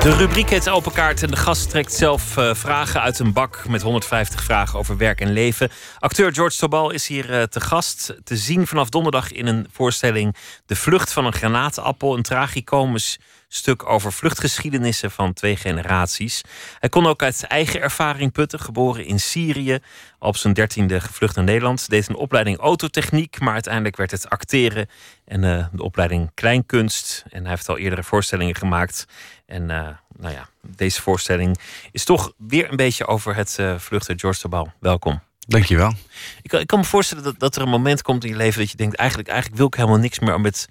De 0.03 0.15
rubriek 0.15 0.49
heet 0.49 0.69
Open 0.69 0.91
Kaart 0.91 1.23
en 1.23 1.29
de 1.29 1.35
gast 1.35 1.69
trekt 1.69 1.93
zelf 1.93 2.37
eh, 2.37 2.53
vragen 2.53 3.01
uit 3.01 3.19
een 3.19 3.33
bak 3.33 3.67
met 3.67 3.81
150 3.81 4.43
vragen 4.43 4.79
over 4.79 4.97
werk 4.97 5.21
en 5.21 5.31
leven. 5.31 5.69
Acteur 5.99 6.33
George 6.33 6.57
Tobal 6.57 6.91
is 6.91 7.07
hier 7.07 7.33
eh, 7.33 7.43
te 7.43 7.59
gast, 7.59 8.15
te 8.23 8.37
zien 8.37 8.67
vanaf 8.67 8.89
donderdag 8.89 9.31
in 9.31 9.47
een 9.47 9.67
voorstelling 9.71 10.35
De 10.65 10.75
Vlucht 10.75 11.13
van 11.13 11.25
een 11.25 11.33
Granaatappel, 11.33 12.15
een 12.15 12.23
tragicomisch 12.23 13.19
stuk 13.53 13.89
over 13.89 14.13
vluchtgeschiedenissen 14.13 15.11
van 15.11 15.33
twee 15.33 15.55
generaties. 15.55 16.41
Hij 16.79 16.89
kon 16.89 17.05
ook 17.05 17.23
uit 17.23 17.43
eigen 17.43 17.81
ervaring 17.81 18.31
putten, 18.31 18.59
geboren 18.59 19.05
in 19.05 19.19
Syrië, 19.19 19.79
op 20.19 20.37
zijn 20.37 20.53
dertiende 20.53 20.99
gevlucht 20.99 21.35
naar 21.35 21.45
Nederland. 21.45 21.89
Deed 21.89 22.09
een 22.09 22.15
opleiding 22.15 22.57
autotechniek, 22.57 23.39
maar 23.39 23.53
uiteindelijk 23.53 23.97
werd 23.97 24.11
het 24.11 24.29
acteren 24.29 24.89
en 25.25 25.43
eh, 25.43 25.65
de 25.71 25.83
opleiding 25.83 26.31
kleinkunst. 26.33 27.23
En 27.29 27.41
hij 27.41 27.49
heeft 27.49 27.69
al 27.69 27.77
eerdere 27.77 28.03
voorstellingen 28.03 28.55
gemaakt. 28.55 29.05
En 29.45 29.61
uh, 29.61 29.87
nou 30.17 30.33
ja, 30.33 30.49
deze 30.61 31.01
voorstelling 31.01 31.59
is 31.91 32.03
toch 32.03 32.33
weer 32.37 32.69
een 32.69 32.75
beetje 32.75 33.07
over 33.07 33.35
het 33.35 33.57
uh, 33.59 33.77
vluchten. 33.77 34.19
George 34.19 34.39
Tabal, 34.39 34.71
welkom. 34.79 35.21
Dankjewel. 35.47 35.93
Ik, 36.41 36.51
ik 36.51 36.67
kan 36.67 36.79
me 36.79 36.85
voorstellen 36.85 37.23
dat, 37.23 37.39
dat 37.39 37.55
er 37.55 37.61
een 37.61 37.69
moment 37.69 38.01
komt 38.01 38.23
in 38.23 38.29
je 38.29 38.35
leven 38.35 38.59
dat 38.59 38.71
je 38.71 38.77
denkt: 38.77 38.95
eigenlijk, 38.95 39.29
eigenlijk 39.29 39.57
wil 39.57 39.67
ik 39.67 39.75
helemaal 39.75 39.97
niks 39.97 40.19
meer 40.19 40.41
met 40.41 40.67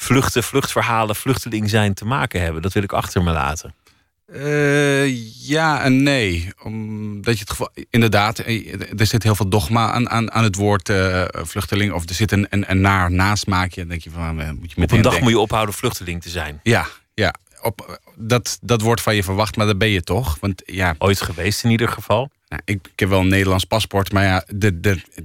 vluchten, 0.00 0.42
vluchtverhalen, 0.42 1.16
vluchteling 1.16 1.70
zijn 1.70 1.94
te 1.94 2.04
maken 2.04 2.40
hebben. 2.40 2.62
Dat 2.62 2.72
wil 2.72 2.82
ik 2.82 2.92
achter 2.92 3.22
me 3.22 3.32
laten. 3.32 3.74
Uh, 4.32 5.48
ja 5.48 5.82
en 5.82 6.02
nee. 6.02 6.52
Omdat 6.62 7.34
je 7.34 7.40
het 7.40 7.50
geval. 7.50 7.70
Inderdaad, 7.90 8.38
er 8.38 9.06
zit 9.06 9.22
heel 9.22 9.34
veel 9.34 9.48
dogma 9.48 9.92
aan, 9.92 10.10
aan, 10.10 10.32
aan 10.32 10.44
het 10.44 10.56
woord 10.56 10.88
uh, 10.88 11.24
vluchteling. 11.32 11.92
Of 11.92 12.08
er 12.08 12.14
zit 12.14 12.32
een, 12.32 12.46
een, 12.50 12.70
een 12.70 12.80
naar 12.80 13.12
nasmaakje. 13.12 13.80
Dan 13.80 13.88
denk 13.88 14.02
je 14.02 14.10
van. 14.10 14.34
moet 14.34 14.72
je 14.72 14.82
Op 14.82 14.90
een 14.90 15.02
dag 15.02 15.20
moet 15.20 15.30
je 15.30 15.38
ophouden 15.38 15.74
vluchteling 15.74 16.22
te 16.22 16.28
zijn. 16.28 16.60
Ja, 16.62 16.86
ja. 17.14 17.34
Op, 17.62 18.00
dat, 18.14 18.58
dat 18.62 18.80
wordt 18.80 19.00
van 19.00 19.14
je 19.14 19.22
verwacht, 19.22 19.56
maar 19.56 19.66
dat 19.66 19.78
ben 19.78 19.88
je 19.88 20.02
toch? 20.02 20.36
Want, 20.40 20.62
ja, 20.64 20.94
Ooit 20.98 21.20
geweest 21.20 21.64
in 21.64 21.70
ieder 21.70 21.88
geval? 21.88 22.30
Nou, 22.50 22.62
ik, 22.64 22.92
heb 22.96 23.08
wel 23.08 23.20
een 23.20 23.28
Nederlands 23.28 23.64
paspoort, 23.64 24.12
maar 24.12 24.24
ja, 24.24 24.44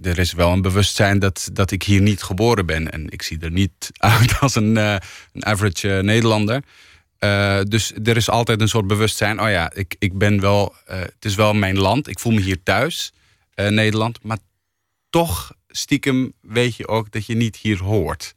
er 0.01 0.19
is 0.19 0.33
wel 0.33 0.51
een 0.51 0.61
bewustzijn 0.61 1.19
dat, 1.19 1.49
dat 1.53 1.71
ik 1.71 1.83
hier 1.83 2.01
niet 2.01 2.23
geboren 2.23 2.65
ben. 2.65 2.91
En 2.91 3.09
ik 3.09 3.21
zie 3.21 3.39
er 3.39 3.51
niet 3.51 3.91
uit 3.97 4.39
als 4.39 4.55
een, 4.55 4.75
uh, 4.75 4.95
een 5.33 5.45
average 5.45 5.87
uh, 5.87 5.99
Nederlander. 5.99 6.63
Uh, 7.19 7.61
dus 7.61 7.93
er 8.03 8.17
is 8.17 8.29
altijd 8.29 8.61
een 8.61 8.67
soort 8.67 8.87
bewustzijn. 8.87 9.41
Oh 9.41 9.49
ja, 9.49 9.71
ik, 9.73 9.95
ik 9.99 10.17
ben 10.17 10.39
wel. 10.39 10.75
het 10.85 11.25
is 11.25 11.35
wel 11.35 11.53
mijn 11.53 11.77
land. 11.77 12.07
Ik 12.07 12.19
voel 12.19 12.33
me 12.33 12.41
hier 12.41 12.63
thuis, 12.63 13.13
Nederland. 13.55 14.23
Maar 14.23 14.37
toch, 15.09 15.53
stiekem, 15.67 16.33
weet 16.41 16.75
je 16.75 16.87
ook 16.87 17.11
dat 17.11 17.25
je 17.25 17.35
niet 17.35 17.55
hier 17.55 17.83
hoort. 17.83 18.35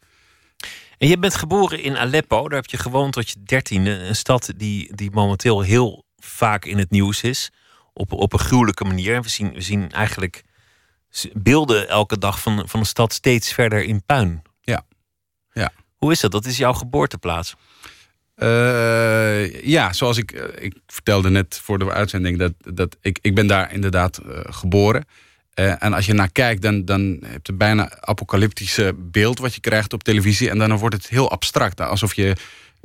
En 0.99 1.09
je 1.09 1.19
bent 1.19 1.35
geboren 1.35 1.83
in 1.83 1.97
Aleppo. 1.97 2.49
Daar 2.49 2.61
heb 2.61 2.71
je 2.71 2.77
gewoond 2.77 3.13
tot 3.13 3.31
je 3.31 3.43
dertiende. 3.45 3.91
Een 3.91 4.17
stad 4.17 4.53
die, 4.57 4.95
die 4.95 5.11
momenteel 5.11 5.61
heel 5.61 6.05
vaak 6.17 6.65
in 6.65 6.79
het 6.79 6.91
nieuws 6.91 7.23
is. 7.23 7.51
Op, 7.99 8.13
op 8.13 8.33
een 8.33 8.39
gruwelijke 8.39 8.85
manier. 8.85 9.23
We 9.23 9.29
zien, 9.29 9.53
we 9.53 9.61
zien 9.61 9.91
eigenlijk 9.91 10.43
beelden 11.33 11.89
elke 11.89 12.19
dag 12.19 12.41
van, 12.41 12.69
van 12.69 12.81
een 12.81 12.87
stad 12.87 13.13
steeds 13.13 13.53
verder 13.53 13.83
in 13.83 14.03
puin. 14.07 14.43
Ja. 14.61 14.85
ja. 15.53 15.73
Hoe 15.97 16.13
is 16.13 16.21
dat? 16.21 16.33
Dat 16.33 16.47
is 16.47 16.57
jouw 16.57 16.73
geboorteplaats. 16.73 17.55
Uh, 18.37 19.63
ja, 19.65 19.93
zoals 19.93 20.17
ik, 20.17 20.33
ik 20.59 20.75
vertelde 20.87 21.31
net 21.31 21.61
voor 21.63 21.79
de 21.79 21.93
uitzending, 21.93 22.39
dat, 22.39 22.53
dat 22.59 22.97
ik, 23.01 23.19
ik 23.23 23.35
ben 23.35 23.47
daar 23.47 23.73
inderdaad 23.73 24.21
uh, 24.27 24.39
geboren. 24.43 25.05
Uh, 25.55 25.83
en 25.83 25.93
als 25.93 26.07
je 26.07 26.13
naar 26.13 26.33
kijkt, 26.33 26.63
dan, 26.63 26.85
dan 26.85 27.19
heb 27.27 27.47
je 27.47 27.53
bijna 27.53 28.01
apocalyptische 28.01 28.95
beeld 28.97 29.39
wat 29.39 29.55
je 29.55 29.61
krijgt 29.61 29.93
op 29.93 30.03
televisie. 30.03 30.51
En 30.51 30.59
dan 30.59 30.77
wordt 30.77 30.95
het 30.95 31.09
heel 31.09 31.31
abstract. 31.31 31.81
Alsof 31.81 32.15
je 32.15 32.37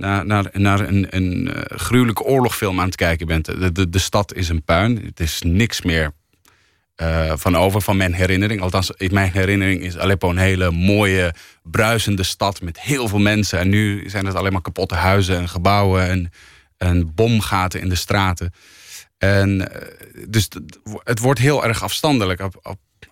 naar, 0.04 0.26
naar, 0.26 0.50
naar 0.52 0.80
een, 0.80 1.08
een 1.10 1.48
uh, 1.48 1.62
gruwelijke 1.66 2.24
oorlogfilm 2.24 2.80
aan 2.80 2.86
het 2.86 2.96
kijken 2.96 3.28
bent. 3.28 3.46
De, 3.46 3.72
de, 3.72 3.90
de 3.90 4.00
stad 4.00 4.34
is 4.34 4.50
een 4.50 4.64
puin. 4.64 5.06
Het 5.06 5.20
is 5.20 5.42
niks 5.42 5.82
meer 5.82 6.12
uh, 7.02 7.34
van 7.36 7.56
over 7.56 7.82
van 7.82 7.98
mijn 7.98 8.14
herinnering. 8.14 8.62
Althans, 8.62 8.92
in 8.98 9.14
mijn 9.14 9.32
herinnering 9.32 9.82
is 9.82 9.98
Aleppo 9.98 10.30
een 10.30 10.38
hele 10.38 10.72
mooie, 10.72 11.34
bruisende 11.64 12.24
stad 12.24 12.62
met 12.62 12.80
heel 12.80 13.08
veel 13.08 13.20
mensen. 13.20 13.60
En 13.60 13.70
nu 13.70 14.10
zijn 14.10 14.26
het 14.26 14.36
alleen 14.36 14.52
maar 14.52 14.62
kapotte 14.62 14.96
huizen 14.96 15.38
en 15.38 15.50
gebouwen 15.50 16.08
en, 16.08 16.32
en 16.78 17.16
bomgaten 17.16 17.82
in 17.82 17.90
de 17.90 17.96
straten. 17.96 18.54
En 19.18 19.72
dus 20.28 20.48
het 21.04 21.20
wordt 21.20 21.40
heel 21.40 21.66
erg 21.66 21.84
afstandelijk. 21.84 22.42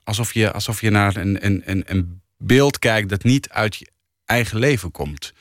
Alsof 0.04 0.34
je, 0.34 0.52
alsof 0.52 0.82
je 0.82 0.90
naar 0.90 1.16
een, 1.16 1.46
een, 1.46 1.84
een 1.86 2.22
beeld 2.38 2.80
kijkt 2.80 3.10
dat 3.10 3.24
niet 3.24 3.50
uit 3.50 3.76
je 3.76 3.88
eigen 4.26 4.60
leven 4.60 4.92
komt. 4.92 5.34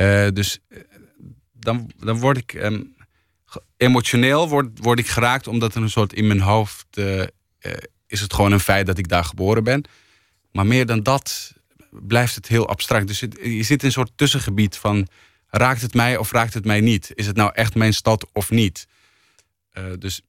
Uh, 0.00 0.28
dus 0.32 0.58
dan, 1.52 1.90
dan 1.96 2.18
word 2.18 2.36
ik 2.36 2.52
um, 2.52 2.96
emotioneel 3.76 4.48
word, 4.48 4.78
word 4.78 4.98
ik 4.98 5.06
geraakt 5.08 5.46
omdat 5.46 5.74
er 5.74 5.82
een 5.82 5.90
soort 5.90 6.12
in 6.12 6.26
mijn 6.26 6.40
hoofd 6.40 6.86
uh, 6.94 7.22
is 8.06 8.20
het 8.20 8.34
gewoon 8.34 8.52
een 8.52 8.60
feit 8.60 8.86
dat 8.86 8.98
ik 8.98 9.08
daar 9.08 9.24
geboren 9.24 9.64
ben. 9.64 9.84
Maar 10.52 10.66
meer 10.66 10.86
dan 10.86 11.02
dat 11.02 11.54
blijft 11.90 12.34
het 12.34 12.48
heel 12.48 12.68
abstract. 12.68 13.06
Dus 13.06 13.18
je 13.42 13.62
zit 13.62 13.80
in 13.80 13.86
een 13.86 13.92
soort 13.92 14.10
tussengebied 14.16 14.76
van 14.76 15.08
raakt 15.48 15.82
het 15.82 15.94
mij 15.94 16.16
of 16.16 16.32
raakt 16.32 16.54
het 16.54 16.64
mij 16.64 16.80
niet? 16.80 17.10
Is 17.14 17.26
het 17.26 17.36
nou 17.36 17.50
echt 17.54 17.74
mijn 17.74 17.94
stad 17.94 18.26
of 18.32 18.50
niet? 18.50 18.86
dus 19.98 20.20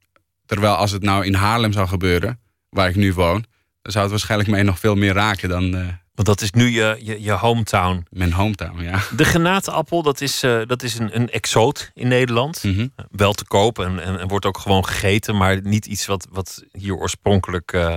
terwijl 0.45 0.75
als 0.75 0.91
het 0.91 1.01
nou 1.01 1.25
in 1.25 1.33
Haarlem 1.33 1.71
zou 1.71 1.87
gebeuren, 1.87 2.39
waar 2.69 2.89
ik 2.89 2.95
nu 2.95 3.13
woon, 3.13 3.45
dan 3.81 3.91
zou 3.91 4.03
het 4.03 4.11
waarschijnlijk 4.11 4.49
mij 4.49 4.63
nog 4.63 4.79
veel 4.79 4.95
meer 4.95 5.13
raken 5.13 5.49
dan, 5.49 5.99
want 6.19 6.39
dat 6.39 6.41
is 6.41 6.51
nu 6.51 6.69
je, 6.69 6.97
je, 7.01 7.21
je 7.21 7.31
hometown. 7.31 8.05
Mijn 8.09 8.33
hometown, 8.33 8.81
ja. 8.81 8.99
De 9.15 9.23
granaatappel, 9.23 10.03
dat 10.03 10.21
is, 10.21 10.43
uh, 10.43 10.61
dat 10.65 10.83
is 10.83 10.99
een, 10.99 11.15
een 11.15 11.29
exoot 11.29 11.91
in 11.93 12.07
Nederland. 12.07 12.63
Mhm. 12.63 12.73
Mm 12.73 12.79
-hmm. 12.79 13.07
Wel 13.11 13.33
te 13.33 13.45
koop 13.45 13.79
en, 13.79 13.99
en, 13.99 14.19
en, 14.19 14.27
wordt 14.27 14.45
ook 14.45 14.57
gewoon 14.57 14.85
gegeten. 14.85 15.37
Maar 15.37 15.61
niet 15.61 15.85
iets 15.85 16.05
wat, 16.05 16.27
wat 16.31 16.63
hier 16.71 16.95
oorspronkelijk 16.95 17.73
uh, 17.73 17.95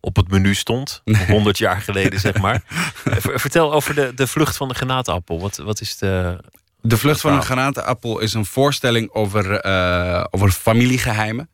op 0.00 0.16
het 0.16 0.30
menu 0.30 0.54
stond. 0.54 1.00
Nee. 1.04 1.26
100 1.26 1.58
jaar 1.58 1.80
geleden, 1.80 2.20
zeg 2.20 2.38
maar. 2.38 2.62
Vertel 3.44 3.72
over 3.72 3.94
de, 3.94 4.12
de 4.14 4.26
vlucht 4.26 4.56
van 4.56 4.68
de 4.68 4.74
granaatappel. 4.74 5.40
Wat, 5.40 5.56
wat 5.56 5.80
is 5.80 5.96
de... 5.96 6.38
De 6.80 6.96
vlucht 6.96 7.20
van 7.20 7.32
een 7.32 7.42
granaatappel 7.42 8.18
is 8.18 8.34
een 8.34 8.46
voorstelling 8.46 9.10
over, 9.12 9.66
uh, 9.66 10.24
over 10.30 10.50
familiegeheimen. 10.50 11.48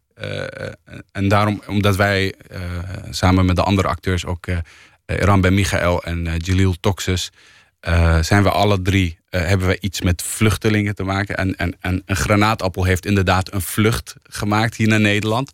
en 1.12 1.28
daarom, 1.28 1.62
omdat 1.66 1.96
wij 1.96 2.34
samen 3.10 3.44
met 3.44 3.56
de 3.56 3.62
andere 3.62 3.88
acteurs 3.88 4.26
ook 4.26 4.46
Iran 5.06 5.40
Ben 5.40 5.54
Michael 5.54 6.02
en 6.02 6.26
uh, 6.26 6.32
Jalil 6.36 6.74
Toxus. 6.80 7.30
Uh, 7.88 8.22
zijn 8.22 8.42
we 8.42 8.50
alle 8.50 8.82
drie, 8.82 9.18
hebben 9.30 9.68
we 9.68 9.80
iets 9.80 10.00
met 10.00 10.22
vluchtelingen 10.22 10.94
te 10.94 11.02
maken. 11.02 11.36
En, 11.36 11.56
en, 11.56 11.76
en 11.80 12.02
een 12.06 12.16
granaatappel 12.16 12.84
heeft 12.84 13.06
inderdaad 13.06 13.52
een 13.52 13.62
vlucht 13.62 14.14
gemaakt 14.22 14.76
hier 14.76 14.88
naar 14.88 15.00
Nederland. 15.00 15.50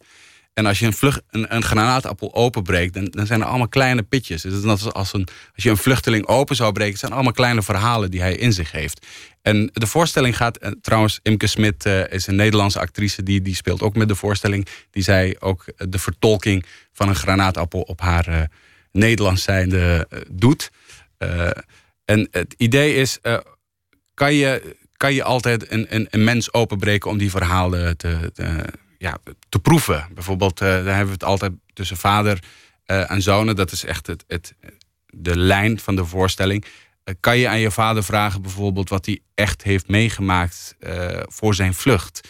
En 0.55 0.66
als 0.66 0.79
je 0.79 0.87
een, 0.87 0.93
vlucht, 0.93 1.23
een, 1.31 1.55
een 1.55 1.62
granaatappel 1.62 2.35
openbreekt, 2.35 2.95
dan, 2.95 3.05
dan 3.05 3.27
zijn 3.27 3.41
er 3.41 3.47
allemaal 3.47 3.69
kleine 3.69 4.03
pitjes. 4.03 4.43
Dus 4.43 4.65
als, 4.65 4.93
als, 4.93 5.12
een, 5.12 5.29
als 5.55 5.65
je 5.65 5.70
een 5.70 5.77
vluchteling 5.77 6.27
open 6.27 6.57
zou 6.57 6.73
breken, 6.73 6.99
zijn 6.99 7.12
allemaal 7.12 7.33
kleine 7.33 7.62
verhalen 7.62 8.11
die 8.11 8.20
hij 8.20 8.35
in 8.35 8.53
zich 8.53 8.73
heeft. 8.73 9.07
En 9.43 9.70
de 9.73 9.87
voorstelling 9.87 10.37
gaat, 10.37 10.59
trouwens, 10.81 11.20
Imke 11.23 11.47
Smit 11.47 11.85
is 12.11 12.27
een 12.27 12.37
Nederlandse 12.37 12.81
actrice, 12.81 13.23
die, 13.23 13.43
die 13.43 13.55
speelt 13.55 13.83
ook 13.83 13.97
met 13.97 14.09
de 14.09 14.15
voorstelling. 14.15 14.66
Die 14.91 15.03
zij 15.03 15.37
ook 15.39 15.65
de 15.77 15.99
vertolking 15.99 16.65
van 16.93 17.09
een 17.09 17.15
granaatappel 17.15 17.81
op 17.81 18.01
haar 18.01 18.49
Nederlands 18.93 19.43
zijnde 19.43 20.09
uh, 20.12 20.20
doet. 20.31 20.70
Uh, 21.19 21.51
en 22.05 22.28
het 22.31 22.55
idee 22.56 22.94
is, 22.94 23.19
uh, 23.23 23.39
kan, 24.14 24.35
je, 24.35 24.77
kan 24.97 25.14
je 25.14 25.23
altijd 25.23 25.70
een, 25.70 25.94
een, 25.94 26.06
een 26.10 26.24
mens 26.24 26.52
openbreken 26.52 27.10
om 27.10 27.19
die 27.19 27.31
verhalen 27.31 27.97
te, 27.97 28.31
te, 28.35 28.64
ja, 28.98 29.19
te 29.48 29.59
proeven? 29.59 30.09
Bijvoorbeeld, 30.14 30.59
daar 30.59 30.85
hebben 30.85 31.06
we 31.06 31.12
het 31.12 31.24
altijd 31.24 31.52
tussen 31.73 31.97
vader 31.97 32.39
en 32.85 33.23
zonen. 33.23 33.56
Dat 33.56 33.73
is 33.73 33.85
echt 33.85 34.06
het, 34.06 34.24
het, 34.27 34.55
de 35.06 35.36
lijn 35.36 35.81
van 35.81 35.97
de 35.97 36.05
voorstelling. 36.05 36.64
kan 37.20 37.39
je 37.39 37.48
aan 37.48 37.59
je 37.59 37.70
vader 37.70 38.05
vragen 38.05 38.43
bijvoorbeeld 38.43 38.89
wat 38.89 39.06
hij 39.06 39.20
echt 39.35 39.62
heeft 39.62 39.89
meegemaakt 39.89 40.77
voor 41.27 41.55
zijn 41.55 41.74
vlucht? 41.74 42.28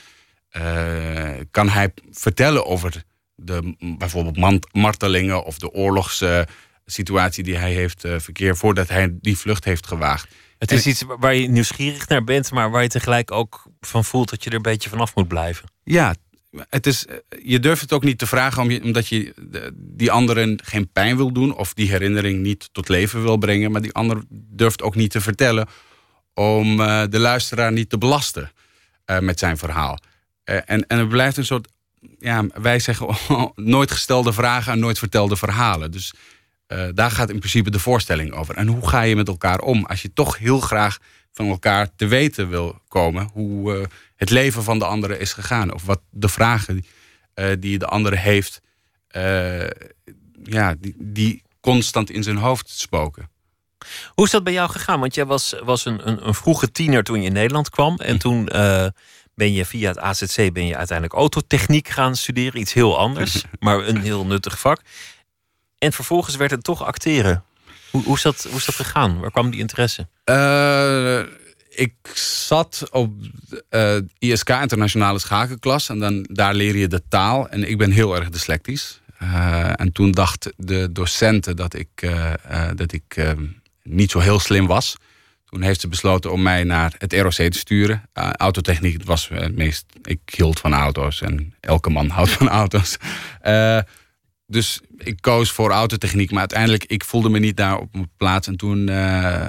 kan 1.50 1.68
hij 1.68 1.92
vertellen 2.10 2.66
over 2.66 3.04
de 3.34 3.74
bijvoorbeeld 3.98 4.66
martelingen 4.72 5.44
of 5.44 5.58
de 5.58 5.70
oorlogssituatie 5.70 7.44
die 7.44 7.56
hij 7.56 7.72
heeft 7.72 8.04
uh, 8.04 8.18
verkeerd 8.18 8.58
voordat 8.58 8.88
hij 8.88 9.18
die 9.20 9.38
vlucht 9.38 9.64
heeft 9.64 9.86
gewaagd. 9.86 10.34
Het 10.58 10.72
is 10.72 10.86
iets 10.86 11.04
waar 11.18 11.34
je 11.34 11.48
nieuwsgierig 11.48 12.08
naar 12.08 12.24
bent, 12.24 12.50
maar 12.50 12.70
waar 12.70 12.82
je 12.82 12.88
tegelijk 12.88 13.30
ook 13.30 13.66
van 13.80 14.04
voelt 14.04 14.30
dat 14.30 14.44
je 14.44 14.50
er 14.50 14.56
een 14.56 14.62
beetje 14.62 14.88
vanaf 14.88 15.14
moet 15.14 15.28
blijven. 15.28 15.68
Ja, 15.84 16.14
het 16.68 16.86
is, 16.86 17.06
je 17.42 17.60
durft 17.60 17.80
het 17.80 17.92
ook 17.92 18.04
niet 18.04 18.18
te 18.18 18.26
vragen 18.26 18.82
omdat 18.82 19.08
je 19.08 19.34
die 19.74 20.10
anderen 20.10 20.60
geen 20.64 20.88
pijn 20.92 21.16
wil 21.16 21.32
doen 21.32 21.56
of 21.56 21.74
die 21.74 21.90
herinnering 21.90 22.42
niet 22.42 22.68
tot 22.72 22.88
leven 22.88 23.22
wil 23.22 23.36
brengen, 23.36 23.72
maar 23.72 23.82
die 23.82 23.92
ander 23.92 24.22
durft 24.28 24.82
ook 24.82 24.94
niet 24.94 25.10
te 25.10 25.20
vertellen 25.20 25.68
om 26.34 26.80
uh, 26.80 27.02
de 27.08 27.18
luisteraar 27.18 27.72
niet 27.72 27.90
te 27.90 27.98
belasten 27.98 28.52
met 29.20 29.38
zijn 29.38 29.58
verhaal. 29.58 29.98
en, 30.44 30.86
en 30.86 30.98
het 30.98 31.08
blijft 31.08 31.36
een 31.36 31.44
soort 31.44 31.68
ja, 32.18 32.44
wij 32.54 32.78
zeggen 32.78 33.16
nooit 33.54 33.90
gestelde 33.90 34.32
vragen 34.32 34.72
en 34.72 34.78
nooit 34.78 34.98
vertelde 34.98 35.36
verhalen. 35.36 35.90
Dus 35.90 36.12
Eh, 36.72 36.88
daar 36.94 37.10
gaat 37.10 37.30
in 37.30 37.38
principe 37.38 37.70
de 37.70 37.78
voorstelling 37.78 38.32
over. 38.32 38.56
En 38.56 38.66
hoe 38.66 38.88
ga 38.88 39.00
je 39.00 39.16
met 39.16 39.28
elkaar 39.28 39.58
om 39.58 39.84
als 39.84 40.02
je 40.02 40.12
toch 40.12 40.38
heel 40.38 40.60
graag 40.60 40.98
van 41.32 41.48
elkaar 41.48 41.94
te 41.96 42.06
weten 42.06 42.48
wil 42.48 42.80
komen 42.88 43.30
hoe 43.32 43.76
eh, 43.76 43.86
het 44.16 44.30
leven 44.30 44.62
van 44.62 44.78
de 44.78 44.84
andere 44.84 45.18
is 45.18 45.32
gegaan. 45.32 45.74
Of 45.74 45.84
wat 45.84 46.00
de 46.10 46.28
vragen 46.28 46.84
eh, 47.34 47.46
die 47.58 47.78
de 47.78 47.86
andere 47.86 48.16
heeft, 48.16 48.60
ja, 50.42 50.74
die, 50.78 50.94
die 50.98 51.42
constant 51.60 52.10
in 52.10 52.22
zijn 52.22 52.36
hoofd 52.36 52.68
spoken. 52.68 53.30
Hoe 54.14 54.24
is 54.24 54.30
dat 54.30 54.44
bij 54.44 54.52
jou 54.52 54.70
gegaan? 54.70 55.00
Want 55.00 55.14
jij 55.14 55.26
was, 55.26 55.54
was 55.64 55.84
een, 55.84 56.08
een, 56.08 56.26
een 56.26 56.34
vroege 56.34 56.72
tiener 56.72 57.02
toen 57.02 57.20
je 57.20 57.26
in 57.26 57.32
Nederland 57.32 57.70
kwam. 57.70 57.96
En 57.96 58.18
toen 58.18 58.48
eh, 58.48 58.86
ben 59.34 59.52
je 59.52 59.64
via 59.64 59.88
het 59.88 59.98
AZC 59.98 60.52
ben 60.52 60.66
je 60.66 60.76
uiteindelijk 60.76 61.18
autotechniek 61.18 61.88
gaan 61.88 62.16
studeren. 62.16 62.60
Iets 62.60 62.72
heel 62.72 62.98
anders, 62.98 63.44
maar 63.60 63.88
een 63.88 64.00
heel 64.00 64.26
nuttig 64.26 64.60
vak. 64.60 64.80
En 65.78 65.92
vervolgens 65.92 66.36
werd 66.36 66.50
het 66.50 66.64
toch 66.64 66.84
acteren. 66.84 67.44
Hoe, 67.90 68.02
hoe, 68.04 68.16
is, 68.16 68.22
dat, 68.22 68.46
hoe 68.48 68.58
is 68.58 68.64
dat 68.64 68.74
gegaan? 68.74 69.20
Waar 69.20 69.30
kwam 69.30 69.50
die 69.50 69.60
interesse? 69.60 70.06
Eh, 70.24 71.20
ik 71.68 71.94
zat 72.14 72.88
op 72.90 73.12
eh, 73.68 73.96
ISK, 74.18 74.48
internationale 74.48 75.18
schakelklas. 75.18 75.88
En 75.88 75.98
dan, 75.98 76.26
daar 76.30 76.54
leer 76.54 76.76
je 76.76 76.88
de 76.88 77.02
taal. 77.08 77.48
En 77.48 77.68
ik 77.68 77.78
ben 77.78 77.90
heel 77.90 78.16
erg 78.16 78.30
dyslectisch. 78.30 79.00
Eh, 79.18 79.80
en 79.80 79.92
toen 79.92 80.12
dacht 80.12 80.52
de 80.56 80.92
docenten 80.92 81.56
dat 81.56 81.74
ik, 81.74 82.10
dat 82.74 82.92
ik 82.92 83.34
niet 83.82 84.10
zo 84.10 84.18
heel 84.18 84.38
slim 84.38 84.66
was. 84.66 84.96
Toen 85.52 85.62
heeft 85.62 85.80
ze 85.80 85.88
besloten 85.88 86.32
om 86.32 86.42
mij 86.42 86.64
naar 86.64 86.94
het 86.98 87.12
ROC 87.12 87.32
te 87.32 87.58
sturen. 87.58 88.02
Uh, 88.14 88.30
autotechniek 88.30 89.04
was 89.04 89.28
het 89.28 89.56
meest... 89.56 89.84
Ik 90.02 90.20
hield 90.24 90.60
van 90.60 90.74
auto's 90.74 91.20
en 91.20 91.54
elke 91.60 91.90
man 91.90 92.08
houdt 92.16 92.30
van 92.30 92.48
auto's. 92.48 92.96
Eh, 93.40 93.78
dus 94.46 94.80
ik 94.98 95.16
koos 95.20 95.50
voor 95.50 95.70
autotechniek. 95.70 96.30
Maar 96.30 96.38
uiteindelijk, 96.40 96.84
ik 96.84 97.04
voelde 97.04 97.28
me 97.28 97.38
niet 97.38 97.56
daar 97.56 97.78
op 97.78 97.92
mijn 97.92 98.10
plaats. 98.16 98.46
En 98.46 98.56
toen 98.56 98.88
eh, 98.88 99.46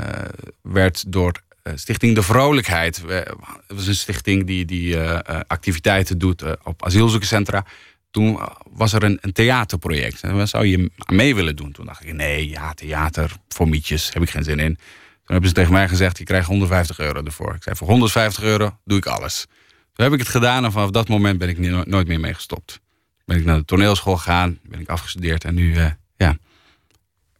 werd 0.61 1.11
door 1.11 1.41
eh, 1.63 1.73
Stichting 1.75 2.15
De 2.15 2.23
Vrolijkheid... 2.23 3.03
eh, 3.07 3.15
Het 3.15 3.35
was 3.67 3.87
een 3.87 3.95
stichting 3.95 4.45
die, 4.45 4.65
die 4.65 4.99
eh, 4.99 5.35
eh, 5.35 5.41
activiteiten 5.47 6.17
doet 6.17 6.41
eh, 6.41 6.51
op 6.63 6.85
asielzoekerscentra. 6.85 7.65
Toen 8.11 8.39
eh, 8.39 8.45
was 8.69 8.93
er 8.93 9.03
een, 9.03 9.17
een 9.21 9.33
theaterproject. 9.33 10.21
En 10.21 10.47
zou 10.47 10.65
je 10.65 10.91
mee 11.11 11.35
willen 11.35 11.55
doen? 11.55 11.71
Toen 11.71 11.85
dacht 11.85 12.03
ik, 12.03 12.13
nee, 12.13 12.49
ja, 12.49 12.73
theater 12.73 13.31
voor 13.47 13.69
mietjes, 13.69 14.13
heb 14.13 14.21
ik 14.23 14.29
geen 14.29 14.43
zin 14.43 14.59
in. 14.59 14.77
Toen 15.23 15.35
hebben 15.35 15.49
ze 15.49 15.55
tegen 15.55 15.73
mij 15.73 15.87
gezegd, 15.87 16.17
je 16.17 16.23
krijgt 16.23 16.47
150 16.47 16.99
euro 16.99 17.23
ervoor. 17.23 17.55
Ik 17.55 17.63
zei, 17.63 17.75
voor 17.75 17.87
150 17.87 18.43
euro 18.43 18.77
doe 18.85 18.97
ik 18.97 19.05
alles. 19.05 19.45
Toen 19.93 20.05
heb 20.05 20.13
ik 20.13 20.19
het 20.19 20.27
gedaan 20.27 20.65
en 20.65 20.71
vanaf 20.71 20.89
dat 20.89 21.07
moment 21.07 21.37
ben 21.37 21.49
ik 21.49 21.85
nooit 21.85 22.07
meer 22.07 22.19
mee 22.19 22.33
gestopt. 22.33 22.79
Ben 23.25 23.37
ik 23.37 23.45
naar 23.45 23.57
de 23.57 23.65
toneelschool 23.65 24.17
gegaan, 24.17 24.59
ben 24.63 24.79
ik 24.79 24.89
afgestudeerd 24.89 25.43
en 25.43 25.53
nu, 25.53 25.75
eh, 25.75 25.91
ja, 26.17 26.37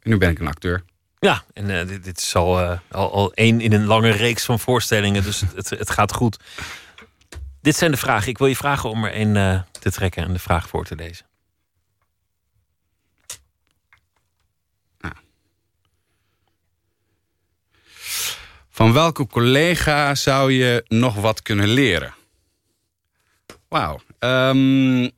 nu 0.02 0.18
ben 0.18 0.30
ik 0.30 0.40
een 0.40 0.48
acteur. 0.48 0.84
Ja, 1.20 1.44
en 1.54 1.80
eh, 1.80 1.88
dit, 1.88 2.04
dit 2.04 2.18
is 2.18 2.36
al, 2.36 2.62
eh, 2.62 2.80
al, 2.92 3.14
al 3.14 3.34
één 3.34 3.62
in 3.62 3.74
een 3.74 3.86
lange 3.86 4.10
reeks 4.10 4.46
van 4.46 4.60
voorstellingen. 4.60 5.24
Dus 5.24 5.44
het, 5.56 5.70
het 5.70 5.90
gaat 5.90 6.14
goed. 6.14 6.40
Dit 7.62 7.76
zijn 7.76 7.92
de 7.92 7.98
vragen. 7.98 8.30
Ik 8.30 8.38
wil 8.38 8.48
je 8.48 8.56
vragen 8.56 8.90
om 8.90 9.04
er 9.04 9.12
één 9.12 9.66
te 9.80 9.92
trekken 9.92 10.24
en 10.24 10.34
de 10.34 10.40
vraag 10.40 10.68
voor 10.68 10.86
te 10.86 10.96
lezen. 10.96 11.26
Van 18.76 18.94
welke 18.94 19.28
collega 19.28 20.16
zou 20.16 20.52
je 20.52 20.84
nog 20.88 21.16
wat 21.16 21.42
kunnen 21.42 21.68
leren? 21.68 22.14
Wauw. 23.68 24.00
Ehm, 24.20 25.10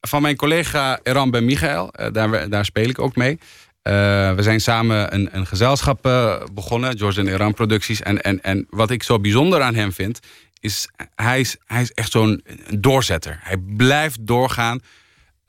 van 0.00 0.22
mijn 0.22 0.36
collega 0.36 1.00
Eran 1.02 1.30
Ben 1.30 1.44
Michael, 1.44 1.92
eh, 1.92 2.12
daar, 2.12 2.48
daar 2.48 2.64
speel 2.64 2.88
ik 2.88 2.98
ook 2.98 3.16
mee. 3.16 3.38
Eh, 3.82 3.92
we 4.34 4.42
zijn 4.42 4.60
samen 4.60 5.14
een, 5.14 5.28
een 5.32 5.46
gezelschap 5.46 6.06
eh, 6.06 6.42
begonnen, 6.52 6.98
George 6.98 7.20
en 7.20 7.28
Eran 7.28 7.54
Producties. 7.54 8.02
En, 8.02 8.22
en, 8.22 8.42
en 8.42 8.66
wat 8.70 8.90
ik 8.90 9.02
zo 9.02 9.18
bijzonder 9.20 9.62
aan 9.62 9.74
hem 9.74 9.92
vind, 9.92 10.20
is 10.60 10.88
hij 11.14 11.40
is, 11.40 11.56
hij 11.66 11.82
is 11.82 11.92
echt 11.92 12.10
zo'n 12.10 12.44
doorzetter. 12.78 13.38
Hij 13.42 13.56
blijft 13.56 14.26
doorgaan 14.26 14.80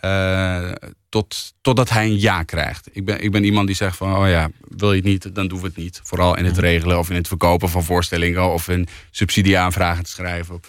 eh, 0.01 0.71
tot, 1.09 1.53
totdat 1.61 1.89
hij 1.89 2.05
een 2.05 2.19
ja 2.19 2.43
krijgt. 2.43 2.89
Ik 2.91 3.05
ben, 3.05 3.21
ik 3.21 3.31
ben 3.31 3.43
iemand 3.43 3.67
die 3.67 3.75
zegt 3.75 3.97
van, 3.97 4.15
oh 4.15 4.29
ja, 4.29 4.49
wil 4.67 4.89
je 4.89 4.95
het 4.95 5.05
niet, 5.05 5.35
dan 5.35 5.47
doen 5.47 5.59
we 5.59 5.65
het 5.65 5.75
niet. 5.75 6.01
Vooral 6.03 6.37
in 6.37 6.45
het 6.45 6.57
regelen 6.57 6.97
of 6.97 7.09
in 7.09 7.15
het 7.15 7.27
verkopen 7.27 7.69
van 7.69 7.83
voorstellingen... 7.83 8.53
of 8.53 8.67
in 8.67 8.87
subsidieaanvragen 9.11 10.03
te 10.03 10.09
schrijven. 10.09 10.59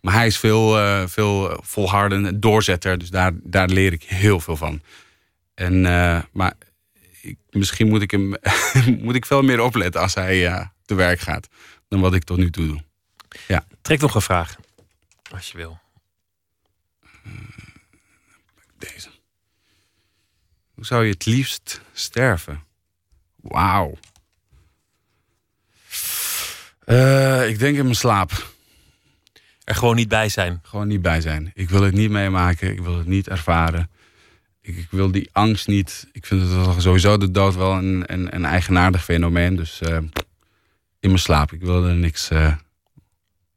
Maar 0.00 0.14
hij 0.14 0.26
is 0.26 0.38
veel, 0.38 0.78
eh, 0.78 1.02
veel 1.06 1.60
volhardend, 1.62 2.42
doorzetter. 2.42 2.98
Dus 2.98 3.10
daar, 3.10 3.32
daar 3.42 3.68
leer 3.68 3.92
ik 3.92 4.02
heel 4.02 4.40
veel 4.40 4.56
van. 4.56 4.82
En, 5.54 5.86
eh, 5.86 6.22
maar 6.32 6.54
ik, 7.20 7.36
misschien 7.50 7.88
moet 7.88 8.02
ik, 8.02 8.10
hem, 8.10 8.34
moet 9.04 9.14
ik 9.14 9.26
veel 9.26 9.42
meer 9.42 9.60
opletten 9.60 10.00
als 10.00 10.14
hij 10.14 10.70
te 10.84 10.94
werk 10.94 11.20
gaat... 11.20 11.48
dan 11.88 12.00
wat 12.00 12.14
ik 12.14 12.24
tot 12.24 12.38
nu 12.38 12.50
toe 12.50 12.66
doe. 12.66 12.82
Ja. 13.48 13.64
Trek 13.82 14.00
nog 14.00 14.14
een 14.14 14.22
vraag, 14.22 14.56
als 15.30 15.50
je 15.50 15.56
wil. 15.56 15.80
Deze. 18.90 19.08
Hoe 20.74 20.84
zou 20.84 21.04
je 21.04 21.12
het 21.12 21.26
liefst 21.26 21.80
sterven? 21.92 22.62
Wauw. 23.36 23.98
Eh, 26.84 27.48
ik 27.48 27.58
denk 27.58 27.76
in 27.76 27.84
mijn 27.84 27.96
slaap. 27.96 28.50
Er 29.64 29.74
gewoon 29.74 29.96
niet 29.96 30.08
bij 30.08 30.28
zijn. 30.28 30.60
Gewoon 30.62 30.88
niet 30.88 31.02
bij 31.02 31.20
zijn. 31.20 31.50
Ik 31.54 31.70
wil 31.70 31.82
het 31.82 31.94
niet 31.94 32.10
meemaken. 32.10 32.70
Ik 32.70 32.80
wil 32.80 32.98
het 32.98 33.06
niet 33.06 33.28
ervaren. 33.28 33.90
Ik, 34.60 34.76
ik 34.76 34.90
wil 34.90 35.10
die 35.10 35.28
angst 35.32 35.66
niet. 35.66 36.08
Ik 36.12 36.26
vind 36.26 36.40
het 36.40 36.82
sowieso 36.82 37.16
de 37.16 37.30
dood 37.30 37.54
wel 37.54 37.72
een, 37.72 38.12
een, 38.12 38.34
een 38.34 38.44
eigenaardig 38.44 39.04
fenomeen. 39.04 39.56
Dus 39.56 39.80
eh, 39.80 39.96
in 41.00 41.08
mijn 41.08 41.18
slaap. 41.18 41.52
Ik 41.52 41.60
wil 41.60 41.84
er 41.84 41.94
niks 41.94 42.30
eh, 42.30 42.56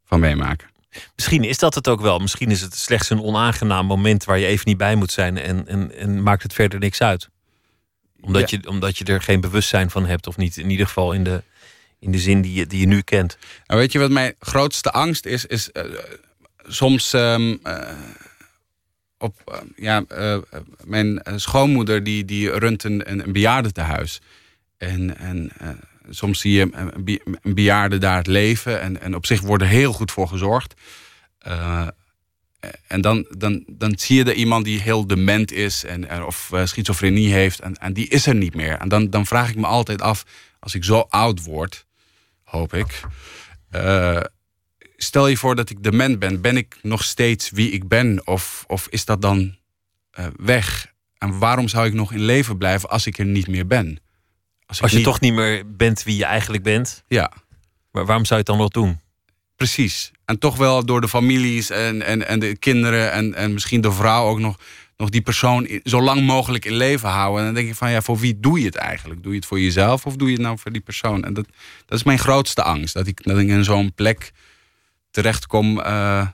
van 0.03 0.19
meemaken. 0.19 0.74
Misschien 1.15 1.43
is 1.43 1.57
dat 1.57 1.76
het 1.76 1.88
ook 1.88 2.01
wel. 2.01 2.19
Misschien 2.19 2.51
is 2.51 2.61
het 2.61 2.76
slechts 2.76 3.09
een 3.09 3.22
onaangenaam 3.22 3.85
moment 3.85 4.23
waar 4.23 4.39
je 4.39 4.45
even 4.45 4.67
niet 4.67 4.77
bij 4.77 4.95
moet 4.95 5.11
zijn 5.11 5.38
en, 5.38 5.67
en, 5.67 5.95
en 5.97 6.23
maakt 6.23 6.43
het 6.43 6.53
verder 6.53 6.80
niks 6.80 7.01
uit. 7.01 7.30
Omdat, 8.22 8.49
Ja. 8.49 8.57
je, 8.61 8.69
omdat 8.69 8.97
je 8.97 9.05
er 9.05 9.22
geen 9.22 9.41
bewustzijn 9.41 9.89
van 9.89 10.05
hebt, 10.05 10.27
of 10.27 10.38
niet 10.38 10.57
in 10.57 10.69
ieder 10.69 10.85
geval 10.85 11.11
in 11.11 11.23
de, 11.23 11.43
in 11.99 12.11
de 12.11 12.19
zin 12.19 12.41
die 12.41 12.53
je, 12.53 12.67
die 12.67 12.80
je 12.80 12.88
nu 12.88 13.01
kent. 13.01 13.38
Nou, 13.67 13.80
weet 13.80 13.91
je 13.91 13.99
wat 13.99 14.11
mijn 14.11 14.35
grootste 14.39 14.91
angst 14.91 15.26
is? 15.26 15.45
Is 15.45 15.72
eh, 15.72 15.84
soms 16.67 17.13
ehm, 17.13 17.55
eh, 17.63 17.89
op 19.17 19.41
eh, 19.45 19.57
ja, 19.76 20.03
mijn 20.84 21.22
schoonmoeder 21.35 22.03
die, 22.03 22.26
die 22.26 22.51
runt 22.57 22.84
een, 22.84 23.11
een, 23.11 23.23
een 23.23 23.34
bejaardentehuis. 23.34 24.22
En, 24.77 25.17
en 25.17 25.51
soms 26.10 26.40
zie 26.40 26.52
je 26.53 26.68
een, 26.72 27.03
be- 27.03 27.22
een 27.41 27.53
bejaarde 27.53 27.98
daar 27.98 28.18
het 28.18 28.27
leven. 28.27 28.82
En, 28.82 29.02
en 29.02 29.15
op 29.15 29.26
zich 29.26 29.41
wordt 29.41 29.64
er 29.64 29.69
heel 29.69 29.94
goed 29.94 30.11
voor 30.11 30.27
gezorgd. 30.27 30.73
Eh, 31.38 31.88
en 32.88 33.02
dan, 33.02 33.26
dan, 33.38 33.64
dan 33.68 33.94
zie 33.98 34.15
je 34.18 34.23
er 34.23 34.34
iemand 34.34 34.65
die 34.65 34.82
heel 34.82 35.07
dement 35.07 35.52
is 35.52 35.84
en, 35.84 36.23
of 36.23 36.52
eh, 36.52 36.65
schizofrenie 36.65 37.34
heeft. 37.34 37.60
En, 37.60 37.73
en 37.76 37.94
die 37.94 38.07
is 38.07 38.26
er 38.27 38.36
niet 38.36 38.56
meer. 38.56 38.77
En 38.77 38.90
dan, 38.90 39.10
dan 39.10 39.26
vraag 39.26 39.49
ik 39.49 39.56
me 39.56 39.65
altijd 39.65 40.02
af, 40.02 40.26
als 40.60 40.76
ik 40.76 40.84
zo 40.84 40.99
oud 41.10 41.44
word, 41.44 41.86
hoop 42.44 42.73
ik. 42.73 43.02
eh, 43.69 44.22
stel 44.98 45.27
je 45.27 45.38
voor 45.38 45.56
dat 45.56 45.69
ik 45.69 45.84
dement 45.84 46.19
ben. 46.19 46.41
Ben 46.41 46.57
ik 46.57 46.77
nog 46.82 47.03
steeds 47.03 47.49
wie 47.49 47.72
ik 47.72 47.88
ben? 47.88 48.27
Of, 48.27 48.64
of 48.68 48.88
is 48.90 49.06
dat 49.06 49.22
dan 49.22 49.56
eh, 50.11 50.26
weg? 50.38 50.94
En 51.18 51.40
waarom 51.40 51.68
zou 51.68 51.86
ik 51.88 51.94
nog 51.94 52.11
in 52.11 52.22
leven 52.22 52.57
blijven 52.57 52.90
als 52.90 53.06
ik 53.06 53.18
er 53.18 53.26
niet 53.26 53.48
meer 53.48 53.68
ben? 53.68 53.99
Als, 54.65 54.79
je 54.91 54.95
niet- 54.95 55.05
toch 55.05 55.19
niet 55.19 55.33
meer 55.33 55.75
bent 55.75 56.03
wie 56.03 56.17
je 56.17 56.25
eigenlijk 56.25 56.63
bent, 56.63 57.03
Ja, 57.07 57.31
maar 57.91 58.05
waarom 58.05 58.25
zou 58.25 58.39
je 58.39 58.45
het 58.45 58.55
dan 58.55 58.57
nog 58.57 58.69
doen? 58.69 58.99
precies. 59.55 60.11
En 60.25 60.39
toch 60.39 60.55
wel 60.57 60.85
door 60.85 61.01
de 61.01 61.07
families 61.07 61.69
en, 61.69 62.01
en, 62.01 62.27
en 62.27 62.39
de 62.39 62.57
kinderen 62.57 63.11
en, 63.11 63.33
en 63.33 63.53
misschien 63.53 63.81
de 63.81 63.91
vrouw 63.91 64.27
ook 64.27 64.39
nog, 64.39 64.59
nog 64.97 65.09
die 65.09 65.21
persoon 65.21 65.79
zo 65.83 66.01
lang 66.01 66.21
mogelijk 66.21 66.65
in 66.65 66.73
leven 66.75 67.09
houden. 67.09 67.39
En 67.39 67.45
dan 67.45 67.53
denk 67.55 67.67
ik 67.67 67.75
van 67.75 67.91
ja, 67.91 68.01
voor 68.01 68.17
wie 68.17 68.39
doe 68.39 68.59
je 68.59 68.65
het 68.65 68.75
eigenlijk? 68.75 69.23
Doe 69.23 69.31
je 69.31 69.37
het 69.37 69.47
voor 69.47 69.59
jezelf 69.59 70.05
of 70.05 70.15
doe 70.15 70.27
je 70.27 70.33
het 70.33 70.43
nou 70.43 70.57
voor 70.59 70.71
die 70.71 70.81
persoon? 70.81 71.23
En 71.23 71.33
dat, 71.33 71.45
dat 71.85 71.97
is 71.97 72.03
mijn 72.03 72.19
grootste 72.19 72.63
angst. 72.63 72.93
Dat 72.93 73.07
ik, 73.07 73.23
dat 73.23 73.37
ik 73.37 73.47
in 73.47 73.63
zo'n 73.63 73.93
plek 73.93 74.31
terechtkom 75.11 75.79
eh 75.81 76.27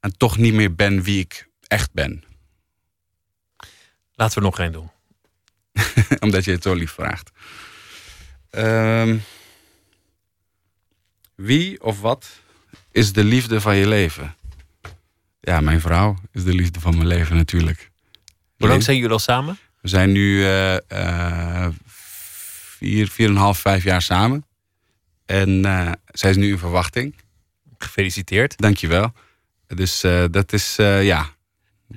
en 0.00 0.16
toch 0.16 0.38
niet 0.38 0.54
meer 0.54 0.74
ben 0.74 1.02
wie 1.02 1.20
ik 1.20 1.48
echt 1.66 1.92
ben. 1.92 2.24
Laten 4.14 4.34
we 4.38 4.44
er 4.44 4.50
nog 4.50 4.58
één 4.58 4.72
doen. 4.72 4.90
Omdat 6.24 6.44
je 6.44 6.50
het 6.50 6.62
zo 6.62 6.74
lief 6.74 6.90
vraagt. 6.90 7.30
Ehm, 8.50 9.16
wie 11.34 11.82
of 11.82 12.00
wat 12.00 12.40
is 12.90 13.12
de 13.12 13.24
liefde 13.24 13.60
van 13.60 13.76
je 13.76 13.88
leven? 13.88 14.34
Ja, 15.40 15.60
mijn 15.60 15.80
vrouw 15.80 16.16
is 16.32 16.44
de 16.44 16.54
liefde 16.54 16.80
van 16.80 16.96
mijn 16.96 17.06
leven 17.06 17.36
natuurlijk. 17.36 17.90
Hoe 18.56 18.68
lang 18.68 18.82
zijn 18.82 18.96
jullie 18.96 19.12
al 19.12 19.18
samen? 19.18 19.58
We 19.80 19.88
zijn 19.88 20.12
nu 20.12 20.44
eh 20.44 20.90
eh, 20.90 21.68
vier, 22.78 23.08
vier 23.08 23.28
en 23.28 23.32
een 23.32 23.40
half, 23.40 23.58
vijf 23.58 23.84
jaar 23.84 24.02
samen. 24.02 24.46
En 25.26 25.64
eh, 25.64 25.92
zij 26.06 26.30
is 26.30 26.36
nu 26.36 26.48
in 26.48 26.58
verwachting. 26.58 27.14
Gefeliciteerd. 27.78 28.56
Dankjewel. 28.58 29.12
Dus 29.66 30.00
dat 30.30 30.52
is, 30.52 30.76
ja, 31.00 31.30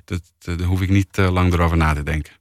dat, 0.04 0.22
daar 0.38 0.62
hoef 0.62 0.80
ik 0.80 0.88
niet 0.88 1.16
lang 1.16 1.52
erover 1.52 1.76
na 1.76 1.94
te 1.94 2.02
denken. 2.02 2.39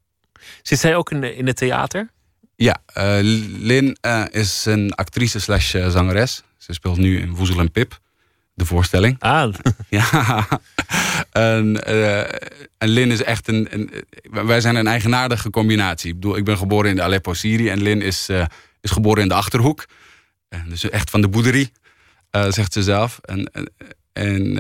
Zit 0.62 0.80
zij 0.80 0.96
ook 0.96 1.12
in, 1.12 1.22
de, 1.22 1.36
in 1.36 1.48
het 1.48 1.58
theater? 1.58 2.10
Ja, 2.56 2.82
eh, 2.86 3.18
Lin 3.60 3.98
eh, 4.02 4.24
is 4.32 4.66
een 4.66 4.94
actrice 4.94 5.40
slash 5.40 5.76
eh, 5.76 5.90
zangeres. 5.90 6.44
Ze 6.58 6.74
speelt 6.74 6.98
nu 6.98 7.20
in 7.20 7.36
Woezel 7.36 7.60
en 7.60 7.72
Pip, 7.72 8.00
de 8.54 8.66
voorstelling. 8.66 9.16
Ah. 9.20 9.54
Ja. 9.90 10.48
en, 11.32 11.84
eh, 11.84 12.20
en 12.78 12.88
Lin 12.88 13.12
is 13.12 13.24
echt 13.24 13.48
een, 13.48 13.68
een... 13.72 13.92
Wij 14.22 14.62
zijn 14.62 14.76
een 14.76 14.88
eigenaardige 14.88 15.50
combinatie. 15.50 16.10
Ik 16.10 16.20
bedoel, 16.20 16.38
ik 16.38 16.44
ben 16.44 16.58
geboren 16.58 16.90
in 16.90 16.96
de 16.96 17.02
Aleppo, 17.02 17.34
Syrië. 17.34 17.70
En 17.70 17.82
Lin 17.82 18.02
is, 18.02 18.30
is 18.82 18.92
geboren 18.92 19.24
in 19.24 19.30
de 19.30 19.34
Achterhoek. 19.34 19.86
Dus 20.68 20.90
echt 20.90 21.10
van 21.10 21.22
de 21.22 21.28
boerderie, 21.28 21.72
zegt 22.32 22.74
ze 22.74 22.84
zelf. 22.84 23.20
En, 23.22 23.52
en, 23.54 23.72
en 24.14 24.58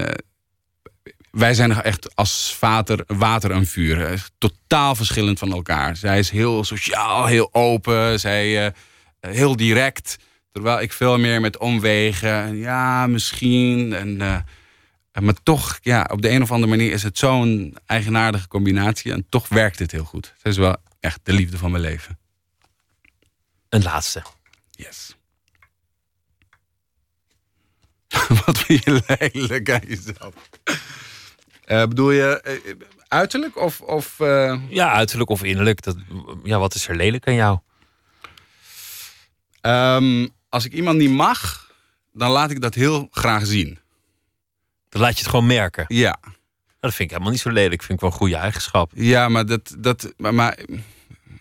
wij 1.32 1.54
zijn 1.54 1.82
echt 1.82 2.16
als 2.16 2.56
vater, 2.56 3.04
water 3.08 3.52
en 3.52 3.66
vuur. 3.66 4.28
Totaal 4.38 4.96
verschillend 4.96 5.40
van 5.40 5.52
elkaar. 5.52 5.96
Zij 5.96 6.20
is 6.20 6.30
heel 6.30 6.64
sociaal, 6.64 7.26
heel 7.26 7.50
open. 7.54 8.20
Zij 8.20 8.66
eh, 8.66 8.72
heel 9.20 9.56
direct. 9.56 10.18
Terwijl 10.52 10.82
ik 10.82 10.94
veel 10.94 11.18
meer 11.18 11.42
met 11.42 11.58
omwegen. 11.58 12.32
en 12.32 12.58
Ja, 12.58 13.08
misschien. 13.08 13.94
En, 13.94 14.22
eh, 14.22 15.22
maar 15.22 15.44
toch, 15.44 15.80
ja, 15.82 16.10
op 16.12 16.22
de 16.22 16.30
een 16.30 16.42
of 16.42 16.52
andere 16.52 16.70
manier 16.70 16.92
is 16.92 17.04
het 17.04 17.18
zo'n 17.18 17.78
eigenaardige 17.86 18.48
combinatie. 18.48 19.12
En 19.12 19.26
toch 19.30 19.48
werkt 19.48 19.80
het 19.80 19.92
heel 19.92 20.04
goed. 20.04 20.34
Zij 20.42 20.52
is 20.52 20.58
wel 20.58 20.76
echt 21.00 21.20
de 21.24 21.34
liefde 21.34 21.58
van 21.58 21.72
mijn 21.72 21.84
leven. 21.84 22.20
Een 23.70 23.84
laatste. 23.84 24.24
Yes. 24.72 25.16
Wat 28.46 28.60
vind 28.60 28.84
je 28.84 29.02
lelijk 29.20 29.72
aan 29.72 29.82
jezelf? 29.88 30.34
Eh, 31.70 31.82
bedoel 31.82 32.12
je 32.12 32.42
eh, 32.42 32.74
uiterlijk 33.08 33.58
of... 33.58 33.82
of 33.82 34.20
eh, 34.20 34.62
Ja, 34.70 34.92
uiterlijk 34.92 35.30
of 35.30 35.44
innerlijk. 35.44 35.82
Dat, 35.82 35.96
ja, 36.44 36.60
wat 36.60 36.76
is 36.76 36.88
er 36.88 36.96
lelijk 36.96 37.28
aan 37.28 37.34
jou? 37.34 37.60
Ehm, 39.62 40.28
als 40.50 40.66
ik 40.66 40.74
iemand 40.74 40.98
niet 40.98 41.10
mag, 41.10 41.72
dan 42.14 42.32
laat 42.32 42.52
ik 42.52 42.62
dat 42.62 42.74
heel 42.74 43.08
graag 43.12 43.46
zien. 43.46 43.80
Dan 44.90 45.02
laat 45.02 45.14
je 45.14 45.20
het 45.20 45.30
gewoon 45.30 45.46
merken. 45.46 45.86
Ja. 45.88 46.20
Dat 46.80 46.94
vind 46.94 47.00
ik 47.00 47.10
helemaal 47.10 47.32
niet 47.32 47.42
zo 47.42 47.52
lelijk. 47.52 47.82
Vind 47.82 47.94
ik 47.94 48.00
wel 48.00 48.10
een 48.10 48.18
goede 48.18 48.36
eigenschap. 48.36 48.92
Ja, 48.96 49.30
maar 49.30 49.46
dat, 49.46 49.76
dat, 49.78 50.14
maar, 50.18 50.34
maar, 50.34 50.60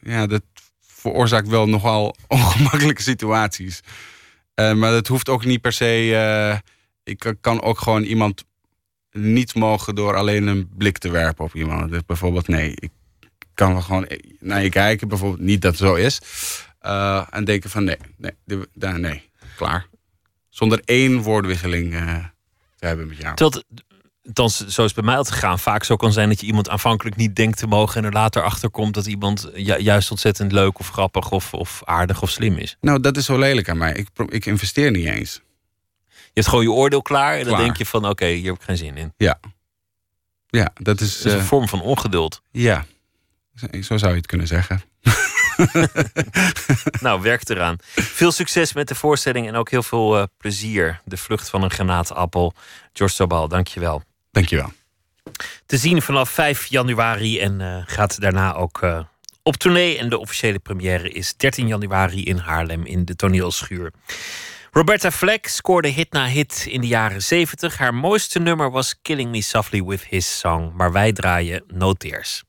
ja, 0.02 0.26
dat 0.26 0.42
veroorzaakt 0.80 1.48
wel 1.48 1.66
nogal 1.66 2.16
ongemakkelijke 2.28 3.02
situaties. 3.02 3.80
Maar 4.54 4.90
dat 4.90 5.06
hoeft 5.06 5.28
ook 5.28 5.44
niet 5.44 5.60
per 5.60 5.72
se. 5.72 6.62
ik 7.04 7.34
kan 7.40 7.62
ook 7.62 7.78
gewoon 7.78 8.02
iemand 8.02 8.44
niet 9.20 9.54
mogen 9.54 9.94
door 9.94 10.16
alleen 10.16 10.46
een 10.46 10.68
blik 10.76 10.98
te 10.98 11.10
werpen 11.10 11.44
op 11.44 11.54
iemand. 11.54 11.90
Dus 11.90 12.04
bijvoorbeeld, 12.06 12.48
nee, 12.48 12.72
ik 12.74 12.90
kan 13.54 13.72
wel 13.72 13.82
gewoon 13.82 14.08
naar 14.40 14.62
je 14.62 14.68
kijken, 14.68 15.08
bijvoorbeeld 15.08 15.40
niet 15.42 15.62
dat 15.62 15.70
het 15.70 15.80
zo 15.80 15.94
is. 15.94 16.20
eh, 16.80 17.26
en 17.30 17.44
denken 17.44 17.70
van 17.70 17.84
nee, 17.84 17.96
nee, 18.16 18.32
daar- 18.74 19.00
nee, 19.00 19.30
klaar. 19.56 19.86
Zonder 20.48 20.80
één 20.84 21.22
woordwisseling 21.22 21.94
eh, 21.94 22.16
te 22.76 22.86
hebben 22.86 23.06
met 23.08 23.16
jou. 23.16 23.30
Het, 23.34 23.64
dan, 24.22 24.50
zo 24.50 24.64
is 24.64 24.76
het 24.76 24.94
bij 24.94 25.04
mij 25.04 25.16
altijd 25.16 25.34
gegaan, 25.34 25.58
vaak 25.58 25.84
zo 25.84 25.96
kan 25.96 26.12
zijn 26.12 26.28
dat 26.28 26.40
je 26.40 26.46
iemand 26.46 26.68
aanvankelijk 26.68 27.16
niet 27.16 27.36
denkt 27.36 27.58
te 27.58 27.66
mogen 27.66 27.96
en 28.00 28.04
er 28.06 28.12
later 28.12 28.42
achter 28.42 28.70
komt 28.70 28.94
dat 28.94 29.06
iemand 29.06 29.50
ju- 29.54 29.76
juist 29.78 30.10
ontzettend 30.10 30.52
leuk 30.52 30.78
of 30.78 30.88
grappig 30.88 31.30
of, 31.30 31.54
of 31.54 31.82
aardig 31.84 32.22
of 32.22 32.30
slim 32.30 32.56
is. 32.56 32.76
Nou, 32.80 33.00
dat 33.00 33.16
is 33.16 33.24
zo 33.24 33.38
lelijk 33.38 33.68
aan 33.68 33.78
mij. 33.78 33.92
Ik, 33.92 34.08
ik 34.28 34.46
investeer 34.46 34.90
niet 34.90 35.06
eens. 35.06 35.40
Je 36.38 36.44
hebt 36.44 36.56
gewoon 36.56 36.74
je 36.74 36.80
oordeel 36.80 37.02
klaar 37.02 37.32
en 37.32 37.44
dan 37.44 37.46
Klaar. 37.46 37.60
denk 37.64 37.76
je 37.76 37.86
van 37.86 38.08
oké, 38.08 38.26
hier 38.26 38.46
heb 38.46 38.54
ik 38.54 38.62
geen 38.62 38.76
zin 38.76 38.96
in. 38.96 39.12
Ja. 39.16 39.40
Ja, 40.46 40.70
dat 40.74 41.00
is... 41.00 41.16
Is 41.24 41.32
een 41.32 41.38
eh, 41.38 41.44
vorm 41.44 41.68
van 41.68 41.80
ongeduld. 41.80 42.42
Ja, 42.50 42.84
zo 43.82 43.96
zou 43.96 44.10
je 44.10 44.16
het 44.16 44.26
kunnen 44.26 44.46
zeggen. 44.46 44.82
nou, 47.00 47.20
werk 47.22 47.48
eraan. 47.48 47.76
Veel 47.94 48.32
succes 48.32 48.72
met 48.72 48.88
de 48.88 48.94
voorstelling 48.94 49.46
en 49.46 49.54
ook 49.54 49.70
heel 49.70 49.82
veel 49.82 50.18
eh, 50.18 50.24
plezier. 50.36 51.00
De 51.04 51.16
vlucht 51.16 51.48
van 51.48 51.62
een 51.62 51.70
granaatappel. 51.70 52.54
George 52.92 53.14
Sobal, 53.14 53.48
dankjewel. 53.48 54.02
Dankjewel. 54.30 54.72
Te 55.66 55.76
zien 55.76 56.02
vanaf 56.02 56.30
5 56.30 56.66
januari 56.66 57.40
en 57.40 57.60
eh, 57.60 57.82
gaat 57.86 58.20
daarna 58.20 58.54
ook 58.54 58.80
op 59.42 59.56
tournee. 59.56 59.98
En 59.98 60.08
de 60.08 60.18
officiële 60.18 60.58
première 60.58 61.10
is 61.10 61.36
13 61.36 61.66
januari 61.66 62.24
in 62.24 62.36
Haarlem 62.36 62.86
in 62.86 63.04
de 63.04 63.16
toneelschuur. 63.16 63.92
Roberta 64.70 65.10
Fleck 65.10 65.46
scoorde 65.46 65.88
hit 65.88 66.12
na 66.12 66.26
hit 66.26 66.66
in 66.68 66.80
de 66.80 66.86
jaren 66.86 67.22
70. 67.22 67.76
Haar 67.78 67.94
mooiste 67.94 68.38
nummer 68.38 68.70
was 68.70 69.00
Killing 69.02 69.30
Me 69.30 69.42
Softly 69.42 69.82
With 69.82 70.04
His 70.04 70.38
Song. 70.38 70.72
Maar 70.76 70.92
wij 70.92 71.12
draaien 71.12 71.64
No 71.66 71.92
Tears. 71.92 72.44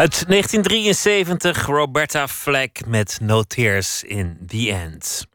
Uit 0.00 0.24
1973, 0.28 1.66
Roberta 1.66 2.28
Flack 2.28 2.86
met 2.86 3.18
No 3.22 3.42
Tears 3.42 4.02
in 4.02 4.38
the 4.46 4.72
End. 4.72 5.26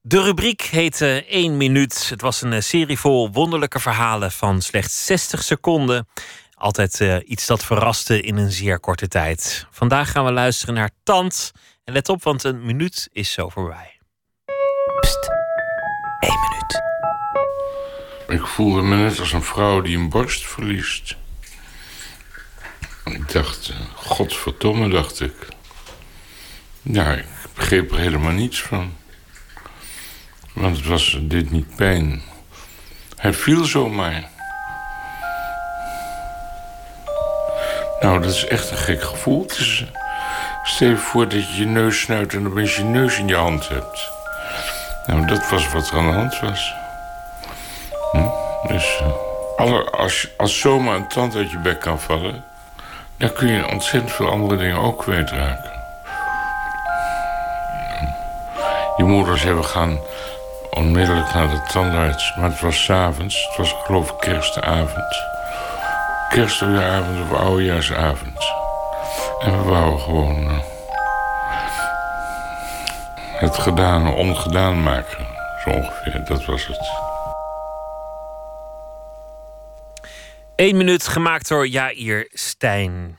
De 0.00 0.22
rubriek 0.22 0.62
heette 0.62 1.24
1 1.24 1.56
minuut. 1.56 2.08
Het 2.08 2.20
was 2.20 2.42
een 2.42 2.52
eh, 2.52 2.60
serie 2.60 2.98
vol 2.98 3.30
wonderlijke 3.30 3.80
verhalen 3.80 4.32
van 4.32 4.62
slechts 4.62 5.06
60 5.06 5.42
seconden. 5.42 6.08
Altijd 6.54 7.00
eh, 7.00 7.16
iets 7.24 7.46
dat 7.46 7.64
verraste 7.64 8.20
in 8.20 8.36
een 8.36 8.52
zeer 8.52 8.80
korte 8.80 9.08
tijd. 9.08 9.66
Vandaag 9.70 10.10
gaan 10.10 10.24
we 10.24 10.32
luisteren 10.32 10.74
naar 10.74 10.90
Tant. 11.02 11.52
En 11.84 11.92
let 11.92 12.08
op, 12.08 12.22
want 12.22 12.44
een 12.44 12.64
minuut 12.64 13.08
is 13.12 13.32
zo 13.32 13.48
voorbij. 13.48 13.98
Pst, 15.00 15.28
1 16.18 16.32
minuut. 16.40 16.82
Ik 18.40 18.46
voelde 18.46 18.82
me 18.82 18.96
net 18.96 19.20
als 19.20 19.32
een 19.32 19.42
vrouw 19.42 19.80
die 19.80 19.96
een 19.96 20.08
borst 20.08 20.46
verliest. 20.46 21.20
Ik 23.04 23.32
dacht, 23.32 23.68
eh, 23.68 23.76
godverdomme, 23.94 24.88
dacht 24.88 25.20
ik. 25.20 25.34
Ja, 26.82 27.12
ik 27.12 27.26
begreep 27.54 27.92
er 27.92 27.98
helemaal 27.98 28.32
niets 28.32 28.62
van. 28.62 28.92
Want 30.52 30.76
het 30.76 30.86
was 30.86 31.18
dit 31.20 31.50
niet 31.50 31.76
pijn. 31.76 32.22
Hij 33.16 33.32
viel 33.32 33.64
zomaar. 33.64 34.30
Nou, 38.00 38.20
dat 38.20 38.32
is 38.32 38.46
echt 38.46 38.70
een 38.70 38.76
gek 38.76 39.02
gevoel. 39.02 39.42
Het 39.42 39.86
stel 40.62 40.88
je 40.88 40.96
voor 40.96 41.28
dat 41.28 41.48
je 41.48 41.60
je 41.60 41.66
neus 41.66 42.00
snuit 42.00 42.34
en 42.34 42.46
opeens 42.46 42.76
je 42.76 42.84
neus 42.84 43.18
in 43.18 43.28
je 43.28 43.36
hand 43.36 43.68
hebt. 43.68 44.10
Nou, 45.06 45.26
dat 45.26 45.50
was 45.50 45.72
wat 45.72 45.90
er 45.90 45.96
aan 45.96 46.06
de 46.06 46.12
hand 46.12 46.40
was. 46.40 46.74
Hm? 48.12 48.26
Dus 48.66 49.00
eh, 49.56 49.86
als, 49.90 50.28
als 50.36 50.58
zomaar 50.58 50.96
een 50.96 51.08
tand 51.08 51.34
uit 51.34 51.50
je 51.50 51.58
bek 51.58 51.80
kan 51.80 52.00
vallen... 52.00 52.44
dan 53.22 53.32
kun 53.32 53.48
je 53.48 53.68
ontzettend 53.68 54.12
veel 54.12 54.30
andere 54.30 54.56
dingen 54.56 54.78
ook 54.78 54.98
kwijtraken. 54.98 55.70
Je 58.96 59.04
moeders 59.04 59.42
hebben 59.42 59.64
gaan 59.64 59.98
onmiddellijk 60.70 61.34
naar 61.34 61.50
de 61.50 61.62
tandarts. 61.72 62.34
Maar 62.36 62.50
het 62.50 62.60
was 62.60 62.90
avonds. 62.90 63.46
Het 63.48 63.56
was 63.56 63.74
geloof 63.84 64.10
ik 64.10 64.18
kerstavond. 64.18 65.24
Kerstavond 66.28 67.30
of 67.30 67.38
oudejaarsavond. 67.38 68.38
En 69.40 69.62
we 69.62 69.70
wouden 69.70 70.00
gewoon... 70.00 70.44
eh, 70.44 70.58
het 73.40 73.58
gedaan 73.58 74.14
ongedaan 74.14 74.82
maken. 74.82 75.26
Zo 75.64 75.70
ongeveer, 75.70 76.24
dat 76.24 76.44
was 76.44 76.66
het. 76.66 77.01
1 80.62 80.76
minuut 80.76 81.08
gemaakt 81.08 81.48
door 81.48 81.68
Jair 81.68 82.28
Stijn. 82.32 83.18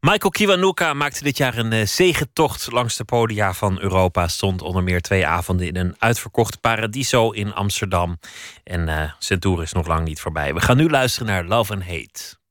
Michael 0.00 0.30
Kiwanuka 0.30 0.94
maakte 0.94 1.22
dit 1.22 1.36
jaar 1.36 1.58
een 1.58 1.72
eh, 1.72 1.86
zegentocht 1.86 2.70
langs 2.70 2.96
de 2.96 3.04
podia 3.04 3.52
van 3.52 3.80
Europa. 3.80 4.28
Stond 4.28 4.62
onder 4.62 4.82
meer 4.82 5.00
twee 5.00 5.26
avonden 5.26 5.66
in 5.66 5.76
een 5.76 5.94
uitverkocht 5.98 6.60
Paradiso 6.60 7.30
in 7.30 7.54
Amsterdam. 7.54 8.18
En 8.64 8.88
eh, 8.88 9.12
zijn 9.18 9.40
tour 9.40 9.62
is 9.62 9.72
nog 9.72 9.86
lang 9.86 10.04
niet 10.04 10.20
voorbij. 10.20 10.54
We 10.54 10.60
gaan 10.60 10.76
nu 10.76 10.90
luisteren 10.90 11.28
naar 11.28 11.44
Love 11.44 11.72
and 11.72 11.84
Hate. 11.84 12.41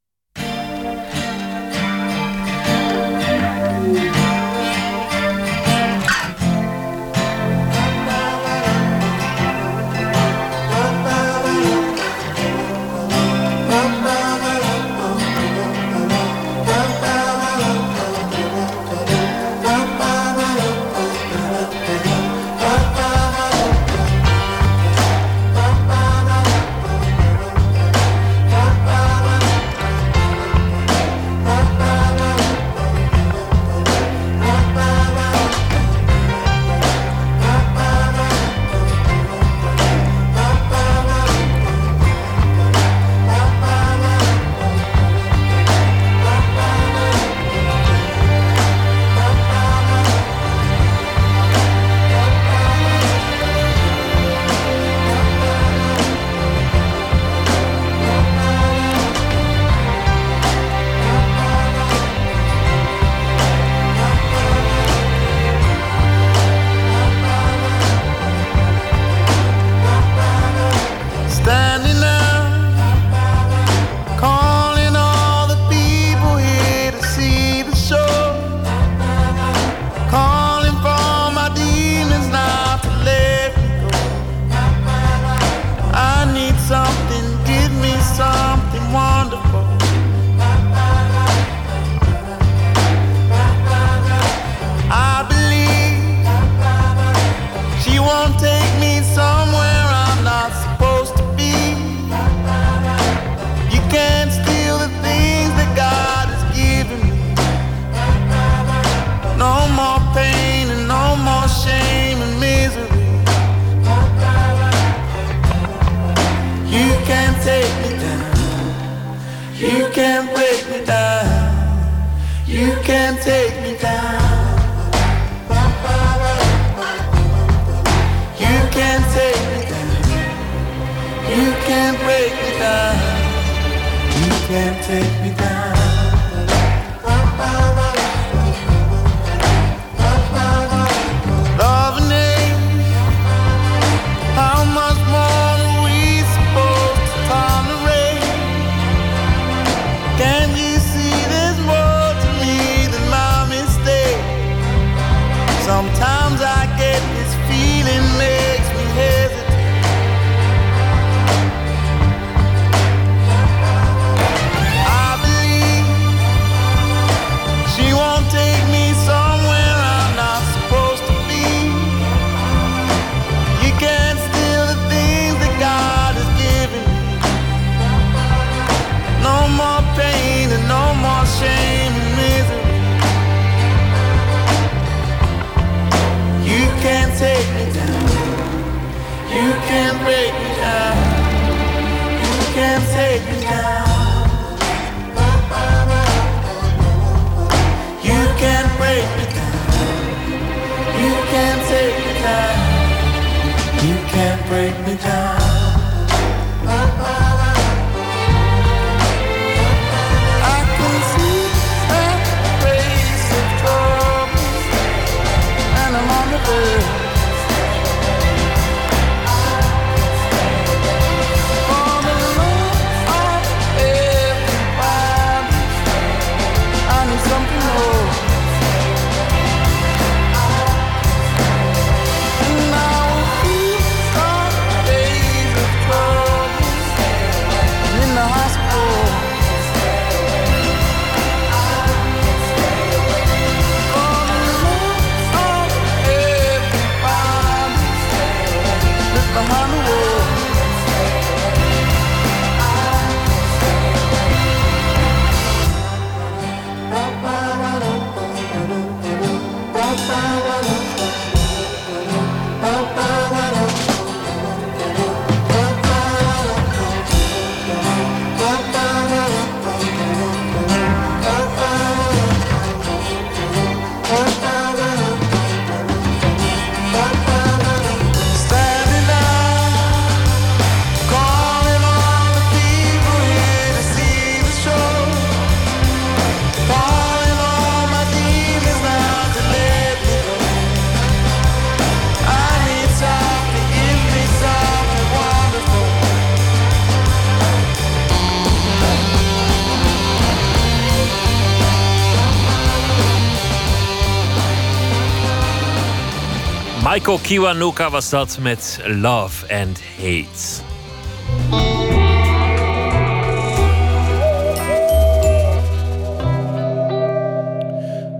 Michael 307.12 307.30
Kiwanuka 307.30 307.90
was 307.90 308.10
dat 308.10 308.38
met 308.42 308.82
Love 308.86 309.56
and 309.62 309.84
Hate. 309.98 310.64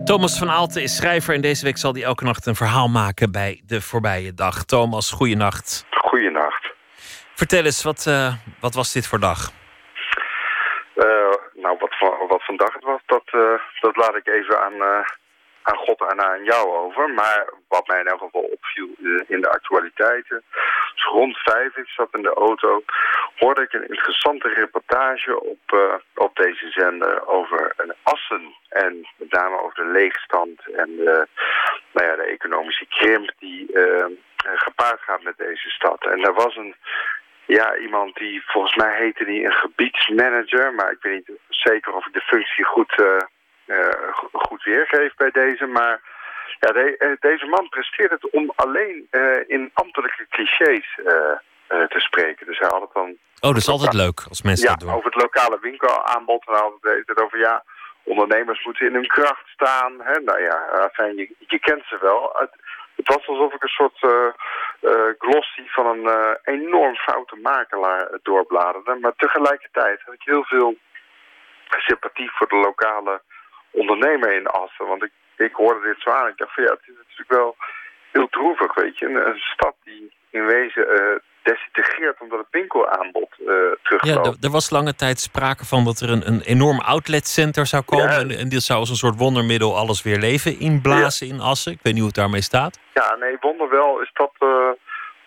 Thomas 0.06 0.40
van 0.40 0.50
Aalten 0.50 0.82
is 0.82 0.96
schrijver 0.96 1.34
en 1.34 1.42
deze 1.42 1.66
week 1.66 1.78
zal 1.78 1.94
hij 1.94 2.04
elke 2.04 2.24
nacht 2.24 2.46
een 2.46 2.56
verhaal 2.56 2.88
maken 2.88 3.32
bij 3.32 3.62
de 3.66 3.82
voorbije 3.82 4.34
dag. 4.34 4.64
Thomas, 4.64 5.12
goeienacht. 5.12 5.86
Goeienacht. 5.92 6.74
Vertel 7.36 7.64
eens, 7.64 7.84
wat, 7.84 8.06
eh, 8.08 8.34
wat 8.60 8.74
was 8.74 8.94
dit 8.94 9.08
voor 9.08 9.20
dag? 9.20 9.52
Eh, 10.96 11.06
nou, 11.54 11.78
wat, 11.80 11.96
wat 12.28 12.44
vandaag 12.46 12.74
het 12.74 12.84
was, 12.84 13.02
dat, 13.06 13.24
eh, 13.26 13.60
dat 13.80 13.96
laat 13.96 14.16
ik 14.16 14.28
even 14.28 14.64
aan, 14.64 15.06
aan 15.62 15.78
God 15.78 16.02
en 16.02 16.22
aan 16.22 16.44
jou 16.44 16.70
over. 16.76 17.10
Maar 17.10 17.50
wat 17.68 17.88
mij 17.88 18.00
in 18.00 18.08
elk 18.08 18.20
geval 18.20 18.42
opviel 18.42 18.90
eh, 19.04 19.22
in 19.28 19.42
de 19.42 19.50
actualiteiten. 19.50 20.44
Dus 20.94 21.06
rond 21.06 21.38
vijf, 21.38 21.76
ik 21.76 21.88
zat 21.88 22.10
in 22.12 22.22
de 22.22 22.34
auto, 22.34 22.84
hoorde 23.36 23.62
ik 23.62 23.74
een 23.74 23.88
interessante 23.88 24.48
reportage 24.48 25.42
op, 25.42 25.60
eh, 25.66 25.94
op 26.16 26.36
deze 26.36 26.70
zender 26.70 27.28
over 27.28 27.76
Assen. 28.04 28.56
En 28.70 29.08
met 29.18 29.32
name 29.32 29.62
over 29.62 29.76
de 29.84 29.92
leegstand 29.92 30.68
en 30.76 30.96
de, 30.96 31.28
nou 31.92 32.08
ja, 32.08 32.16
de 32.16 32.24
economische 32.24 32.86
krimp 32.86 33.32
die 33.40 33.74
eh, 33.74 34.06
gepaard 34.36 35.02
gaat 35.02 35.24
met 35.24 35.38
deze 35.38 35.70
stad. 35.70 36.06
En 36.06 36.24
er 36.24 36.34
was 36.34 36.56
een 36.56 36.76
ja, 37.46 37.76
iemand 37.76 38.16
die, 38.16 38.44
volgens 38.46 38.76
mij 38.76 38.96
heette 38.98 39.26
die 39.26 39.46
een 39.46 39.54
gebiedsmanager, 39.54 40.74
maar 40.74 40.92
ik 40.92 41.02
weet 41.02 41.28
niet 41.28 41.38
zeker 41.50 41.94
of 41.94 42.08
ik 42.08 42.14
de 42.14 42.22
functie 42.22 42.64
goed, 42.64 42.92
go- 42.94 43.28
goed 44.32 44.64
weergeef 44.64 45.16
bij 45.16 45.32
deze. 45.32 45.66
Maar 45.66 46.02
ja, 46.60 46.72
de- 46.72 46.98
eh, 46.98 47.10
deze 47.20 47.46
man 47.46 47.70
presteert 47.70 48.12
het 48.12 48.30
om 48.30 48.52
alleen 48.56 49.08
eh, 49.10 49.22
in 49.48 49.72
ambtelijke 49.74 50.26
clichés 50.30 51.00
eh, 51.06 51.14
eh, 51.68 51.88
te 51.88 52.00
spreken. 52.00 52.46
Dus 52.46 52.60
hij 52.60 52.70
had 52.72 52.82
het 52.82 52.94
dan 52.94 53.18
Oh, 53.40 53.50
dat 53.50 53.58
is 53.58 53.68
altijd 53.68 53.94
leuk 53.94 54.20
als 54.30 54.42
mensen 54.42 54.68
ja, 54.68 54.72
dat 54.76 54.80
doen. 54.80 54.94
over 54.94 55.12
het 55.12 55.22
lokale 55.22 55.58
winkelaanbod. 55.62 56.48
En 56.48 56.54
dan 56.54 56.62
had 56.62 56.74
het 56.82 57.08
het 57.08 57.22
over 57.22 57.40
ja, 57.40 57.64
ondernemers 58.04 58.66
moeten 58.66 58.86
in 58.88 58.94
hun 58.94 59.08
kracht 59.08 59.48
staan. 59.48 59.94
Hè? 60.02 60.20
Nou 60.20 60.42
ja, 60.42 60.68
enfin, 60.68 61.16
je, 61.16 61.34
je 61.48 61.60
kent 61.60 61.84
ze 61.86 61.98
wel. 62.02 62.30
Het, 62.40 62.50
het 62.96 63.08
was 63.08 63.28
alsof 63.28 63.54
ik 63.54 63.64
een 63.64 63.70
soort 63.70 63.98
eh 64.04 64.28
eh, 64.82 65.14
glossy 65.18 65.64
van 65.68 65.86
een 65.86 66.06
eh, 66.08 66.54
enorm 66.56 66.96
foute 66.96 67.36
makelaar 67.36 68.02
eh, 68.08 68.18
doorbladerde. 68.24 68.98
Maar 69.02 69.14
tegelijkertijd 69.16 70.02
had 70.06 70.14
ik 70.14 70.22
heel 70.24 70.44
veel 70.44 70.76
sympathie 71.78 72.32
voor 72.34 72.48
de 72.48 72.56
lokale 72.56 73.22
ondernemer 73.72 74.32
in 74.34 74.48
Assen. 74.48 74.88
Want 74.88 75.04
ik, 75.04 75.12
ik 75.38 75.54
hoorde 75.54 75.88
dit 75.88 76.02
zo 76.02 76.10
aan. 76.10 76.28
Ik 76.28 76.38
dacht 76.38 76.54
van 76.54 76.64
ja, 76.64 76.70
het 76.72 76.82
is 76.82 76.94
natuurlijk 76.98 77.30
wel 77.32 77.56
heel 78.12 78.28
droevig, 78.30 78.74
weet 78.74 78.98
je. 79.00 79.06
Een, 79.06 79.28
een 79.28 79.38
stad 79.40 79.76
die 79.84 80.12
in 80.30 80.46
wezen 80.46 80.90
eh 80.90 81.16
desintegreert 81.44 82.20
omdat 82.22 82.40
het 82.40 82.48
winkelaanbod 82.52 83.30
eh 83.40 83.46
Ja, 83.46 83.76
terugloopt. 83.84 84.28
er- 84.28 84.36
er 84.42 84.50
was 84.52 84.70
lange 84.70 84.96
tijd 84.96 85.20
sprake 85.20 85.66
van 85.66 85.84
dat 85.86 86.00
er 86.00 86.10
een, 86.10 86.28
een 86.28 86.42
enorm 86.42 86.80
outletcenter 86.80 87.66
zou 87.66 87.84
komen. 87.84 88.10
En, 88.10 88.30
en 88.32 88.50
dit 88.50 88.62
zou 88.62 88.80
als 88.80 88.90
een 88.90 88.96
soort 88.96 89.18
wondermiddel 89.18 89.78
alles 89.78 90.02
weer 90.04 90.18
leven 90.18 90.60
inblazen 90.60 91.28
in 91.28 91.40
Assen. 91.40 91.72
Ik 91.72 91.80
weet 91.82 91.94
niet 91.94 92.02
hoe 92.02 92.12
het 92.12 92.22
daarmee 92.24 92.42
staat. 92.42 92.80
Ja, 92.94 93.16
nee, 93.16 93.38
wonderwel 93.40 94.02
is 94.02 94.10
dat 94.14 94.32
eh, 94.40 94.70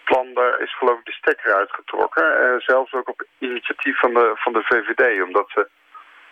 plan, 0.04 0.26
daar 0.34 0.60
is 0.60 0.76
geloof 0.78 0.98
ik 0.98 1.04
de 1.04 1.12
stekker 1.12 1.54
uitgetrokken. 1.54 2.24
Eh, 2.40 2.54
zelfs 2.58 2.92
ook 2.92 3.08
op 3.08 3.24
initiatief 3.38 3.98
van 3.98 4.14
de, 4.14 4.32
van 4.34 4.52
de 4.52 4.62
VVD, 4.62 5.22
omdat 5.22 5.50
ze... 5.54 5.68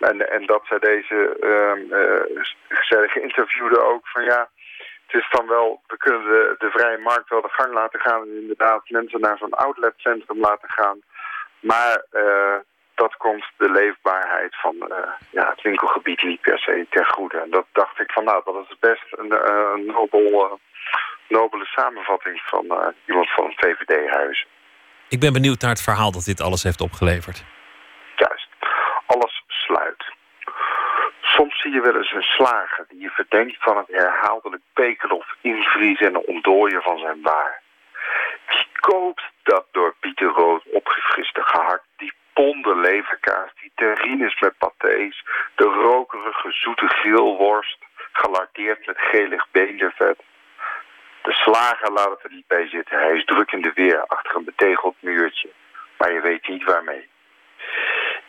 En, 0.03 0.31
en 0.31 0.47
dat 0.47 0.63
zij 0.65 0.79
deze 0.79 1.37
ehm 1.41 1.93
eh, 1.93 2.43
zij 2.81 3.09
geïnterviewden 3.09 3.87
ook 3.87 4.09
van 4.09 4.25
ja, 4.25 4.49
het 5.07 5.21
is 5.21 5.29
dan 5.31 5.47
wel, 5.47 5.83
we 5.87 5.97
kunnen 5.97 6.23
de, 6.23 6.55
de 6.59 6.71
vrije 6.71 6.99
markt 6.99 7.29
wel 7.29 7.43
de 7.43 7.49
gang 7.59 7.73
laten 7.73 8.01
gaan 8.01 8.21
en 8.23 8.41
inderdaad 8.41 8.83
mensen 8.89 9.21
naar 9.21 9.39
zo'n 9.39 9.55
outletcentrum 9.55 10.41
laten 10.41 10.71
gaan. 10.71 10.99
Maar 11.61 12.05
eh, 12.11 12.57
dat 12.95 13.17
komt 13.17 13.45
de 13.57 13.71
leefbaarheid 13.71 14.57
van 14.61 14.75
eh, 14.89 15.13
ja, 15.31 15.49
het 15.51 15.63
winkelgebied 15.63 16.23
niet 16.23 16.41
per 16.41 16.59
se 16.59 16.87
ten 16.91 17.07
goede. 17.07 17.39
En 17.39 17.51
dat 17.51 17.67
dacht 17.73 18.01
ik 18.01 18.13
van 18.13 18.25
nou, 18.25 18.43
dat 18.45 18.67
is 18.69 18.79
best 18.81 19.07
een, 19.11 19.33
een 19.53 19.87
nobel, 19.87 20.61
nobele 21.29 21.65
samenvatting 21.65 22.41
van 22.45 22.65
iemand 23.07 23.31
van 23.31 23.45
een 23.45 23.57
VVD-huis. 23.57 24.47
Ik 25.09 25.21
ben 25.21 25.33
benieuwd 25.33 25.61
naar 25.61 25.71
het 25.71 25.83
verhaal 25.83 26.13
dat 26.13 26.25
dit 26.25 26.41
alles 26.41 26.63
heeft 26.63 26.81
opgeleverd. 26.81 27.45
Juist. 28.17 28.49
Alles 29.07 29.42
sluit. 29.67 30.05
Soms 31.21 31.61
zie 31.61 31.73
je 31.73 31.81
wel 31.81 31.97
eens 31.97 32.13
een 32.13 32.23
slager 32.23 32.87
die 32.89 33.01
je 33.01 33.11
verdenkt 33.11 33.57
van 33.59 33.77
het 33.77 33.87
herhaaldelijk 33.89 34.63
pekelen 34.73 35.17
of 35.17 35.37
invriezen 35.41 36.07
en 36.07 36.27
ontdooien 36.27 36.83
van 36.83 36.99
zijn 36.99 37.23
waar. 37.23 37.61
Wie 38.47 38.67
koopt 38.81 39.23
dat 39.43 39.67
door 39.71 39.95
Pieter 40.01 40.29
Rood 40.29 40.63
opgefriste 40.73 41.43
gehakt, 41.43 41.87
die 41.97 42.13
ponden 42.33 42.81
leverkaas, 42.81 43.51
die 43.61 43.73
terrines 43.75 44.41
met 44.41 44.55
pâtés, 44.55 45.17
de 45.55 45.65
rokerige 45.65 46.53
zoete 46.53 46.89
grillworst, 46.89 47.79
gelardeerd 48.13 48.87
met 48.87 48.99
gelig 48.99 49.47
beendervet. 49.51 50.23
De 51.23 51.33
slager 51.33 51.93
laat 51.93 52.11
het 52.11 52.25
er 52.25 52.33
niet 52.33 52.47
bij 52.47 52.69
zitten. 52.69 52.99
Hij 52.99 53.17
is 53.17 53.25
druk 53.25 53.53
in 53.53 53.63
de 53.63 53.73
weer 53.75 54.07
achter 54.07 54.37
een 54.37 54.45
betegeld 54.45 54.97
muurtje. 55.01 55.51
Maar 55.99 56.13
je 56.13 56.21
weet 56.21 56.49
niet 56.49 56.65
waarmee. 56.65 57.11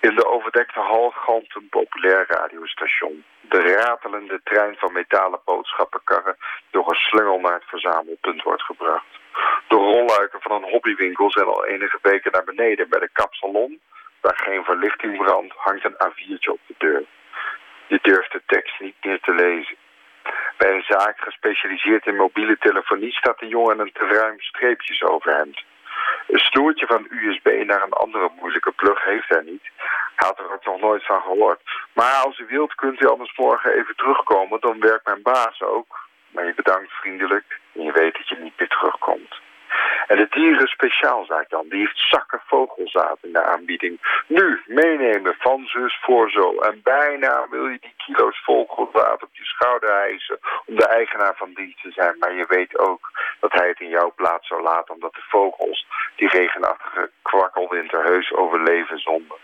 In 0.09 0.15
de 0.15 0.25
overdekte 0.25 0.80
hal 0.80 1.09
galmt 1.09 1.55
een 1.55 1.69
populair 1.69 2.25
radiostation. 2.27 3.23
De 3.41 3.61
ratelende 3.61 4.41
trein 4.43 4.75
van 4.77 4.93
metalen 4.93 5.39
boodschappenkarren 5.45 6.38
door 6.71 6.89
een 6.89 7.05
slungel 7.09 7.39
naar 7.39 7.53
het 7.53 7.63
verzamelpunt 7.65 8.41
wordt 8.43 8.63
gebracht. 8.63 9.11
De 9.67 9.75
rolluiken 9.75 10.41
van 10.41 10.51
een 10.51 10.69
hobbywinkel 10.69 11.31
zijn 11.31 11.45
al 11.45 11.65
enige 11.65 11.99
weken 12.01 12.31
naar 12.31 12.43
beneden. 12.43 12.89
Bij 12.89 12.99
de 12.99 13.09
kapsalon, 13.13 13.80
waar 14.21 14.39
geen 14.43 14.63
verlichting 14.63 15.17
brandt, 15.17 15.53
hangt 15.57 15.85
een 15.85 16.01
A4'tje 16.07 16.51
op 16.51 16.61
de 16.67 16.75
deur. 16.77 17.03
Je 17.88 17.99
durft 18.01 18.31
de 18.31 18.41
tekst 18.45 18.80
niet 18.80 18.95
meer 19.03 19.19
te 19.19 19.34
lezen. 19.34 19.75
Bij 20.57 20.73
een 20.73 20.85
zaak 20.88 21.19
gespecialiseerd 21.19 22.05
in 22.05 22.15
mobiele 22.15 22.57
telefonie 22.57 23.11
staat 23.11 23.39
de 23.39 23.47
jongen 23.47 23.80
een 23.80 23.91
te 23.93 24.05
ruim 24.05 24.39
streepjesoverhemd. 24.39 25.63
Een 26.28 26.40
snoertje 26.40 26.86
van 26.86 27.08
USB 27.10 27.45
naar 27.66 27.84
een 27.84 27.94
andere 27.94 28.30
moeilijke 28.40 28.72
plug 28.72 29.04
heeft 29.04 29.30
hij 29.30 29.41
niet. 29.45 29.70
Hij 30.16 30.28
had 30.28 30.40
er 30.40 30.54
ook 30.54 30.66
nog 30.66 30.80
nooit 30.80 31.06
van 31.06 31.22
gehoord. 31.22 31.62
Maar 31.94 32.14
als 32.14 32.40
u 32.40 32.45
wilt 32.50 32.76
kunt 32.76 33.02
u 33.02 33.08
anders 33.08 33.38
morgen 33.38 33.74
even 33.74 33.95
terugkomen. 33.95 34.60
Dan 34.62 34.80
werkt 34.80 35.06
mijn 35.06 35.22
baas 35.22 35.62
ook. 35.62 36.00
Maar 36.30 36.45
je 36.45 36.54
bedankt 36.54 36.91
vriendelijk 36.91 37.60
en 37.74 37.84
je 37.84 37.91
weet 37.91 38.14
dat 38.14 38.28
je 38.28 38.36
niet 38.36 38.54
meer 38.58 38.68
terugkomt. 38.68 39.36
En 40.08 40.18
de 40.18 40.28
dieren 40.30 40.68
speciaalzaak 40.68 41.50
dan, 41.50 41.66
die 41.70 41.80
heeft 41.80 42.08
zakken 42.10 42.41
vogelzaad 42.45 43.18
in 43.22 43.34
de 43.34 43.44
aanbieding. 43.44 44.24
Nu 44.28 44.62
meenemen 44.66 45.36
van 45.40 45.66
zus 45.66 46.00
voor 46.02 46.30
zo. 46.30 46.60
En 46.60 46.80
bijna 46.84 47.48
wil 47.50 47.68
je 47.68 47.78
die 47.82 47.94
kilo's 47.98 48.44
vogelzaad 48.44 49.24
op 49.24 49.30
je 49.32 49.45
schouder 49.45 49.90
hijsen 49.90 50.40
om 50.66 50.76
de 50.76 50.88
eigenaar 50.88 51.36
van 51.36 51.54
dienst 51.54 51.82
te 51.82 51.91
zijn. 51.91 52.16
Maar 52.20 52.34
je 52.34 52.45
weet 52.48 52.80
ook 52.80 53.12
dat 53.40 53.52
hij 53.52 53.68
het 53.68 53.80
in 53.80 53.90
jouw 53.90 54.14
plaats 54.16 54.48
zou 54.48 54.62
laten 54.62 54.94
omdat 54.94 55.14
de 55.14 55.24
vogels 55.30 55.88
die 56.16 56.28
regenachtige 56.28 57.10
kwakkelwinter 57.22 58.04
heus 58.04 58.34
overleven 58.34 59.00
zonder. 59.00 59.38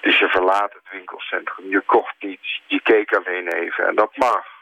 Dus 0.00 0.18
je 0.18 0.28
verlaat 0.28 0.72
het 0.72 0.90
winkelcentrum, 0.90 1.70
je 1.70 1.80
kocht 1.80 2.14
niets, 2.18 2.62
je 2.66 2.80
keek 2.82 3.14
alleen 3.14 3.48
even 3.48 3.86
en 3.86 3.94
dat 3.94 4.16
mag. 4.16 4.57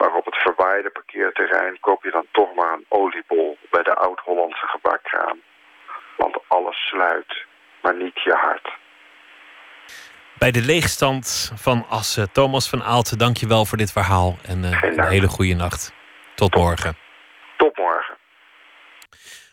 Maar 0.00 0.14
op 0.14 0.24
het 0.24 0.36
verwaaide 0.36 0.90
parkeerterrein 0.90 1.80
koop 1.80 2.02
je 2.04 2.10
dan 2.10 2.26
toch 2.32 2.54
maar 2.54 2.72
een 2.72 2.86
oliebol 2.88 3.58
bij 3.70 3.82
de 3.82 3.94
oud-Hollandse 3.94 4.66
gebakkraam. 4.66 5.40
Want 6.16 6.38
alles 6.48 6.76
sluit, 6.76 7.44
maar 7.82 7.96
niet 7.96 8.22
je 8.22 8.32
hart. 8.32 8.68
Bij 10.38 10.50
de 10.50 10.62
leegstand 10.62 11.52
van 11.54 11.86
Assen. 11.88 12.32
Thomas 12.32 12.68
van 12.68 12.82
Aalten, 12.82 13.18
dank 13.18 13.36
je 13.36 13.46
wel 13.46 13.64
voor 13.64 13.78
dit 13.78 13.92
verhaal. 13.92 14.36
En 14.42 14.64
eh, 14.64 14.82
een 14.82 15.08
hele 15.08 15.28
goede 15.28 15.54
nacht. 15.54 15.92
Tot 16.34 16.54
morgen. 16.54 16.96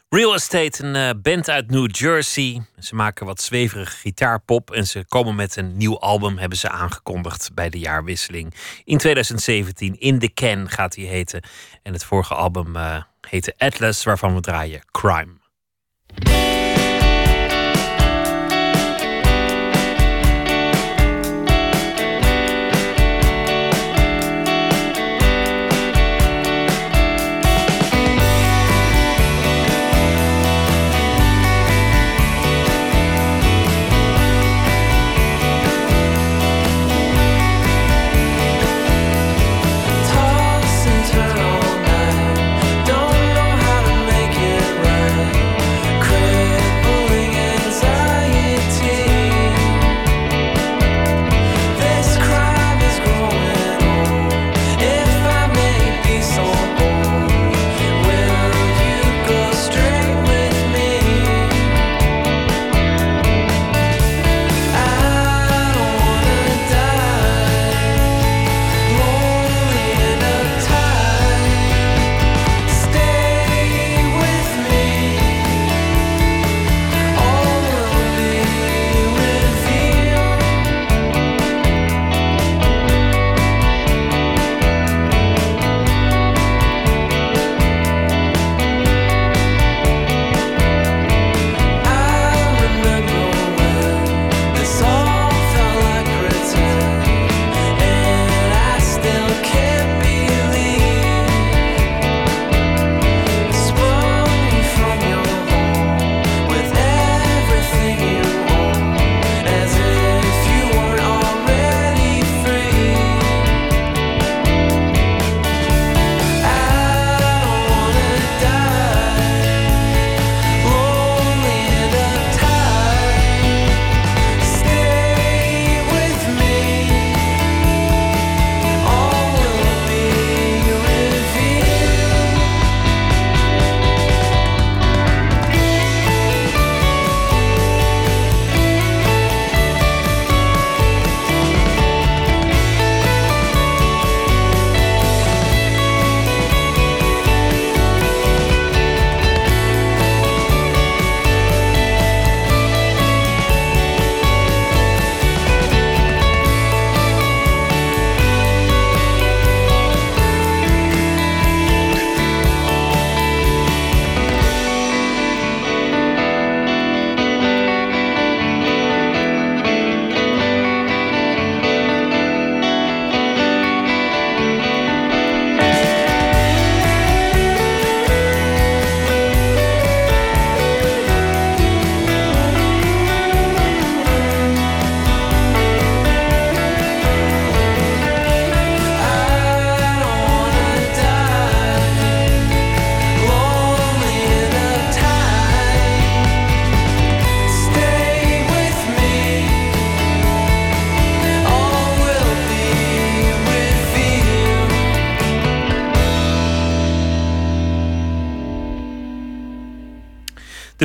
Real 0.10 0.34
Estate, 0.34 0.84
een 0.84 0.96
eh, 0.96 1.10
band 1.22 1.50
uit 1.50 1.72
New 1.72 1.96
Jersey. 1.96 2.66
Ze 2.80 2.96
maken 2.96 3.26
wat 3.26 3.42
zweverige 3.42 3.96
gitaarpop 3.96 4.72
en 4.72 4.88
ze 4.88 5.06
komen 5.08 5.36
met 5.36 5.56
een 5.56 5.78
nieuw 5.78 6.00
album, 6.00 6.38
hebben 6.38 6.58
ze 6.58 6.70
aangekondigd 6.70 7.54
bij 7.54 7.70
de 7.70 7.80
jaarwisseling. 7.80 8.54
In 8.84 8.98
2017, 8.98 10.00
In 10.00 10.20
the 10.20 10.34
Can 10.34 10.70
gaat 10.70 10.94
die 10.94 11.08
heten. 11.08 11.42
En 11.84 11.94
het 11.94 12.04
vorige 12.04 12.34
album 12.36 12.76
eh, 12.76 13.04
heette 13.30 13.54
Atlas, 13.58 14.04
waarvan 14.04 14.36
we 14.36 14.42
draaien 14.42 14.82
Crime. 14.92 15.34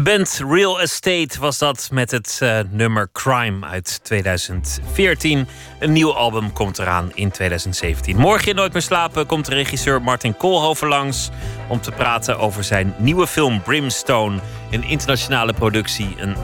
De 0.02 0.10
band 0.10 0.42
Real 0.48 0.80
Estate 0.80 1.40
was 1.40 1.58
dat 1.58 1.88
met 1.92 2.10
het 2.10 2.38
eh, 2.42 2.58
nummer 2.70 3.08
Crime 3.12 3.66
uit 3.66 4.00
2014. 4.02 5.46
Een 5.78 5.92
nieuw 5.92 6.12
album 6.12 6.52
komt 6.52 6.78
eraan 6.78 7.10
in 7.14 7.30
2017. 7.30 8.16
Morgen 8.16 8.48
in 8.48 8.54
Nooit 8.54 8.72
meer 8.72 8.82
slapen 8.82 9.26
komt 9.26 9.48
regisseur 9.48 10.02
Martin 10.02 10.36
Koolhoven 10.36 10.88
langs... 10.88 11.30
om 11.68 11.80
te 11.80 11.90
praten 11.90 12.38
over 12.38 12.64
zijn 12.64 12.94
nieuwe 12.98 13.26
film 13.26 13.62
Brimstone. 13.62 14.38
Een 14.70 14.84
internationale 14.84 15.52
productie, 15.52 16.14
een 16.16 16.36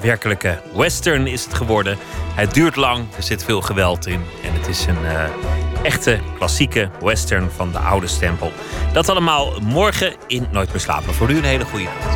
werkelijke 0.00 0.60
western 0.74 1.26
is 1.26 1.44
het 1.44 1.54
geworden. 1.54 1.98
Het 2.34 2.54
duurt 2.54 2.76
lang, 2.76 3.06
er 3.16 3.22
zit 3.22 3.44
veel 3.44 3.60
geweld 3.60 4.06
in. 4.06 4.24
En 4.44 4.52
het 4.52 4.68
is 4.68 4.86
een 4.86 5.06
eh, 5.06 5.24
echte 5.82 6.20
klassieke 6.38 6.90
western 7.00 7.50
van 7.50 7.72
de 7.72 7.78
oude 7.78 8.06
stempel. 8.06 8.52
Dat 8.92 9.08
allemaal 9.08 9.60
morgen 9.60 10.14
in 10.26 10.46
Nooit 10.50 10.70
meer 10.70 10.80
slapen. 10.80 11.14
Voor 11.14 11.30
u 11.30 11.36
een 11.36 11.44
hele 11.44 11.64
goede 11.64 11.84
nacht. 11.84 12.15